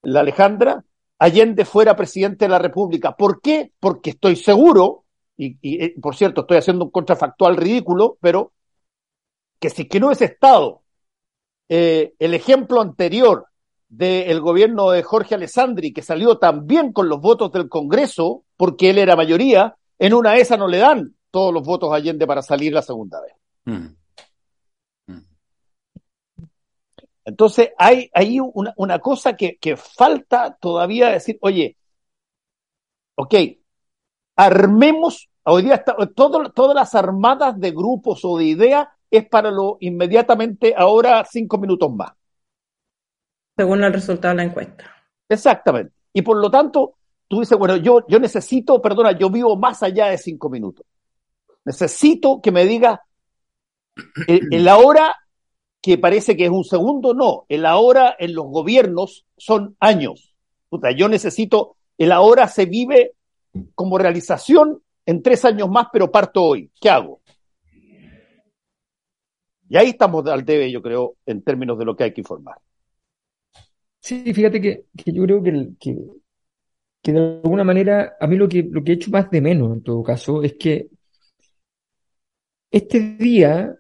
la 0.01 0.22
Alejandra, 0.22 0.84
Allende 1.20 1.63
fuera 1.63 1.95
presidente 1.95 2.45
de 2.45 2.49
la 2.49 2.59
República. 2.59 3.16
¿Por 3.16 3.39
qué? 3.39 3.72
Porque 3.80 4.09
estoy 4.11 4.36
seguro 4.36 5.04
y, 5.38 5.57
y, 5.61 5.83
eh, 5.83 5.95
por 6.01 6.15
cierto, 6.15 6.41
estoy 6.41 6.57
haciendo 6.57 6.86
un 6.86 6.91
contrafactual 6.91 7.57
ridículo, 7.57 8.17
pero 8.21 8.53
que 9.59 9.69
si 9.69 9.88
que 9.88 9.99
no 9.99 10.11
es 10.11 10.21
Estado, 10.21 10.83
eh, 11.69 12.13
el 12.19 12.33
ejemplo 12.33 12.81
anterior 12.81 13.47
del 13.88 14.41
gobierno 14.41 14.91
de 14.91 15.03
Jorge 15.03 15.36
Alessandri, 15.36 15.93
que 15.93 16.01
salió 16.01 16.38
también 16.38 16.91
con 16.91 17.09
los 17.09 17.21
votos 17.21 17.51
del 17.51 17.69
Congreso, 17.69 18.43
porque 18.57 18.89
él 18.89 18.97
era 18.97 19.15
mayoría, 19.15 19.75
en 19.99 20.13
una 20.13 20.33
de 20.33 20.41
esas 20.41 20.59
no 20.59 20.67
le 20.67 20.79
dan 20.79 21.15
todos 21.31 21.53
los 21.53 21.63
votos 21.63 21.91
a 21.91 21.95
Allende 21.95 22.27
para 22.27 22.41
salir 22.41 22.73
la 22.73 22.81
segunda 22.81 23.21
vez. 23.21 23.33
Mm. 23.65 23.95
Mm. 25.13 25.25
Entonces, 27.25 27.71
hay, 27.77 28.09
hay 28.13 28.39
una, 28.39 28.73
una 28.77 28.99
cosa 28.99 29.36
que, 29.36 29.57
que 29.57 29.75
falta 29.77 30.57
todavía 30.59 31.09
decir, 31.09 31.38
oye, 31.41 31.77
ok, 33.15 33.33
armemos, 34.36 35.29
hoy 35.43 35.63
día 35.63 35.75
está, 35.75 35.95
todo- 36.15 36.51
todas 36.51 36.75
las 36.75 36.95
armadas 36.95 37.59
de 37.59 37.71
grupos 37.71 38.23
o 38.25 38.38
de 38.38 38.45
ideas 38.45 38.88
es 39.09 39.27
para 39.29 39.51
lo 39.51 39.77
inmediatamente 39.79 40.73
ahora 40.77 41.25
cinco 41.29 41.57
minutos 41.57 41.93
más. 41.93 42.11
según 43.57 43.83
el 43.83 43.93
resultado 43.93 44.33
de 44.33 44.38
la 44.38 44.43
encuesta. 44.43 44.86
Exactamente. 45.29 45.93
Y 46.13 46.21
por 46.21 46.38
lo 46.38 46.49
tanto, 46.49 46.95
tú 47.27 47.39
dices, 47.39 47.57
bueno, 47.57 47.77
yo, 47.77 48.05
yo 48.07 48.19
necesito, 48.19 48.81
perdona, 48.81 49.11
yo 49.17 49.29
vivo 49.29 49.55
más 49.55 49.83
allá 49.83 50.07
de 50.07 50.17
cinco 50.17 50.49
minutos. 50.49 50.86
Necesito 51.65 52.41
que 52.41 52.51
me 52.51 52.65
diga 52.65 53.01
el, 54.27 54.41
el 54.51 54.67
ahora 54.67 55.15
que 55.81 55.97
parece 55.97 56.36
que 56.38 56.45
es 56.45 56.51
un 56.51 56.63
segundo, 56.63 57.13
no. 57.13 57.45
El 57.49 57.65
ahora 57.65 58.15
en 58.19 58.33
los 58.36 58.45
gobiernos 58.47 59.25
son 59.38 59.75
años. 59.79 60.36
Puta, 60.69 60.91
yo 60.91 61.07
necesito, 61.09 61.77
el 61.97 62.11
ahora 62.11 62.47
se 62.47 62.65
vive 62.65 63.13
como 63.73 63.97
realización 63.97 64.81
en 65.05 65.21
tres 65.21 65.45
años 65.45 65.69
más, 65.69 65.87
pero 65.91 66.11
parto 66.11 66.43
hoy. 66.43 66.71
¿Qué 66.79 66.89
hago? 66.89 67.21
Y 69.67 69.77
ahí 69.77 69.89
estamos 69.89 70.25
al 70.27 70.45
debe, 70.45 70.71
yo 70.71 70.81
creo, 70.81 71.17
en 71.25 71.41
términos 71.43 71.77
de 71.77 71.85
lo 71.85 71.95
que 71.95 72.03
hay 72.05 72.13
que 72.13 72.21
informar. 72.21 72.57
Sí, 73.99 74.33
fíjate 74.33 74.61
que, 74.61 74.85
que 74.95 75.11
yo 75.11 75.23
creo 75.23 75.41
que, 75.41 75.69
que, 75.79 75.97
que 77.01 77.11
de 77.11 77.19
alguna 77.43 77.63
manera, 77.63 78.15
a 78.19 78.27
mí 78.27 78.36
lo 78.36 78.47
que, 78.47 78.63
lo 78.69 78.83
que 78.83 78.91
he 78.91 78.95
hecho 78.95 79.11
más 79.11 79.29
de 79.32 79.41
menos 79.41 79.73
en 79.73 79.83
todo 79.83 80.03
caso 80.03 80.43
es 80.43 80.53
que 80.53 80.89
este 82.71 82.99
día 83.17 83.75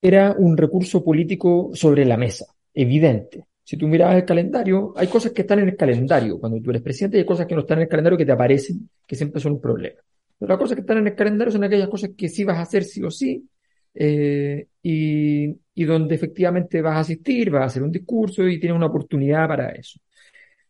era 0.00 0.34
un 0.36 0.56
recurso 0.56 1.02
político 1.04 1.70
sobre 1.74 2.04
la 2.04 2.16
mesa, 2.16 2.46
evidente. 2.74 3.46
Si 3.64 3.76
tú 3.76 3.86
mirabas 3.86 4.16
el 4.16 4.24
calendario, 4.24 4.92
hay 4.96 5.06
cosas 5.06 5.32
que 5.32 5.42
están 5.42 5.60
en 5.60 5.68
el 5.68 5.76
calendario 5.76 6.38
cuando 6.38 6.60
tú 6.60 6.70
eres 6.70 6.82
presidente 6.82 7.16
y 7.16 7.20
hay 7.20 7.26
cosas 7.26 7.46
que 7.46 7.54
no 7.54 7.60
están 7.60 7.78
en 7.78 7.82
el 7.82 7.88
calendario 7.88 8.18
que 8.18 8.26
te 8.26 8.32
aparecen, 8.32 8.88
que 9.06 9.16
siempre 9.16 9.40
son 9.40 9.52
un 9.52 9.60
problema. 9.60 10.00
Pero 10.38 10.48
las 10.48 10.58
cosas 10.58 10.74
que 10.74 10.80
están 10.80 10.98
en 10.98 11.06
el 11.06 11.14
calendario 11.14 11.52
son 11.52 11.64
aquellas 11.64 11.88
cosas 11.88 12.10
que 12.16 12.28
sí 12.28 12.44
vas 12.44 12.58
a 12.58 12.62
hacer 12.62 12.84
sí 12.84 13.02
o 13.02 13.10
sí, 13.10 13.48
eh, 13.94 14.66
y, 14.82 15.84
donde 15.84 16.14
efectivamente 16.14 16.80
vas 16.82 16.96
a 16.96 17.00
asistir, 17.00 17.50
vas 17.50 17.62
a 17.62 17.66
hacer 17.66 17.82
un 17.82 17.92
discurso 17.92 18.46
y 18.48 18.58
tienes 18.58 18.76
una 18.76 18.86
oportunidad 18.86 19.46
para 19.48 19.70
eso. 19.70 20.00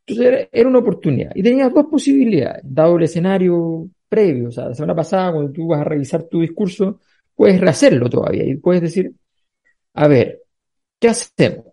Entonces 0.07 0.27
era, 0.27 0.49
era 0.53 0.69
una 0.69 0.81
oportunidad 0.81 1.33
y 1.35 1.43
tenías 1.43 1.73
dos 1.73 1.87
posibilidades, 1.87 2.63
dado 2.65 2.97
el 2.97 3.05
escenario 3.05 3.89
previo. 4.09 4.49
O 4.49 4.51
sea, 4.53 4.69
la 4.69 4.75
semana 4.75 4.95
pasada, 4.95 5.33
cuando 5.33 5.53
tú 5.53 5.69
vas 5.69 5.81
a 5.81 5.85
revisar 5.85 6.25
tu 6.25 6.41
discurso, 6.41 7.01
puedes 7.35 7.61
rehacerlo 7.61 8.11
todavía 8.11 8.45
y 8.45 8.57
puedes 8.57 8.83
decir, 8.83 9.13
a 9.95 10.09
ver, 10.09 10.43
¿qué 10.99 11.09
hacemos? 11.09 11.72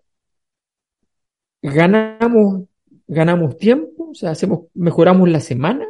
¿Ganamos, 1.62 2.64
ganamos 3.06 3.56
tiempo? 3.56 4.10
O 4.10 4.14
sea, 4.14 4.30
hacemos, 4.30 4.66
mejoramos 4.74 5.28
la 5.28 5.40
semana 5.40 5.86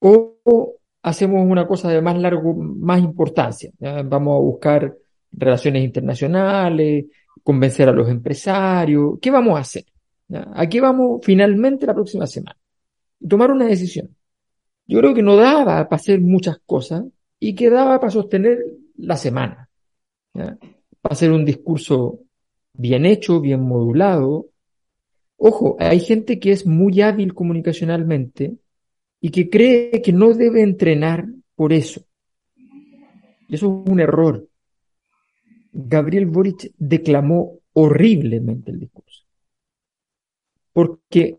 o, 0.00 0.76
hacemos 1.02 1.46
una 1.46 1.66
cosa 1.66 1.90
de 1.90 2.00
más 2.02 2.18
largo, 2.18 2.54
más 2.54 3.00
importancia. 3.00 3.70
Vamos 3.78 4.36
a 4.36 4.40
buscar 4.40 4.96
relaciones 5.32 5.84
internacionales, 5.84 7.06
convencer 7.42 7.88
a 7.88 7.92
los 7.92 8.08
empresarios. 8.08 9.18
¿Qué 9.20 9.30
vamos 9.30 9.56
a 9.56 9.60
hacer? 9.60 9.84
¿ya? 10.28 10.50
¿A 10.54 10.68
qué 10.68 10.80
vamos 10.80 11.20
finalmente 11.22 11.86
la 11.86 11.94
próxima 11.94 12.26
semana? 12.26 12.56
Tomar 13.26 13.50
una 13.50 13.66
decisión. 13.66 14.14
Yo 14.86 14.98
creo 14.98 15.14
que 15.14 15.22
no 15.22 15.36
daba 15.36 15.88
para 15.88 15.96
hacer 15.96 16.20
muchas 16.20 16.58
cosas 16.66 17.04
y 17.38 17.54
que 17.54 17.70
daba 17.70 18.00
para 18.00 18.10
sostener 18.10 18.58
la 18.96 19.16
semana. 19.16 19.68
Para 20.32 20.58
hacer 21.02 21.30
un 21.30 21.44
discurso 21.44 22.20
bien 22.72 23.06
hecho, 23.06 23.40
bien 23.40 23.60
modulado. 23.62 24.48
Ojo, 25.36 25.76
hay 25.78 26.00
gente 26.00 26.38
que 26.38 26.52
es 26.52 26.66
muy 26.66 27.00
hábil 27.00 27.34
comunicacionalmente 27.34 28.56
y 29.20 29.30
que 29.30 29.48
cree 29.48 30.02
que 30.02 30.12
no 30.12 30.34
debe 30.34 30.62
entrenar 30.62 31.26
por 31.54 31.72
eso. 31.72 32.02
Eso 33.48 33.82
es 33.84 33.90
un 33.90 34.00
error. 34.00 34.46
Gabriel 35.72 36.26
Boric 36.26 36.72
declamó 36.78 37.58
horriblemente 37.72 38.70
el 38.70 38.80
discurso. 38.80 39.24
Porque 40.72 41.36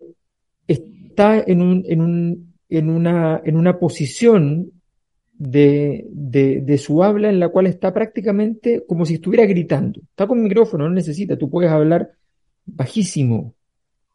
está 0.67 1.39
en, 1.39 1.61
un, 1.61 1.83
en, 1.87 2.01
un, 2.01 2.53
en, 2.69 2.89
una, 2.89 3.41
en 3.43 3.55
una 3.55 3.79
posición 3.79 4.80
de, 5.43 6.05
de, 6.11 6.77
su 6.77 7.03
habla 7.03 7.29
en 7.29 7.39
la 7.39 7.49
cual 7.49 7.65
está 7.65 7.91
prácticamente 7.91 8.85
como 8.87 9.05
si 9.05 9.15
estuviera 9.15 9.45
gritando. 9.47 9.99
Está 10.01 10.27
con 10.27 10.43
micrófono, 10.43 10.83
no 10.83 10.93
necesita. 10.93 11.35
Tú 11.35 11.49
puedes 11.49 11.71
hablar 11.71 12.11
bajísimo 12.63 13.55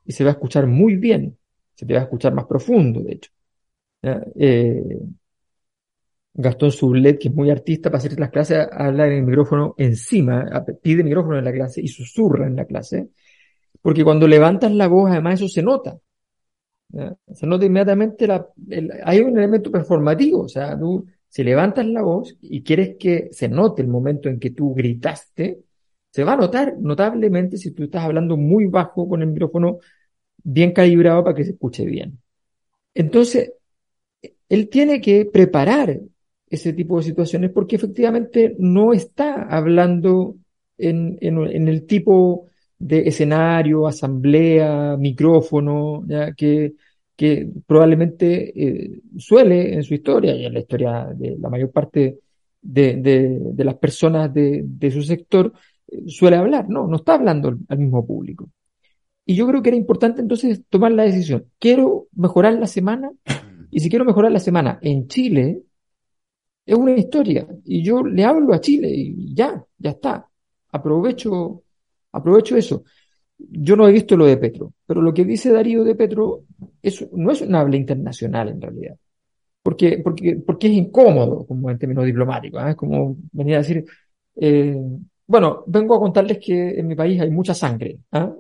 y 0.05 0.13
se 0.13 0.23
va 0.23 0.31
a 0.31 0.35
escuchar 0.35 0.69
muy 0.69 0.95
bien. 0.95 1.37
Se 1.75 1.85
te 1.85 1.95
va 1.95 2.01
a 2.01 2.03
escuchar 2.05 2.33
más 2.33 2.47
profundo, 2.47 3.01
de 3.01 3.13
hecho. 3.13 3.33
Eh, 4.37 5.01
Gastón 6.33 6.71
Sublet, 6.71 7.19
que 7.19 7.29
es 7.29 7.35
muy 7.35 7.51
artista 7.51 7.91
para 7.91 7.99
hacer 7.99 8.21
las 8.21 8.31
clases, 8.31 8.69
habla 8.71 9.09
en 9.09 9.15
el 9.15 9.23
micrófono 9.25 9.75
encima, 9.79 10.65
pide 10.81 11.03
micrófono 11.03 11.39
en 11.39 11.45
la 11.45 11.53
clase 11.53 11.81
y 11.81 11.89
susurra 11.89 12.47
en 12.47 12.55
la 12.55 12.67
clase, 12.67 13.09
porque 13.83 14.05
cuando 14.05 14.29
levantas 14.29 14.71
la 14.71 14.87
voz, 14.87 15.11
además 15.11 15.41
eso 15.41 15.49
se 15.49 15.63
nota. 15.63 15.99
Se 17.35 17.47
nota 17.47 17.65
inmediatamente, 17.65 18.29
hay 19.03 19.21
un 19.21 19.37
elemento 19.37 19.73
performativo, 19.73 20.43
o 20.43 20.49
sea, 20.49 20.79
tú, 20.79 21.05
si 21.37 21.45
levantas 21.45 21.85
la 21.85 22.01
voz 22.01 22.35
y 22.41 22.63
quieres 22.63 22.97
que 22.99 23.29
se 23.31 23.47
note 23.47 23.83
el 23.83 23.89
momento 23.89 24.31
en 24.31 24.41
que 24.41 24.53
tú 24.53 24.73
gritaste, 24.73 25.59
se 26.11 26.25
va 26.25 26.33
a 26.33 26.37
notar 26.39 26.79
notablemente 26.81 27.59
si 27.59 27.73
tú 27.73 27.85
estás 27.85 28.05
hablando 28.05 28.39
muy 28.39 28.69
bajo 28.69 29.07
con 29.07 29.21
el 29.21 29.29
micrófono 29.29 29.81
bien 30.43 30.73
calibrado 30.73 31.23
para 31.23 31.37
que 31.37 31.45
se 31.45 31.51
escuche 31.51 31.85
bien. 31.85 32.19
Entonces, 32.95 33.53
él 34.49 34.71
tiene 34.71 34.99
que 34.99 35.27
preparar 35.27 36.01
ese 36.49 36.73
tipo 36.73 36.97
de 36.97 37.03
situaciones 37.03 37.51
porque 37.51 37.77
efectivamente 37.77 38.57
no 38.59 38.95
está 38.95 39.43
hablando 39.43 40.37
en, 40.79 41.19
en, 41.21 41.69
el 41.69 41.85
tipo 41.85 42.47
de 42.79 43.09
escenario, 43.09 43.87
asamblea, 43.87 44.97
micrófono, 44.97 46.03
ya 46.07 46.33
que, 46.33 46.77
que 47.17 47.49
probablemente 47.67 48.53
eh, 48.55 49.01
suele 49.19 49.75
en 49.75 49.83
su 49.83 49.95
historia 49.95 50.35
y 50.37 50.45
en 50.47 50.53
la 50.55 50.61
historia 50.61 51.09
de 51.15 51.37
la 51.39 51.49
mayor 51.49 51.71
parte 51.73 52.21
de, 52.61 52.97
de, 52.97 53.39
de 53.41 53.65
las 53.65 53.77
personas 53.77 54.33
de, 54.35 54.63
de 54.65 54.91
su 54.91 55.03
sector, 55.03 55.53
eh, 55.89 56.05
suele 56.09 56.37
hablar, 56.37 56.69
no, 56.69 56.87
no 56.87 56.97
está 56.97 57.15
hablando 57.15 57.49
al, 57.49 57.59
al 57.69 57.79
mismo 57.79 58.07
público. 58.07 58.51
Y 59.25 59.35
yo 59.35 59.47
creo 59.49 59.63
que 59.63 59.71
era 59.71 59.77
importante 59.77 60.21
entonces 60.21 60.63
tomar 60.69 60.93
la 60.93 61.05
decisión. 61.05 61.47
Quiero 61.59 62.09
mejorar 62.15 62.55
la 62.55 62.67
semana 62.67 63.11
y 63.71 63.81
si 63.81 63.91
quiero 63.91 64.05
mejorar 64.05 64.33
la 64.33 64.41
semana 64.41 64.79
en 64.83 65.09
Chile, 65.09 65.63
es 66.65 66.75
una 66.77 66.93
historia. 66.93 67.47
Y 67.65 67.83
yo 67.83 68.03
le 68.03 68.25
hablo 68.25 68.53
a 68.55 68.61
Chile 68.61 68.89
y 68.93 69.35
ya, 69.35 69.65
ya 69.79 69.91
está. 69.91 70.29
Aprovecho, 70.71 71.63
aprovecho 72.13 72.57
eso. 72.57 72.85
Yo 73.39 73.77
no 73.77 73.89
he 73.89 73.93
visto 73.93 74.17
lo 74.17 74.27
de 74.27 74.37
Petro, 74.37 74.73
pero 74.87 75.03
lo 75.03 75.13
que 75.13 75.25
dice 75.25 75.53
Darío 75.53 75.85
de 75.85 75.95
Petro 75.95 76.45
es, 76.83 77.07
no 77.13 77.31
es 77.31 77.43
un 77.43 77.55
habla 77.55 77.77
internacional 77.77 78.49
en 78.49 78.61
realidad. 78.61 78.97
Porque, 79.63 79.99
porque, 80.03 80.37
porque 80.37 80.69
es 80.69 80.75
incómodo, 80.75 81.45
como 81.47 81.71
en 81.71 81.79
términos 81.79 82.05
diplomáticos. 82.05 82.63
¿eh? 82.63 82.71
Es 82.71 82.77
como 82.77 83.17
venir 83.33 83.57
a 83.57 83.59
decir, 83.59 83.85
eh, 84.37 84.77
bueno, 85.27 85.65
vengo 85.67 85.97
a 85.97 86.01
contarles 86.01 86.39
que 86.39 86.79
en 86.79 86.87
mi 86.87 86.95
país 86.95 87.21
hay 87.21 87.31
mucha 87.31 87.53
sangre. 87.53 87.99
¿eh? 88.13 88.31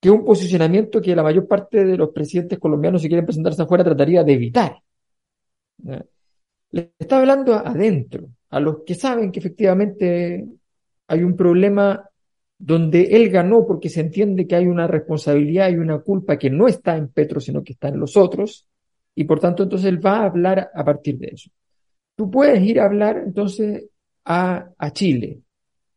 que 0.00 0.08
es 0.08 0.14
un 0.14 0.24
posicionamiento 0.24 1.00
que 1.00 1.16
la 1.16 1.22
mayor 1.22 1.46
parte 1.48 1.84
de 1.84 1.96
los 1.96 2.10
presidentes 2.10 2.58
colombianos, 2.58 3.02
si 3.02 3.08
quieren 3.08 3.26
presentarse 3.26 3.62
afuera, 3.62 3.84
trataría 3.84 4.22
de 4.22 4.32
evitar. 4.32 4.80
Le 6.70 6.92
está 6.98 7.18
hablando 7.18 7.54
adentro, 7.54 8.28
a 8.50 8.60
los 8.60 8.82
que 8.86 8.94
saben 8.94 9.32
que 9.32 9.40
efectivamente 9.40 10.46
hay 11.08 11.22
un 11.22 11.36
problema 11.36 12.07
donde 12.58 13.02
él 13.12 13.30
ganó 13.30 13.64
porque 13.66 13.88
se 13.88 14.00
entiende 14.00 14.46
que 14.46 14.56
hay 14.56 14.66
una 14.66 14.88
responsabilidad 14.88 15.70
y 15.70 15.76
una 15.76 16.00
culpa 16.00 16.38
que 16.38 16.50
no 16.50 16.66
está 16.66 16.96
en 16.96 17.08
Petro, 17.08 17.40
sino 17.40 17.62
que 17.62 17.72
está 17.74 17.88
en 17.88 18.00
los 18.00 18.16
otros, 18.16 18.66
y 19.14 19.24
por 19.24 19.38
tanto 19.38 19.62
entonces 19.62 19.88
él 19.88 20.04
va 20.04 20.18
a 20.18 20.24
hablar 20.26 20.70
a 20.74 20.84
partir 20.84 21.18
de 21.18 21.28
eso. 21.28 21.50
Tú 22.16 22.30
puedes 22.30 22.60
ir 22.62 22.80
a 22.80 22.86
hablar 22.86 23.22
entonces 23.24 23.86
a, 24.24 24.74
Chile, 24.92 25.40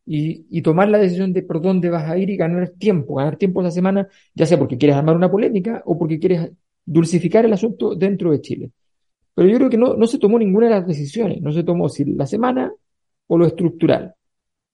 y, 0.06 0.62
tomar 0.62 0.88
la 0.88 0.98
decisión 0.98 1.32
de 1.32 1.42
por 1.42 1.60
dónde 1.60 1.90
vas 1.90 2.08
a 2.08 2.16
ir 2.16 2.30
y 2.30 2.36
ganar 2.36 2.70
tiempo, 2.70 3.16
ganar 3.16 3.36
tiempo 3.36 3.60
esa 3.60 3.70
semana, 3.72 4.08
ya 4.34 4.46
sea 4.46 4.58
porque 4.58 4.78
quieres 4.78 4.96
armar 4.96 5.16
una 5.16 5.30
polémica 5.30 5.82
o 5.84 5.98
porque 5.98 6.18
quieres 6.18 6.50
dulcificar 6.84 7.44
el 7.44 7.52
asunto 7.52 7.94
dentro 7.94 8.30
de 8.30 8.40
Chile. 8.40 8.70
Pero 9.34 9.48
yo 9.48 9.56
creo 9.56 9.70
que 9.70 9.78
no 9.78 10.06
se 10.06 10.18
tomó 10.18 10.38
ninguna 10.38 10.66
de 10.66 10.72
las 10.72 10.86
decisiones, 10.86 11.40
no 11.42 11.52
se 11.52 11.64
tomó 11.64 11.88
si 11.88 12.04
la 12.04 12.26
semana 12.26 12.72
o 13.26 13.38
lo 13.38 13.46
estructural. 13.46 14.14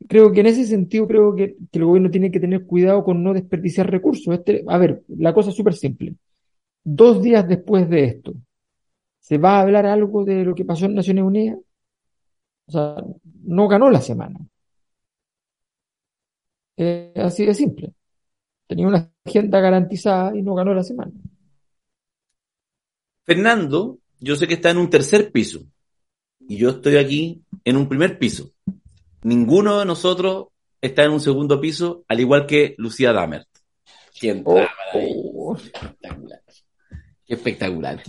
Creo 0.07 0.33
que 0.33 0.41
en 0.41 0.47
ese 0.47 0.65
sentido 0.65 1.09
creo 1.09 1.35
que, 1.35 1.57
el 1.73 1.85
gobierno 1.85 2.11
tiene 2.11 2.31
que 2.31 2.41
tener 2.41 2.65
cuidado 2.65 3.03
con 3.03 3.23
no 3.23 3.35
desperdiciar 3.35 3.91
recursos. 3.91 4.33
Este, 4.33 4.65
a 4.67 4.79
ver, 4.79 5.03
la 5.09 5.35
cosa 5.35 5.51
es 5.51 5.57
súper 5.57 5.75
simple. 5.75 6.15
Dos 6.85 7.23
días 7.23 7.47
después 7.47 7.89
de 7.91 8.05
esto, 8.05 8.35
¿se 9.19 9.39
va 9.39 9.59
a 9.59 9.63
hablar 9.63 9.87
algo 9.87 10.25
de 10.25 10.45
lo 10.45 10.55
que 10.55 10.65
pasó 10.65 10.87
en 10.87 10.95
Naciones 10.95 11.25
Unidas? 11.25 11.59
O 12.67 12.73
sea, 12.73 12.97
no 13.45 13.69
ganó 13.69 13.91
la 13.91 14.01
semana. 14.01 14.39
Eh, 16.77 17.13
así 17.17 17.45
de 17.45 17.55
simple. 17.55 17.93
Tenía 18.67 18.87
una 18.87 19.11
agenda 19.25 19.61
garantizada 19.61 20.37
y 20.37 20.43
no 20.43 20.55
ganó 20.55 20.75
la 20.75 20.85
semana. 20.85 21.13
Fernando, 23.25 23.99
yo 24.21 24.37
sé 24.37 24.47
que 24.47 24.55
está 24.55 24.71
en 24.71 24.79
un 24.79 24.89
tercer 24.89 25.33
piso 25.33 25.65
y 26.41 26.57
yo 26.57 26.71
estoy 26.71 26.97
aquí 26.97 27.43
en 27.65 27.77
un 27.77 27.89
primer 27.89 28.19
piso. 28.19 28.53
Ninguno 29.23 29.79
de 29.79 29.85
nosotros 29.85 30.49
está 30.81 31.05
en 31.05 31.13
un 31.13 31.21
segundo 31.21 31.61
piso, 31.61 32.05
al 32.09 32.21
igual 32.21 32.47
que 32.47 32.75
Lucía 32.79 33.13
Damer. 33.13 33.47
¿Quién 34.19 34.43
oh, 34.45 34.61
oh. 34.95 35.57
Espectacular. 35.57 36.41
Qué 37.27 37.35
espectacular. 37.35 38.03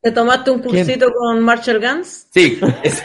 ¿Te 0.00 0.12
tomaste 0.12 0.50
un 0.50 0.62
cursito 0.62 1.10
con 1.12 1.40
Marshall 1.40 1.80
Gans? 1.80 2.28
Sí. 2.30 2.60
Es... 2.82 3.02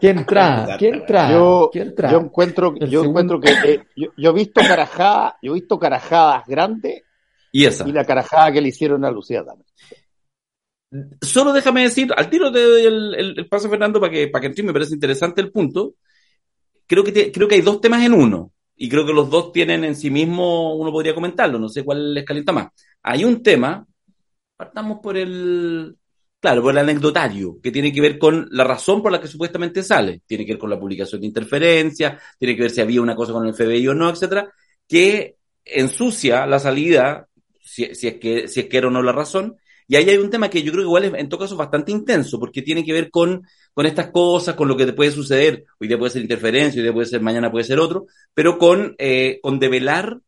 ¿Quién 0.00 0.24
trae? 0.24 0.76
¿Quién 0.78 1.04
trae? 1.04 1.32
Yo, 1.32 1.70
yo 1.72 2.20
encuentro, 2.20 2.74
yo 2.76 3.04
encuentro 3.04 3.40
que 3.40 3.50
eh, 3.50 3.86
yo, 3.96 4.10
yo, 4.16 4.30
he 4.30 4.32
visto 4.32 4.60
carajadas, 4.60 5.34
yo 5.42 5.50
he 5.50 5.54
visto 5.54 5.76
carajadas 5.76 6.46
grandes 6.46 7.02
y 7.50 7.64
esa 7.64 7.86
y 7.88 7.90
la 7.90 8.04
carajada 8.04 8.52
que 8.52 8.60
le 8.60 8.68
hicieron 8.68 9.04
a 9.04 9.10
Lucía 9.10 9.42
Damer. 9.42 9.66
Solo 11.20 11.52
déjame 11.52 11.82
decir, 11.82 12.12
al 12.16 12.30
tiro 12.30 12.52
te 12.52 12.62
doy 12.62 12.86
el, 12.86 13.14
el, 13.16 13.38
el 13.38 13.48
paso 13.48 13.68
Fernando 13.68 14.00
para 14.00 14.12
que 14.12 14.28
para 14.28 14.42
que 14.42 14.46
entres, 14.46 14.64
me 14.64 14.72
parece 14.72 14.94
interesante 14.94 15.40
el 15.40 15.50
punto. 15.50 15.94
Creo 16.88 17.04
que 17.04 17.30
creo 17.30 17.46
que 17.46 17.54
hay 17.54 17.60
dos 17.60 17.80
temas 17.80 18.04
en 18.04 18.14
uno 18.14 18.52
y 18.74 18.88
creo 18.88 19.06
que 19.06 19.12
los 19.12 19.30
dos 19.30 19.52
tienen 19.52 19.84
en 19.84 19.94
sí 19.94 20.10
mismo 20.10 20.74
uno 20.74 20.90
podría 20.90 21.14
comentarlo, 21.14 21.58
no 21.58 21.68
sé 21.68 21.84
cuál 21.84 22.14
les 22.14 22.24
calienta 22.24 22.52
más. 22.52 22.68
Hay 23.02 23.24
un 23.24 23.42
tema, 23.42 23.86
partamos 24.56 24.98
por 25.00 25.16
el 25.16 25.96
Claro, 26.40 26.62
por 26.62 26.70
el 26.70 26.78
anecdotario, 26.78 27.58
que 27.60 27.72
tiene 27.72 27.92
que 27.92 28.00
ver 28.00 28.16
con 28.16 28.46
la 28.52 28.62
razón 28.62 29.02
por 29.02 29.10
la 29.10 29.20
que 29.20 29.26
supuestamente 29.26 29.82
sale. 29.82 30.22
Tiene 30.24 30.46
que 30.46 30.52
ver 30.52 30.60
con 30.60 30.70
la 30.70 30.78
publicación 30.78 31.20
de 31.20 31.26
interferencia, 31.26 32.20
tiene 32.38 32.54
que 32.54 32.62
ver 32.62 32.70
si 32.70 32.80
había 32.80 33.02
una 33.02 33.16
cosa 33.16 33.32
con 33.32 33.44
el 33.44 33.54
FBI 33.54 33.88
o 33.88 33.94
no, 33.94 34.08
etcétera, 34.08 34.52
que 34.86 35.36
ensucia 35.64 36.46
la 36.46 36.60
salida, 36.60 37.28
si, 37.60 37.92
si, 37.94 38.06
es 38.06 38.14
que, 38.20 38.46
si 38.46 38.60
es 38.60 38.66
que 38.68 38.78
era 38.78 38.86
o 38.86 38.90
no 38.90 39.02
la 39.02 39.10
razón. 39.12 39.56
Y 39.88 39.96
ahí 39.96 40.08
hay 40.10 40.18
un 40.18 40.30
tema 40.30 40.48
que 40.48 40.62
yo 40.62 40.70
creo 40.70 40.84
que 40.84 40.88
igual 40.88 41.04
es 41.06 41.14
en 41.14 41.28
todo 41.28 41.40
caso 41.40 41.56
bastante 41.56 41.90
intenso, 41.90 42.38
porque 42.38 42.62
tiene 42.62 42.84
que 42.84 42.92
ver 42.92 43.10
con, 43.10 43.42
con 43.78 43.86
estas 43.86 44.10
cosas, 44.10 44.56
con 44.56 44.66
lo 44.66 44.76
que 44.76 44.86
te 44.86 44.92
puede 44.92 45.12
suceder. 45.12 45.64
Hoy 45.78 45.86
día 45.86 45.96
puede 45.96 46.10
ser 46.10 46.22
interferencia, 46.22 46.80
hoy 46.80 46.82
día 46.82 46.92
puede 46.92 47.06
ser, 47.06 47.20
mañana 47.20 47.48
puede 47.48 47.62
ser 47.62 47.78
otro, 47.78 48.06
pero 48.34 48.58
con, 48.58 48.96
eh, 48.98 49.38
con 49.40 49.60
develar, 49.60 50.18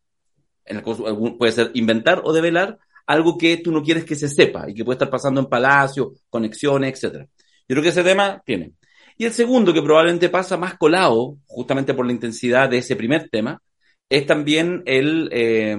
en 0.64 0.76
el 0.76 0.84
puede 0.84 1.50
ser 1.50 1.72
inventar 1.74 2.22
o 2.22 2.32
develar 2.32 2.78
algo 3.08 3.36
que 3.36 3.56
tú 3.56 3.72
no 3.72 3.82
quieres 3.82 4.04
que 4.04 4.14
se 4.14 4.28
sepa 4.28 4.70
y 4.70 4.74
que 4.74 4.84
puede 4.84 4.94
estar 4.94 5.10
pasando 5.10 5.40
en 5.40 5.48
palacio, 5.48 6.12
conexiones, 6.28 6.92
etcétera. 6.92 7.26
Yo 7.68 7.74
creo 7.74 7.82
que 7.82 7.88
ese 7.88 8.04
tema 8.04 8.40
tiene. 8.46 8.74
Y 9.18 9.24
el 9.24 9.32
segundo, 9.32 9.74
que 9.74 9.82
probablemente 9.82 10.28
pasa 10.28 10.56
más 10.56 10.74
colado, 10.78 11.36
justamente 11.48 11.92
por 11.92 12.06
la 12.06 12.12
intensidad 12.12 12.68
de 12.68 12.78
ese 12.78 12.94
primer 12.94 13.30
tema, 13.30 13.60
es 14.08 14.26
también 14.26 14.84
el, 14.86 15.28
eh, 15.32 15.76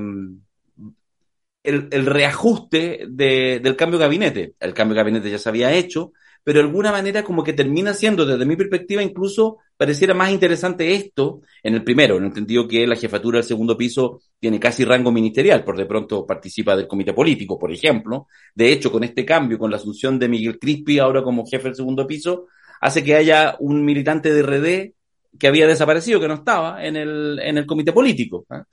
el, 1.63 2.05
reajuste 2.05 3.05
de, 3.07 3.61
del 3.63 3.77
cambio 3.77 3.97
de 3.97 4.03
gabinete. 4.03 4.55
El 4.59 4.73
cambio 4.73 4.95
de 4.95 5.03
gabinete 5.03 5.31
ya 5.31 5.37
se 5.37 5.47
había 5.47 5.71
hecho, 5.71 6.11
pero 6.43 6.59
de 6.59 6.65
alguna 6.65 6.91
manera 6.91 7.23
como 7.23 7.43
que 7.43 7.53
termina 7.53 7.93
siendo, 7.93 8.25
desde 8.25 8.45
mi 8.45 8.55
perspectiva, 8.55 9.01
incluso 9.03 9.57
pareciera 9.77 10.13
más 10.13 10.31
interesante 10.31 10.93
esto 10.93 11.41
en 11.61 11.75
el 11.75 11.83
primero, 11.83 12.17
en 12.17 12.25
el 12.25 12.33
sentido 12.33 12.67
que 12.67 12.87
la 12.87 12.95
jefatura 12.95 13.37
del 13.37 13.47
segundo 13.47 13.77
piso 13.77 14.21
tiene 14.39 14.59
casi 14.59 14.83
rango 14.83 15.11
ministerial, 15.11 15.63
por 15.63 15.77
de 15.77 15.85
pronto 15.85 16.25
participa 16.25 16.75
del 16.75 16.87
comité 16.87 17.13
político, 17.13 17.59
por 17.59 17.71
ejemplo. 17.71 18.27
De 18.55 18.71
hecho, 18.71 18.91
con 18.91 19.03
este 19.03 19.25
cambio, 19.25 19.59
con 19.59 19.69
la 19.69 19.77
asunción 19.77 20.17
de 20.17 20.29
Miguel 20.29 20.57
Crispi 20.59 20.99
ahora 20.99 21.23
como 21.23 21.45
jefe 21.45 21.65
del 21.65 21.75
segundo 21.75 22.07
piso, 22.07 22.47
hace 22.81 23.03
que 23.03 23.15
haya 23.15 23.55
un 23.59 23.85
militante 23.85 24.33
de 24.33 24.41
RD 24.41 24.93
que 25.39 25.47
había 25.47 25.67
desaparecido, 25.67 26.19
que 26.19 26.27
no 26.27 26.33
estaba 26.35 26.83
en 26.83 26.95
el, 26.95 27.39
en 27.41 27.57
el 27.57 27.65
comité 27.65 27.93
político. 27.93 28.45
¿eh? 28.51 28.63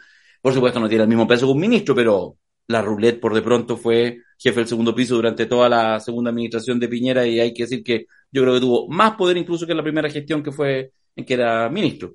Por 0.41 0.55
supuesto, 0.55 0.81
no 0.81 0.89
tiene 0.89 1.05
el 1.05 1.09
mismo 1.09 1.27
peso 1.27 1.47
que 1.47 1.53
un 1.53 1.61
ministro, 1.61 1.95
pero 1.95 2.37
la 2.69 2.83
roulette 2.83 3.21
por 3.21 3.35
de 3.35 3.43
pronto 3.43 3.77
fue 3.77 4.23
jefe 4.39 4.61
del 4.61 4.69
segundo 4.69 4.95
piso 4.95 5.17
durante 5.17 5.47
toda 5.47 5.69
la 5.69 5.99
segunda 6.01 6.31
administración 6.31 6.79
de 6.79 6.89
Piñera 6.89 7.27
y 7.27 7.41
hay 7.41 7.53
que 7.53 7.65
decir 7.65 7.83
que 7.83 8.07
yo 8.31 8.43
creo 8.43 8.55
que 8.55 8.61
tuvo 8.61 8.89
más 8.89 9.15
poder 9.17 9.37
incluso 9.37 9.67
que 9.67 9.75
la 9.75 9.83
primera 9.83 10.09
gestión 10.09 10.43
que 10.43 10.53
fue 10.53 10.93
en 11.17 11.25
que 11.25 11.35
era 11.35 11.69
ministro. 11.69 12.15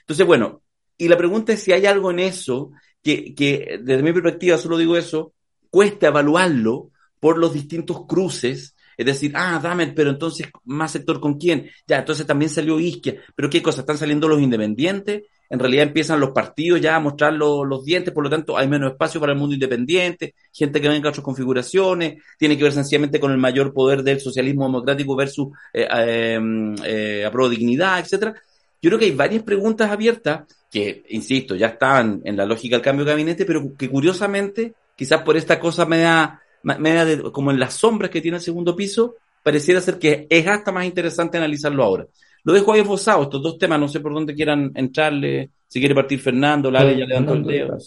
Entonces, 0.00 0.26
bueno, 0.26 0.62
y 0.96 1.08
la 1.08 1.16
pregunta 1.16 1.52
es 1.52 1.60
si 1.60 1.72
hay 1.72 1.86
algo 1.86 2.10
en 2.10 2.20
eso 2.20 2.70
que, 3.02 3.34
que 3.34 3.80
desde 3.82 4.02
mi 4.02 4.12
perspectiva, 4.12 4.58
solo 4.58 4.78
digo 4.78 4.96
eso, 4.96 5.32
cuesta 5.70 6.08
evaluarlo 6.08 6.90
por 7.18 7.38
los 7.38 7.52
distintos 7.52 8.06
cruces 8.06 8.74
es 8.96 9.06
decir, 9.06 9.32
ah, 9.34 9.60
dame, 9.62 9.88
pero 9.88 10.10
entonces 10.10 10.48
más 10.64 10.92
sector 10.92 11.20
con 11.20 11.38
quién. 11.38 11.70
Ya, 11.86 11.98
entonces 11.98 12.26
también 12.26 12.50
salió 12.50 12.78
Isquia. 12.78 13.16
Pero 13.34 13.50
qué 13.50 13.62
cosa, 13.62 13.80
están 13.80 13.98
saliendo 13.98 14.28
los 14.28 14.40
independientes. 14.40 15.22
En 15.50 15.58
realidad 15.58 15.84
empiezan 15.84 16.20
los 16.20 16.30
partidos 16.30 16.80
ya 16.80 16.96
a 16.96 17.00
mostrar 17.00 17.32
los, 17.34 17.84
dientes, 17.84 18.12
por 18.12 18.24
lo 18.24 18.30
tanto 18.30 18.56
hay 18.56 18.66
menos 18.66 18.92
espacio 18.92 19.20
para 19.20 19.32
el 19.32 19.38
mundo 19.38 19.54
independiente, 19.54 20.34
gente 20.52 20.80
que 20.80 20.88
venga 20.88 21.08
a 21.08 21.10
otras 21.10 21.24
configuraciones, 21.24 22.22
tiene 22.38 22.56
que 22.56 22.64
ver 22.64 22.72
sencillamente 22.72 23.20
con 23.20 23.30
el 23.30 23.38
mayor 23.38 23.72
poder 23.72 24.02
del 24.02 24.20
socialismo 24.20 24.64
democrático 24.64 25.14
versus 25.14 25.48
eh, 25.72 25.86
eh, 25.90 26.40
eh 26.84 27.30
dignidad, 27.50 28.00
etcétera. 28.00 28.34
Yo 28.80 28.90
creo 28.90 28.98
que 28.98 29.06
hay 29.06 29.12
varias 29.12 29.42
preguntas 29.42 29.90
abiertas 29.90 30.44
que, 30.70 31.04
insisto, 31.08 31.54
ya 31.54 31.68
están 31.68 32.20
en 32.24 32.36
la 32.36 32.44
lógica 32.44 32.76
del 32.76 32.82
cambio 32.82 33.04
de 33.04 33.12
gabinete, 33.12 33.46
pero 33.46 33.74
que 33.78 33.88
curiosamente, 33.88 34.74
quizás 34.96 35.22
por 35.22 35.36
esta 35.36 35.58
cosa 35.58 35.86
me 35.86 36.00
da 36.00 36.42
media 36.62 37.22
como 37.32 37.50
en 37.50 37.60
las 37.60 37.74
sombras 37.74 38.10
que 38.10 38.20
tiene 38.20 38.38
el 38.38 38.42
segundo 38.42 38.74
piso, 38.74 39.14
pareciera 39.42 39.80
ser 39.80 39.98
que 39.98 40.26
es 40.28 40.46
hasta 40.48 40.72
más 40.72 40.84
interesante 40.84 41.38
analizarlo 41.38 41.84
ahora. 41.84 42.06
Lo 42.44 42.52
dejo 42.52 42.72
ahí 42.72 42.80
esbozado, 42.80 43.22
estos 43.22 43.42
dos 43.42 43.58
temas, 43.58 43.80
no 43.80 43.88
sé 43.88 44.00
por 44.00 44.12
dónde 44.12 44.34
quieran 44.34 44.70
entrarle, 44.74 45.50
si 45.66 45.80
quiere 45.80 45.94
partir 45.94 46.20
Fernando, 46.20 46.70
la 46.70 46.84
ya 46.92 47.06
levantó 47.06 47.34
el 47.34 47.44
dedo. 47.44 47.78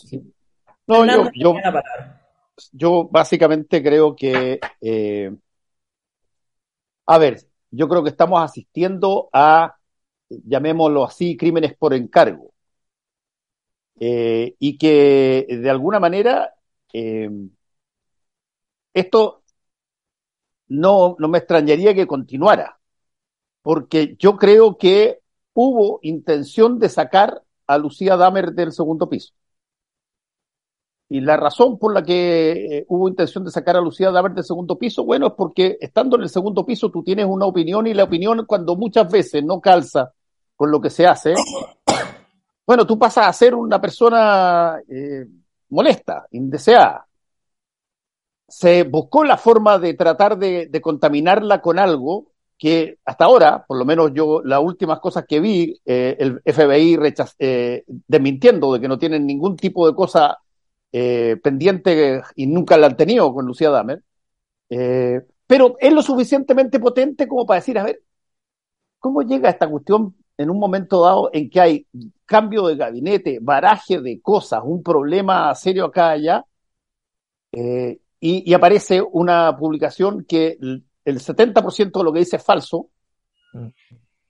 No, 0.87 1.05
yo, 1.05 1.29
yo, 1.35 1.53
yo, 2.71 3.09
básicamente 3.11 3.83
creo 3.83 4.15
que, 4.15 4.59
eh, 4.81 5.31
a 7.05 7.17
ver, 7.17 7.39
yo 7.69 7.87
creo 7.87 8.03
que 8.03 8.09
estamos 8.09 8.41
asistiendo 8.41 9.29
a, 9.31 9.75
llamémoslo 10.29 11.05
así, 11.05 11.37
crímenes 11.37 11.75
por 11.77 11.93
encargo. 11.93 12.51
Eh, 13.99 14.55
y 14.59 14.77
que 14.77 15.47
de 15.49 15.69
alguna 15.71 15.99
manera 15.99 16.53
eh, 16.93 17.29
esto 18.93 19.43
no, 20.69 21.15
no 21.19 21.27
me 21.27 21.39
extrañaría 21.39 21.93
que 21.93 22.07
continuara, 22.07 22.76
porque 23.67 24.15
yo 24.17 24.37
creo 24.37 24.77
que 24.77 25.19
hubo 25.53 25.99
intención 26.01 26.79
de 26.79 26.87
sacar 26.87 27.43
a 27.67 27.77
Lucía 27.77 28.15
Damer 28.15 28.53
del 28.53 28.71
segundo 28.71 29.09
piso. 29.09 29.33
Y 31.09 31.19
la 31.19 31.35
razón 31.35 31.77
por 31.77 31.93
la 31.93 32.01
que 32.01 32.51
eh, 32.51 32.85
hubo 32.87 33.09
intención 33.09 33.43
de 33.43 33.51
sacar 33.51 33.75
a 33.75 33.81
Lucía 33.81 34.09
Damer 34.09 34.31
del 34.31 34.45
segundo 34.45 34.79
piso, 34.79 35.03
bueno, 35.03 35.27
es 35.27 35.33
porque 35.33 35.77
estando 35.81 36.15
en 36.15 36.21
el 36.21 36.29
segundo 36.29 36.65
piso 36.65 36.89
tú 36.89 37.03
tienes 37.03 37.25
una 37.25 37.45
opinión 37.45 37.87
y 37.87 37.93
la 37.93 38.05
opinión 38.05 38.45
cuando 38.45 38.77
muchas 38.77 39.11
veces 39.11 39.43
no 39.43 39.59
calza 39.59 40.13
con 40.55 40.71
lo 40.71 40.79
que 40.79 40.89
se 40.89 41.05
hace, 41.05 41.33
bueno, 42.65 42.87
tú 42.87 42.97
pasas 42.97 43.27
a 43.27 43.33
ser 43.33 43.53
una 43.53 43.81
persona 43.81 44.79
eh, 44.87 45.27
molesta, 45.67 46.25
indeseada 46.31 47.05
se 48.47 48.83
buscó 48.83 49.25
la 49.25 49.35
forma 49.35 49.77
de 49.77 49.93
tratar 49.93 50.37
de, 50.37 50.69
contaminarla 50.81 51.61
con 51.61 51.79
algo 51.79 52.31
que 52.57 52.97
hasta 53.05 53.25
ahora, 53.25 53.65
por 53.65 53.77
lo 53.77 53.85
menos 53.85 54.11
yo, 54.13 54.41
las 54.43 54.59
últimas 54.61 54.99
cosas 54.99 55.25
que 55.27 55.39
vi, 55.39 55.79
eh, 55.85 56.17
el 56.19 56.41
FBI 56.43 56.97
eh, 57.39 57.83
desmintiendo 57.87 58.73
de 58.73 58.81
que 58.81 58.87
no 58.87 58.97
tienen 58.97 59.25
ningún 59.27 59.55
tipo 59.55 59.87
de 59.87 59.95
cosa 59.95 60.39
eh, 60.91 61.37
pendiente 61.43 62.21
y 62.35 62.47
nunca 62.47 62.77
la 62.77 62.87
han 62.87 62.97
tenido 62.97 63.31
con 63.33 63.45
Lucía 63.45 63.69
Damer, 63.69 64.03
pero 65.45 65.75
es 65.79 65.93
lo 65.93 66.01
suficientemente 66.01 66.79
potente 66.79 67.27
como 67.27 67.45
para 67.45 67.59
decir, 67.59 67.77
a 67.77 67.83
ver, 67.83 68.01
¿cómo 68.99 69.21
llega 69.21 69.49
esta 69.49 69.69
cuestión 69.69 70.15
en 70.37 70.49
un 70.49 70.59
momento 70.59 71.03
dado 71.03 71.29
en 71.33 71.49
que 71.49 71.61
hay 71.61 71.87
cambio 72.25 72.67
de 72.67 72.75
gabinete, 72.75 73.39
baraje 73.41 74.01
de 74.01 74.19
cosas, 74.21 74.61
un 74.63 74.83
problema 74.83 75.53
serio 75.55 75.85
acá 75.85 76.09
allá? 76.11 76.45
y, 78.19 78.53
aparece 78.53 79.01
una 79.01 79.55
publicación 79.57 80.25
que 80.25 80.57
el, 81.07 81.19
70% 81.19 81.97
de 81.97 82.03
lo 82.03 82.11
que 82.11 82.19
dice 82.19 82.35
es 82.35 82.43
falso, 82.43 82.89
mm. 83.53 83.67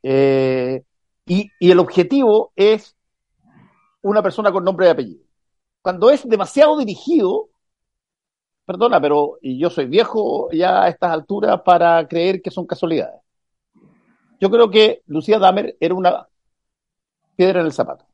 eh, 0.03 0.83
y, 1.25 1.51
el 1.59 1.79
objetivo 1.79 2.53
es 2.55 2.95
una 4.01 4.21
persona 4.21 4.51
con 4.51 4.63
nombre 4.63 4.87
y 4.87 4.89
apellido. 4.89 5.23
Cuando 5.81 6.09
es 6.09 6.27
demasiado 6.27 6.77
dirigido, 6.77 7.49
perdona, 8.65 9.01
pero 9.01 9.37
yo 9.41 9.69
soy 9.69 9.85
viejo 9.85 10.49
ya 10.51 10.83
a 10.83 10.89
estas 10.89 11.11
alturas 11.11 11.61
para 11.63 12.07
creer 12.07 12.41
que 12.41 12.51
son 12.51 12.65
casualidades. 12.65 13.21
Yo 14.39 14.49
creo 14.49 14.69
que 14.69 15.01
Lucía 15.07 15.39
Damer 15.39 15.75
era 15.79 15.95
una 15.95 16.27
piedra 17.35 17.61
en 17.61 17.65
el 17.65 17.73
zapato. 17.73 18.05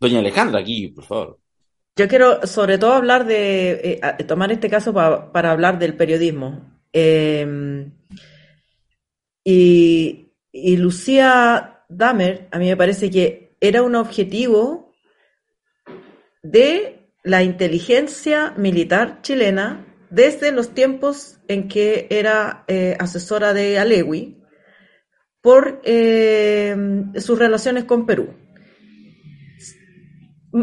Doña 0.00 0.18
Alejandra, 0.18 0.60
aquí, 0.60 0.88
por 0.88 1.04
favor. 1.04 1.43
Yo 1.96 2.08
quiero 2.08 2.44
sobre 2.46 2.78
todo 2.78 2.92
hablar 2.92 3.24
de, 3.24 4.00
eh, 4.02 4.24
tomar 4.24 4.50
este 4.50 4.68
caso 4.68 4.92
para 4.92 5.50
hablar 5.52 5.78
del 5.78 5.94
periodismo. 5.96 6.80
Em, 6.92 7.92
y, 9.44 10.30
Lucía 10.76 11.84
Damer, 11.88 12.48
a 12.50 12.58
mí 12.58 12.66
me 12.66 12.76
parece 12.76 13.10
que 13.10 13.56
era 13.60 13.82
un 13.82 13.94
objetivo 13.94 14.92
de 16.42 17.10
la 17.22 17.42
inteligencia 17.42 18.52
militar 18.56 19.20
chilena 19.22 19.86
desde 20.10 20.52
los 20.52 20.74
tiempos 20.74 21.38
en 21.48 21.68
que 21.68 22.06
era 22.10 22.64
eh, 22.68 22.96
asesora 22.98 23.54
de 23.54 23.78
Alewi 23.78 24.42
por 25.40 25.80
em, 25.84 27.12
sus 27.14 27.38
relaciones 27.38 27.84
con 27.84 28.06
Perú 28.06 28.43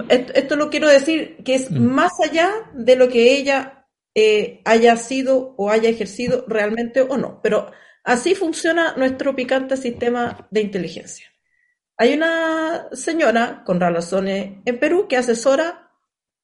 esto, 0.10 0.56
lo 0.56 0.70
quiero 0.70 0.88
decir, 0.88 1.38
que 1.44 1.56
es 1.56 1.70
mm. 1.70 1.80
más 1.80 2.14
allá 2.24 2.50
de 2.74 2.96
lo 2.96 3.10
que 3.10 3.36
ella 3.36 3.88
eh, 4.16 4.62
haya 4.66 4.96
sido 4.96 5.54
o 5.58 5.70
haya 5.70 5.90
ejercido 5.90 6.46
realmente 6.48 7.02
o 7.02 7.18
no. 7.18 7.42
Pero 7.42 7.72
así 8.04 8.36
funciona 8.36 8.96
nuestro 8.96 9.36
picante 9.36 9.78
sistema 9.78 10.48
de 10.50 10.62
inteligencia. 10.62 11.28
Hay 11.98 12.14
una 12.14 12.88
señora 12.94 13.64
con 13.66 13.80
relaciones 13.80 14.60
en 14.66 14.80
Perú 14.80 15.08
que 15.08 15.18
asesora 15.18 15.92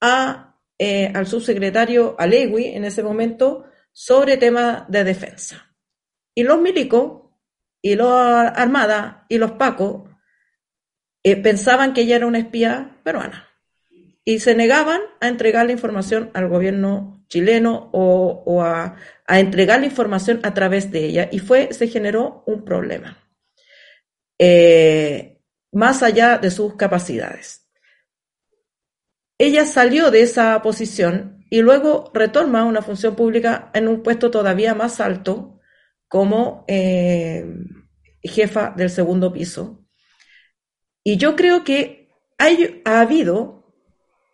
a, 0.01 0.59
eh, 0.77 1.11
al 1.15 1.25
subsecretario 1.25 2.15
Alegui 2.19 2.65
en 2.67 2.85
ese 2.85 3.01
momento 3.01 3.65
sobre 3.91 4.37
temas 4.37 4.83
de 4.89 5.03
defensa. 5.03 5.73
Y 6.35 6.43
los 6.43 6.61
milicos, 6.61 7.31
y 7.81 7.95
los 7.95 8.11
armadas, 8.11 9.23
y 9.29 9.37
los 9.39 9.53
pacos 9.53 10.06
eh, 11.31 11.35
pensaban 11.35 11.93
que 11.93 12.01
ella 12.01 12.15
era 12.15 12.25
una 12.25 12.39
espía 12.39 12.97
peruana 13.03 13.49
y 14.23 14.39
se 14.39 14.55
negaban 14.55 15.01
a 15.19 15.27
entregar 15.27 15.65
la 15.65 15.73
información 15.73 16.31
al 16.33 16.47
gobierno 16.47 17.25
chileno 17.27 17.89
o, 17.91 18.61
a, 18.61 18.95
entregar 19.27 19.81
la 19.81 19.87
información 19.87 20.39
a 20.43 20.53
través 20.53 20.89
de 20.89 21.03
ella 21.03 21.27
y 21.29 21.39
fue 21.39 21.73
se 21.73 21.89
generó 21.89 22.43
un 22.47 22.63
problema 22.63 23.17
eh, 24.39 25.41
más 25.73 26.01
allá 26.01 26.37
de 26.37 26.49
sus 26.49 26.75
capacidades. 26.75 27.67
Ella 29.37 29.65
salió 29.65 30.11
de 30.11 30.21
esa 30.21 30.61
posición 30.61 31.45
y 31.49 31.61
luego 31.61 32.09
retorna 32.13 32.61
a 32.61 32.65
una 32.65 32.81
función 32.81 33.17
pública 33.17 33.69
en 33.73 33.89
un 33.89 34.01
puesto 34.01 34.31
todavía 34.31 34.73
más 34.75 35.01
alto 35.01 35.59
como 36.07 36.63
eh, 36.69 37.45
jefa 38.23 38.73
del 38.77 38.89
segundo 38.89 39.33
piso 39.33 39.76
y 41.07 41.15
yo 41.15 41.37
creo 41.37 41.63
que 41.63 42.09
hay, 42.37 42.81
ha 42.83 42.99
habido 42.99 43.63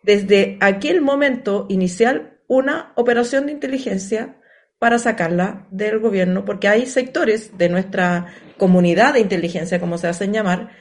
desde 0.02 0.58
aquel 0.60 1.02
momento 1.02 1.66
inicial 1.68 2.40
una 2.48 2.92
operación 2.96 3.46
de 3.46 3.52
inteligencia 3.52 4.40
para 4.80 4.98
sacarla 4.98 5.68
del 5.70 6.00
gobierno, 6.00 6.44
porque 6.44 6.66
hay 6.66 6.86
sectores 6.86 7.56
de 7.56 7.68
nuestra 7.68 8.34
comunidad 8.58 9.14
de 9.14 9.20
inteligencia, 9.20 9.78
como 9.78 9.98
se 9.98 10.08
hacen 10.08 10.32
llamar, 10.32 10.72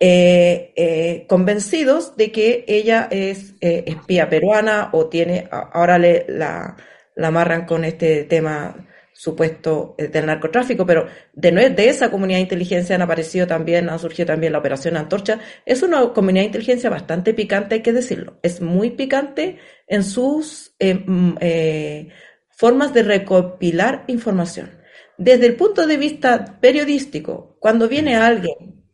eh, 0.00 0.72
eh, 0.74 1.26
convencidos 1.28 2.16
de 2.16 2.32
que 2.32 2.64
ella 2.66 3.06
es 3.08 3.54
eh, 3.60 3.84
espía 3.86 4.28
peruana 4.28 4.90
o 4.92 5.06
tiene, 5.06 5.48
ahora 5.52 5.96
le, 6.00 6.26
la, 6.28 6.76
la 7.14 7.28
amarran 7.28 7.66
con 7.66 7.84
este 7.84 8.24
tema 8.24 8.88
supuesto 9.18 9.94
eh, 9.96 10.08
del 10.08 10.26
narcotráfico, 10.26 10.84
pero 10.84 11.06
de, 11.32 11.50
de 11.70 11.88
esa 11.88 12.10
comunidad 12.10 12.38
de 12.38 12.42
inteligencia 12.42 12.94
han 12.94 13.02
aparecido 13.02 13.46
también, 13.46 13.88
ha 13.88 13.98
surgido 13.98 14.26
también 14.26 14.52
la 14.52 14.58
operación 14.58 14.96
Antorcha. 14.96 15.40
Es 15.64 15.82
una 15.82 16.12
comunidad 16.12 16.42
de 16.42 16.46
inteligencia 16.48 16.90
bastante 16.90 17.32
picante, 17.32 17.76
hay 17.76 17.82
que 17.82 17.94
decirlo. 17.94 18.38
Es 18.42 18.60
muy 18.60 18.90
picante 18.90 19.58
en 19.86 20.04
sus 20.04 20.74
eh, 20.78 20.94
mm, 20.94 21.38
eh, 21.40 22.08
formas 22.50 22.92
de 22.92 23.02
recopilar 23.02 24.04
información. 24.08 24.72
desde 25.18 25.46
el 25.46 25.56
punto 25.56 25.86
de 25.86 25.96
vista 25.96 26.58
periodístico, 26.60 27.56
cuando 27.58 27.88
viene 27.88 28.16
alguien 28.16 28.84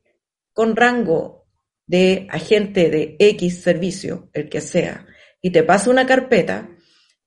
con 0.52 0.76
rango 0.76 1.48
de 1.84 2.28
agente 2.30 2.90
de 2.90 3.16
X 3.18 3.60
servicio, 3.60 4.30
el 4.32 4.48
que 4.48 4.60
sea, 4.60 5.04
y 5.40 5.50
te 5.50 5.64
pasa 5.64 5.90
una 5.90 6.06
carpeta, 6.06 6.70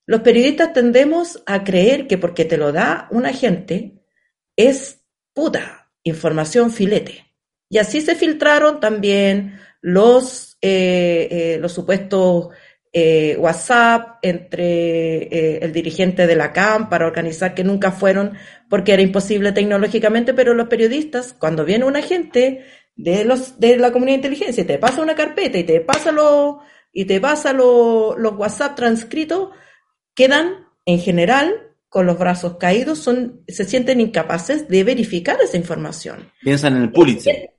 los 0.06 0.22
periodistas 0.22 0.73
tendemos 0.73 1.41
a 1.45 1.64
creer 1.64 2.07
que 2.07 2.18
porque 2.18 2.45
te 2.45 2.57
lo 2.57 2.72
da 2.72 3.07
un 3.11 3.26
agente 3.26 4.03
es 4.56 5.03
puta, 5.34 5.91
información 6.03 6.72
filete. 6.72 7.26
Y 7.69 7.80
así 7.80 8.02
se 8.02 8.15
filtraron 8.15 8.80
también 8.80 9.60
los, 9.82 10.57
eh, 10.61 11.27
eh, 11.30 11.57
los 11.60 11.73
supuestos 11.73 12.49
eh, 12.94 13.36
WhatsApp 13.38 14.19
entre 14.22 15.57
el 15.57 15.73
dirigente 15.73 16.27
de 16.27 16.36
la 16.36 16.53
CAM 16.53 16.88
para 16.90 17.06
organizar 17.06 17.53
que 17.53 17.64
nunca 17.64 17.91
fueron 17.91 18.38
porque 18.69 18.94
era 18.94 19.02
imposible 19.02 19.52
tecnológicamente, 19.52 20.34
pero 20.34 20.53
los 20.53 20.69
periodistas, 20.69 21.34
cuando 21.34 21.65
viene 21.65 21.86
un 21.86 21.98
agente 21.98 22.65
de 22.95 23.26
los 23.26 23.60
de 23.60 23.77
la 23.77 23.91
comunidad 23.91 24.14
de 24.14 24.27
inteligencia 24.27 24.64
y 24.64 24.68
te 24.68 24.77
pasa 24.77 25.02
una 25.02 25.15
carpeta 25.15 25.57
y 25.57 25.65
te 25.65 25.82
pasa 25.82 26.14
los 26.14 26.57
y 26.94 27.03
te 27.03 27.19
pasa 27.19 27.52
los 27.52 28.15
WhatsApp 28.38 28.76
transcritos, 28.76 29.49
quedan 30.15 30.67
en 30.85 30.99
general 30.99 31.75
con 31.89 32.05
los 32.05 32.17
brazos 32.17 32.57
caídos, 32.57 32.99
son, 32.99 33.43
se 33.47 33.63
sienten 33.63 34.01
incapaces 34.01 34.67
de 34.67 34.83
verificar 34.83 35.37
esa 35.41 35.57
información. 35.57 36.31
Piensan 36.41 36.75
en 36.75 36.83
el 36.83 36.91
Pulitzer. 36.91 37.51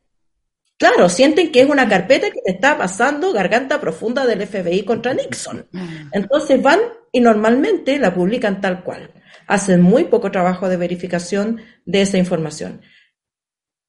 Claro, 0.78 1.08
sienten 1.08 1.50
que 1.50 1.62
es 1.62 1.70
una 1.70 1.88
carpeta 1.88 2.30
que 2.30 2.40
está 2.44 2.76
pasando 2.76 3.32
garganta 3.32 3.80
profunda 3.80 4.26
del 4.26 4.46
FBI 4.46 4.82
contra 4.82 5.14
Nixon. 5.14 5.66
Entonces 6.12 6.60
van 6.60 6.80
y 7.12 7.20
normalmente 7.20 7.98
la 7.98 8.14
publican 8.14 8.60
tal 8.60 8.84
cual. 8.84 9.10
Hacen 9.46 9.80
muy 9.80 10.04
poco 10.04 10.30
trabajo 10.30 10.68
de 10.68 10.76
verificación 10.76 11.62
de 11.86 12.02
esa 12.02 12.18
información. 12.18 12.82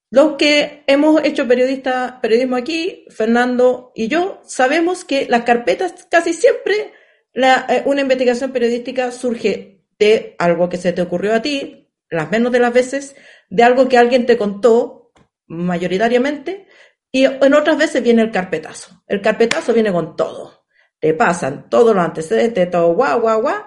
Los 0.10 0.38
que 0.38 0.84
hemos 0.88 1.22
hecho 1.26 1.46
periodista, 1.46 2.20
periodismo 2.22 2.56
aquí, 2.56 3.06
Fernando 3.10 3.92
y 3.94 4.08
yo, 4.08 4.42
sabemos 4.46 5.04
que 5.04 5.28
las 5.28 5.44
carpetas 5.44 6.08
casi 6.10 6.32
siempre, 6.32 6.94
eh, 7.38 7.84
una 7.86 8.02
investigación 8.02 8.52
periodística 8.52 9.12
surge 9.12 9.84
de 10.00 10.36
algo 10.40 10.70
que 10.70 10.78
se 10.78 10.94
te 10.94 11.02
ocurrió 11.02 11.34
a 11.34 11.42
ti, 11.42 11.90
las 12.10 12.32
menos 12.32 12.52
de 12.52 12.60
las 12.60 12.74
veces, 12.74 13.16
de 13.50 13.64
algo 13.64 13.88
que 13.88 13.98
alguien 13.98 14.26
te 14.26 14.38
contó 14.38 15.12
mayoritariamente, 15.48 16.68
y 17.12 17.26
en 17.26 17.54
otras 17.54 17.78
veces 17.78 18.04
viene 18.04 18.22
el 18.22 18.32
carpetazo. 18.32 19.04
El 19.08 19.22
carpetazo 19.22 19.74
viene 19.74 19.92
con 19.92 20.16
todo. 20.16 20.66
Te 21.00 21.14
pasan 21.14 21.70
todos 21.70 21.96
los 21.96 22.04
antecedentes, 22.04 22.70
todo 22.70 22.94
guau, 22.94 23.22
guau, 23.22 23.42
guau, 23.42 23.64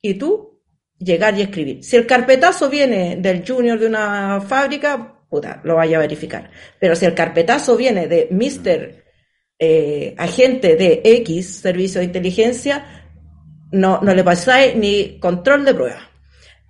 y 0.00 0.14
tú 0.14 0.62
llegar 0.98 1.36
y 1.36 1.42
escribir. 1.42 1.82
Si 1.82 1.96
el 1.96 2.06
carpetazo 2.06 2.70
viene 2.70 3.16
del 3.16 3.44
junior 3.46 3.78
de 3.78 3.86
una 3.86 4.40
fábrica, 4.40 5.22
puta, 5.28 5.60
lo 5.64 5.76
vaya 5.76 5.96
a 5.96 6.00
verificar. 6.00 6.50
Pero 6.78 6.94
si 6.94 7.04
el 7.04 7.14
carpetazo 7.14 7.76
viene 7.76 8.06
de 8.06 8.28
Mr. 8.30 9.04
Eh, 9.58 10.14
agente 10.18 10.76
de 10.76 11.00
X, 11.04 11.60
servicio 11.60 12.00
de 12.00 12.06
inteligencia, 12.06 13.03
no, 13.74 14.00
no 14.00 14.14
le 14.14 14.24
pasáis 14.24 14.76
ni 14.76 15.18
control 15.18 15.64
de 15.64 15.74
prueba. 15.74 16.10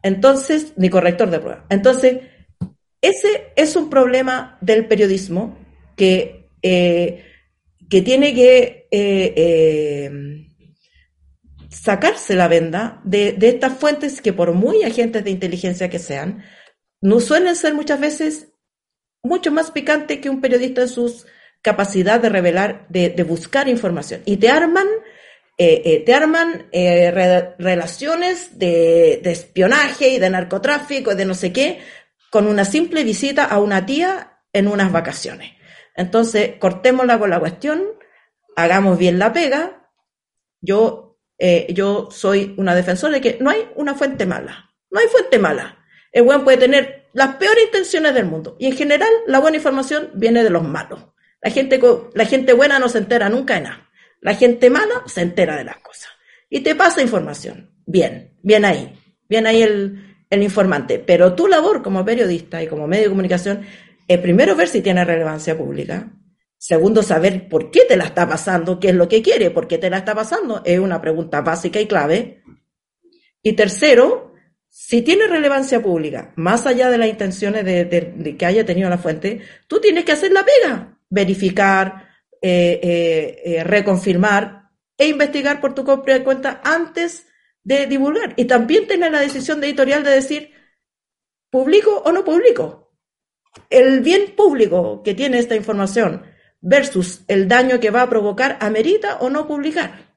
Entonces, 0.03 0.73
ni 0.77 0.91
corrector 0.91 1.31
de 1.31 1.39
prueba. 1.39 1.65
Entonces, 1.69 2.19
ese 3.01 3.53
es 3.57 3.77
un 3.77 3.91
problema 3.91 4.59
del 4.61 4.87
periodismo 4.87 5.59
que, 5.97 6.49
eh, 6.63 7.25
que 7.89 8.03
tiene 8.03 8.35
que 8.35 8.89
eh, 8.91 9.35
eh, 9.37 10.11
sacarse 11.71 12.35
la 12.35 12.49
venda 12.49 13.01
de, 13.05 13.33
de, 13.33 13.49
estas 13.49 13.75
fuentes 13.79 14.21
que 14.21 14.33
por 14.33 14.53
muy 14.53 14.83
agentes 14.83 15.23
de 15.25 15.31
inteligencia 15.31 15.91
que 15.91 15.99
sean, 15.99 16.43
no 17.01 17.21
suelen 17.21 17.57
ser 17.57 17.75
muchas 17.75 18.01
veces 18.01 18.49
mucho 19.23 19.53
más 19.53 19.71
picantes 19.71 20.19
que 20.19 20.31
un 20.31 20.41
periodista 20.41 20.83
en 20.83 20.89
sus 20.89 21.27
capacidad 21.61 22.21
de 22.21 22.29
revelar, 22.29 22.87
de, 22.91 23.09
de 23.09 23.23
buscar 23.23 23.69
información. 23.69 24.21
Y 24.27 24.37
te 24.37 24.51
arman, 24.51 24.87
te 25.57 26.15
arman 26.15 26.69
relaciones 26.73 28.59
de, 28.59 29.21
de 29.23 29.33
espionaje 29.33 30.09
y 30.09 30.19
de 30.19 30.31
narcotráfico 30.31 31.13
y 31.13 31.15
de 31.17 31.25
no 31.25 31.35
sé 31.35 31.53
qué, 31.53 31.81
con 32.31 32.47
una 32.47 32.65
simple 32.65 33.05
visita 33.05 33.45
a 33.45 33.61
una 33.61 33.87
tía 33.87 34.41
en 34.53 34.69
unas 34.69 34.91
vacaciones. 34.91 35.53
Entonces, 35.95 36.57
cortémosla 36.59 37.19
con 37.19 37.31
la 37.31 37.39
cuestión, 37.39 37.85
hagamos 38.57 38.99
bien 38.99 39.19
la 39.19 39.33
pega. 39.33 39.91
Yo, 40.61 41.19
eh, 41.39 41.67
yo 41.71 42.09
soy 42.11 42.55
una 42.57 42.75
defensora 42.75 43.15
de 43.15 43.21
que 43.21 43.39
no 43.41 43.51
hay 43.51 43.69
una 43.77 43.95
fuente 43.95 44.27
mala. 44.27 44.71
No 44.91 45.01
hay 45.01 45.07
fuente 45.09 45.39
mala. 45.39 45.79
El 46.11 46.23
buen 46.23 46.45
puede 46.45 46.57
tener 46.57 47.09
las 47.13 47.37
peores 47.37 47.65
intenciones 47.65 48.15
del 48.15 48.27
mundo. 48.27 48.57
Y 48.59 48.67
en 48.67 48.77
general, 48.77 49.11
la 49.27 49.41
buena 49.41 49.57
información 49.57 50.11
viene 50.15 50.43
de 50.43 50.51
los 50.51 50.63
malos. 50.63 51.01
La 51.41 51.51
gente, 51.51 51.81
la 52.15 52.25
gente 52.25 52.53
buena 52.53 52.79
no 52.79 52.89
se 52.89 52.99
entera 52.99 53.29
nunca 53.29 53.55
de 53.55 53.61
nada. 53.63 53.84
La 54.25 54.35
gente 54.35 54.71
mala 54.71 55.03
se 55.05 55.21
entera 55.21 55.55
de 55.55 55.65
las 55.65 55.77
cosas. 55.77 56.09
Y 56.49 56.61
te 56.61 56.75
pasa 56.75 57.03
información. 57.03 57.71
Bien, 57.85 58.33
bien 58.43 58.65
ahí. 58.65 58.99
Bien 59.29 59.47
ahí 59.47 59.61
el, 59.61 60.17
el 60.31 60.43
informante. 60.43 60.99
Pero 60.99 61.35
tu 61.35 61.47
labor 61.47 61.83
como 61.83 62.07
periodista 62.07 62.63
y 62.63 62.67
como 62.67 62.87
medio 62.87 63.05
de 63.05 63.11
comunicación 63.11 63.67
es 64.09 64.19
primero 64.21 64.57
ver 64.57 64.69
si 64.69 64.81
tiene 64.81 65.05
relevancia 65.05 65.55
pública. 65.55 66.11
Segundo, 66.57 67.03
saber 67.03 67.51
por 67.51 67.71
qué 67.71 67.83
te 67.87 67.99
la 67.99 68.05
está 68.05 68.27
pasando, 68.27 68.81
qué 68.81 68.89
es 68.89 68.95
lo 68.95 69.09
que 69.09 69.21
quiere, 69.21 69.51
por 69.51 69.69
qué 69.69 69.77
te 69.77 69.91
la 69.91 69.99
está 69.99 70.15
pasando. 70.15 70.63
Es 70.65 70.79
una 70.79 71.03
pregunta 71.03 71.43
básica 71.43 71.79
y 71.79 71.87
clave. 71.87 72.43
Y 73.43 73.53
tercero, 73.53 74.33
si 74.71 75.03
tiene 75.03 75.27
relevancia 75.27 75.83
pública, 75.83 76.33
más 76.37 76.65
allá 76.65 76.89
de 76.89 76.97
las 76.97 77.11
intenciones 77.11 77.63
de, 77.67 78.37
que 78.39 78.47
haya 78.47 78.65
tenido 78.65 78.89
la 78.89 78.97
fuente, 78.97 79.43
tú 79.69 79.83
tienes 79.83 80.07
que 80.07 80.13
hacer 80.13 80.33
la 80.33 80.47
pega, 80.47 80.99
verificar, 81.11 82.04
eh, 82.47 82.79
eh, 82.83 83.43
eh, 83.43 83.65
reconfirmar 83.65 84.69
e 84.99 85.09
investigar 85.09 85.63
por 85.63 85.75
tu 85.75 85.83
propia 85.83 86.23
cuenta 86.23 86.61
antes 86.63 87.27
de 87.63 87.87
divulgar. 87.87 88.35
Y 88.37 88.45
también 88.45 88.87
tener 88.87 89.11
la 89.13 89.21
decisión 89.21 89.63
de 89.63 89.69
editorial 89.69 90.05
de 90.05 90.11
decir, 90.11 90.53
¿publico 91.49 92.03
o 92.05 92.13
no 92.13 92.23
publico? 92.23 92.93
el 93.71 94.01
bien 94.01 94.35
público 94.37 95.03
que 95.03 95.15
tiene 95.15 95.39
esta 95.39 95.55
información 95.55 96.25
versus 96.61 97.23
el 97.29 97.49
daño 97.49 97.81
que 97.81 97.91
va 97.91 98.03
a 98.03 98.11
provocar, 98.11 98.59
amerita 98.61 99.19
o 99.21 99.31
no 99.31 99.47
publicar. 99.47 100.17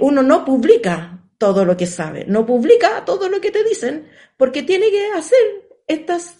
Uno 0.00 0.22
no 0.22 0.44
publica 0.44 1.30
todo 1.38 1.64
lo 1.64 1.76
que 1.76 1.86
sabe, 1.86 2.24
no 2.26 2.44
publica 2.44 3.04
todo 3.04 3.28
lo 3.28 3.40
que 3.40 3.52
te 3.52 3.62
dicen, 3.62 4.08
porque 4.36 4.64
tiene 4.64 4.90
que 4.90 5.06
hacer 5.14 5.38
estos 5.86 6.34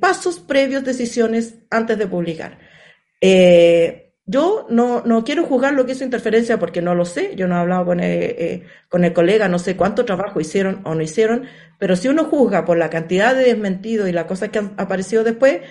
pasos 0.00 0.40
previos, 0.40 0.82
decisiones 0.82 1.56
antes 1.70 1.98
de 1.98 2.06
publicar. 2.06 2.58
Yo 4.24 4.66
no, 4.70 5.02
no 5.04 5.24
quiero 5.24 5.44
juzgar 5.44 5.74
lo 5.74 5.84
que 5.84 5.92
hizo 5.92 6.04
interferencia 6.04 6.58
porque 6.58 6.80
no 6.80 6.94
lo 6.94 7.04
sé, 7.04 7.34
yo 7.34 7.48
no 7.48 7.56
he 7.56 7.58
hablado 7.58 7.86
con 7.86 7.98
el, 7.98 8.22
eh, 8.22 8.62
con 8.88 9.04
el 9.04 9.12
colega, 9.12 9.48
no 9.48 9.58
sé 9.58 9.76
cuánto 9.76 10.04
trabajo 10.04 10.40
hicieron 10.40 10.80
o 10.84 10.94
no 10.94 11.02
hicieron, 11.02 11.46
pero 11.78 11.96
si 11.96 12.06
uno 12.06 12.24
juzga 12.24 12.64
por 12.64 12.78
la 12.78 12.88
cantidad 12.88 13.34
de 13.34 13.44
desmentidos 13.44 14.08
y 14.08 14.12
las 14.12 14.26
cosas 14.26 14.50
que 14.50 14.60
han 14.60 14.74
aparecido 14.76 15.24
después, 15.24 15.62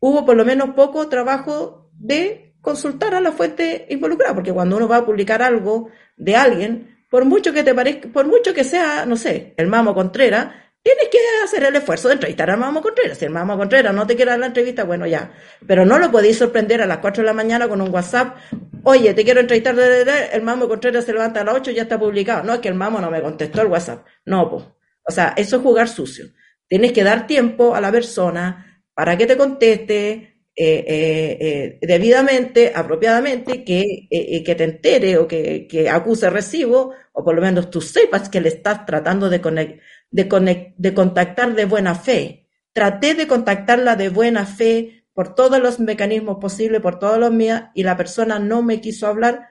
hubo 0.00 0.24
por 0.24 0.36
lo 0.36 0.46
menos 0.46 0.70
poco 0.70 1.06
trabajo 1.08 1.90
de 1.92 2.54
consultar 2.62 3.14
a 3.14 3.20
la 3.20 3.32
fuente 3.32 3.86
involucrada, 3.90 4.34
porque 4.34 4.54
cuando 4.54 4.78
uno 4.78 4.88
va 4.88 4.98
a 4.98 5.06
publicar 5.06 5.42
algo 5.42 5.90
de 6.16 6.34
alguien, 6.34 7.04
por 7.10 7.26
mucho 7.26 7.52
que 7.52 7.62
te 7.62 7.74
parezca, 7.74 8.08
por 8.08 8.26
mucho 8.26 8.54
que 8.54 8.64
sea, 8.64 9.04
no 9.04 9.16
sé, 9.16 9.52
el 9.58 9.66
Mamo 9.66 9.94
Contreras, 9.94 10.48
tienes 10.88 11.08
que 11.10 11.18
hacer 11.44 11.64
el 11.64 11.76
esfuerzo 11.76 12.08
de 12.08 12.14
entrevistar 12.14 12.50
al 12.50 12.58
Mamo 12.58 12.80
Contreras. 12.80 13.18
Si 13.18 13.24
el 13.26 13.30
Mamo 13.30 13.58
Contreras 13.58 13.94
no 13.94 14.06
te 14.06 14.16
quiere 14.16 14.30
dar 14.30 14.40
la 14.40 14.46
entrevista, 14.46 14.84
bueno, 14.84 15.06
ya. 15.06 15.32
Pero 15.66 15.84
no 15.84 15.98
lo 15.98 16.10
podéis 16.10 16.38
sorprender 16.38 16.80
a 16.80 16.86
las 16.86 16.98
4 16.98 17.22
de 17.22 17.26
la 17.26 17.34
mañana 17.34 17.68
con 17.68 17.82
un 17.82 17.92
WhatsApp. 17.92 18.38
Oye, 18.84 19.12
te 19.12 19.22
quiero 19.22 19.40
entrevistar. 19.40 19.78
El 19.78 20.42
Mamo 20.42 20.66
Contreras 20.66 21.04
se 21.04 21.12
levanta 21.12 21.42
a 21.42 21.44
las 21.44 21.56
8 21.56 21.72
y 21.72 21.74
ya 21.74 21.82
está 21.82 21.98
publicado. 21.98 22.42
No, 22.42 22.54
es 22.54 22.60
que 22.60 22.68
el 22.68 22.74
Mamo 22.74 23.00
no 23.00 23.10
me 23.10 23.20
contestó 23.20 23.60
el 23.60 23.68
WhatsApp. 23.68 24.06
No, 24.24 24.48
pues. 24.48 24.64
O 25.02 25.12
sea, 25.12 25.34
eso 25.36 25.56
es 25.56 25.62
jugar 25.62 25.88
sucio. 25.88 26.26
Tienes 26.66 26.92
que 26.92 27.04
dar 27.04 27.26
tiempo 27.26 27.74
a 27.74 27.80
la 27.80 27.92
persona 27.92 28.82
para 28.94 29.16
que 29.16 29.26
te 29.26 29.36
conteste, 29.36 30.38
eh, 30.54 30.84
eh, 30.88 31.38
eh, 31.40 31.78
debidamente, 31.82 32.72
apropiadamente, 32.74 33.62
que, 33.62 34.08
que 34.44 34.54
te 34.54 34.64
entere 34.64 35.18
o 35.18 35.28
que, 35.28 35.66
que 35.68 35.88
acuse 35.88 36.28
recibo, 36.30 36.94
o 37.12 37.24
por 37.24 37.34
lo 37.34 37.42
menos 37.42 37.70
tú 37.70 37.80
sepas 37.80 38.28
que 38.28 38.40
le 38.40 38.48
estás 38.48 38.84
tratando 38.84 39.30
de 39.30 39.40
conectar 39.40 39.80
de, 40.10 40.74
de 40.76 40.94
contactar 40.94 41.54
de 41.54 41.64
buena 41.64 41.94
fe. 41.94 42.48
Traté 42.72 43.14
de 43.14 43.26
contactarla 43.26 43.96
de 43.96 44.08
buena 44.08 44.46
fe 44.46 45.04
por 45.12 45.34
todos 45.34 45.58
los 45.60 45.80
mecanismos 45.80 46.38
posibles, 46.40 46.80
por 46.80 46.98
todos 46.98 47.18
los 47.18 47.32
míos, 47.32 47.60
y 47.74 47.82
la 47.82 47.96
persona 47.96 48.38
no 48.38 48.62
me 48.62 48.80
quiso 48.80 49.06
hablar, 49.06 49.48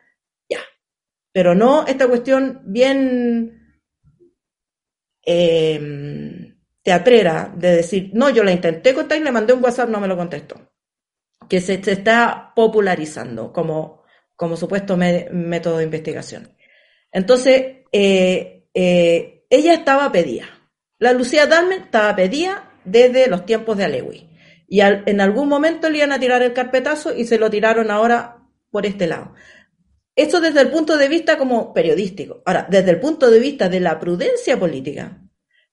ya. 0.49 0.59
Pero 1.33 1.55
no 1.55 1.85
esta 1.85 2.07
cuestión 2.07 2.61
bien 2.65 3.81
eh, 5.25 6.55
teatrera 6.81 7.51
de 7.53 7.75
decir, 7.75 8.11
no, 8.13 8.29
yo 8.29 8.45
la 8.45 8.53
intenté 8.53 8.93
contactar 8.93 9.17
y 9.17 9.23
le 9.25 9.31
mandé 9.33 9.51
un 9.51 9.61
WhatsApp, 9.61 9.89
no 9.89 9.99
me 9.99 10.07
lo 10.07 10.15
contestó. 10.15 10.55
Que 11.49 11.59
se, 11.59 11.73
está 11.73 12.53
popularizando 12.55 13.51
como, 13.51 14.03
como 14.37 14.55
supuesto 14.55 14.95
método 14.95 15.79
de 15.79 15.83
investigación. 15.83 16.55
Entonces, 17.11 17.83
eh, 17.91 18.69
eh, 18.73 19.36
ella 19.49 19.73
estaba 19.73 20.11
pedida. 20.11 20.45
La 20.99 21.13
Lucía 21.13 21.45
Dalmen 21.45 21.83
estaba 21.83 22.15
pedida 22.15 22.71
desde 22.83 23.27
los 23.27 23.45
tiempos 23.45 23.77
de 23.77 23.85
Alewi. 23.85 24.29
Y 24.67 24.81
al, 24.81 25.03
en 25.05 25.21
algún 25.21 25.47
momento 25.47 25.89
le 25.89 25.99
iban 25.99 26.11
a 26.11 26.19
tirar 26.19 26.41
el 26.41 26.53
carpetazo 26.53 27.15
y 27.15 27.25
se 27.25 27.37
lo 27.37 27.49
tiraron 27.49 27.91
ahora 27.91 28.43
por 28.71 28.85
este 28.85 29.07
lado. 29.07 29.33
Esto 30.15 30.41
desde 30.41 30.61
el 30.61 30.69
punto 30.69 30.97
de 30.97 31.07
vista 31.07 31.37
como 31.37 31.73
periodístico. 31.73 32.41
Ahora, 32.45 32.67
desde 32.69 32.91
el 32.91 32.99
punto 32.99 33.29
de 33.29 33.39
vista 33.39 33.69
de 33.69 33.79
la 33.79 33.99
prudencia 33.99 34.59
política, 34.59 35.21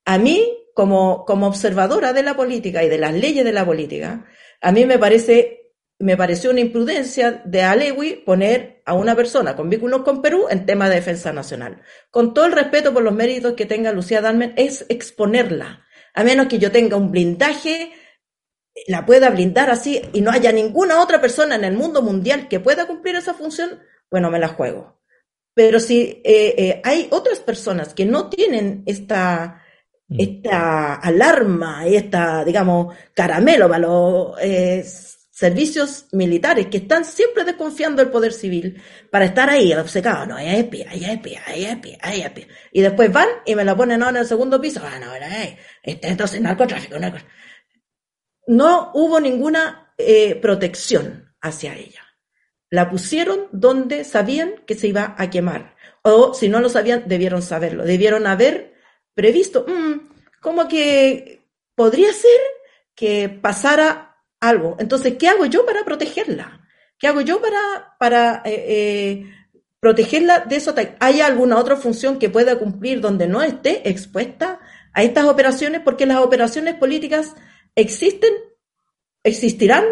a 0.04 0.18
mí, 0.18 0.54
como, 0.74 1.24
como 1.24 1.46
observadora 1.46 2.12
de 2.12 2.22
la 2.22 2.36
política 2.36 2.84
y 2.84 2.88
de 2.88 2.98
las 2.98 3.14
leyes 3.14 3.44
de 3.44 3.52
la 3.52 3.64
política, 3.64 4.26
a 4.60 4.70
mí 4.70 4.84
me 4.84 4.98
parece 4.98 5.64
me 5.98 6.16
pareció 6.16 6.50
una 6.50 6.60
imprudencia 6.60 7.42
de 7.44 7.62
Alewi 7.62 8.16
poner 8.26 8.73
a 8.84 8.94
una 8.94 9.16
persona 9.16 9.56
con 9.56 9.70
vínculos 9.70 10.02
con 10.02 10.20
Perú 10.20 10.46
en 10.50 10.66
tema 10.66 10.88
de 10.88 10.96
defensa 10.96 11.32
nacional. 11.32 11.82
Con 12.10 12.34
todo 12.34 12.46
el 12.46 12.52
respeto 12.52 12.92
por 12.92 13.02
los 13.02 13.14
méritos 13.14 13.54
que 13.54 13.66
tenga 13.66 13.92
Lucía 13.92 14.20
Dalmen, 14.20 14.52
es 14.56 14.84
exponerla. 14.88 15.84
A 16.12 16.22
menos 16.22 16.46
que 16.46 16.58
yo 16.58 16.70
tenga 16.70 16.96
un 16.96 17.10
blindaje, 17.10 17.92
la 18.86 19.06
pueda 19.06 19.30
blindar 19.30 19.70
así 19.70 20.02
y 20.12 20.20
no 20.20 20.30
haya 20.30 20.52
ninguna 20.52 21.00
otra 21.00 21.20
persona 21.20 21.54
en 21.54 21.64
el 21.64 21.74
mundo 21.74 22.02
mundial 22.02 22.48
que 22.48 22.60
pueda 22.60 22.86
cumplir 22.86 23.16
esa 23.16 23.34
función, 23.34 23.80
bueno, 24.10 24.30
me 24.30 24.38
la 24.38 24.48
juego. 24.48 25.00
Pero 25.54 25.78
si 25.78 26.20
eh, 26.24 26.54
eh, 26.58 26.80
hay 26.84 27.08
otras 27.10 27.38
personas 27.40 27.94
que 27.94 28.04
no 28.04 28.28
tienen 28.28 28.82
esta, 28.86 29.62
mm. 30.08 30.20
esta 30.20 30.94
alarma, 30.94 31.86
esta, 31.86 32.44
digamos, 32.44 32.94
caramelo 33.14 33.68
para 33.68 33.86
los 33.86 34.34
eh, 34.40 34.84
servicios 35.34 36.06
militares 36.12 36.68
que 36.68 36.76
están 36.76 37.04
siempre 37.04 37.42
desconfiando 37.42 38.00
del 38.00 38.12
poder 38.12 38.32
civil 38.32 38.80
para 39.10 39.24
estar 39.24 39.50
ahí 39.50 39.74
obcecados, 39.74 40.28
no, 40.28 40.38
es 40.38 40.58
espía, 40.60 40.86
es 40.92 41.08
espía, 41.08 41.42
es 41.52 41.70
espía, 41.70 41.98
es 42.04 42.24
espía. 42.24 42.46
Y 42.70 42.80
después 42.80 43.12
van 43.12 43.26
y 43.44 43.56
me 43.56 43.64
la 43.64 43.76
ponen 43.76 44.00
ahora 44.00 44.18
en 44.18 44.22
el 44.22 44.28
segundo 44.28 44.60
piso, 44.60 44.80
ah, 44.84 45.00
no, 45.00 45.12
eh, 45.12 45.58
este, 45.82 46.06
entonces 46.06 46.40
narcotráfico, 46.40 47.00
narcotráfico. 47.00 47.34
No 48.46 48.92
hubo 48.94 49.18
ninguna 49.18 49.92
eh, 49.98 50.36
protección 50.36 51.34
hacia 51.40 51.74
ella. 51.74 52.02
La 52.70 52.88
pusieron 52.88 53.48
donde 53.50 54.04
sabían 54.04 54.62
que 54.66 54.76
se 54.76 54.86
iba 54.86 55.16
a 55.18 55.30
quemar. 55.30 55.74
O 56.02 56.32
si 56.32 56.48
no 56.48 56.60
lo 56.60 56.68
sabían, 56.68 57.04
debieron 57.06 57.42
saberlo. 57.42 57.84
Debieron 57.84 58.28
haber 58.28 58.74
previsto, 59.14 59.66
mm, 59.66 60.10
como 60.40 60.68
que 60.68 61.48
podría 61.74 62.12
ser 62.12 62.40
que 62.94 63.28
pasara 63.28 64.13
algo. 64.48 64.76
Entonces, 64.78 65.14
¿qué 65.18 65.28
hago 65.28 65.46
yo 65.46 65.64
para 65.64 65.84
protegerla? 65.84 66.60
¿Qué 66.98 67.08
hago 67.08 67.20
yo 67.20 67.40
para, 67.40 67.96
para 67.98 68.42
eh, 68.44 68.64
eh, 68.68 69.26
protegerla 69.80 70.40
de 70.40 70.56
eso? 70.56 70.74
¿Hay 71.00 71.20
alguna 71.20 71.58
otra 71.58 71.76
función 71.76 72.18
que 72.18 72.30
pueda 72.30 72.58
cumplir 72.58 73.00
donde 73.00 73.26
no 73.26 73.42
esté 73.42 73.88
expuesta 73.88 74.60
a 74.92 75.02
estas 75.02 75.24
operaciones? 75.24 75.80
Porque 75.84 76.06
las 76.06 76.18
operaciones 76.18 76.74
políticas 76.74 77.34
existen, 77.74 78.32
existirán 79.22 79.84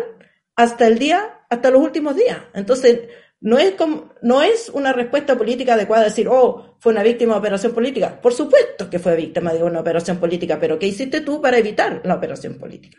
hasta 0.54 0.86
el 0.86 0.98
día, 0.98 1.40
hasta 1.50 1.70
los 1.70 1.82
últimos 1.82 2.14
días. 2.14 2.38
Entonces, 2.54 3.00
no 3.40 3.58
es, 3.58 3.72
como, 3.72 4.14
no 4.22 4.40
es 4.40 4.68
una 4.68 4.92
respuesta 4.92 5.36
política 5.36 5.74
adecuada 5.74 6.04
decir, 6.04 6.28
oh, 6.30 6.76
fue 6.78 6.92
una 6.92 7.02
víctima 7.02 7.34
de 7.34 7.40
operación 7.40 7.72
política. 7.72 8.20
Por 8.20 8.32
supuesto 8.32 8.88
que 8.88 9.00
fue 9.00 9.16
víctima 9.16 9.52
de 9.52 9.64
una 9.64 9.80
operación 9.80 10.18
política, 10.18 10.58
pero 10.60 10.78
¿qué 10.78 10.86
hiciste 10.86 11.22
tú 11.22 11.40
para 11.42 11.58
evitar 11.58 12.00
la 12.04 12.14
operación 12.14 12.56
política? 12.56 12.98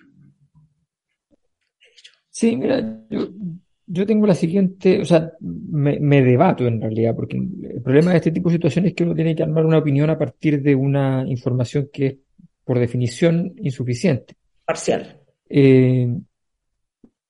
Sí, 2.33 2.57
mira, 2.57 2.99
yo, 3.11 3.27
yo 3.85 4.07
tengo 4.07 4.25
la 4.25 4.33
siguiente, 4.33 4.99
o 4.99 5.05
sea, 5.05 5.31
me, 5.39 5.99
me, 5.99 6.23
debato 6.23 6.65
en 6.65 6.81
realidad, 6.81 7.15
porque 7.15 7.37
el 7.37 7.79
problema 7.83 8.09
de 8.09 8.17
este 8.17 8.31
tipo 8.31 8.49
de 8.49 8.55
situaciones 8.55 8.89
es 8.89 8.95
que 8.95 9.03
uno 9.03 9.13
tiene 9.13 9.35
que 9.35 9.43
armar 9.43 9.63
una 9.63 9.77
opinión 9.77 10.09
a 10.09 10.17
partir 10.17 10.59
de 10.63 10.73
una 10.73 11.23
información 11.27 11.91
que 11.93 12.05
es, 12.07 12.15
por 12.65 12.79
definición, 12.79 13.53
insuficiente. 13.57 14.35
Parcial. 14.65 15.19
Eh, 15.47 16.07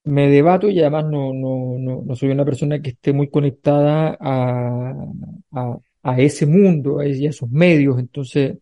me 0.06 0.30
debato 0.30 0.70
y 0.70 0.80
además 0.80 1.04
no, 1.04 1.34
no, 1.34 1.76
no, 1.78 2.02
no, 2.06 2.16
soy 2.16 2.30
una 2.30 2.46
persona 2.46 2.82
que 2.82 2.92
esté 2.92 3.12
muy 3.12 3.30
conectada 3.30 4.18
a, 4.18 4.94
a, 5.52 5.78
a 6.02 6.22
ese 6.22 6.46
mundo 6.46 7.02
a, 7.02 7.04
a 7.04 7.08
esos 7.08 7.50
medios, 7.52 8.00
entonces 8.00 8.58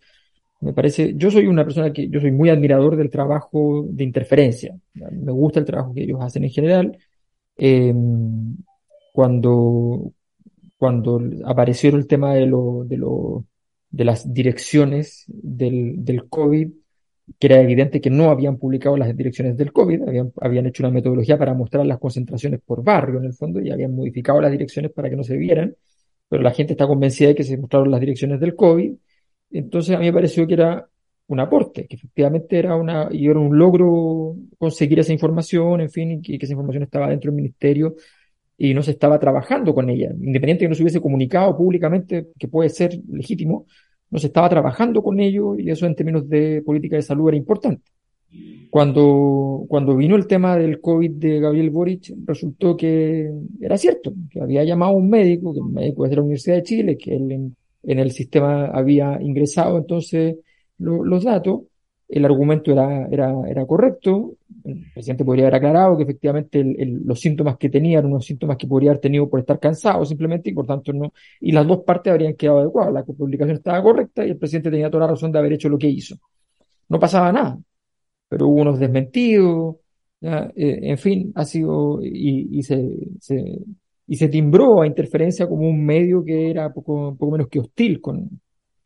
me 0.62 0.74
parece, 0.74 1.14
yo 1.16 1.32
soy 1.32 1.48
una 1.48 1.64
persona 1.64 1.92
que, 1.92 2.08
yo 2.08 2.22
soy 2.22 2.32
muy 2.32 2.50
admirador 2.50 2.96
del 2.96 3.10
trabajo 3.10 3.86
de 3.90 4.04
interferencia. 4.04 4.78
Me 4.94 5.32
gusta 5.32 5.60
el 5.60 5.66
trabajo 5.66 5.94
que 5.94 6.04
ellos 6.04 6.20
hacen 6.22 6.44
en 6.44 6.52
general. 6.52 6.98
Eh, 7.58 7.94
cuando, 9.12 10.14
cuando 10.78 11.20
apareció 11.46 11.96
el 11.96 12.06
tema 12.06 12.36
de, 12.36 12.46
lo, 12.46 12.84
de, 12.86 12.98
lo, 12.98 13.46
de 13.90 14.06
las 14.06 14.32
direcciones 14.32 15.26
del, 15.28 16.06
del 16.06 16.30
COVID, 16.30 16.70
que 17.40 17.48
era 17.48 17.60
evidente 17.60 18.00
que 18.00 18.12
no 18.12 18.30
habían 18.30 18.58
publicado 18.58 18.98
las 18.98 19.16
direcciones 19.18 19.58
del 19.58 19.74
COVID, 19.74 20.04
habían, 20.08 20.32
habían 20.42 20.68
hecho 20.68 20.84
una 20.84 20.92
metodología 20.92 21.40
para 21.40 21.56
mostrar 21.56 21.88
las 21.88 21.98
concentraciones 21.98 22.62
por 22.64 22.84
barrio 22.84 23.20
en 23.20 23.26
el 23.26 23.34
fondo 23.34 23.60
y 23.62 23.72
habían 23.72 23.96
modificado 23.96 24.40
las 24.40 24.52
direcciones 24.52 24.92
para 24.92 25.10
que 25.10 25.16
no 25.16 25.24
se 25.24 25.38
vieran, 25.38 25.76
pero 26.30 26.44
la 26.44 26.52
gente 26.52 26.74
está 26.74 26.86
convencida 26.86 27.30
de 27.30 27.36
que 27.36 27.44
se 27.44 27.58
mostraron 27.58 27.90
las 27.90 28.00
direcciones 28.00 28.40
del 28.40 28.56
COVID 28.56 28.94
entonces 29.52 29.96
a 29.96 30.00
mí 30.00 30.06
me 30.06 30.14
pareció 30.14 30.48
que 30.48 30.54
era 30.54 30.88
un 31.28 31.40
aporte, 31.40 31.88
que 31.88 31.96
efectivamente 31.96 32.60
era 32.60 32.76
una, 32.76 33.08
y 33.12 33.28
era 33.28 33.40
un 33.40 33.58
logro 33.58 34.36
conseguir 34.58 35.00
esa 35.00 35.14
información, 35.14 35.82
en 35.82 35.90
fin, 35.90 36.12
y 36.12 36.22
que, 36.22 36.46
esa 36.46 36.54
información 36.54 36.84
estaba 36.84 37.10
dentro 37.10 37.32
del 37.32 37.38
ministerio 37.38 37.96
y 38.58 38.74
no 38.74 38.84
se 38.84 38.92
estaba 38.92 39.18
trabajando 39.20 39.74
con 39.74 39.90
ella. 39.90 40.12
Independiente 40.12 40.64
de 40.64 40.66
que 40.66 40.70
no 40.70 40.76
se 40.76 40.84
hubiese 40.84 41.02
comunicado 41.02 41.56
públicamente, 41.56 42.28
que 42.38 42.48
puede 42.48 42.70
ser 42.70 43.00
legítimo, 43.10 43.66
no 44.10 44.20
se 44.20 44.28
estaba 44.28 44.50
trabajando 44.50 45.02
con 45.02 45.20
ello 45.20 45.58
y 45.58 45.72
eso 45.72 45.86
en 45.86 45.96
términos 45.96 46.28
de 46.28 46.62
política 46.66 46.98
de 46.98 47.02
salud 47.02 47.30
era 47.30 47.38
importante. 47.38 47.92
Cuando, 48.70 49.66
cuando 49.68 49.96
vino 49.96 50.16
el 50.16 50.28
tema 50.28 50.58
del 50.58 50.80
COVID 50.80 51.12
de 51.12 51.40
Gabriel 51.40 51.70
Boric, 51.70 52.14
resultó 52.26 52.78
que 52.78 53.30
era 53.60 53.78
cierto, 53.78 54.14
que 54.30 54.42
había 54.42 54.64
llamado 54.64 54.94
a 54.94 54.96
un 54.96 55.10
médico, 55.10 55.54
que 55.54 55.60
un 55.60 55.74
médico 55.74 56.08
de 56.08 56.16
la 56.16 56.22
Universidad 56.22 56.56
de 56.58 56.64
Chile, 56.64 56.98
que 56.98 57.16
él 57.16 57.54
el 57.84 58.12
sistema 58.12 58.66
había 58.68 59.22
ingresado. 59.22 59.78
Entonces 59.78 60.38
los 60.78 61.24
datos, 61.24 61.62
el 62.08 62.26
argumento 62.26 62.72
era, 62.72 63.08
era, 63.08 63.34
era 63.48 63.66
correcto, 63.66 64.36
el 64.66 64.92
presidente 64.94 65.24
podría 65.24 65.46
haber 65.46 65.56
aclarado 65.56 65.96
que 65.98 66.04
efectivamente 66.04 66.62
los 66.64 67.20
síntomas 67.20 67.58
que 67.58 67.70
tenía 67.70 68.00
eran 68.00 68.12
unos 68.12 68.26
síntomas 68.26 68.58
que 68.58 68.68
podría 68.68 68.92
haber 68.92 69.02
tenido 69.02 69.30
por 69.30 69.40
estar 69.40 69.60
cansado 69.60 70.06
simplemente 70.06 70.50
y 70.50 70.54
por 70.54 70.68
tanto 70.68 70.92
no, 70.92 71.14
y 71.40 71.52
las 71.52 71.66
dos 71.66 71.84
partes 71.86 72.12
habrían 72.12 72.34
quedado 72.36 72.60
adecuadas, 72.60 72.94
la 72.94 73.04
publicación 73.04 73.56
estaba 73.58 73.82
correcta 73.82 74.26
y 74.26 74.32
el 74.32 74.38
presidente 74.38 74.72
tenía 74.72 74.90
toda 74.90 75.06
la 75.06 75.12
razón 75.12 75.32
de 75.32 75.40
haber 75.40 75.54
hecho 75.54 75.70
lo 75.70 75.78
que 75.78 75.88
hizo. 75.88 76.18
No 76.90 77.00
pasaba 77.00 77.32
nada, 77.32 77.58
pero 78.28 78.48
hubo 78.48 78.62
unos 78.62 78.80
desmentidos, 78.80 79.78
eh, 80.22 80.52
en 80.56 80.98
fin, 80.98 81.32
ha 81.36 81.46
sido, 81.46 82.00
y, 82.04 82.60
y 82.60 82.64
se, 82.64 82.90
se, 83.20 83.60
y 84.12 84.18
se 84.18 84.28
timbró 84.28 84.82
a 84.82 84.88
interferencia 84.88 85.48
como 85.48 85.70
un 85.70 85.86
medio 85.86 86.22
que 86.26 86.50
era 86.50 86.74
poco, 86.74 87.16
poco 87.18 87.32
menos 87.32 87.48
que 87.48 87.62
hostil 87.62 88.02
con, 88.02 88.42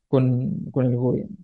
con, 0.07 0.69
con 0.69 0.85
el 0.85 0.95
gobierno. 0.95 1.35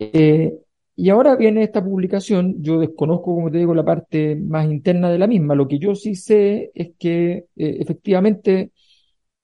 Eh, 0.00 0.52
y 0.96 1.10
ahora 1.10 1.36
viene 1.36 1.62
esta 1.62 1.84
publicación, 1.84 2.60
yo 2.60 2.80
desconozco, 2.80 3.26
como 3.36 3.52
te 3.52 3.58
digo, 3.58 3.72
la 3.72 3.84
parte 3.84 4.34
más 4.34 4.66
interna 4.66 5.12
de 5.12 5.18
la 5.18 5.28
misma. 5.28 5.54
Lo 5.54 5.68
que 5.68 5.78
yo 5.78 5.94
sí 5.94 6.16
sé 6.16 6.72
es 6.74 6.90
que 6.98 7.46
eh, 7.54 7.76
efectivamente 7.78 8.72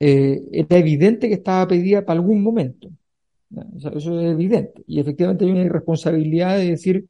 eh, 0.00 0.42
era 0.50 0.76
evidente 0.76 1.28
que 1.28 1.34
estaba 1.34 1.68
pedida 1.68 2.04
para 2.04 2.18
algún 2.18 2.42
momento. 2.42 2.88
eso 3.76 4.20
es 4.20 4.32
evidente. 4.32 4.82
Y 4.88 4.98
efectivamente 4.98 5.44
hay 5.44 5.52
una 5.52 5.62
irresponsabilidad 5.62 6.56
de 6.58 6.70
decir, 6.70 7.06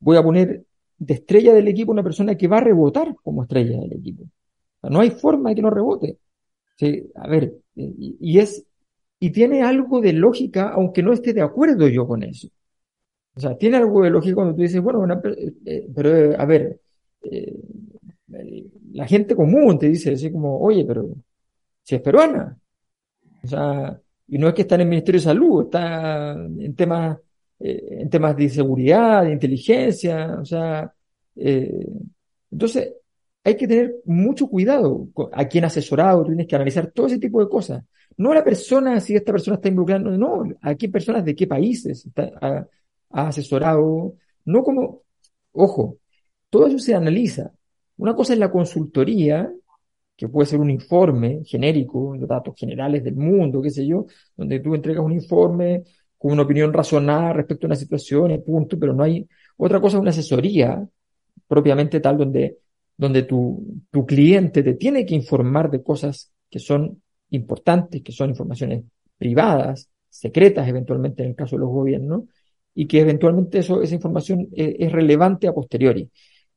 voy 0.00 0.16
a 0.16 0.22
poner 0.24 0.64
de 0.98 1.14
estrella 1.14 1.54
del 1.54 1.68
equipo 1.68 1.92
una 1.92 2.02
persona 2.02 2.36
que 2.36 2.48
va 2.48 2.58
a 2.58 2.64
rebotar 2.64 3.14
como 3.22 3.44
estrella 3.44 3.78
del 3.78 3.92
equipo. 3.92 4.24
No 4.90 5.00
hay 5.00 5.10
forma 5.10 5.50
de 5.50 5.56
que 5.56 5.62
no 5.62 5.70
rebote. 5.70 6.18
Sí, 6.76 7.10
a 7.14 7.28
ver, 7.28 7.54
y, 7.74 8.38
es, 8.38 8.66
y 9.20 9.30
tiene 9.30 9.62
algo 9.62 10.00
de 10.00 10.12
lógica, 10.12 10.70
aunque 10.70 11.02
no 11.02 11.12
esté 11.12 11.32
de 11.32 11.42
acuerdo 11.42 11.88
yo 11.88 12.06
con 12.06 12.22
eso. 12.22 12.48
O 13.34 13.40
sea, 13.40 13.56
tiene 13.56 13.76
algo 13.78 14.02
de 14.02 14.10
lógica 14.10 14.34
cuando 14.34 14.54
tú 14.54 14.62
dices, 14.62 14.80
bueno, 14.80 15.06
eh, 15.64 15.88
pero 15.94 16.16
eh, 16.16 16.36
a 16.38 16.44
ver, 16.44 16.80
eh, 17.22 17.54
la 18.92 19.06
gente 19.06 19.36
común 19.36 19.78
te 19.78 19.88
dice 19.88 20.12
así 20.12 20.30
como, 20.30 20.60
oye, 20.60 20.84
pero 20.84 21.08
si 21.82 21.94
es 21.96 22.00
peruana. 22.02 22.58
O 23.44 23.46
sea, 23.48 24.00
y 24.28 24.38
no 24.38 24.48
es 24.48 24.54
que 24.54 24.62
está 24.62 24.74
en 24.76 24.82
el 24.82 24.88
Ministerio 24.88 25.20
de 25.20 25.24
Salud, 25.24 25.64
está 25.64 26.32
en 26.32 26.74
temas, 26.74 27.18
en 27.58 28.10
temas 28.10 28.36
de 28.36 28.48
seguridad, 28.48 29.24
de 29.24 29.32
inteligencia, 29.32 30.38
o 30.40 30.44
sea, 30.44 30.92
entonces, 32.50 32.92
hay 33.44 33.56
que 33.56 33.66
tener 33.66 33.96
mucho 34.04 34.46
cuidado 34.48 35.08
a 35.32 35.46
quién 35.46 35.64
asesorado, 35.64 36.24
tienes 36.24 36.46
que 36.46 36.54
analizar 36.54 36.90
todo 36.92 37.06
ese 37.06 37.18
tipo 37.18 37.40
de 37.40 37.48
cosas. 37.48 37.84
No 38.16 38.32
a 38.32 38.34
la 38.36 38.44
persona, 38.44 39.00
si 39.00 39.16
esta 39.16 39.32
persona 39.32 39.56
está 39.56 39.68
involucrada, 39.68 40.00
no, 40.16 40.44
a 40.60 40.74
qué 40.74 40.88
personas 40.88 41.24
de 41.24 41.34
qué 41.34 41.46
países 41.46 42.08
ha, 42.40 42.66
asesorado, 43.10 44.14
no 44.44 44.62
como, 44.62 45.02
ojo, 45.52 45.98
todo 46.50 46.66
eso 46.66 46.78
se 46.78 46.94
analiza. 46.94 47.52
Una 47.96 48.14
cosa 48.14 48.32
es 48.34 48.38
la 48.38 48.50
consultoría, 48.50 49.52
que 50.16 50.28
puede 50.28 50.46
ser 50.46 50.60
un 50.60 50.70
informe 50.70 51.42
genérico, 51.44 52.16
los 52.16 52.28
datos 52.28 52.54
generales 52.56 53.02
del 53.02 53.16
mundo, 53.16 53.62
qué 53.62 53.70
sé 53.70 53.86
yo, 53.86 54.06
donde 54.36 54.60
tú 54.60 54.74
entregas 54.74 55.04
un 55.04 55.12
informe 55.12 55.84
con 56.18 56.32
una 56.32 56.42
opinión 56.42 56.72
razonada 56.72 57.32
respecto 57.32 57.66
a 57.66 57.68
una 57.68 57.76
situación 57.76 58.42
punto, 58.46 58.78
pero 58.78 58.94
no 58.94 59.02
hay 59.02 59.26
otra 59.56 59.80
cosa, 59.80 59.98
una 59.98 60.10
asesoría 60.10 60.86
propiamente 61.48 62.00
tal 62.00 62.18
donde, 62.18 62.58
donde 62.96 63.22
tu, 63.22 63.82
tu 63.90 64.06
cliente 64.06 64.62
te 64.62 64.74
tiene 64.74 65.04
que 65.06 65.14
informar 65.14 65.70
de 65.70 65.82
cosas 65.82 66.32
que 66.50 66.58
son 66.58 67.02
importantes, 67.30 68.02
que 68.02 68.12
son 68.12 68.30
informaciones 68.30 68.84
privadas, 69.16 69.88
secretas 70.08 70.68
eventualmente 70.68 71.22
en 71.22 71.30
el 71.30 71.34
caso 71.34 71.56
de 71.56 71.60
los 71.60 71.70
gobiernos, 71.70 72.24
y 72.74 72.86
que 72.86 73.00
eventualmente 73.00 73.58
eso, 73.58 73.82
esa 73.82 73.94
información 73.94 74.48
es, 74.52 74.90
relevante 74.92 75.46
a 75.48 75.52
posteriori. 75.52 76.10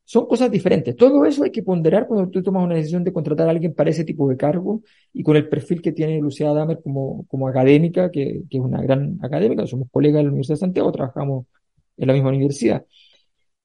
Son 0.03 0.27
cosas 0.27 0.51
diferentes. 0.51 0.95
Todo 0.95 1.25
eso 1.25 1.43
hay 1.43 1.51
que 1.51 1.63
ponderar 1.63 2.07
cuando 2.07 2.29
tú 2.29 2.43
tomas 2.43 2.63
una 2.63 2.75
decisión 2.75 3.03
de 3.03 3.11
contratar 3.11 3.47
a 3.47 3.51
alguien 3.51 3.73
para 3.73 3.89
ese 3.89 4.03
tipo 4.03 4.29
de 4.29 4.37
cargo 4.37 4.81
y 5.11 5.23
con 5.23 5.35
el 5.35 5.49
perfil 5.49 5.81
que 5.81 5.93
tiene 5.93 6.19
Lucía 6.19 6.53
Damer 6.53 6.79
como, 6.83 7.25
como 7.27 7.47
académica, 7.47 8.11
que, 8.11 8.43
que 8.49 8.57
es 8.57 8.63
una 8.63 8.81
gran 8.81 9.17
académica, 9.21 9.65
somos 9.65 9.89
colegas 9.91 10.19
de 10.19 10.23
la 10.23 10.29
Universidad 10.29 10.55
de 10.55 10.59
Santiago, 10.59 10.91
trabajamos 10.91 11.47
en 11.97 12.07
la 12.07 12.13
misma 12.13 12.29
universidad. 12.29 12.85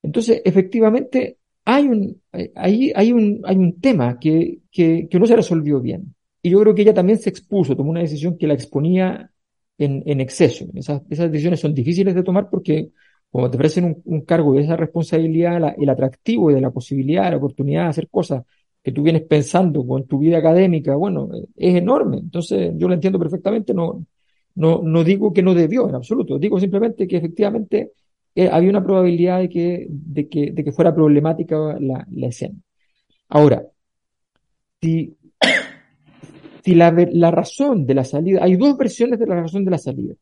Entonces, 0.02 0.40
efectivamente, 0.44 1.38
hay 1.64 1.86
un, 1.86 2.22
hay, 2.54 2.92
hay 2.94 3.12
un, 3.12 3.40
hay 3.44 3.56
un 3.56 3.80
tema 3.80 4.18
que, 4.18 4.60
que, 4.70 5.08
que 5.10 5.18
no 5.18 5.26
se 5.26 5.36
resolvió 5.36 5.80
bien. 5.80 6.14
Y 6.42 6.50
yo 6.50 6.60
creo 6.60 6.74
que 6.74 6.82
ella 6.82 6.94
también 6.94 7.18
se 7.18 7.30
expuso, 7.30 7.76
tomó 7.76 7.90
una 7.90 8.00
decisión 8.00 8.38
que 8.38 8.46
la 8.46 8.54
exponía 8.54 9.30
en, 9.78 10.02
en 10.06 10.20
exceso. 10.20 10.66
Esas, 10.74 11.02
esas 11.10 11.30
decisiones 11.30 11.60
son 11.60 11.74
difíciles 11.74 12.14
de 12.14 12.22
tomar 12.22 12.48
porque 12.50 12.90
cuando 13.30 13.50
te 13.50 13.56
ofrecen 13.56 13.84
un, 13.84 14.02
un 14.04 14.20
cargo 14.22 14.54
de 14.54 14.62
esa 14.62 14.76
responsabilidad, 14.76 15.74
el 15.78 15.88
atractivo 15.88 16.50
de 16.52 16.60
la 16.60 16.70
posibilidad, 16.70 17.30
la 17.30 17.36
oportunidad 17.36 17.84
de 17.84 17.88
hacer 17.90 18.08
cosas 18.08 18.44
que 18.82 18.92
tú 18.92 19.02
vienes 19.02 19.22
pensando 19.22 19.86
con 19.86 20.06
tu 20.06 20.18
vida 20.18 20.38
académica, 20.38 20.96
bueno, 20.96 21.28
es 21.56 21.74
enorme. 21.76 22.18
Entonces, 22.18 22.72
yo 22.76 22.88
lo 22.88 22.94
entiendo 22.94 23.18
perfectamente, 23.18 23.74
no, 23.74 24.04
no, 24.54 24.80
no 24.82 25.04
digo 25.04 25.32
que 25.32 25.42
no 25.42 25.54
debió 25.54 25.88
en 25.88 25.94
absoluto, 25.94 26.38
digo 26.38 26.58
simplemente 26.58 27.06
que 27.06 27.16
efectivamente 27.18 27.92
eh, 28.34 28.48
había 28.50 28.70
una 28.70 28.84
probabilidad 28.84 29.40
de 29.40 29.48
que, 29.48 29.86
de 29.88 30.28
que, 30.28 30.52
de 30.52 30.64
que 30.64 30.72
fuera 30.72 30.94
problemática 30.94 31.56
la, 31.80 32.06
la 32.10 32.26
escena. 32.28 32.56
Ahora, 33.28 33.64
si, 34.80 35.16
si 36.64 36.74
la, 36.74 36.90
la 36.90 37.30
razón 37.30 37.86
de 37.86 37.94
la 37.94 38.04
salida, 38.04 38.40
hay 38.42 38.56
dos 38.56 38.76
versiones 38.76 39.18
de 39.18 39.26
la 39.26 39.40
razón 39.42 39.64
de 39.64 39.70
la 39.70 39.78
salida. 39.78 40.14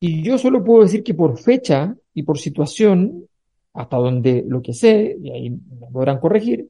Y 0.00 0.22
yo 0.22 0.36
solo 0.36 0.64
puedo 0.64 0.82
decir 0.82 1.04
que 1.04 1.14
por 1.14 1.38
fecha 1.38 1.94
y 2.12 2.24
por 2.24 2.38
situación, 2.38 3.28
hasta 3.72 3.96
donde 3.96 4.44
lo 4.46 4.60
que 4.60 4.74
sé, 4.74 5.16
y 5.22 5.30
ahí 5.30 5.50
me 5.50 5.86
podrán 5.92 6.18
corregir, 6.18 6.68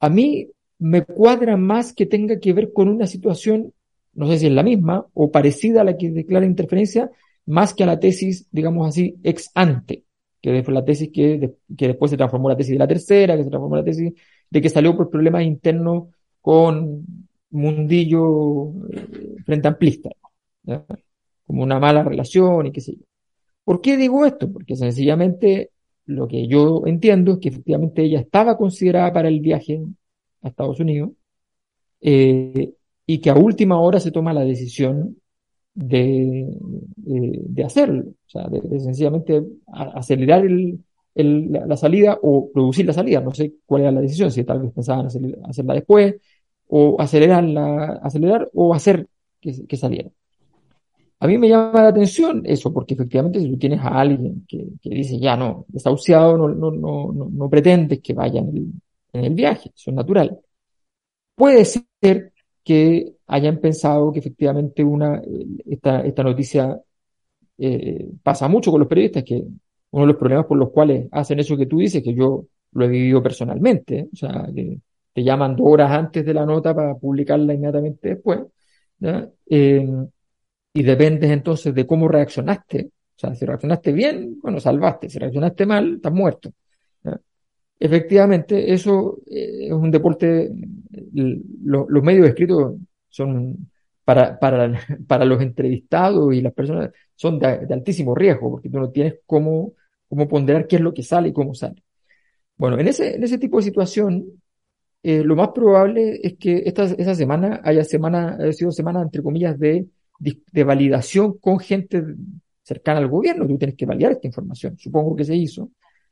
a 0.00 0.08
mí 0.10 0.48
me 0.78 1.04
cuadra 1.04 1.56
más 1.56 1.92
que 1.92 2.06
tenga 2.06 2.38
que 2.38 2.52
ver 2.52 2.72
con 2.72 2.88
una 2.88 3.06
situación, 3.06 3.72
no 4.12 4.28
sé 4.28 4.38
si 4.38 4.46
es 4.46 4.52
la 4.52 4.62
misma 4.62 5.06
o 5.14 5.30
parecida 5.30 5.80
a 5.80 5.84
la 5.84 5.96
que 5.96 6.10
declara 6.10 6.46
interferencia, 6.46 7.10
más 7.48 7.72
que 7.74 7.82
a 7.82 7.86
la 7.86 7.98
tesis, 7.98 8.46
digamos 8.50 8.86
así, 8.86 9.16
ex 9.22 9.50
ante, 9.54 10.04
que 10.40 10.62
fue 10.62 10.74
la 10.74 10.84
tesis 10.84 11.10
que, 11.12 11.54
que 11.76 11.88
después 11.88 12.10
se 12.10 12.16
transformó 12.16 12.48
la 12.48 12.56
tesis 12.56 12.72
de 12.72 12.78
la 12.78 12.86
tercera, 12.86 13.36
que 13.36 13.44
se 13.44 13.50
transformó 13.50 13.76
la 13.76 13.84
tesis 13.84 14.12
de 14.50 14.62
que 14.62 14.68
salió 14.68 14.96
por 14.96 15.10
problemas 15.10 15.42
internos 15.44 16.08
con 16.42 17.04
mundillo 17.50 18.68
eh, 18.90 19.36
frente 19.44 19.68
amplista. 19.68 20.10
como 21.46 21.62
una 21.62 21.78
mala 21.80 22.04
relación 22.04 22.66
y 22.66 22.72
qué 22.72 22.80
sé 22.82 22.92
yo. 22.96 23.04
¿Por 23.64 23.80
qué 23.80 23.96
digo 23.96 24.26
esto? 24.26 24.52
Porque 24.52 24.76
sencillamente 24.76 25.70
lo 26.06 26.28
que 26.28 26.46
yo 26.46 26.82
entiendo 26.86 27.32
es 27.32 27.38
que 27.38 27.48
efectivamente 27.48 28.02
ella 28.02 28.20
estaba 28.20 28.56
considerada 28.58 29.12
para 29.12 29.28
el 29.28 29.40
viaje 29.40 29.80
a 30.42 30.48
Estados 30.48 30.80
Unidos 30.80 31.10
eh, 32.00 32.72
y 33.06 33.20
que 33.20 33.30
a 33.30 33.34
última 33.34 33.80
hora 33.80 34.00
se 34.00 34.10
toma 34.12 34.34
la 34.34 34.44
decisión 34.44 35.16
de, 35.78 36.46
de, 36.96 37.64
hacerlo, 37.64 38.02
o 38.08 38.28
sea, 38.28 38.48
de, 38.48 38.80
sencillamente 38.80 39.44
acelerar 39.94 40.44
el, 40.44 40.80
el, 41.14 41.52
la, 41.52 41.76
salida 41.76 42.18
o 42.20 42.50
producir 42.52 42.84
la 42.84 42.92
salida. 42.92 43.20
No 43.20 43.32
sé 43.32 43.54
cuál 43.64 43.82
era 43.82 43.92
la 43.92 44.00
decisión, 44.00 44.30
si 44.32 44.42
tal 44.44 44.60
vez 44.60 44.72
pensaban 44.72 45.06
hacer, 45.06 45.22
hacerla 45.44 45.74
después 45.74 46.16
o 46.66 47.00
acelerarla, 47.00 48.00
acelerar 48.02 48.50
o 48.54 48.74
hacer 48.74 49.06
que, 49.40 49.66
que 49.66 49.76
saliera. 49.76 50.10
A 51.20 51.26
mí 51.28 51.38
me 51.38 51.48
llama 51.48 51.82
la 51.82 51.88
atención 51.88 52.42
eso, 52.44 52.72
porque 52.72 52.94
efectivamente 52.94 53.40
si 53.40 53.48
tú 53.48 53.56
tienes 53.58 53.80
a 53.80 54.00
alguien 54.00 54.44
que, 54.48 54.66
que 54.82 54.90
dice, 54.90 55.18
ya 55.18 55.36
no, 55.36 55.64
desahuciado, 55.68 56.36
no, 56.36 56.48
no, 56.48 56.70
no, 56.72 57.12
no, 57.12 57.28
no 57.30 57.50
pretendes 57.50 58.00
que 58.00 58.14
vaya 58.14 58.40
en 58.40 58.48
el, 58.48 58.66
en 59.12 59.24
el 59.24 59.34
viaje, 59.34 59.70
eso 59.74 59.90
es 59.90 59.96
natural. 59.96 60.40
Puede 61.36 61.64
ser 61.64 62.32
que 62.68 63.14
hayan 63.28 63.60
pensado 63.60 64.12
que 64.12 64.18
efectivamente 64.18 64.84
una, 64.84 65.22
esta, 65.64 66.02
esta 66.02 66.22
noticia 66.22 66.78
eh, 67.56 68.10
pasa 68.22 68.46
mucho 68.46 68.70
con 68.70 68.80
los 68.80 68.88
periodistas, 68.88 69.24
que 69.24 69.42
uno 69.90 70.02
de 70.02 70.08
los 70.08 70.16
problemas 70.16 70.44
por 70.44 70.58
los 70.58 70.70
cuales 70.70 71.08
hacen 71.12 71.38
eso 71.40 71.56
que 71.56 71.64
tú 71.64 71.78
dices, 71.78 72.02
que 72.02 72.12
yo 72.14 72.44
lo 72.72 72.84
he 72.84 72.88
vivido 72.88 73.22
personalmente, 73.22 74.00
¿eh? 74.00 74.08
o 74.12 74.16
sea, 74.16 74.46
que 74.54 74.78
te 75.14 75.24
llaman 75.24 75.56
dos 75.56 75.66
horas 75.66 75.90
antes 75.92 76.26
de 76.26 76.34
la 76.34 76.44
nota 76.44 76.74
para 76.74 76.94
publicarla 76.94 77.54
inmediatamente 77.54 78.08
después, 78.10 78.40
eh, 79.48 79.88
y 80.74 80.82
dependes 80.82 81.30
entonces 81.30 81.74
de 81.74 81.86
cómo 81.86 82.06
reaccionaste. 82.06 82.90
O 83.16 83.18
sea, 83.18 83.34
si 83.34 83.46
reaccionaste 83.46 83.92
bien, 83.92 84.38
bueno, 84.42 84.60
salvaste. 84.60 85.08
Si 85.08 85.18
reaccionaste 85.18 85.64
mal, 85.64 85.94
estás 85.94 86.12
muerto. 86.12 86.52
Efectivamente, 87.80 88.72
eso 88.72 89.18
eh, 89.26 89.66
es 89.66 89.72
un 89.72 89.90
deporte. 89.90 90.50
Lo, 91.12 91.86
los 91.88 92.02
medios 92.02 92.28
escritos 92.28 92.74
son 93.08 93.70
para, 94.04 94.38
para, 94.38 94.72
para 95.06 95.24
los 95.24 95.40
entrevistados 95.42 96.34
y 96.34 96.40
las 96.40 96.52
personas 96.52 96.90
son 97.14 97.38
de, 97.38 97.66
de, 97.66 97.74
altísimo 97.74 98.14
riesgo, 98.14 98.50
porque 98.50 98.70
tú 98.70 98.78
no 98.78 98.90
tienes 98.90 99.16
cómo, 99.26 99.72
cómo 100.08 100.28
ponderar 100.28 100.66
qué 100.66 100.76
es 100.76 100.82
lo 100.82 100.94
que 100.94 101.02
sale 101.02 101.28
y 101.28 101.32
cómo 101.32 101.54
sale. 101.54 101.82
Bueno, 102.56 102.78
en 102.78 102.88
ese, 102.88 103.16
en 103.16 103.22
ese 103.22 103.38
tipo 103.38 103.58
de 103.58 103.64
situación, 103.64 104.42
eh, 105.02 105.22
lo 105.22 105.36
más 105.36 105.48
probable 105.50 106.20
es 106.22 106.36
que 106.38 106.62
esta, 106.66 106.84
esa 106.84 107.14
semana 107.14 107.60
haya 107.64 107.84
semana, 107.84 108.36
haya 108.40 108.52
sido 108.52 108.72
semana, 108.72 109.02
entre 109.02 109.22
comillas, 109.22 109.58
de 109.58 109.86
de 110.18 110.64
validación 110.64 111.38
con 111.38 111.58
gente 111.58 112.02
cercana 112.62 112.98
al 112.98 113.08
gobierno. 113.08 113.46
Tú 113.46 113.56
tienes 113.58 113.76
que 113.76 113.86
validar 113.86 114.12
esta 114.12 114.26
información. 114.26 114.76
Supongo 114.78 115.16
que 115.16 115.24
se 115.24 115.34
hizo. 115.34 115.70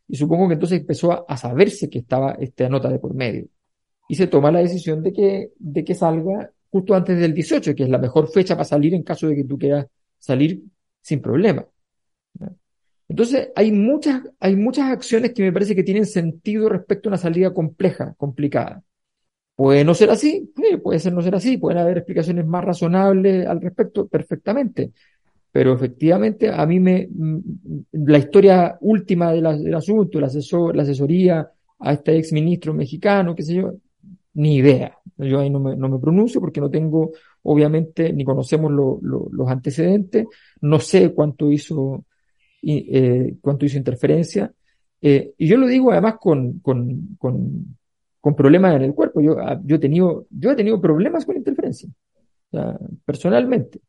Y 0.08 0.16
supongo 0.16 0.48
que 0.48 0.54
entonces 0.54 0.80
empezó 0.80 1.12
a, 1.12 1.24
a 1.28 1.36
saberse 1.36 1.90
que 1.90 1.98
estaba 1.98 2.32
esta 2.32 2.68
nota 2.68 2.88
de 2.88 2.98
por 2.98 3.14
medio. 3.14 3.48
Y 4.08 4.14
se 4.14 4.26
toma 4.26 4.52
la 4.52 4.60
decisión 4.60 5.02
de 5.02 5.12
que, 5.12 5.50
de 5.58 5.84
que 5.84 5.94
salga 5.94 6.50
justo 6.70 6.94
antes 6.94 7.18
del 7.18 7.34
18, 7.34 7.74
que 7.74 7.84
es 7.84 7.88
la 7.88 7.98
mejor 7.98 8.28
fecha 8.28 8.54
para 8.54 8.64
salir 8.64 8.94
en 8.94 9.02
caso 9.02 9.28
de 9.28 9.36
que 9.36 9.44
tú 9.44 9.58
quieras 9.58 9.86
salir 10.18 10.62
sin 11.00 11.20
problema. 11.20 11.66
Entonces, 13.08 13.50
hay 13.54 13.70
muchas, 13.70 14.22
hay 14.40 14.56
muchas 14.56 14.90
acciones 14.90 15.32
que 15.32 15.42
me 15.42 15.52
parece 15.52 15.76
que 15.76 15.84
tienen 15.84 16.06
sentido 16.06 16.68
respecto 16.68 17.08
a 17.08 17.10
una 17.10 17.18
salida 17.18 17.54
compleja, 17.54 18.14
complicada. 18.16 18.82
Puede 19.54 19.84
no 19.84 19.94
ser 19.94 20.10
así, 20.10 20.52
sí, 20.54 20.76
puede 20.76 20.98
ser 20.98 21.12
no 21.14 21.22
ser 21.22 21.34
así, 21.34 21.56
pueden 21.56 21.78
haber 21.78 21.98
explicaciones 21.98 22.46
más 22.46 22.64
razonables 22.64 23.46
al 23.46 23.60
respecto, 23.60 24.06
perfectamente. 24.06 24.92
Pero 25.50 25.72
efectivamente, 25.72 26.50
a 26.50 26.66
mí 26.66 26.78
me, 26.80 27.08
la 27.92 28.18
historia 28.18 28.76
última 28.80 29.32
de 29.32 29.40
la, 29.40 29.56
del 29.56 29.74
asunto, 29.74 30.20
la, 30.20 30.26
asesor, 30.26 30.76
la 30.76 30.82
asesoría 30.82 31.50
a 31.78 31.92
este 31.92 32.18
ex 32.18 32.32
ministro 32.32 32.74
mexicano, 32.74 33.34
qué 33.34 33.42
sé 33.42 33.54
yo, 33.54 33.72
ni 34.36 34.56
idea. 34.56 34.96
Yo 35.16 35.40
ahí 35.40 35.50
no 35.50 35.58
me, 35.60 35.76
no 35.76 35.88
me 35.88 35.98
pronuncio 35.98 36.40
porque 36.40 36.60
no 36.60 36.70
tengo, 36.70 37.12
obviamente, 37.42 38.12
ni 38.12 38.24
conocemos 38.24 38.70
lo, 38.70 38.98
lo, 39.02 39.28
los 39.32 39.48
antecedentes, 39.48 40.26
no 40.60 40.78
sé 40.78 41.12
cuánto 41.14 41.50
hizo, 41.50 42.04
eh, 42.62 43.36
cuánto 43.40 43.64
hizo 43.64 43.78
interferencia. 43.78 44.52
Eh, 45.00 45.32
y 45.38 45.46
yo 45.46 45.56
lo 45.56 45.66
digo 45.66 45.90
además 45.90 46.16
con, 46.20 46.60
con, 46.60 47.16
con, 47.18 47.76
problemas 48.36 48.74
en 48.76 48.82
el 48.82 48.94
cuerpo. 48.94 49.20
Yo, 49.20 49.38
ah, 49.38 49.58
yo, 49.64 49.76
he, 49.76 49.78
tenido, 49.78 50.26
yo 50.30 50.50
he 50.50 50.56
tenido 50.56 50.80
problemas 50.80 51.24
con 51.24 51.36
interferencia, 51.36 51.88
personalmente, 53.04 53.80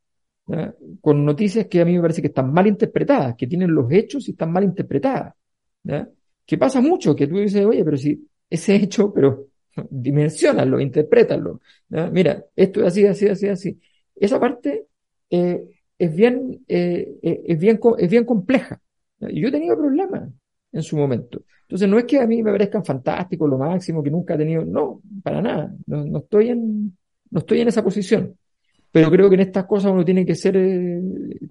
con 1.02 1.26
noticias 1.26 1.66
que 1.66 1.82
a 1.82 1.86
mí 1.86 1.94
me 1.96 2.02
parece 2.02 2.22
que 2.22 2.28
están 2.28 2.54
mal 2.54 2.68
interpretadas, 2.68 3.36
que 3.36 3.48
tienen 3.48 3.74
los 3.74 3.92
hechos 3.92 4.28
y 4.28 4.32
están 4.32 4.52
mal 4.52 4.64
interpretadas. 4.64 5.34
Que 6.46 6.58
pasa 6.58 6.80
mucho, 6.82 7.16
que 7.16 7.28
tú 7.28 7.40
dices, 7.40 7.66
oye, 7.66 7.84
pero 7.84 7.98
si 7.98 8.28
ese 8.50 8.76
hecho, 8.76 9.12
pero 9.12 9.47
dimensionalo, 9.90 10.80
interprétalo. 10.80 11.62
Mira, 12.12 12.44
esto 12.56 12.82
es 12.82 12.88
así, 12.88 13.06
así, 13.06 13.28
así, 13.28 13.48
así. 13.48 13.80
Esa 14.16 14.40
parte 14.40 14.88
eh, 15.30 15.64
es, 15.98 16.16
bien, 16.16 16.64
eh, 16.68 17.18
eh 17.22 17.42
es, 17.46 17.60
bien, 17.60 17.80
es 17.98 18.10
bien 18.10 18.26
compleja. 18.26 18.82
Yo 19.20 19.48
he 19.48 19.52
tenido 19.52 19.78
problemas 19.78 20.30
en 20.72 20.84
su 20.84 20.98
momento. 20.98 21.44
Entonces 21.64 21.90
no 21.90 21.98
es 21.98 22.06
que 22.06 22.20
a 22.20 22.28
mí 22.28 22.42
me 22.44 22.52
parezcan 22.52 22.86
fantásticos, 22.86 23.50
lo 23.50 23.58
máximo 23.58 24.02
que 24.04 24.12
nunca 24.12 24.36
he 24.36 24.38
tenido, 24.38 24.64
no, 24.64 25.02
para 25.22 25.42
nada, 25.42 25.76
no, 25.86 26.06
no 26.06 26.20
estoy 26.20 26.50
en, 26.50 26.98
no 27.30 27.40
estoy 27.40 27.62
en 27.62 27.68
esa 27.68 27.84
posición. 27.84 28.38
Pero 28.92 29.12
creo 29.12 29.30
que 29.30 29.36
en 29.36 29.42
estas 29.42 29.66
cosas 29.66 29.92
uno 29.92 30.06
tiene 30.06 30.26
que 30.26 30.36
ser, 30.36 30.56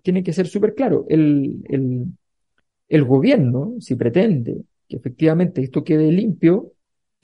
tiene 0.02 0.22
que 0.22 0.32
ser 0.32 0.46
súper 0.46 0.74
claro. 0.74 1.04
El, 1.08 1.62
el, 1.68 2.06
el 2.88 3.04
gobierno, 3.04 3.74
si 3.78 3.94
pretende 3.94 4.62
que 4.88 4.96
efectivamente 4.96 5.62
esto 5.62 5.84
quede 5.84 6.10
limpio, 6.10 6.72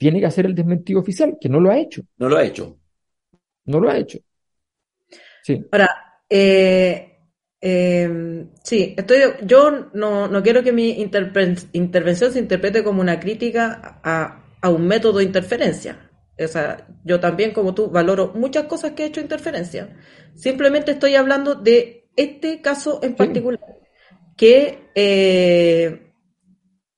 tiene 0.03 0.19
que 0.19 0.25
hacer 0.25 0.45
el 0.45 0.53
desmentido 0.53 0.99
oficial, 0.99 1.37
que 1.39 1.47
no 1.47 1.61
lo 1.61 1.71
ha 1.71 1.79
hecho. 1.79 2.01
No 2.17 2.27
lo 2.27 2.35
ha 2.35 2.43
hecho. 2.43 2.77
No 3.63 3.79
lo 3.79 3.89
ha 3.89 3.97
hecho. 3.97 4.19
Sí. 5.43 5.63
Ahora, 5.71 5.89
eh, 6.29 7.09
Eh, 7.65 8.45
sí, 8.61 8.93
estoy, 8.97 9.19
yo 9.45 9.89
no, 9.93 10.27
no 10.27 10.43
quiero 10.43 10.61
que 10.63 10.73
mi 10.73 10.89
intervención 10.99 12.33
se 12.33 12.39
interprete 12.39 12.83
como 12.83 12.99
una 12.99 13.21
crítica 13.21 14.01
a, 14.03 14.43
a, 14.61 14.69
un 14.69 14.85
método 14.85 15.19
de 15.19 15.23
interferencia. 15.23 16.11
O 16.37 16.47
sea, 16.49 16.85
yo 17.05 17.21
también, 17.21 17.53
como 17.53 17.73
tú, 17.73 17.89
valoro 17.89 18.33
muchas 18.35 18.65
cosas 18.65 18.91
que 18.91 19.03
ha 19.03 19.05
hecho 19.05 19.21
interferencia. 19.21 19.95
Simplemente 20.35 20.91
estoy 20.91 21.15
hablando 21.15 21.55
de 21.55 22.09
este 22.17 22.59
caso 22.59 22.99
en 23.01 23.15
particular, 23.15 23.61
que, 24.35 24.89
eh, 24.93 26.11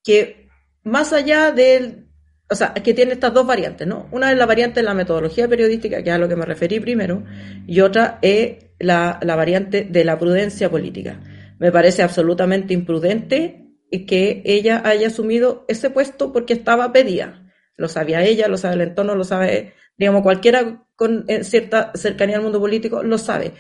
que 0.04 0.50
más 0.82 1.14
allá 1.14 1.52
del, 1.52 2.05
o 2.50 2.56
sea, 2.56 2.74
que 2.74 2.94
tiene 2.94 3.14
estas 3.14 3.34
dos 3.34 3.48
variantes, 3.48 3.88
¿no? 3.88 4.08
Una 4.12 4.32
es 4.32 4.38
la 4.38 4.46
variante 4.46 4.80
de 4.82 4.86
la 4.86 4.94
metodología 4.94 5.48
periodística, 5.48 6.04
que 6.04 6.10
es 6.10 6.16
a 6.16 6.20
lo 6.20 6.28
que 6.28 6.36
me 6.36 6.46
referí 6.46 6.80
primero, 6.80 7.24
y 7.66 7.82
otra 7.82 8.20
es 8.22 8.66
la, 8.80 9.20
la 9.24 9.36
variante 9.36 9.84
de 9.84 10.06
la 10.06 10.20
prudencia 10.20 10.70
política. 10.70 11.20
Me 11.60 11.72
parece 11.72 12.04
absolutamente 12.04 12.74
imprudente 12.74 13.66
que 14.08 14.42
ella 14.46 14.82
haya 14.84 15.08
asumido 15.08 15.66
ese 15.68 15.90
puesto 15.90 16.34
porque 16.34 16.54
estaba 16.54 16.92
pedida. 16.92 17.46
Lo 17.78 17.88
sabía 17.88 18.24
ella, 18.24 18.48
lo 18.48 18.58
sabe 18.58 18.76
el 18.76 18.82
entorno, 18.82 19.16
lo 19.16 19.24
sabe, 19.24 19.74
digamos, 19.98 20.22
cualquiera 20.22 20.86
con 20.96 21.26
cierta 21.42 21.92
cercanía 21.96 22.38
al 22.38 22.44
mundo 22.44 22.60
político 22.60 23.04
lo 23.04 23.18
sabe. 23.18 23.54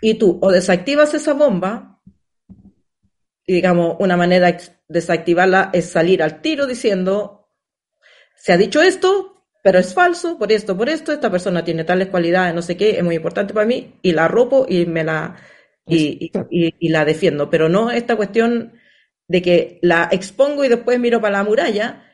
Y 0.00 0.14
tú 0.14 0.38
o 0.42 0.50
desactivas 0.50 1.14
esa 1.14 1.34
bomba, 1.34 2.00
y 3.46 3.54
digamos, 3.54 3.96
una 3.98 4.16
manera 4.16 4.52
de 4.52 4.58
desactivarla 4.88 5.70
es 5.72 5.86
salir 5.86 6.22
al 6.22 6.40
tiro 6.40 6.66
diciendo, 6.66 7.39
se 8.40 8.54
ha 8.54 8.56
dicho 8.56 8.80
esto, 8.80 9.44
pero 9.62 9.78
es 9.78 9.92
falso, 9.92 10.38
por 10.38 10.50
esto, 10.50 10.74
por 10.76 10.88
esto, 10.88 11.12
esta 11.12 11.30
persona 11.30 11.62
tiene 11.62 11.84
tales 11.84 12.08
cualidades, 12.08 12.54
no 12.54 12.62
sé 12.62 12.74
qué, 12.74 12.96
es 12.96 13.04
muy 13.04 13.16
importante 13.16 13.52
para 13.52 13.66
mí, 13.66 13.98
y 14.00 14.12
la 14.12 14.28
ropo 14.28 14.64
y 14.66 14.86
me 14.86 15.04
la, 15.04 15.36
y, 15.86 16.32
y, 16.50 16.88
la 16.88 17.04
defiendo, 17.04 17.50
pero 17.50 17.68
no 17.68 17.90
esta 17.90 18.16
cuestión 18.16 18.72
de 19.28 19.42
que 19.42 19.78
la 19.82 20.08
expongo 20.10 20.64
y 20.64 20.68
después 20.68 20.98
miro 20.98 21.20
para 21.20 21.36
la 21.36 21.44
muralla, 21.44 22.10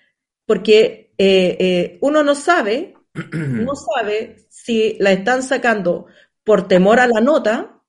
porque 0.46 1.14
eh, 1.16 1.56
eh, 1.60 1.98
uno 2.00 2.24
no 2.24 2.34
sabe, 2.34 2.94
no 3.32 3.76
sabe 3.76 4.46
si 4.48 4.96
la 4.98 5.12
están 5.12 5.44
sacando 5.44 6.06
por 6.42 6.66
temor 6.66 6.98
a 6.98 7.06
la 7.06 7.20
nota 7.20 7.82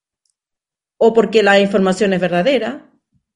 o 0.98 1.12
porque 1.12 1.42
la 1.42 1.60
información 1.60 2.14
es 2.14 2.22
verdadera, 2.22 2.92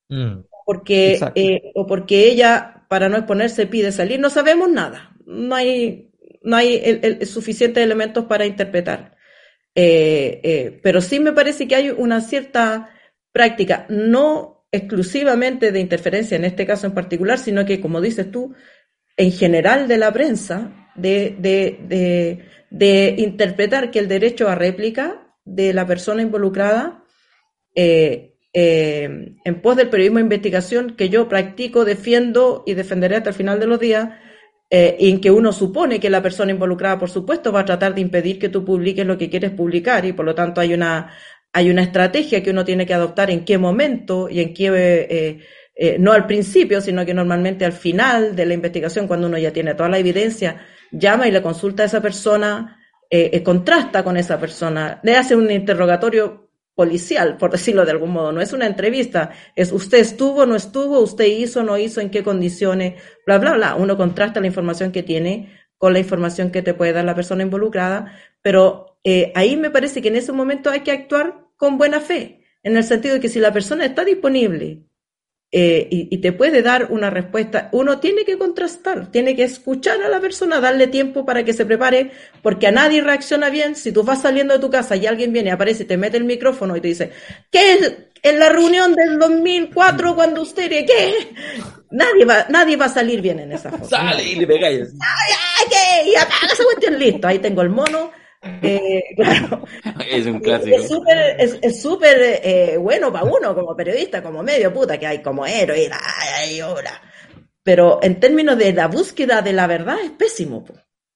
mm. 0.10 0.42
porque, 0.64 1.20
eh, 1.34 1.72
o 1.74 1.88
porque 1.88 2.30
ella, 2.30 2.81
para 2.92 3.08
no 3.08 3.16
exponerse, 3.16 3.68
pide 3.68 3.94
salir. 3.94 4.20
No 4.20 4.30
sabemos 4.30 4.70
nada. 4.70 5.16
No 5.26 5.56
hay, 5.56 6.12
no 6.44 6.58
hay 6.58 7.26
suficientes 7.26 7.82
elementos 7.82 8.26
para 8.26 8.46
interpretar. 8.46 9.16
pero 9.74 11.00
sí 11.00 11.22
me 11.22 11.32
parece 11.32 11.70
que 11.70 11.76
hay 11.76 11.90
una 11.90 12.20
cierta 12.20 12.90
práctica, 13.32 13.86
no 13.88 14.66
exclusivamente 14.74 15.72
de 15.72 15.80
interferencia 15.80 16.36
en 16.36 16.44
este 16.44 16.66
caso 16.66 16.86
en 16.86 16.94
particular, 16.94 17.40
sino 17.40 17.64
que, 17.64 17.80
como 17.80 18.02
dices 18.02 18.30
tú, 18.30 18.56
en 19.16 19.32
general 19.32 19.88
de 19.88 19.98
la 19.98 20.12
prensa 20.12 20.92
de, 20.96 21.38
de, 21.40 22.44
de, 22.72 23.16
interpretar 23.20 23.90
que 23.90 24.00
el 24.00 24.10
derecho 24.10 24.50
a 24.50 24.56
réplica 24.56 25.34
de 25.46 25.74
la 25.74 25.88
persona 25.88 26.24
involucrada 26.24 27.06
eh, 27.74 28.31
eh, 28.54 29.36
en 29.46 29.62
pos 29.62 29.78
del 29.78 29.90
periodismo 29.90 30.18
de 30.18 30.24
investigación 30.24 30.96
que 30.98 31.10
yo 31.10 31.30
practico, 31.30 31.86
defiendo 31.86 32.64
y 32.66 32.74
defenderé 32.74 33.16
hasta 33.16 33.30
el 33.30 33.36
final 33.36 33.60
de 33.60 33.68
los 33.68 33.80
días, 33.80 34.10
eh, 34.70 34.98
en 35.00 35.22
que 35.22 35.32
uno 35.32 35.54
supone 35.54 36.00
que 36.00 36.10
la 36.10 36.22
persona 36.22 36.52
involucrada, 36.52 37.00
por 37.00 37.10
supuesto, 37.10 37.52
va 37.52 37.62
a 37.62 37.66
tratar 37.66 37.96
de 37.96 38.02
impedir 38.02 38.40
que 38.40 38.50
tú 38.50 38.66
publiques 38.66 39.06
lo 39.06 39.18
que 39.18 39.30
quieres 39.30 39.52
publicar 39.52 40.06
y 40.06 40.14
por 40.14 40.26
lo 40.26 40.36
tanto 40.36 40.60
hay 40.62 40.74
una, 40.74 41.14
hay 41.54 41.70
una 41.70 41.84
estrategia 41.84 42.44
que 42.44 42.52
uno 42.52 42.66
tiene 42.66 42.86
que 42.86 42.94
adoptar 42.94 43.32
en 43.32 43.46
qué 43.46 43.58
momento 43.58 44.30
y 44.30 44.42
en 44.42 44.54
qué 44.54 45.40
eh, 45.76 45.98
no 46.00 46.12
al 46.12 46.28
principio, 46.28 46.82
sino 46.82 47.06
que 47.06 47.14
normalmente 47.14 47.66
al 47.66 47.74
final 47.74 48.36
de 48.36 48.46
la 48.46 48.54
investigación, 48.54 49.08
cuando 49.08 49.28
uno 49.28 49.38
ya 49.38 49.52
tiene 49.52 49.76
toda 49.76 49.90
la 49.90 49.98
evidencia, 49.98 50.62
llama 50.92 51.28
y 51.28 51.32
le 51.32 51.42
consulta 51.42 51.84
a 51.84 51.86
esa 51.88 52.02
persona, 52.02 52.78
contrasta 53.44 54.04
con 54.04 54.16
esa 54.16 54.40
persona, 54.40 55.00
le 55.04 55.16
hace 55.18 55.36
un 55.36 55.52
interrogatorio 55.52 56.51
policial, 56.82 57.38
por 57.38 57.52
decirlo 57.52 57.86
de 57.86 57.92
algún 57.92 58.10
modo, 58.12 58.32
no 58.32 58.42
es 58.42 58.54
una 58.54 58.66
entrevista, 58.66 59.30
es 59.56 59.72
usted 59.72 60.00
estuvo, 60.00 60.48
no 60.48 60.56
estuvo, 60.56 61.00
usted 61.00 61.26
hizo, 61.26 61.62
no 61.62 61.78
hizo, 61.78 62.02
en 62.02 62.10
qué 62.10 62.24
condiciones, 62.24 63.00
bla, 63.28 63.38
bla, 63.38 63.54
bla. 63.54 63.76
Uno 63.76 63.98
contrasta 63.98 64.40
la 64.40 64.48
información 64.48 64.92
que 64.92 65.04
tiene 65.04 65.34
con 65.78 65.94
la 65.94 66.00
información 66.00 66.50
que 66.50 66.64
te 66.64 66.74
puede 66.74 66.94
dar 66.94 67.06
la 67.06 67.14
persona 67.14 67.44
involucrada, 67.44 68.00
pero 68.42 68.98
ahí 69.36 69.58
me 69.58 69.70
parece 69.70 70.02
que 70.02 70.08
en 70.08 70.16
ese 70.16 70.32
momento 70.32 70.72
hay 70.72 70.80
que 70.80 70.92
actuar 70.92 71.46
con 71.56 71.78
buena 71.78 72.00
fe, 72.00 72.44
en 72.64 72.76
el 72.78 72.84
sentido 72.84 73.14
de 73.14 73.20
que 73.20 73.30
si 73.30 73.40
la 73.40 73.54
persona 73.54 73.86
está 73.86 74.04
disponible 74.04 74.88
eh, 75.54 75.88
y, 75.92 76.18
te 76.20 76.32
puede 76.32 76.62
dar 76.62 76.88
una 76.92 77.10
respuesta. 77.10 77.68
Uno 77.74 78.00
tiene 78.00 78.24
que 78.24 78.38
contrastar, 78.38 79.12
tiene 79.12 79.36
que 79.36 79.44
escuchar 79.44 80.02
a 80.02 80.08
la 80.08 80.22
persona, 80.22 80.62
darle 80.62 80.88
tiempo 80.88 81.26
para 81.26 81.44
que 81.44 81.52
se 81.52 81.66
prepare, 81.66 82.12
porque 82.42 82.68
a 82.68 82.72
nadie 82.72 83.02
reacciona 83.02 83.50
bien. 83.50 83.76
Si 83.76 83.92
tú 83.92 84.04
vas 84.04 84.22
saliendo 84.22 84.54
de 84.54 84.62
tu 84.62 84.70
casa 84.70 84.96
y 84.96 85.08
alguien 85.08 85.34
viene, 85.34 85.52
aparece, 85.52 85.84
te 85.84 85.98
mete 85.98 86.16
el 86.16 86.24
micrófono 86.24 86.78
y 86.78 86.82
te 86.82 86.88
dice, 86.88 87.12
¿qué 87.52 87.74
es 87.74 87.94
en 88.24 88.40
la 88.40 88.48
reunión 88.48 88.96
del 88.96 89.20
2004 89.20 90.16
cuando 90.16 90.42
usted, 90.42 90.70
qué? 90.70 91.16
Nadie 91.92 92.24
va, 92.24 92.46
nadie 92.48 92.78
va 92.78 92.86
a 92.86 92.90
salir 92.90 93.20
bien 93.22 93.40
en 93.40 93.52
esa 93.52 93.72
foto. 93.72 93.90
Sale 93.90 94.24
y 94.24 94.36
le 94.36 94.48
pegáis. 94.48 94.88
¡Ay, 95.02 95.34
ay, 95.60 95.68
qué! 95.70 96.12
Y 96.12 96.16
apaga 96.16 96.54
esa 96.54 96.64
cuestión, 96.64 96.98
listo. 96.98 97.28
Ahí 97.28 97.40
tengo 97.40 97.62
el 97.62 97.70
mono 97.70 98.12
eh, 98.42 99.04
claro. 99.16 99.64
Es 100.10 100.26
un 100.26 100.40
clásico. 100.40 100.78
Es 101.38 101.82
súper 101.82 102.42
eh, 102.44 102.78
bueno 102.78 103.12
para 103.12 103.26
uno 103.26 103.54
como 103.54 103.76
periodista, 103.76 104.22
como 104.24 104.44
medio 104.44 104.74
puta, 104.74 104.98
que 104.98 105.08
hay 105.08 105.22
como 105.22 105.46
héroe, 105.46 105.84
y 105.84 106.60
Pero 107.64 108.00
en 108.02 108.20
términos 108.20 108.58
de 108.58 108.74
la 108.74 108.88
búsqueda 108.88 109.42
de 109.42 109.54
la 109.54 109.68
verdad 109.68 109.98
es 110.04 110.12
pésimo. 110.12 110.66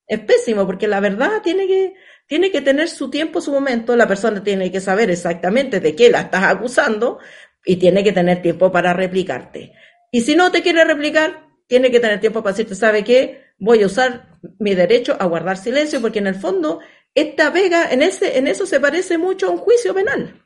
Es 0.07 0.19
pésimo 0.19 0.65
porque 0.67 0.87
la 0.87 0.99
verdad 0.99 1.41
tiene 1.43 1.65
que, 1.65 1.95
tiene 2.27 2.51
que 2.51 2.61
tener 2.61 2.89
su 2.89 3.09
tiempo, 3.09 3.41
su 3.41 3.51
momento. 3.51 3.95
La 3.95 4.07
persona 4.07 4.43
tiene 4.43 4.71
que 4.71 4.79
saber 4.79 5.09
exactamente 5.09 5.79
de 5.79 5.95
qué 5.95 6.09
la 6.09 6.21
estás 6.21 6.43
acusando 6.43 7.19
y 7.65 7.77
tiene 7.77 8.03
que 8.03 8.11
tener 8.11 8.41
tiempo 8.41 8.71
para 8.71 8.93
replicarte. 8.93 9.73
Y 10.11 10.21
si 10.21 10.35
no 10.35 10.51
te 10.51 10.61
quiere 10.61 10.83
replicar, 10.83 11.47
tiene 11.67 11.89
que 11.89 11.99
tener 11.99 12.19
tiempo 12.19 12.43
para 12.43 12.53
decirte, 12.53 12.75
¿sabe 12.75 13.03
qué? 13.03 13.45
Voy 13.57 13.81
a 13.81 13.87
usar 13.87 14.37
mi 14.59 14.75
derecho 14.75 15.17
a 15.19 15.25
guardar 15.25 15.57
silencio 15.57 15.99
porque 16.01 16.19
en 16.19 16.27
el 16.27 16.35
fondo 16.35 16.79
esta 17.15 17.49
vega, 17.49 17.91
en, 17.91 18.01
ese, 18.01 18.37
en 18.37 18.47
eso 18.47 18.65
se 18.65 18.79
parece 18.79 19.17
mucho 19.17 19.47
a 19.47 19.51
un 19.51 19.57
juicio 19.57 19.93
penal. 19.93 20.41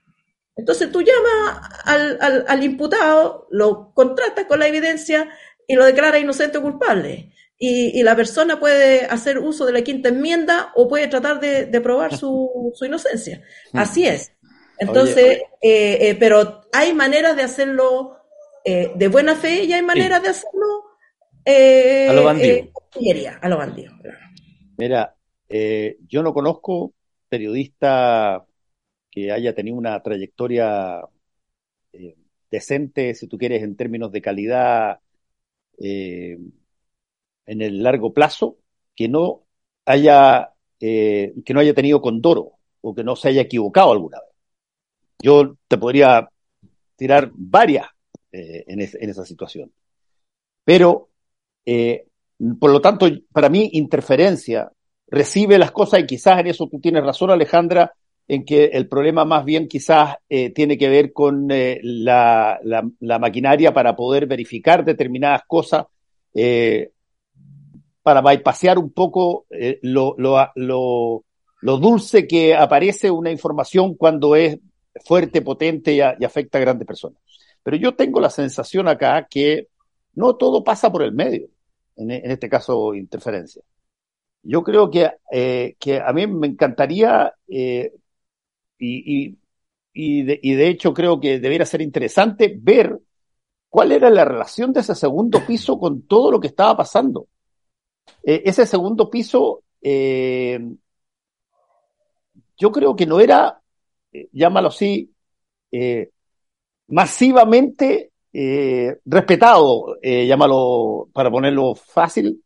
Entonces 0.55 0.91
tú 0.91 1.01
llamas 1.01 1.69
al, 1.85 2.45
al, 2.47 2.63
imputado, 2.63 3.47
lo 3.49 3.93
contratas 3.93 4.45
con 4.45 4.59
la 4.59 4.67
evidencia 4.67 5.29
y 5.67 5.75
lo 5.75 5.85
declara 5.85 6.19
inocente 6.19 6.59
o 6.59 6.61
culpable. 6.61 7.33
Y, 7.57 7.99
y, 7.99 8.03
la 8.03 8.15
persona 8.15 8.59
puede 8.59 9.05
hacer 9.05 9.37
uso 9.37 9.65
de 9.65 9.73
la 9.73 9.81
quinta 9.81 10.09
enmienda 10.09 10.71
o 10.75 10.87
puede 10.87 11.07
tratar 11.07 11.41
de, 11.41 11.65
de 11.65 11.81
probar 11.81 12.15
su, 12.15 12.71
su, 12.75 12.85
inocencia. 12.85 13.41
Mm. 13.73 13.79
Así 13.79 14.05
es. 14.05 14.31
Entonces, 14.77 15.41
eh, 15.61 15.97
eh, 16.01 16.15
pero 16.17 16.61
hay 16.71 16.93
maneras 16.93 17.35
de 17.35 17.43
hacerlo 17.43 18.17
eh, 18.63 18.91
de 18.95 19.07
buena 19.09 19.35
fe 19.35 19.63
y 19.63 19.73
hay 19.73 19.81
maneras 19.81 20.21
de 20.23 20.29
hacerlo 20.29 20.85
a 21.45 22.13
lo 22.13 22.23
bandido. 22.23 22.69
a 23.41 23.49
lo 23.49 23.57
bandido. 23.57 23.93
Mira, 24.77 25.18
eh, 25.49 25.97
yo 26.07 26.21
no 26.21 26.34
conozco 26.34 26.93
periodista 27.27 28.45
que 29.09 29.31
haya 29.31 29.55
tenido 29.55 29.77
una 29.77 30.01
trayectoria 30.01 31.01
eh, 31.91 32.15
decente, 32.51 33.15
si 33.15 33.27
tú 33.27 33.38
quieres, 33.38 33.63
en 33.63 33.76
términos 33.76 34.11
de 34.11 34.21
calidad 34.21 34.99
eh, 35.80 36.38
en 37.47 37.61
el 37.61 37.81
largo 37.81 38.13
plazo, 38.13 38.57
que 38.95 39.07
no 39.07 39.43
haya 39.85 40.53
que 40.80 41.34
no 41.49 41.59
haya 41.59 41.73
tenido 41.73 42.01
condoro 42.01 42.53
o 42.80 42.95
que 42.95 43.03
no 43.03 43.17
se 43.17 43.27
haya 43.27 43.41
equivocado 43.41 43.91
alguna 43.91 44.19
vez. 44.21 44.30
Yo 45.21 45.57
te 45.67 45.77
podría 45.77 46.30
tirar 46.95 47.31
varias 47.34 47.85
en, 48.31 48.80
en, 48.80 49.09
esa 49.09 49.26
situación. 49.26 49.73
Pero, 50.63 51.09
por 52.59 52.71
lo 52.71 52.80
tanto, 52.80 53.09
para 53.34 53.49
mí, 53.49 53.71
interferencia 53.73 54.71
recibe 55.11 55.57
las 55.57 55.72
cosas 55.72 56.02
y 56.02 56.06
quizás 56.06 56.40
en 56.40 56.48
eso 56.48 56.68
tú 56.68 56.80
tienes 56.80 57.03
razón, 57.03 57.31
Alejandra, 57.31 57.94
en 58.27 58.45
que 58.45 58.65
el 58.65 58.88
problema 58.88 59.26
más 59.26 59.44
bien 59.44 59.68
quizás 59.68 60.18
eh, 60.30 60.52
tiene 60.52 60.77
que 60.77 60.88
ver 60.88 61.11
con 61.11 61.49
eh, 61.49 61.80
la, 61.81 62.60
maquinaria 63.19 63.73
para 63.73 63.95
poder 63.95 64.27
verificar 64.27 64.86
determinadas 64.86 65.41
cosas, 65.48 65.86
eh, 66.36 66.91
para 68.03 68.22
bypassear 68.22 68.77
un 68.77 68.91
poco 68.91 69.45
lo, 69.81 70.15
dulce 71.61 72.27
que 72.27 72.56
aparece 72.56 73.10
una 73.10 73.31
información 73.31 73.95
cuando 73.95 74.36
es 74.36 74.60
fuerte, 75.03 75.41
potente 75.41 75.94
y, 75.94 76.02
afecta 76.02 76.60
a 76.60 76.61
grandes 76.61 76.88
personas. 76.88 77.19
Pero 77.64 77.77
yo 77.77 77.95
tengo 77.95 78.19
la 78.19 78.30
sensación 78.30 78.88
acá 78.88 79.27
que 79.30 79.68
no 80.14 80.36
todo 80.36 80.64
pasa 80.64 80.91
por 80.91 81.02
el 81.02 81.14
medio, 81.14 81.48
en 81.98 82.11
este 82.11 82.48
caso 82.48 82.94
interferencia. 82.94 83.64
Yo 84.44 84.64
creo 84.64 84.90
que, 84.90 85.11
eh, 85.32 85.76
que 85.80 85.99
a 85.99 86.14
mí 86.14 86.26
me 86.28 86.48
encantaría, 86.48 87.34
eh, 87.48 87.94
y, 88.80 89.38
y, 89.94 90.24
de, 90.24 90.68
hecho 90.70 90.94
creo 90.94 91.20
que 91.20 91.40
debería 91.40 91.66
ser 91.66 91.82
interesante 91.82 92.56
ver 92.57 92.98
cuál 93.70 93.91
era 93.91 94.10
la 94.10 94.26
relación 94.26 94.72
de 94.74 94.82
ese 94.82 94.95
segundo 94.95 95.45
piso 95.45 95.78
con 95.80 96.03
todo 96.03 96.32
lo 96.32 96.40
que 96.40 96.48
estaba 96.48 96.78
pasando. 96.78 97.28
Eh, 98.24 98.44
ese 98.45 98.66
segundo 98.66 99.10
piso, 99.10 99.64
yo 102.57 102.72
creo 102.72 102.95
que 102.95 103.06
no 103.06 103.20
era, 103.20 103.61
llámalo 104.32 104.70
así, 104.70 105.11
masivamente 106.88 108.11
respetado, 109.06 109.98
llámalo 110.02 111.10
para 111.14 111.30
ponerlo 111.30 111.76
fácil, 111.76 112.44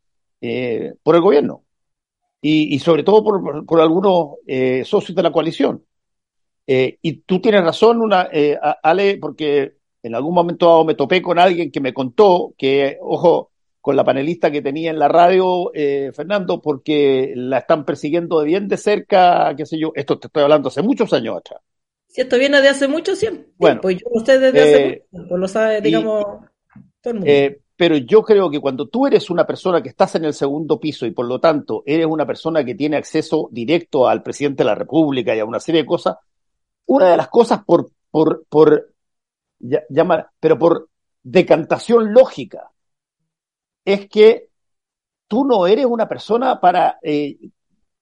por 1.04 1.16
el 1.16 1.22
gobierno 1.22 1.63
y, 2.44 2.76
y 2.76 2.80
sobre 2.80 3.04
todo 3.04 3.24
por, 3.24 3.66
por, 3.66 3.82
algunos 3.82 4.36
eh, 4.46 4.84
socios 4.86 5.16
de 5.16 5.24
la 5.24 5.32
coalición. 5.32 5.82
Eh, 6.68 6.98
y 7.02 7.22
tú 7.22 7.42
tienes 7.42 7.64
razón, 7.64 8.02
una, 8.02 8.28
eh, 8.32 8.58
Ale, 8.84 9.18
porque 9.18 9.76
en 10.04 10.16
algún 10.16 10.36
momento 10.36 10.84
me 10.84 10.96
topé 10.96 11.22
con 11.22 11.40
alguien 11.40 11.72
que 11.72 11.80
me 11.80 11.94
contó 11.94 12.54
que, 12.58 12.98
ojo, 13.02 13.52
con 13.82 13.96
la 13.96 14.04
panelista 14.04 14.52
que 14.52 14.62
tenía 14.62 14.92
en 14.92 15.00
la 15.00 15.08
radio, 15.08 15.72
eh, 15.74 16.12
Fernando, 16.14 16.62
porque 16.62 17.34
la 17.36 17.60
están 17.60 17.86
persiguiendo 17.86 18.42
de 18.42 18.46
bien 18.48 18.68
de 18.68 18.78
cerca, 18.78 19.54
qué 19.56 19.66
sé 19.66 19.80
yo, 19.80 19.94
esto 19.96 20.20
te 20.20 20.28
estoy 20.28 20.44
hablando 20.44 20.68
hace 20.68 20.82
muchos 20.82 21.14
años 21.14 21.38
atrás. 21.38 21.62
Si 22.08 22.22
esto 22.22 22.38
viene 22.38 22.62
de 22.62 22.70
hace 22.70 22.88
mucho 22.88 23.16
tiempo, 23.18 23.50
Bueno, 23.58 23.82
pues 23.82 23.98
yo 23.98 24.26
sé 24.26 24.38
desde 24.40 24.62
hace 24.62 24.78
eh, 24.78 24.84
mucho 24.84 25.04
tiempo, 25.12 25.38
lo 25.38 25.48
sabe, 25.48 25.80
y- 25.80 25.82
digamos, 25.82 26.24
todo 27.02 27.14
el 27.14 27.20
mundo. 27.20 27.63
Pero 27.76 27.98
yo 27.98 28.22
creo 28.22 28.50
que 28.50 28.60
cuando 28.60 28.88
tú 28.88 29.08
eres 29.08 29.30
una 29.30 29.46
persona 29.46 29.82
que 29.82 29.90
estás 29.90 30.16
en 30.16 30.26
el 30.26 30.34
segundo 30.34 30.80
piso 30.80 31.06
y 31.06 31.12
por 31.12 31.26
lo 31.26 31.40
tanto 31.40 31.84
eres 31.86 32.06
una 32.06 32.26
persona 32.26 32.64
que 32.64 32.76
tiene 32.76 32.98
acceso 32.98 33.50
directo 33.52 34.08
al 34.08 34.22
presidente 34.22 34.64
de 34.64 34.70
la 34.70 34.76
República 34.76 35.36
y 35.36 35.40
a 35.40 35.46
una 35.46 35.60
serie 35.60 35.82
de 35.82 35.88
cosas, 35.88 36.18
una 36.86 37.10
de 37.10 37.18
las 37.18 37.30
cosas 37.30 37.64
por, 37.66 37.90
por, 38.12 38.46
por, 38.48 38.94
llama, 39.90 40.32
pero 40.40 40.60
por 40.60 40.90
decantación 41.24 42.14
lógica, 42.14 42.72
es 43.86 44.08
que 44.08 44.50
tú 45.28 45.46
no 45.46 45.66
eres 45.66 45.86
una 45.86 46.08
persona 46.08 46.60
para 46.60 47.00
eh, 47.02 47.38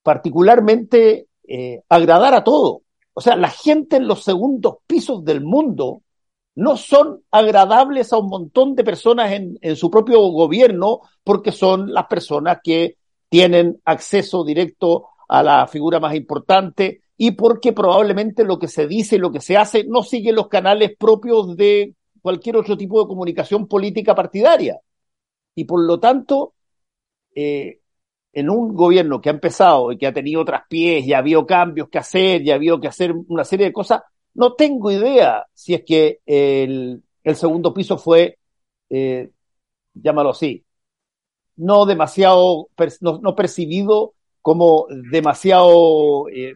particularmente 0.03 1.27
eh, 1.48 1.81
agradar 1.88 2.34
a 2.34 2.43
todo. 2.43 2.81
O 3.14 3.22
sea, 3.22 3.35
la 3.35 3.49
gente 3.49 3.98
en 3.98 4.07
los 4.07 4.23
segundos 4.23 4.77
pisos 4.88 5.23
del 5.23 5.41
mundo 5.41 6.02
no 6.56 6.78
son 6.78 7.23
agradables 7.32 8.11
a 8.14 8.18
un 8.18 8.28
montón 8.28 8.76
de 8.76 8.84
personas 8.84 9.32
en, 9.32 9.76
su 9.76 9.90
propio 9.90 10.19
gobierno 10.19 11.02
porque 11.23 11.52
son 11.52 11.94
las 11.94 12.07
personas 12.07 12.60
que 12.64 12.98
tienen 13.30 13.80
acceso 13.86 14.44
directo 14.44 15.07
a 15.30 15.41
la 15.44 15.68
figura 15.68 15.99
más 15.99 16.14
importante 16.15 17.03
y 17.18 17.32
porque 17.32 17.72
probablemente 17.72 18.44
lo 18.44 18.60
que 18.60 18.68
se 18.68 18.88
dice 18.88 19.15
y 19.15 19.19
lo 19.19 19.32
que 19.32 19.40
se 19.40 19.56
hace 19.56 19.86
no 19.86 20.03
sigue 20.03 20.34
los 20.34 20.49
canales 20.49 20.91
propios 20.98 21.56
de 21.56 21.95
cualquier 22.22 22.57
otro 22.57 22.76
tipo 22.76 23.02
de 23.02 23.07
comunicación 23.07 23.68
política 23.68 24.14
partidaria. 24.14 24.80
Y 25.56 25.65
por 25.65 25.86
lo 25.86 25.99
tanto, 25.99 26.53
eh, 27.36 27.80
en 28.34 28.49
un 28.49 28.73
gobierno 28.73 29.22
que 29.22 29.30
ha 29.30 29.34
empezado 29.34 29.91
y 29.91 29.98
que 29.98 30.07
ha 30.07 30.14
tenido 30.14 30.45
traspiés, 30.45 31.06
y 31.06 31.14
ha 31.14 31.19
habido 31.19 31.45
cambios 31.45 31.90
que 31.90 31.99
hacer, 31.99 32.41
y 32.41 32.52
ha 32.52 32.56
habido 32.56 32.80
que 32.80 32.88
hacer 32.88 33.14
una 33.28 33.44
serie 33.44 33.68
de 33.68 33.73
cosas, 33.73 34.02
no 34.34 34.53
tengo 34.53 34.91
idea 34.91 35.45
si 35.53 35.74
es 35.74 35.84
que 35.86 36.20
el, 36.26 37.03
segundo 37.36 37.74
piso 37.74 37.98
fue, 37.98 38.38
eh, 38.90 39.30
llámalo 39.94 40.32
así, 40.32 40.66
no 41.58 41.86
demasiado, 41.86 42.70
no, 43.02 43.20
no 43.20 43.36
percibido 43.36 44.14
como 44.41 44.88
demasiado 45.12 46.28
eh, 46.30 46.56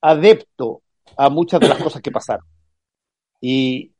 adepto 0.00 0.82
a 1.16 1.28
muchas 1.30 1.60
de 1.60 1.68
las 1.68 1.82
cosas 1.82 2.02
que 2.02 2.10
pasaron. 2.10 2.44
Y, 3.40 3.92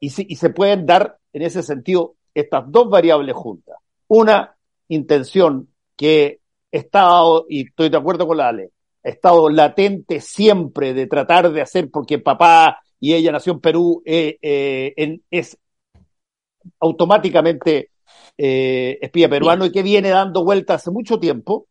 y, 0.00 0.10
si- 0.10 0.34
se 0.36 0.50
pueden 0.50 0.86
dar 0.86 1.18
en 1.32 1.42
ese 1.42 1.62
sentido 1.62 2.16
estas 2.34 2.64
dos 2.70 2.88
variables 2.90 3.34
juntas. 3.34 3.76
Una 4.08 4.56
intención 4.88 5.68
que 5.96 6.40
estado, 6.70 7.46
y 7.48 7.68
estoy 7.68 7.88
de 7.90 7.96
acuerdo 7.96 8.26
con 8.26 8.36
la 8.38 8.48
Ale, 8.48 8.70
estado 9.08 9.48
latente 9.50 10.20
siempre 10.20 10.94
de 10.94 11.06
tratar 11.06 11.50
de 11.52 11.62
hacer, 11.62 11.90
porque 11.90 12.18
papá 12.18 12.78
y 13.00 13.14
ella 13.14 13.32
nació 13.32 13.52
en 13.54 13.60
Perú, 13.60 14.02
eh, 14.04 14.38
eh, 14.42 14.94
en- 14.96 15.22
es 15.30 15.58
automáticamente 16.80 17.90
eh, 18.36 18.98
espía 19.02 19.28
peruano 19.28 19.66
y 19.66 19.72
que 19.72 19.82
viene 19.82 20.10
dando 20.10 20.44
vueltas 20.44 20.82
hace 20.82 20.90
mucho 20.90 21.18
tiempo, 21.18 21.66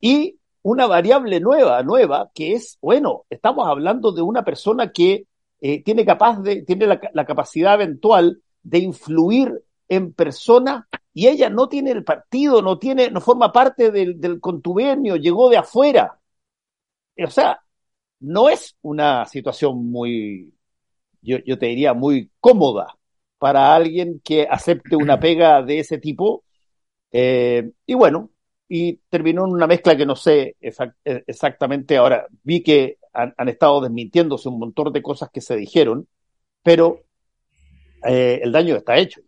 y 0.00 0.36
una 0.62 0.86
variable 0.86 1.40
nueva, 1.40 1.82
nueva, 1.82 2.30
que 2.34 2.52
es, 2.52 2.78
bueno, 2.82 3.24
estamos 3.30 3.66
hablando 3.66 4.12
de 4.12 4.20
una 4.22 4.44
persona 4.44 4.92
que 4.92 5.24
eh, 5.60 5.82
tiene 5.82 6.04
capaz 6.04 6.40
de, 6.42 6.62
tiene 6.62 6.86
la, 6.86 7.00
la 7.14 7.24
capacidad 7.24 7.74
eventual 7.74 8.42
de 8.62 8.78
influir 8.78 9.62
en 9.88 10.12
persona 10.12 10.86
y 11.14 11.26
ella 11.28 11.48
no 11.50 11.68
tiene 11.68 11.90
el 11.90 12.04
partido, 12.04 12.62
no 12.62 12.78
tiene, 12.78 13.10
no 13.10 13.20
forma 13.20 13.52
parte 13.52 13.90
del, 13.90 14.20
del 14.20 14.40
contubernio, 14.40 15.16
llegó 15.16 15.48
de 15.48 15.56
afuera. 15.56 16.19
O 17.24 17.30
sea, 17.30 17.60
no 18.20 18.48
es 18.50 18.76
una 18.82 19.26
situación 19.26 19.90
muy, 19.90 20.54
yo, 21.22 21.38
yo 21.46 21.58
te 21.58 21.66
diría, 21.66 21.94
muy 21.94 22.30
cómoda 22.40 22.96
para 23.38 23.74
alguien 23.74 24.20
que 24.24 24.46
acepte 24.50 24.96
una 24.96 25.18
pega 25.20 25.62
de 25.62 25.80
ese 25.80 25.98
tipo. 25.98 26.44
Eh, 27.12 27.70
y 27.86 27.94
bueno, 27.94 28.30
y 28.68 28.96
terminó 29.10 29.46
en 29.46 29.52
una 29.52 29.66
mezcla 29.66 29.96
que 29.96 30.06
no 30.06 30.16
sé 30.16 30.56
exact- 30.60 30.96
eh, 31.04 31.24
exactamente. 31.26 31.96
Ahora, 31.96 32.26
vi 32.44 32.62
que 32.62 32.98
han, 33.12 33.34
han 33.36 33.48
estado 33.48 33.80
desmintiéndose 33.82 34.48
un 34.48 34.58
montón 34.60 34.92
de 34.92 35.02
cosas 35.02 35.30
que 35.32 35.40
se 35.40 35.56
dijeron, 35.56 36.08
pero 36.62 37.00
eh, 38.06 38.40
el 38.42 38.52
daño 38.52 38.76
está 38.76 38.96
hecho. 38.98 39.20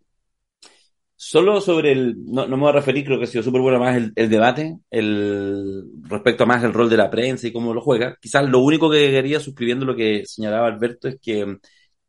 Solo 1.25 1.61
sobre 1.61 1.93
el, 1.93 2.17
no, 2.27 2.49
me 2.49 2.57
voy 2.57 2.71
a 2.71 2.73
referir, 2.73 3.05
creo 3.05 3.17
que 3.17 3.25
ha 3.25 3.29
sido 3.29 3.45
súper 3.45 3.61
bueno 3.61 3.79
más 3.79 3.97
el, 3.97 4.29
debate, 4.29 4.79
el, 4.91 5.85
respecto 6.03 6.43
a 6.43 6.47
más 6.47 6.65
el 6.65 6.73
rol 6.73 6.91
de 6.91 6.97
la 6.97 7.09
prensa 7.11 7.47
y 7.47 7.53
cómo 7.53 7.73
lo 7.73 7.81
juega. 7.81 8.17
Quizás 8.21 8.49
lo 8.49 8.59
único 8.59 8.91
que 8.91 9.09
quería, 9.09 9.39
suscribiendo 9.39 9.87
lo 9.87 9.95
que 9.95 10.25
señalaba 10.27 10.67
Alberto, 10.67 11.07
es 11.07 11.21
que, 11.23 11.59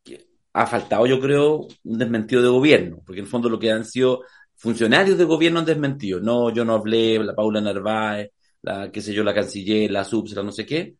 que 0.04 0.26
ha 0.54 0.66
faltado, 0.66 1.06
yo 1.06 1.20
creo, 1.20 1.68
un 1.84 1.98
desmentido 2.00 2.42
de 2.42 2.48
gobierno, 2.50 3.04
porque 3.06 3.20
en 3.20 3.26
el 3.26 3.30
fondo 3.32 3.50
lo 3.50 3.60
que 3.60 3.72
han 3.72 3.86
sido 3.86 4.24
funcionarios 4.56 5.16
de 5.20 5.26
gobierno 5.26 5.60
han 5.60 5.66
desmentido. 5.66 6.20
No, 6.20 6.52
yo 6.52 6.66
no 6.66 6.74
hablé, 6.74 7.20
la 7.20 7.36
Paula 7.36 7.62
Narváez, 7.62 8.32
la, 8.64 8.92
qué 8.92 9.00
sé 9.00 9.14
yo, 9.14 9.24
la 9.24 9.36
canciller, 9.36 9.92
la 9.92 10.04
subs, 10.04 10.34
la 10.34 10.42
no 10.42 10.52
sé 10.52 10.66
qué, 10.66 10.96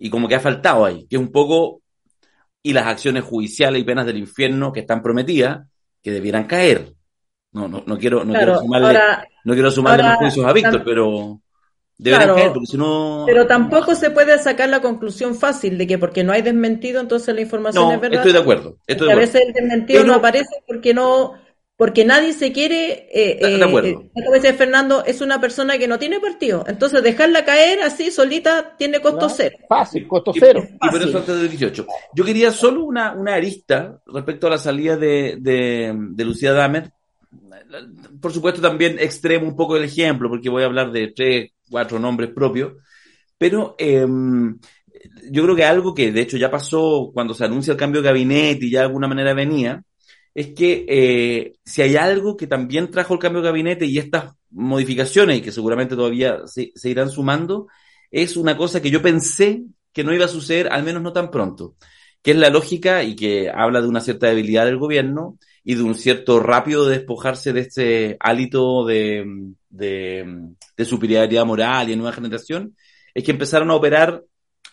y 0.00 0.10
como 0.10 0.26
que 0.26 0.34
ha 0.34 0.40
faltado 0.40 0.84
ahí, 0.84 1.06
que 1.06 1.14
es 1.16 1.22
un 1.22 1.30
poco, 1.30 1.82
y 2.64 2.72
las 2.72 2.86
acciones 2.86 3.22
judiciales 3.22 3.80
y 3.80 3.84
penas 3.84 4.06
del 4.06 4.18
infierno 4.18 4.72
que 4.72 4.80
están 4.80 5.02
prometidas, 5.02 5.68
que 6.02 6.10
debieran 6.10 6.48
caer. 6.48 6.94
No, 7.54 7.68
no, 7.68 7.82
no 7.86 7.98
quiero, 7.98 8.24
no 8.24 8.32
Claro, 8.32 8.46
quiero 8.46 8.60
sumarle, 8.60 8.86
ahora, 8.88 9.28
no 9.44 9.52
quiero 9.54 9.70
sumarle 9.70 10.02
ahora, 10.02 10.08
más 10.14 10.18
juicios 10.18 10.46
a 10.46 10.52
Víctor, 10.52 10.82
pero 10.84 11.40
deberán 11.96 12.22
Claro, 12.26 12.34
caer, 12.36 12.52
porque 12.52 12.66
si 12.66 12.76
no. 12.76 13.22
pero 13.26 13.46
tampoco 13.46 13.94
se 13.94 14.10
puede 14.10 14.36
sacar 14.40 14.68
la 14.68 14.80
conclusión 14.82 15.36
fácil 15.36 15.78
de 15.78 15.86
que 15.86 15.96
porque 15.96 16.24
no 16.24 16.32
hay 16.32 16.42
desmentido, 16.42 17.00
entonces 17.00 17.34
la 17.34 17.40
información 17.40 17.84
No, 17.84 17.92
es 17.94 18.00
verdad. 18.00 18.18
estoy 18.18 18.32
de 18.32 18.38
acuerdo. 18.40 18.76
Estoy 18.86 19.06
de 19.06 19.12
a 19.12 19.16
veces 19.16 19.42
el 19.46 19.52
desmentido 19.52 20.00
Pero- 20.00 20.12
no 20.12 20.18
aparece 20.18 20.50
porque 20.66 20.92
no, 20.92 21.34
porque 21.76 22.04
nadie 22.04 22.32
se 22.32 22.50
quiere, 22.52 23.08
eh, 23.12 23.38
De- 23.40 23.48
de 23.50 23.56
eh, 23.58 23.64
acuerdo. 23.64 23.88
eh, 23.88 24.10
dice 24.34 24.52
Fernando, 24.54 25.04
es 25.04 25.20
una 25.20 25.40
persona 25.40 25.78
que 25.78 25.86
no 25.86 25.98
tiene 26.00 26.18
partido. 26.18 26.64
Entonces 26.66 27.02
dejarla 27.04 27.44
caer 27.44 27.82
así 27.82 28.10
solita 28.10 28.74
tiene 28.76 29.00
costo 29.00 29.28
¿no? 29.28 29.28
cero. 29.28 29.56
Fácil, 29.68 30.08
costo 30.08 30.32
Y, 30.34 30.40
cero. 30.40 30.60
y 30.82 30.88
por 30.90 31.00
eso 31.00 31.18
antes 31.18 31.36
del 31.36 31.48
18. 31.50 31.86
Yo 32.14 32.24
quería 32.24 32.50
solo 32.50 32.82
una, 32.84 33.12
una 33.12 33.34
arista 33.34 34.00
respecto 34.06 34.48
a 34.48 34.50
la 34.50 34.58
salida 34.58 34.96
de, 34.96 35.36
de, 35.40 35.92
de 35.96 36.24
Lucía 36.24 36.52
Damer. 36.52 36.90
Por 38.20 38.32
supuesto, 38.32 38.60
también 38.60 38.98
extremo 38.98 39.46
un 39.46 39.56
poco 39.56 39.76
el 39.76 39.84
ejemplo, 39.84 40.28
porque 40.28 40.50
voy 40.50 40.62
a 40.62 40.66
hablar 40.66 40.92
de 40.92 41.12
tres, 41.14 41.50
cuatro 41.70 41.98
nombres 41.98 42.30
propios. 42.30 42.74
Pero 43.38 43.74
eh, 43.78 44.06
yo 45.30 45.42
creo 45.42 45.56
que 45.56 45.64
algo 45.64 45.94
que 45.94 46.12
de 46.12 46.20
hecho 46.22 46.36
ya 46.36 46.50
pasó 46.50 47.10
cuando 47.12 47.34
se 47.34 47.44
anuncia 47.44 47.72
el 47.72 47.78
cambio 47.78 48.00
de 48.00 48.08
gabinete 48.08 48.66
y 48.66 48.70
ya 48.70 48.80
de 48.80 48.86
alguna 48.86 49.08
manera 49.08 49.34
venía, 49.34 49.82
es 50.34 50.48
que 50.48 50.84
eh, 50.88 51.52
si 51.64 51.82
hay 51.82 51.96
algo 51.96 52.36
que 52.36 52.46
también 52.46 52.90
trajo 52.90 53.14
el 53.14 53.20
cambio 53.20 53.40
de 53.40 53.48
gabinete 53.48 53.86
y 53.86 53.98
estas 53.98 54.34
modificaciones, 54.50 55.38
y 55.38 55.42
que 55.42 55.52
seguramente 55.52 55.96
todavía 55.96 56.42
se 56.46 56.90
irán 56.90 57.10
sumando, 57.10 57.68
es 58.10 58.36
una 58.36 58.56
cosa 58.56 58.80
que 58.80 58.90
yo 58.90 59.02
pensé 59.02 59.64
que 59.92 60.04
no 60.04 60.12
iba 60.14 60.24
a 60.24 60.28
suceder, 60.28 60.68
al 60.72 60.84
menos 60.84 61.02
no 61.02 61.12
tan 61.12 61.30
pronto, 61.30 61.76
que 62.22 62.32
es 62.32 62.36
la 62.36 62.50
lógica 62.50 63.02
y 63.02 63.16
que 63.16 63.50
habla 63.50 63.80
de 63.80 63.88
una 63.88 64.00
cierta 64.00 64.28
debilidad 64.28 64.64
del 64.66 64.78
gobierno 64.78 65.38
y 65.64 65.74
de 65.74 65.82
un 65.82 65.94
cierto 65.94 66.40
rápido 66.40 66.86
despojarse 66.86 67.52
de 67.52 67.60
este 67.60 68.16
hálito 68.20 68.84
de, 68.84 69.52
de, 69.70 70.50
de 70.76 70.84
superioridad 70.84 71.46
moral 71.46 71.88
y 71.88 71.90
de 71.92 71.96
nueva 71.96 72.12
generación, 72.12 72.76
es 73.14 73.24
que 73.24 73.32
empezaron 73.32 73.70
a 73.70 73.74
operar 73.74 74.22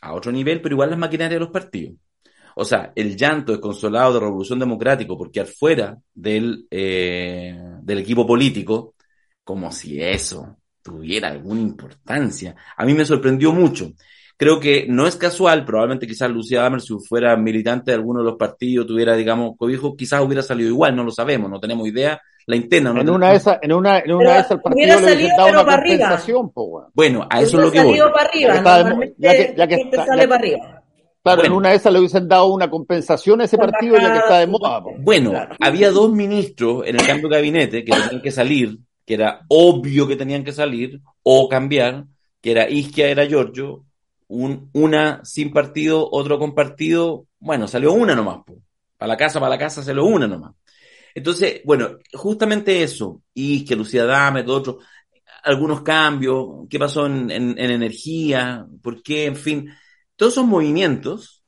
a 0.01 0.13
otro 0.13 0.31
nivel, 0.31 0.61
pero 0.61 0.75
igual 0.75 0.89
las 0.89 0.99
maquinarias 0.99 1.35
de 1.35 1.45
los 1.45 1.51
partidos. 1.51 1.95
O 2.55 2.65
sea, 2.65 2.91
el 2.95 3.15
llanto 3.15 3.53
desconsolado 3.53 4.13
de 4.13 4.19
Revolución 4.19 4.59
Democrático 4.59 5.17
por 5.17 5.31
quedar 5.31 5.47
fuera 5.47 5.97
del, 6.13 6.67
eh, 6.69 7.57
del 7.81 7.99
equipo 7.99 8.27
político, 8.27 8.95
como 9.43 9.71
si 9.71 10.01
eso 10.01 10.57
tuviera 10.81 11.29
alguna 11.29 11.61
importancia. 11.61 12.55
A 12.75 12.85
mí 12.85 12.93
me 12.93 13.05
sorprendió 13.05 13.53
mucho. 13.53 13.93
Creo 14.41 14.59
que 14.59 14.87
no 14.89 15.05
es 15.05 15.15
casual, 15.17 15.63
probablemente 15.65 16.07
quizás 16.07 16.31
Lucía 16.31 16.63
Damer, 16.63 16.81
si 16.81 16.95
fuera 17.07 17.37
militante 17.37 17.91
de 17.91 17.95
alguno 17.97 18.21
de 18.21 18.25
los 18.25 18.37
partidos, 18.39 18.87
tuviera, 18.87 19.15
digamos, 19.15 19.55
cobijo, 19.55 19.95
quizás 19.95 20.19
hubiera 20.23 20.41
salido 20.41 20.67
igual, 20.67 20.95
no 20.95 21.03
lo 21.03 21.11
sabemos, 21.11 21.47
no 21.47 21.59
tenemos 21.59 21.87
idea. 21.87 22.19
La 22.47 22.55
interna, 22.55 22.91
no 22.91 23.01
En 23.01 23.09
una 23.11 23.29
de 23.29 23.35
esas, 23.35 23.59
en 23.61 23.71
una, 23.71 23.99
en 23.99 24.13
una 24.13 24.33
de 24.33 24.39
esas 24.39 24.51
el 24.53 24.61
partido 24.61 24.83
hubiera 24.83 24.99
le 24.99 25.07
salido, 25.09 25.29
dado 25.37 25.49
una 25.49 25.63
para 25.63 25.77
arriba. 25.77 25.97
compensación, 25.99 26.49
po. 26.49 26.87
Bueno, 26.91 27.27
a 27.29 27.39
eso 27.41 27.59
es 27.59 27.65
lo 27.65 27.71
que 27.71 27.79
voy. 27.81 27.87
salido 27.89 28.11
para 28.11 28.29
arriba, 28.29 28.47
Ya 28.47 28.51
que 28.53 28.57
está 28.57 28.77
de 28.77 28.83
mo- 28.83 28.89
normalmente 28.89 29.15
ya 29.19 29.31
que- 29.31 29.53
ya 29.55 29.67
que 29.67 29.75
siempre 29.75 29.99
está- 29.99 30.11
sale 30.11 30.21
ya- 30.23 30.27
para 30.27 30.39
arriba. 30.41 30.59
Claro, 31.23 31.41
en 31.41 31.43
Bueno. 31.43 31.57
una 31.57 31.69
de 31.69 31.75
esas 31.75 31.93
le 31.93 31.99
hubiesen 31.99 32.27
dado 32.27 32.47
una 32.47 32.67
compensación 32.71 33.41
a 33.41 33.43
ese 33.43 33.57
partido 33.59 33.95
ya 33.95 34.11
que 34.11 34.17
está 34.17 34.39
de 34.39 34.47
moda, 34.47 34.83
po. 34.83 34.89
Bueno, 34.97 35.29
Claro. 35.29 35.55
había 35.59 35.91
dos 35.91 36.11
ministros 36.11 36.81
en 36.87 36.99
el 36.99 37.05
cambio 37.05 37.29
de 37.29 37.35
gabinete 37.35 37.85
que 37.85 37.91
tenían 37.91 38.21
que 38.23 38.31
salir, 38.31 38.79
que 39.05 39.13
era 39.13 39.41
obvio 39.47 40.07
que 40.07 40.15
tenían 40.15 40.43
que 40.43 40.51
salir 40.51 40.99
o 41.21 41.47
cambiar, 41.47 42.05
que 42.41 42.51
era 42.53 42.67
Isquia, 42.67 43.07
era 43.09 43.27
Giorgio, 43.27 43.83
un, 44.31 44.69
una 44.73 45.23
sin 45.25 45.51
partido, 45.51 46.07
otro 46.11 46.39
con 46.39 46.55
partido, 46.55 47.27
bueno, 47.39 47.67
salió 47.67 47.93
una 47.93 48.15
nomás, 48.15 48.39
po. 48.45 48.57
para 48.97 49.09
la 49.13 49.17
casa, 49.17 49.39
para 49.39 49.51
la 49.51 49.59
casa 49.59 49.83
salió 49.83 50.05
una 50.05 50.27
nomás. 50.27 50.53
Entonces, 51.15 51.61
bueno, 51.65 51.99
justamente 52.13 52.83
eso, 52.83 53.23
Isquia, 53.33 53.75
Lucía 53.77 54.05
Dame, 54.05 54.43
todo 54.43 54.57
otro, 54.57 54.79
algunos 55.43 55.81
cambios, 55.83 56.67
qué 56.69 56.79
pasó 56.79 57.05
en, 57.07 57.31
en- 57.31 57.59
en 57.59 57.71
energía, 57.71 58.65
por 58.83 59.01
qué, 59.03 59.25
en 59.25 59.35
fin, 59.35 59.69
todos 60.15 60.33
esos 60.33 60.45
movimientos 60.45 61.43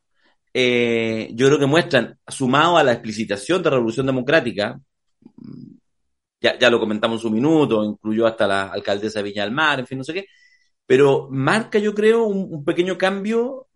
eh, 0.54 1.30
yo 1.36 1.48
creo 1.48 1.60
que 1.60 1.66
muestran, 1.68 2.20
sumado 2.28 2.78
a 2.78 2.84
la 2.84 2.94
explicitación 2.94 3.64
de 3.64 3.70
Revolución 3.72 4.06
Democrática, 4.08 4.80
ya, 6.42 6.58
ya 6.60 6.70
lo 6.70 6.80
comentamos 6.80 7.18
en 7.20 7.22
su 7.22 7.32
minuto, 7.32 7.84
incluyó 7.84 8.28
hasta 8.28 8.48
la 8.48 8.64
alcaldesa 8.68 9.20
de 9.20 9.24
Viña 9.24 9.44
del 9.44 9.52
Mar, 9.54 9.80
en 9.80 9.88
fin, 9.88 9.98
no 9.98 10.04
sé 10.04 10.14
qué, 10.14 10.26
pero 10.86 11.28
marca, 11.32 11.80
yo 11.80 11.94
creo, 11.94 12.26
un, 12.26 12.64
pequeño 12.66 12.98
cambio, 12.98 13.68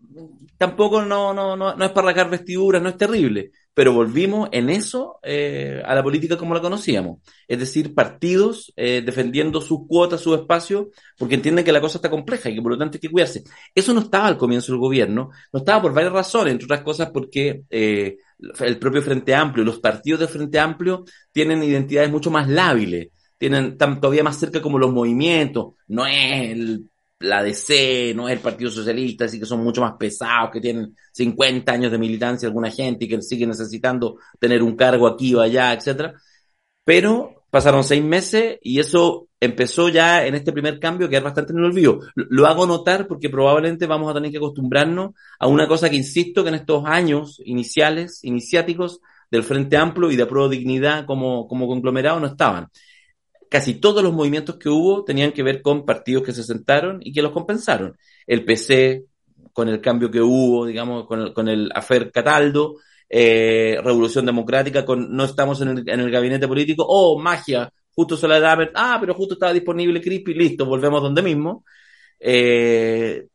tampoco 0.58 1.04
no, 1.04 1.34
no, 1.34 1.56
no, 1.56 1.76
no 1.76 1.86
es 1.86 1.92
para 1.92 2.10
arrancar 2.10 2.30
vestiduras, 2.30 2.82
no 2.82 2.90
es 2.90 2.98
terrible, 2.98 3.52
pero 3.74 3.94
volvimos 3.94 4.50
en 4.52 4.70
eso 4.70 5.20
eh, 5.24 5.82
a 5.86 5.94
la 5.96 6.04
política 6.04 6.38
como 6.38 6.54
la 6.54 6.62
conocíamos, 6.62 7.20
es 7.48 7.60
decir, 7.60 7.94
partidos 7.94 8.74
eh, 8.76 9.04
defendiendo 9.06 9.62
sus 9.62 9.88
cuotas, 9.88 10.20
sus 10.20 10.40
espacios, 10.40 10.88
porque 11.18 11.36
entienden 11.36 11.64
que 11.64 11.72
la 11.72 11.80
cosa 11.80 12.00
está 12.00 12.10
compleja 12.10 12.50
y 12.50 12.56
que 12.56 12.62
por 12.62 12.72
lo 12.72 12.78
tanto 12.78 12.98
hay 12.98 13.02
que 13.02 13.10
cuidarse. 13.10 13.44
Eso 13.74 13.94
no 13.94 14.02
estaba 14.02 14.28
al 14.28 14.38
comienzo 14.38 14.72
del 14.72 14.82
gobierno, 14.82 15.30
no 15.54 15.60
estaba 15.60 15.82
por 15.82 15.94
varias 15.94 16.14
razones, 16.14 16.54
entre 16.54 16.66
otras 16.66 16.82
cosas 16.82 17.12
porque 17.12 17.64
eh, 17.70 18.18
el 18.60 18.80
propio 18.80 19.02
Frente 19.02 19.34
Amplio, 19.36 19.64
los 19.64 19.80
partidos 19.80 20.22
del 20.22 20.30
Frente 20.30 20.60
Amplio 20.60 21.06
tienen 21.32 21.64
identidades 21.64 22.12
mucho 22.12 22.32
más 22.32 22.50
lábiles, 22.50 23.10
tienen 23.38 23.78
todavía 23.78 24.24
más 24.24 24.40
cerca 24.40 24.62
como 24.62 24.80
los 24.80 24.92
movimientos, 24.92 25.76
no 25.88 26.06
es 26.08 26.52
el, 26.52 26.90
la 27.20 27.44
DC, 27.44 28.14
no 28.16 28.28
es 28.28 28.36
el 28.36 28.42
Partido 28.42 28.70
Socialista, 28.70 29.26
así 29.26 29.40
que 29.40 29.46
son 29.46 29.64
mucho 29.64 29.82
más 29.82 29.94
pesados, 29.98 30.52
que 30.52 30.62
tienen 30.62 30.96
50 31.14 31.72
años 31.72 31.92
de 31.92 31.98
militancia 31.98 32.48
alguna 32.48 32.72
gente 32.72 33.06
y 33.06 33.08
que 33.08 33.22
siguen 33.22 33.50
necesitando 33.50 34.18
tener 34.40 34.62
un 34.62 34.76
cargo 34.76 35.08
aquí 35.08 35.34
o 35.34 35.42
allá, 35.42 35.74
etcétera. 35.74 36.14
Pero 36.84 37.46
pasaron 37.50 37.84
seis 37.84 38.04
meses 38.04 38.58
y 38.62 38.80
eso 38.80 39.28
empezó 39.40 39.90
ya 39.90 40.26
en 40.26 40.36
este 40.36 40.52
primer 40.52 40.80
cambio 40.80 41.08
a 41.08 41.10
quedar 41.10 41.24
bastante 41.24 41.54
en 41.54 41.60
el 41.60 41.66
olvido. 41.66 42.00
Lo, 42.16 42.46
hago 42.48 42.66
notar 42.66 43.08
porque 43.08 43.30
probablemente 43.30 43.88
vamos 43.88 44.10
a 44.12 44.14
tener 44.14 44.32
que 44.32 44.38
acostumbrarnos 44.38 45.12
a 45.40 45.48
una 45.48 45.68
cosa 45.68 45.90
que 45.90 45.96
insisto 45.96 46.44
que 46.44 46.50
en 46.50 46.56
estos 46.56 46.86
años 46.86 47.42
iniciales, 47.46 48.24
iniciáticos 48.24 49.00
del 49.32 49.44
Frente 49.44 49.78
Amplio 49.78 50.12
y 50.12 50.16
de 50.16 50.26
Pro 50.26 50.50
Dignidad 50.50 51.06
como, 51.06 51.48
como 51.48 51.68
conglomerado 51.68 52.20
no 52.20 52.28
estaban. 52.28 52.70
Casi 53.50 53.76
todos 53.76 54.04
los 54.04 54.14
movimientos 54.14 54.58
que 54.58 54.70
hubo 54.70 55.04
tenían 55.04 55.32
que 55.32 55.44
ver 55.44 55.62
con 55.62 55.86
partidos 55.86 56.24
que 56.24 56.34
se 56.34 56.44
sentaron 56.44 57.00
y 57.02 57.14
que 57.14 57.22
los 57.22 57.32
compensaron. 57.32 57.98
El 58.26 58.44
PC, 58.44 59.06
con 59.54 59.70
el 59.70 59.82
cambio 59.82 60.12
que 60.12 60.22
hubo, 60.22 60.66
digamos, 60.66 61.08
con 61.08 61.22
el, 61.22 61.34
con 61.34 61.48
el 61.48 61.72
afer 61.74 62.12
Cataldo, 62.12 62.76
eh, 63.10 63.78
Revolución 63.84 64.26
Democrática, 64.26 64.86
con 64.86 65.16
no 65.16 65.24
estamos 65.24 65.62
en 65.62 65.70
el, 65.70 65.90
en 65.90 66.00
el 66.00 66.12
gabinete 66.12 66.48
político, 66.48 66.86
oh, 66.88 67.20
magia, 67.20 67.72
justo 67.96 68.18
Soledad, 68.18 68.70
ah, 68.76 68.98
pero 69.00 69.14
justo 69.14 69.34
estaba 69.34 69.54
disponible 69.54 70.02
Crispy, 70.02 70.34
listo, 70.34 70.66
volvemos 70.66 71.02
donde 71.02 71.22
mismo. 71.22 71.64
Eh, 72.20 73.28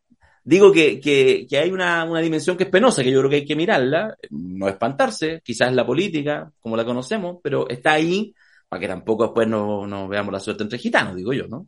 digo 0.44 0.70
que, 0.72 1.00
que, 1.00 1.46
que 1.48 1.58
hay 1.58 1.70
una, 1.70 2.04
una, 2.04 2.20
dimensión 2.20 2.56
que 2.56 2.64
es 2.64 2.70
penosa, 2.70 3.02
que 3.02 3.10
yo 3.10 3.18
creo 3.20 3.30
que 3.30 3.36
hay 3.36 3.44
que 3.44 3.56
mirarla, 3.56 4.16
no 4.30 4.68
espantarse, 4.68 5.40
quizás 5.42 5.72
la 5.74 5.86
política, 5.86 6.52
como 6.60 6.76
la 6.76 6.84
conocemos, 6.84 7.38
pero 7.42 7.68
está 7.68 7.92
ahí 7.92 8.34
para 8.72 8.80
que 8.80 8.88
tampoco 8.88 9.24
después 9.24 9.46
no, 9.46 9.86
no 9.86 10.08
veamos 10.08 10.32
la 10.32 10.40
suerte 10.40 10.62
entre 10.62 10.78
gitanos, 10.78 11.14
digo 11.14 11.34
yo, 11.34 11.46
¿no? 11.46 11.66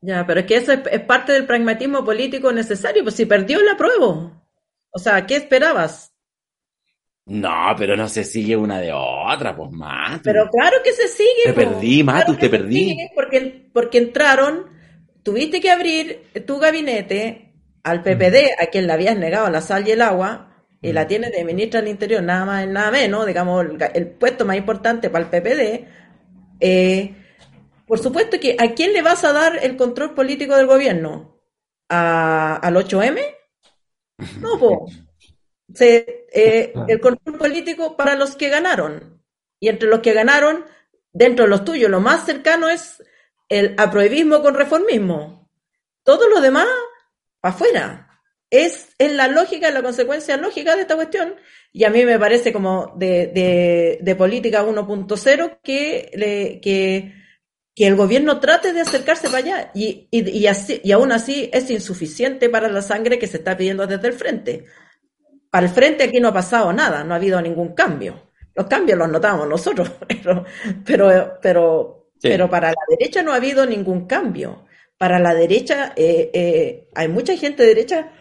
Ya, 0.00 0.24
pero 0.24 0.38
es 0.38 0.46
que 0.46 0.54
eso 0.54 0.70
es, 0.70 0.78
es, 0.92 1.00
parte 1.00 1.32
del 1.32 1.44
pragmatismo 1.44 2.04
político 2.04 2.52
necesario, 2.52 3.02
pues 3.02 3.16
si 3.16 3.26
perdió 3.26 3.60
la 3.64 3.76
prueba. 3.76 4.44
O 4.90 4.98
sea, 5.00 5.26
¿qué 5.26 5.34
esperabas? 5.34 6.14
No, 7.24 7.74
pero 7.76 7.96
no 7.96 8.08
se 8.08 8.22
sigue 8.22 8.56
una 8.56 8.78
de 8.78 8.92
otra, 8.92 9.56
pues 9.56 9.72
Matu. 9.72 10.20
Pero 10.22 10.48
claro 10.48 10.76
que 10.84 10.92
se 10.92 11.08
sigue. 11.08 11.46
Te 11.46 11.52
pues. 11.52 11.66
perdí, 11.66 12.04
Matu, 12.04 12.26
claro 12.26 12.38
te 12.38 12.48
perdí. 12.48 12.96
Porque, 13.12 13.68
porque 13.72 13.98
entraron, 13.98 14.66
tuviste 15.24 15.60
que 15.60 15.72
abrir 15.72 16.26
tu 16.46 16.60
gabinete 16.60 17.54
al 17.82 18.04
PPD, 18.04 18.62
a 18.62 18.66
quien 18.66 18.86
le 18.86 18.92
habías 18.92 19.18
negado 19.18 19.50
la 19.50 19.62
sal 19.62 19.88
y 19.88 19.90
el 19.90 20.00
agua, 20.00 20.64
y 20.80 20.92
la 20.92 21.08
tienes 21.08 21.32
de 21.32 21.44
ministra 21.44 21.80
del 21.80 21.90
Interior, 21.90 22.22
nada 22.22 22.44
más, 22.44 22.68
nada 22.68 22.92
menos, 22.92 23.26
digamos, 23.26 23.66
el, 23.66 23.78
el 23.94 24.06
puesto 24.06 24.44
más 24.44 24.56
importante 24.56 25.10
para 25.10 25.24
el 25.24 25.30
PPD. 25.30 26.05
Eh, 26.60 27.14
por 27.86 27.98
supuesto 27.98 28.38
que 28.40 28.56
¿a 28.58 28.74
quién 28.74 28.92
le 28.92 29.02
vas 29.02 29.24
a 29.24 29.32
dar 29.32 29.58
el 29.62 29.76
control 29.76 30.14
político 30.14 30.56
del 30.56 30.66
gobierno? 30.66 31.40
¿A, 31.88 32.56
¿Al 32.56 32.76
8M? 32.76 33.20
No, 34.40 34.58
po. 34.58 34.86
Se, 35.72 36.26
eh, 36.32 36.72
el 36.88 37.00
control 37.00 37.38
político 37.38 37.96
para 37.96 38.14
los 38.14 38.36
que 38.36 38.48
ganaron. 38.48 39.22
Y 39.60 39.68
entre 39.68 39.88
los 39.88 40.00
que 40.00 40.12
ganaron, 40.12 40.64
dentro 41.12 41.44
de 41.44 41.50
los 41.50 41.64
tuyos, 41.64 41.90
lo 41.90 42.00
más 42.00 42.26
cercano 42.26 42.68
es 42.68 43.02
el 43.48 43.74
aproebismo 43.78 44.42
con 44.42 44.54
reformismo. 44.54 45.50
Todo 46.02 46.28
lo 46.28 46.40
demás, 46.40 46.66
afuera. 47.42 48.22
Es, 48.50 48.94
es 48.98 49.12
la 49.12 49.28
lógica, 49.28 49.70
la 49.70 49.82
consecuencia 49.82 50.36
lógica 50.36 50.76
de 50.76 50.82
esta 50.82 50.94
cuestión. 50.94 51.36
Y 51.76 51.84
a 51.84 51.90
mí 51.90 52.06
me 52.06 52.18
parece 52.18 52.54
como 52.54 52.94
de, 52.96 53.26
de, 53.26 53.98
de 54.00 54.16
política 54.16 54.64
1.0 54.64 55.58
que, 55.62 56.58
que, 56.62 57.12
que 57.74 57.86
el 57.86 57.96
gobierno 57.96 58.40
trate 58.40 58.72
de 58.72 58.80
acercarse 58.80 59.28
para 59.28 59.38
allá. 59.40 59.70
Y, 59.74 60.08
y, 60.10 60.26
y, 60.26 60.46
así, 60.46 60.80
y 60.82 60.92
aún 60.92 61.12
así 61.12 61.50
es 61.52 61.68
insuficiente 61.68 62.48
para 62.48 62.70
la 62.70 62.80
sangre 62.80 63.18
que 63.18 63.26
se 63.26 63.36
está 63.36 63.58
pidiendo 63.58 63.86
desde 63.86 64.08
el 64.08 64.14
frente. 64.14 64.64
Para 65.50 65.66
el 65.66 65.72
frente 65.72 66.04
aquí 66.04 66.18
no 66.18 66.28
ha 66.28 66.32
pasado 66.32 66.72
nada, 66.72 67.04
no 67.04 67.12
ha 67.12 67.18
habido 67.18 67.42
ningún 67.42 67.74
cambio. 67.74 68.32
Los 68.54 68.68
cambios 68.68 68.98
los 68.98 69.10
notamos 69.10 69.46
nosotros, 69.46 69.92
pero, 70.08 70.46
pero, 70.82 71.38
pero, 71.42 72.08
sí. 72.14 72.28
pero 72.30 72.48
para 72.48 72.70
la 72.70 72.84
derecha 72.88 73.22
no 73.22 73.34
ha 73.34 73.36
habido 73.36 73.66
ningún 73.66 74.06
cambio. 74.06 74.64
Para 74.96 75.18
la 75.18 75.34
derecha, 75.34 75.92
eh, 75.94 76.30
eh, 76.32 76.88
hay 76.94 77.08
mucha 77.08 77.36
gente 77.36 77.64
de 77.64 77.68
derecha 77.68 78.12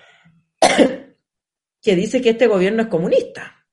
que 1.86 1.95
dice 1.95 2.20
que 2.20 2.32
este 2.32 2.48
gobierno 2.48 2.82
es 2.82 2.88
comunista. 2.88 3.64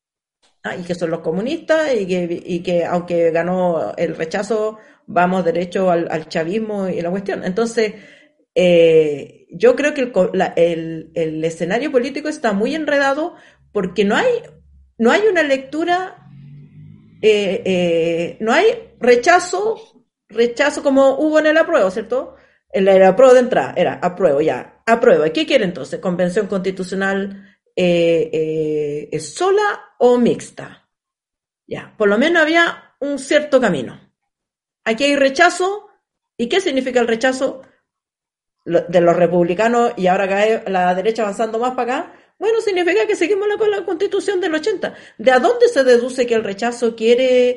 Ah, 0.62 0.76
y 0.76 0.82
que 0.82 0.94
son 0.94 1.10
los 1.10 1.20
comunistas 1.20 1.94
y 1.98 2.06
que, 2.06 2.42
y 2.44 2.60
que 2.60 2.84
aunque 2.84 3.30
ganó 3.30 3.94
el 3.96 4.14
rechazo, 4.14 4.78
vamos 5.06 5.46
derecho 5.46 5.90
al, 5.90 6.28
chavismo 6.28 6.88
y 6.88 7.00
la 7.00 7.10
cuestión. 7.10 7.42
Entonces, 7.42 7.94
eh, 8.54 9.46
yo 9.50 9.74
creo 9.74 9.94
que 9.94 10.12
el, 10.56 11.10
el, 11.14 11.44
escenario 11.44 11.90
político 11.90 12.28
está 12.28 12.52
muy 12.52 12.74
enredado 12.74 13.34
porque 13.72 14.04
no 14.04 14.14
hay, 14.14 14.42
no 14.98 15.10
hay 15.10 15.22
una 15.22 15.42
lectura, 15.42 16.28
eh, 17.22 17.62
eh, 17.64 18.36
no 18.40 18.52
hay 18.52 18.66
rechazo, 19.00 20.04
rechazo 20.28 20.82
como 20.82 21.18
hubo 21.18 21.38
en 21.38 21.46
el 21.46 21.56
apruebo, 21.56 21.90
¿cierto? 21.90 22.36
El, 22.68 22.86
el 22.88 23.02
apruebo 23.04 23.32
de 23.32 23.40
entrada 23.40 23.72
era 23.74 23.94
apruebo, 23.94 24.42
ya, 24.42 24.82
apruebo. 24.86 25.24
¿Qué 25.32 25.46
quiere 25.46 25.64
entonces? 25.64 25.98
Convención 25.98 26.46
constitucional 26.46 27.51
eh, 27.76 29.18
sola 29.20 29.94
o 29.98 30.18
mixta. 30.18 30.88
Ya, 31.66 31.94
por 31.96 32.08
lo 32.08 32.18
menos 32.18 32.42
había 32.42 32.94
un 33.00 33.18
cierto 33.18 33.60
camino. 33.60 34.00
Aquí 34.84 35.04
hay 35.04 35.16
rechazo. 35.16 35.88
¿Y 36.36 36.48
qué 36.48 36.60
significa 36.60 37.00
el 37.00 37.08
rechazo? 37.08 37.62
de 38.64 39.00
los 39.00 39.16
republicanos 39.16 39.92
y 39.96 40.06
ahora 40.06 40.28
cae 40.28 40.62
la 40.68 40.94
derecha 40.94 41.22
avanzando 41.22 41.58
más 41.58 41.72
para 41.74 41.82
acá, 41.82 42.12
bueno, 42.38 42.60
significa 42.60 43.06
que 43.06 43.16
seguimos 43.16 43.48
con 43.56 43.70
la 43.70 43.84
constitución 43.84 44.40
del 44.40 44.54
80. 44.54 44.94
¿De 45.18 45.30
a 45.30 45.38
dónde 45.38 45.68
se 45.68 45.84
deduce 45.84 46.26
que 46.26 46.34
el 46.34 46.44
rechazo 46.44 46.96
quiere, 46.96 47.50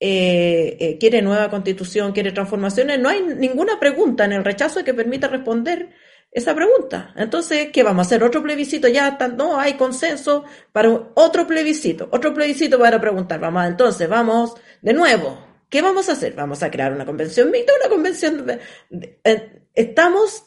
eh, 0.00 0.76
eh, 0.80 0.96
quiere 0.98 1.22
nueva 1.22 1.50
constitución, 1.50 2.12
quiere 2.12 2.32
transformaciones? 2.32 2.98
No 2.98 3.08
hay 3.08 3.22
ninguna 3.22 3.78
pregunta 3.78 4.24
en 4.24 4.32
el 4.32 4.44
rechazo 4.44 4.82
que 4.82 4.94
permita 4.94 5.28
responder 5.28 5.90
esa 6.34 6.54
pregunta. 6.54 7.14
Entonces, 7.16 7.70
¿qué 7.72 7.84
vamos 7.84 8.00
a 8.00 8.06
hacer? 8.08 8.24
¿Otro 8.24 8.42
plebiscito? 8.42 8.88
Ya 8.88 9.16
no 9.36 9.58
hay 9.58 9.74
consenso 9.74 10.44
para 10.72 10.90
otro 11.14 11.46
plebiscito, 11.46 12.08
otro 12.10 12.34
plebiscito 12.34 12.78
para 12.78 13.00
preguntar. 13.00 13.38
Vamos, 13.38 13.64
entonces, 13.66 14.08
vamos 14.08 14.54
de 14.82 14.92
nuevo. 14.92 15.38
¿Qué 15.70 15.80
vamos 15.80 16.08
a 16.08 16.12
hacer? 16.12 16.34
Vamos 16.34 16.62
a 16.64 16.70
crear 16.70 16.92
una 16.92 17.06
convención 17.06 17.50
mixta, 17.50 17.72
una 17.80 17.88
convención... 17.88 18.46
Eh, 19.24 19.62
estamos 19.72 20.46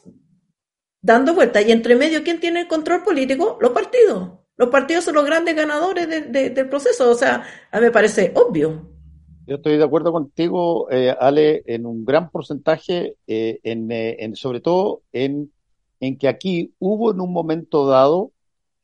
dando 1.00 1.34
vueltas. 1.34 1.66
Y 1.66 1.72
entre 1.72 1.96
medio, 1.96 2.22
¿quién 2.22 2.38
tiene 2.38 2.60
el 2.60 2.68
control 2.68 3.02
político? 3.02 3.56
Los 3.60 3.72
partidos. 3.72 4.32
Los 4.56 4.68
partidos 4.68 5.04
son 5.04 5.14
los 5.14 5.24
grandes 5.24 5.56
ganadores 5.56 6.06
de, 6.06 6.20
de, 6.20 6.50
del 6.50 6.68
proceso. 6.68 7.10
O 7.10 7.14
sea, 7.14 7.44
a 7.70 7.78
mí 7.78 7.86
me 7.86 7.90
parece 7.90 8.32
obvio. 8.34 8.90
Yo 9.46 9.56
estoy 9.56 9.78
de 9.78 9.84
acuerdo 9.84 10.12
contigo, 10.12 10.90
eh, 10.90 11.14
Ale, 11.18 11.62
en 11.64 11.86
un 11.86 12.04
gran 12.04 12.28
porcentaje, 12.30 13.16
eh, 13.26 13.58
en, 13.62 13.90
eh, 13.90 14.16
en, 14.18 14.36
sobre 14.36 14.60
todo 14.60 15.00
en, 15.12 15.50
en, 16.00 16.18
que 16.18 16.28
aquí 16.28 16.74
hubo 16.78 17.12
en 17.12 17.20
un 17.20 17.32
momento 17.32 17.86
dado 17.86 18.32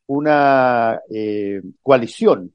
una 0.07 1.01
eh, 1.09 1.61
coalición 1.81 2.53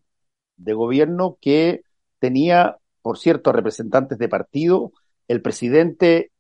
de 0.56 0.74
gobierno 0.74 1.38
que 1.40 1.82
tenía, 2.18 2.78
por 3.02 3.18
cierto, 3.18 3.52
representantes 3.52 4.18
de 4.18 4.28
partido. 4.28 4.92
El 5.28 5.42
presidente 5.42 6.32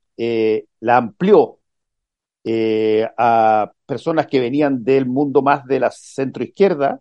la 0.80 0.98
amplió 0.98 1.58
a 3.16 3.72
personas 3.86 4.26
que 4.26 4.40
venían 4.40 4.84
del 4.84 5.06
mundo 5.06 5.40
más 5.40 5.64
de 5.64 5.80
la 5.80 5.90
centroizquierda 5.90 7.00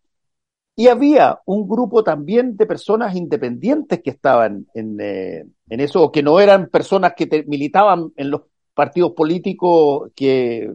y 0.80 0.88
había 0.88 1.42
un 1.46 1.68
grupo 1.68 2.06
también 2.06 2.56
de 2.56 2.66
personas 2.66 3.14
independientes 3.14 4.02
que 4.02 4.12
estaban 4.12 4.66
en, 4.74 4.98
eh, 5.02 5.44
eso, 5.68 6.04
o 6.04 6.10
que 6.10 6.24
no 6.24 6.40
eran 6.40 6.70
personas 6.70 7.16
que 7.18 7.44
militaban 7.48 8.14
en 8.16 8.32
los 8.32 8.44
partidos 8.74 9.12
políticos 9.12 10.10
que, 10.16 10.74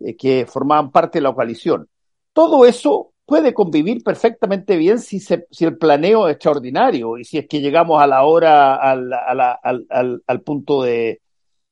eh, 0.00 0.16
que 0.16 0.46
formaban 0.46 0.90
parte 0.90 1.18
de 1.18 1.22
la 1.22 1.32
coalición. 1.32 1.88
Todo 2.32 2.64
eso 2.66 3.12
puede 3.26 3.54
convivir 3.54 4.02
perfectamente 4.02 4.76
bien 4.76 4.98
si, 4.98 5.22
el 5.60 5.78
planeo 5.78 6.26
es 6.28 6.34
extraordinario 6.34 7.16
y 7.16 7.24
si 7.24 7.38
es 7.38 7.46
que 7.46 7.60
llegamos 7.60 8.02
a 8.02 8.06
la 8.06 8.24
hora, 8.24 8.74
al, 8.74 10.40
punto 10.44 10.82
de, 10.82 11.20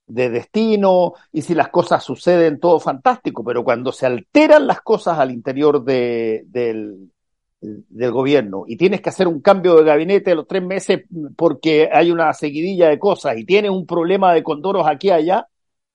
de 0.06 0.30
destino 0.30 1.14
y 1.32 1.42
si 1.42 1.54
las 1.54 1.68
cosas 1.68 2.04
suceden, 2.04 2.60
todo 2.60 2.78
fantástico, 2.78 3.42
pero 3.44 3.64
cuando 3.64 3.92
se 3.92 4.06
alteran 4.06 4.66
las 4.66 4.82
cosas 4.82 5.18
al 5.18 5.32
interior 5.32 5.84
de, 5.84 6.44
del, 6.46 7.10
del 7.60 8.12
gobierno 8.12 8.64
y 8.66 8.76
tienes 8.76 9.00
que 9.00 9.08
hacer 9.08 9.26
un 9.26 9.40
cambio 9.40 9.76
de 9.76 9.84
gabinete 9.84 10.32
a 10.32 10.36
los 10.36 10.46
tres 10.46 10.62
meses 10.62 11.04
porque 11.36 11.88
hay 11.92 12.10
una 12.10 12.32
seguidilla 12.32 12.88
de 12.88 12.98
cosas 12.98 13.36
y 13.36 13.44
tienes 13.44 13.70
un 13.70 13.86
problema 13.86 14.32
de 14.32 14.42
condoros 14.42 14.86
aquí 14.86 15.08
y 15.08 15.10
allá, 15.10 15.48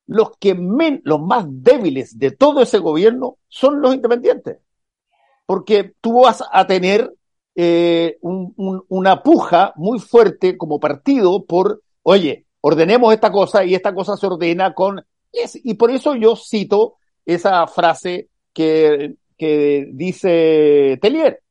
los 0.08 0.38
que 0.38 0.54
men, 0.56 1.02
los 1.04 1.22
más 1.22 1.46
débiles 1.48 2.18
de 2.18 2.32
todo 2.32 2.62
ese 2.62 2.80
gobierno 2.80 3.38
son 3.48 3.82
los 3.82 3.94
independientes. 3.96 4.60
Porque 5.46 5.94
tú 6.02 6.22
vas 6.22 6.44
a 6.52 6.66
tener 6.68 7.14
eh, 7.56 8.18
un, 8.22 8.54
un, 8.58 8.84
una 8.90 9.22
puja 9.22 9.74
muy 9.76 10.00
fuerte 10.00 10.58
como 10.58 10.80
partido 10.80 11.46
por, 11.46 11.82
oye, 12.02 12.46
ordenemos 12.62 13.14
esta 13.14 13.32
cosa 13.32 13.64
y 13.64 13.76
esta 13.76 13.94
cosa 13.94 14.18
se 14.18 14.28
ordena 14.28 14.74
con... 14.74 15.06
Y 15.64 15.74
por 15.74 15.90
eso 15.90 16.16
yo 16.16 16.36
cito 16.36 16.96
esa 17.26 17.66
frase 17.68 18.30
que, 18.54 19.16
que 19.38 19.90
dice 19.92 21.00
Tellier 21.02 21.42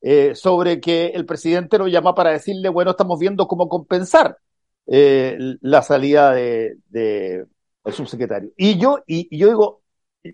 eh, 0.00 0.34
sobre 0.34 0.80
que 0.80 1.06
el 1.08 1.26
presidente 1.26 1.78
lo 1.78 1.86
llama 1.86 2.14
para 2.14 2.30
decirle, 2.30 2.68
bueno, 2.68 2.92
estamos 2.92 3.18
viendo 3.18 3.46
cómo 3.46 3.68
compensar 3.68 4.38
eh, 4.86 5.36
la 5.60 5.82
salida 5.82 6.32
de, 6.32 7.46
del 7.86 7.94
subsecretario. 7.94 8.50
Y 8.56 8.78
yo, 8.78 8.98
y, 9.06 9.28
y 9.30 9.38
yo 9.38 9.48
digo, 9.48 9.82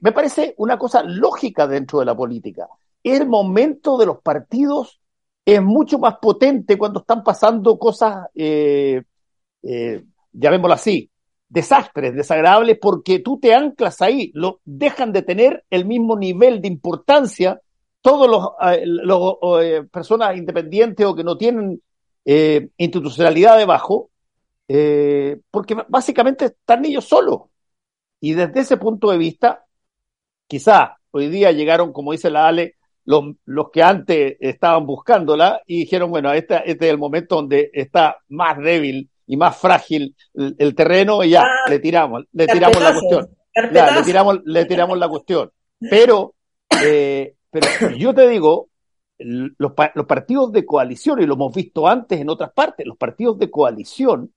me 0.01 0.13
parece 0.13 0.55
una 0.59 0.79
cosa 0.79 1.03
lógica 1.03 1.67
dentro 1.67 2.01
de 2.01 2.07
la 2.07 2.17
política. 2.17 2.67
El 3.03 3.29
momento 3.29 3.97
de 3.99 4.07
los 4.07 4.21
partidos 4.21 5.01
es 5.45 5.63
mucho 5.63 5.99
más 5.99 6.17
potente 6.21 6.79
cuando 6.79 7.01
están 7.01 7.23
pasando 7.23 7.79
cosas, 7.79 8.27
eh, 8.35 9.03
eh, 9.63 10.05
llamémoslo 10.33 10.75
así, 10.75 11.11
desastres, 11.49 12.15
desagradables, 12.15 12.79
porque 12.81 13.19
tú 13.19 13.39
te 13.39 13.55
anclas 13.55 14.01
ahí, 14.01 14.31
lo, 14.35 14.61
dejan 14.65 15.13
de 15.13 15.23
tener 15.23 15.65
el 15.69 15.85
mismo 15.85 16.17
nivel 16.17 16.63
de 16.63 16.69
importancia 16.69 17.61
todos 18.01 18.29
los, 18.29 18.49
eh, 18.73 18.83
los 18.85 19.37
eh, 19.63 19.85
personas 19.91 20.37
independientes 20.37 21.07
o 21.07 21.15
que 21.15 21.25
no 21.25 21.37
tienen 21.37 21.81
eh, 22.25 22.69
institucionalidad 22.77 23.59
debajo, 23.59 24.11
eh, 24.75 25.39
porque 25.51 25.77
básicamente 25.89 26.47
están 26.47 26.85
ellos 26.85 27.05
solos. 27.05 27.43
Y 28.21 28.33
desde 28.33 28.61
ese 28.61 28.79
punto 28.79 29.11
de 29.11 29.19
vista, 29.19 29.67
quizá 30.47 30.97
hoy 31.11 31.29
día 31.29 31.53
llegaron, 31.53 31.93
como 31.93 32.13
dice 32.13 32.31
la 32.31 32.47
Ale, 32.47 32.77
los, 33.05 33.35
los 33.45 33.71
que 33.71 33.83
antes 33.83 34.37
estaban 34.41 34.87
buscándola 34.87 35.61
y 35.67 35.81
dijeron, 35.81 36.11
bueno, 36.11 36.33
este, 36.33 36.63
este 36.71 36.87
es 36.87 36.93
el 36.93 36.99
momento 36.99 37.37
donde 37.37 37.71
está 37.75 38.17
más 38.29 38.57
débil 38.59 39.11
y 39.27 39.37
más 39.37 39.57
frágil 39.59 40.17
el, 40.33 40.55
el 40.59 40.75
terreno 40.75 41.23
y 41.23 41.31
ya, 41.31 41.43
ah, 41.43 41.69
le 41.69 41.79
tiramos, 41.79 42.25
le 42.33 42.47
tiramos 42.47 42.81
la 42.81 42.93
cuestión. 42.93 43.29
Ya, 43.75 43.91
le 43.91 44.03
tiramos, 44.03 44.41
le 44.45 44.65
tiramos 44.65 44.99
la 44.99 45.09
cuestión. 45.09 45.53
Pero 45.79 46.35
eh, 46.83 47.35
pero 47.51 47.91
yo 47.99 48.15
te 48.15 48.27
digo, 48.27 48.71
los, 49.19 49.73
los, 49.95 50.07
partidos 50.07 50.51
de 50.53 50.65
coalición, 50.65 51.21
y 51.21 51.27
lo 51.27 51.35
hemos 51.35 51.55
visto 51.55 51.87
antes 51.87 52.19
en 52.19 52.31
otras 52.31 52.53
partes, 52.53 52.87
los 52.87 52.97
partidos 52.97 53.39
de 53.39 53.51
coalición 53.51 54.33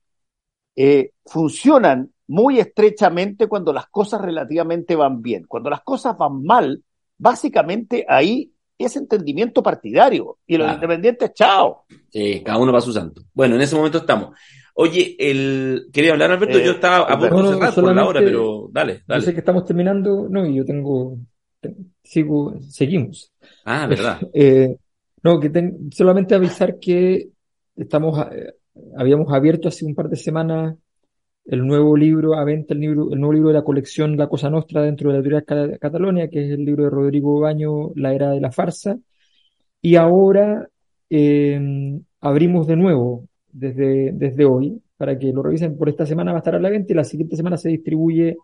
eh, 0.75 1.11
funcionan 1.25 2.11
muy 2.27 2.59
estrechamente 2.59 3.47
cuando 3.47 3.71
las 3.71 3.87
cosas 3.87 4.21
relativamente 4.21 4.95
van 4.95 5.21
bien. 5.21 5.45
Cuando 5.47 5.69
las 5.69 5.81
cosas 5.81 6.17
van 6.17 6.43
mal, 6.43 6.83
básicamente 7.17 8.05
ahí 8.07 8.51
es 8.77 8.95
entendimiento 8.95 9.61
partidario. 9.63 10.37
Y 10.47 10.57
los 10.57 10.65
claro. 10.65 10.75
independientes, 10.75 11.33
chao. 11.33 11.85
Sí, 12.09 12.41
cada 12.43 12.57
uno 12.57 12.71
va 12.71 12.79
a 12.79 12.81
su 12.81 12.91
santo. 12.91 13.21
Bueno, 13.33 13.55
en 13.55 13.61
ese 13.61 13.75
momento 13.75 13.99
estamos. 13.99 14.35
Oye, 14.73 15.15
el 15.17 15.87
quería 15.93 16.11
hablar, 16.11 16.31
Alberto, 16.31 16.57
eh, 16.57 16.65
yo 16.65 16.71
estaba 16.71 17.05
a 17.05 17.17
punto 17.17 17.51
de 17.51 17.55
cerrar 17.55 17.73
por 17.73 17.95
la 17.95 18.05
hora, 18.05 18.19
pero 18.19 18.69
dale, 18.71 19.03
dale. 19.07 19.21
Yo 19.21 19.25
sé 19.27 19.33
que 19.33 19.39
estamos 19.39 19.63
terminando, 19.63 20.27
no, 20.29 20.45
y 20.45 20.55
yo 20.55 20.65
tengo 20.65 21.17
sigo, 22.03 22.55
seguimos. 22.61 23.31
Ah, 23.65 23.87
verdad. 23.87 24.19
Eh, 24.33 24.77
no, 25.23 25.39
que 25.39 25.49
ten, 25.49 25.89
solamente 25.91 26.35
avisar 26.35 26.77
que 26.79 27.29
estamos, 27.75 28.19
eh, 28.31 28.53
habíamos 28.97 29.31
abierto 29.33 29.67
hace 29.67 29.85
un 29.85 29.95
par 29.95 30.09
de 30.09 30.15
semanas 30.15 30.75
el 31.45 31.65
nuevo 31.65 31.95
libro 31.95 32.35
a 32.35 32.43
venta, 32.43 32.73
el, 32.73 32.79
libro, 32.79 33.11
el 33.11 33.19
nuevo 33.19 33.33
libro 33.33 33.49
de 33.49 33.55
la 33.55 33.63
colección 33.63 34.17
La 34.17 34.27
Cosa 34.27 34.49
Nostra 34.49 34.81
dentro 34.81 35.11
de 35.11 35.17
la 35.17 35.23
teoría 35.23 35.77
Cataluña, 35.79 36.27
que 36.27 36.45
es 36.45 36.51
el 36.51 36.65
libro 36.65 36.85
de 36.85 36.89
Rodrigo 36.89 37.39
Baño, 37.39 37.91
La 37.95 38.13
Era 38.13 38.31
de 38.31 38.41
la 38.41 38.51
Farsa. 38.51 38.97
Y 39.81 39.95
ahora 39.95 40.67
eh, 41.09 41.99
abrimos 42.21 42.65
de 42.65 42.75
nuevo 42.75 43.27
desde, 43.51 44.11
desde 44.13 44.45
hoy 44.45 44.81
para 44.97 45.17
que 45.17 45.31
lo 45.31 45.43
revisen. 45.43 45.77
Por 45.77 45.89
esta 45.89 46.05
semana 46.05 46.31
va 46.31 46.39
a 46.39 46.39
estar 46.39 46.55
a 46.55 46.59
la 46.59 46.69
venta 46.69 46.93
y 46.93 46.95
la 46.95 47.03
siguiente 47.03 47.35
semana 47.35 47.57
se 47.57 47.69
distribuye 47.69 48.37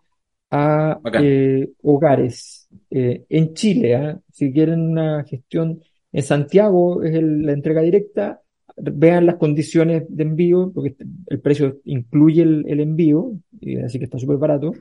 a 0.50 1.00
eh, 1.14 1.70
hogares 1.82 2.68
eh, 2.90 3.24
en 3.28 3.54
Chile. 3.54 3.94
¿eh? 3.94 4.16
Si 4.30 4.52
quieren 4.52 4.80
una 4.80 5.24
gestión 5.24 5.82
en 6.12 6.22
Santiago, 6.22 7.02
es 7.02 7.14
el, 7.14 7.46
la 7.46 7.52
entrega 7.52 7.80
directa. 7.80 8.41
Vean 8.76 9.26
las 9.26 9.36
condiciones 9.36 10.04
de 10.08 10.22
envío, 10.22 10.72
porque 10.74 10.96
el 11.26 11.40
precio 11.40 11.80
incluye 11.84 12.42
el, 12.42 12.80
envío, 12.80 13.32
así 13.84 13.98
que 13.98 14.04
está 14.04 14.18
súper 14.18 14.36
barato. 14.36 14.72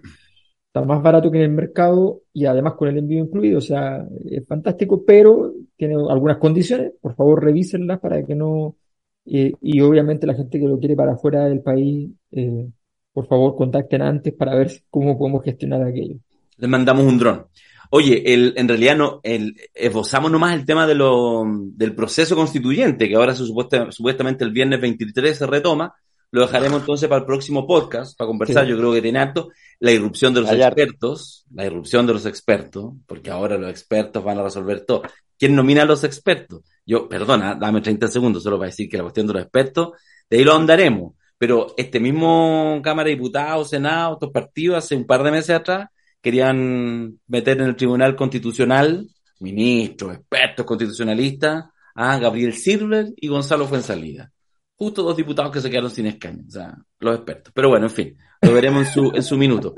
Está 0.67 0.85
más 0.85 1.03
barato 1.03 1.29
que 1.29 1.37
en 1.37 1.43
el 1.43 1.51
mercado 1.51 2.21
y 2.31 2.45
además 2.45 2.75
con 2.75 2.87
el 2.87 2.97
envío 2.97 3.23
incluido, 3.23 3.57
o 3.57 3.61
sea, 3.61 4.07
es 4.25 4.45
fantástico, 4.47 5.03
pero 5.05 5.53
tiene 5.75 5.95
algunas 6.09 6.37
condiciones. 6.37 6.93
Por 7.01 7.15
favor, 7.15 7.43
revísenlas 7.43 7.99
para 7.99 8.25
que 8.25 8.35
no. 8.35 8.77
Y 9.25 9.81
obviamente 9.81 10.25
la 10.25 10.33
gente 10.33 10.59
que 10.59 10.67
lo 10.67 10.79
quiere 10.79 10.95
para 10.95 11.13
afuera 11.13 11.45
del 11.45 11.61
país 11.61 12.09
eh, 12.31 12.67
por 13.13 13.27
favor 13.27 13.55
contacten 13.55 14.01
antes 14.01 14.33
para 14.33 14.55
ver 14.55 14.71
cómo 14.89 15.17
podemos 15.17 15.43
gestionar 15.43 15.83
aquello. 15.83 16.15
Les 16.57 16.69
mandamos 16.69 17.05
un 17.05 17.17
dron. 17.17 17.45
Oye, 17.93 18.33
el, 18.33 18.53
en 18.55 18.69
realidad 18.69 18.95
no, 18.95 19.19
el, 19.21 19.53
esbozamos 19.73 20.31
nomás 20.31 20.55
el 20.55 20.65
tema 20.65 20.87
de 20.87 20.95
lo, 20.95 21.43
del 21.45 21.93
proceso 21.93 22.37
constituyente, 22.37 23.09
que 23.09 23.15
ahora 23.15 23.35
se 23.35 23.45
supuesta, 23.45 23.91
supuestamente 23.91 24.45
el 24.45 24.51
viernes 24.51 24.79
23 24.79 25.37
se 25.37 25.45
retoma. 25.45 25.93
Lo 26.31 26.39
dejaremos 26.41 26.79
entonces 26.79 27.09
para 27.09 27.19
el 27.19 27.25
próximo 27.25 27.67
podcast, 27.67 28.17
para 28.17 28.29
conversar. 28.29 28.63
Sí. 28.63 28.71
Yo 28.71 28.77
creo 28.77 28.93
que 28.93 29.01
tiene 29.01 29.19
harto 29.19 29.49
la 29.79 29.91
irrupción 29.91 30.33
de 30.33 30.39
los 30.39 30.49
Allá. 30.49 30.67
expertos, 30.67 31.45
la 31.53 31.65
irrupción 31.65 32.07
de 32.07 32.13
los 32.13 32.25
expertos, 32.25 32.93
porque 33.05 33.29
ahora 33.29 33.57
los 33.57 33.69
expertos 33.69 34.23
van 34.23 34.37
a 34.39 34.43
resolver 34.43 34.85
todo. 34.85 35.01
¿Quién 35.37 35.53
nomina 35.53 35.81
a 35.81 35.85
los 35.85 36.05
expertos? 36.05 36.61
Yo, 36.85 37.09
perdona, 37.09 37.55
dame 37.55 37.81
30 37.81 38.07
segundos 38.07 38.41
solo 38.41 38.57
para 38.57 38.69
decir 38.69 38.87
que 38.87 38.95
la 38.95 39.03
cuestión 39.03 39.27
de 39.27 39.33
los 39.33 39.41
expertos, 39.41 39.89
de 40.29 40.37
ahí 40.37 40.43
lo 40.45 40.55
andaremos 40.55 41.13
pero 41.41 41.73
este 41.75 41.99
mismo 41.99 42.79
Cámara 42.83 43.09
de 43.09 43.15
Diputados, 43.15 43.71
Senado, 43.71 44.13
estos 44.13 44.29
partidos 44.29 44.77
hace 44.77 44.95
un 44.95 45.07
par 45.07 45.23
de 45.23 45.31
meses 45.31 45.49
atrás 45.49 45.89
querían 46.21 47.19
meter 47.27 47.59
en 47.59 47.67
el 47.67 47.75
Tribunal 47.75 48.15
Constitucional 48.15 49.07
ministros, 49.41 50.15
expertos 50.15 50.65
constitucionalistas 50.65 51.65
a 51.95 52.17
Gabriel 52.19 52.53
Silver 52.53 53.07
y 53.17 53.27
Gonzalo 53.27 53.67
Fuensalida. 53.67 54.31
Justo 54.75 55.03
dos 55.03 55.17
diputados 55.17 55.51
que 55.51 55.61
se 55.61 55.69
quedaron 55.69 55.91
sin 55.91 56.07
escaño, 56.07 56.43
o 56.47 56.51
sea, 56.51 56.75
los 56.99 57.15
expertos. 57.15 57.51
Pero 57.53 57.69
bueno, 57.69 57.87
en 57.87 57.91
fin, 57.91 58.17
lo 58.41 58.53
veremos 58.53 58.87
en 58.87 58.93
su, 58.93 59.11
en 59.13 59.23
su 59.23 59.37
minuto. 59.37 59.75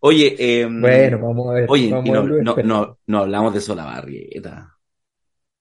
Oye, 0.00 0.34
eh, 0.38 0.66
bueno, 0.66 1.18
vamos 1.20 1.50
a 1.50 1.54
ver. 1.54 1.66
Oye, 1.68 1.90
vamos 1.90 2.08
no, 2.08 2.22
no, 2.22 2.56
no, 2.62 2.98
no, 3.06 3.18
hablamos 3.18 3.52
de 3.52 3.60
Solabarrieta. 3.60 4.72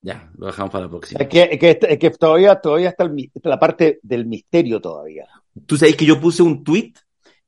Ya, 0.02 0.32
lo 0.38 0.46
dejamos 0.48 0.72
para 0.72 0.86
la 0.86 0.90
próxima. 0.90 1.20
Es 1.20 1.28
que, 1.28 1.50
es 1.52 1.60
que, 1.60 1.80
es 1.82 1.98
que 1.98 2.10
todavía, 2.12 2.56
todavía 2.56 2.90
está, 2.90 3.06
el, 3.06 3.32
está 3.34 3.50
la 3.50 3.60
parte 3.60 4.00
del 4.04 4.28
misterio 4.28 4.80
todavía. 4.80 5.26
Tú 5.66 5.78
sabes 5.78 5.96
que 5.96 6.06
yo 6.06 6.20
puse 6.20 6.44
un 6.44 6.64
tweet 6.64 6.94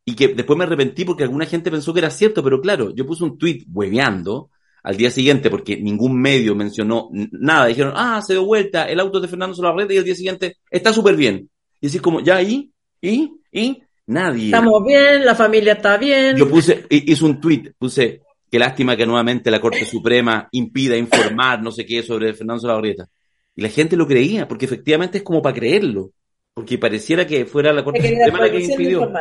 y 0.09 0.15
que 0.15 0.29
después 0.29 0.57
me 0.57 0.63
arrepentí 0.63 1.03
porque 1.03 1.23
alguna 1.23 1.45
gente 1.45 1.69
pensó 1.69 1.93
que 1.93 1.99
era 1.99 2.09
cierto, 2.09 2.41
pero 2.41 2.61
claro, 2.61 2.95
yo 2.95 3.05
puse 3.05 3.25
un 3.25 3.37
tweet 3.37 3.65
hueveando 3.69 4.49
al 4.81 4.95
día 4.95 5.11
siguiente 5.11 5.49
porque 5.49 5.75
ningún 5.75 6.17
medio 6.17 6.55
mencionó 6.55 7.09
nada. 7.11 7.65
Dijeron, 7.65 7.91
ah, 7.93 8.21
se 8.25 8.31
dio 8.31 8.45
vuelta 8.45 8.85
el 8.85 9.01
auto 9.01 9.19
de 9.19 9.27
Fernando 9.27 9.53
Solabarrieta 9.53 9.93
y 9.93 9.97
el 9.97 10.05
día 10.05 10.15
siguiente 10.15 10.55
está 10.71 10.93
súper 10.93 11.17
bien. 11.17 11.49
Y 11.81 11.87
así 11.87 11.99
como, 11.99 12.21
ya, 12.21 12.41
¿y? 12.41 12.71
¿y? 13.01 13.33
¿y? 13.51 13.83
Nadie. 14.05 14.45
Estamos 14.45 14.81
bien, 14.87 15.25
la 15.25 15.35
familia 15.35 15.73
está 15.73 15.97
bien. 15.97 16.37
Yo 16.37 16.49
puse, 16.49 16.85
hice 16.89 17.25
un 17.25 17.41
tweet, 17.41 17.73
puse, 17.77 18.21
qué 18.49 18.59
lástima 18.59 18.95
que 18.95 19.05
nuevamente 19.05 19.51
la 19.51 19.59
Corte 19.59 19.83
Suprema 19.83 20.47
impida 20.53 20.95
informar 20.95 21.61
no 21.61 21.69
sé 21.69 21.85
qué 21.85 22.01
sobre 22.01 22.33
Fernando 22.33 22.61
Solabarrieta. 22.61 23.09
Y 23.57 23.61
la 23.61 23.67
gente 23.67 23.97
lo 23.97 24.07
creía, 24.07 24.47
porque 24.47 24.67
efectivamente 24.67 25.17
es 25.17 25.23
como 25.25 25.41
para 25.41 25.53
creerlo. 25.53 26.11
Porque 26.53 26.77
pareciera 26.77 27.27
que 27.27 27.45
fuera 27.45 27.73
la 27.73 27.83
Corte 27.83 28.07
Suprema 28.07 28.39
la 28.39 28.49
que 28.49 28.63
impidió. 28.63 29.11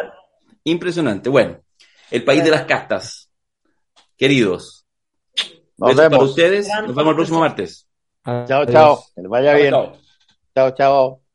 Impresionante. 0.66 1.28
Bueno, 1.28 1.60
el 2.10 2.24
país 2.24 2.42
de 2.42 2.50
las 2.50 2.64
castas. 2.64 3.30
Queridos. 4.16 4.84
Nos 5.78 5.94
vemos. 5.94 6.10
para 6.10 6.22
ustedes. 6.24 6.68
Nos 6.68 6.94
vemos 6.94 7.10
el 7.10 7.14
próximo 7.14 7.40
martes. 7.40 7.88
Chao, 8.24 8.66
chao. 8.66 9.04
Que 9.14 9.22
les 9.22 9.30
vaya 9.30 9.54
bien. 9.54 9.72
Chao, 10.54 10.70
chao. 10.72 11.25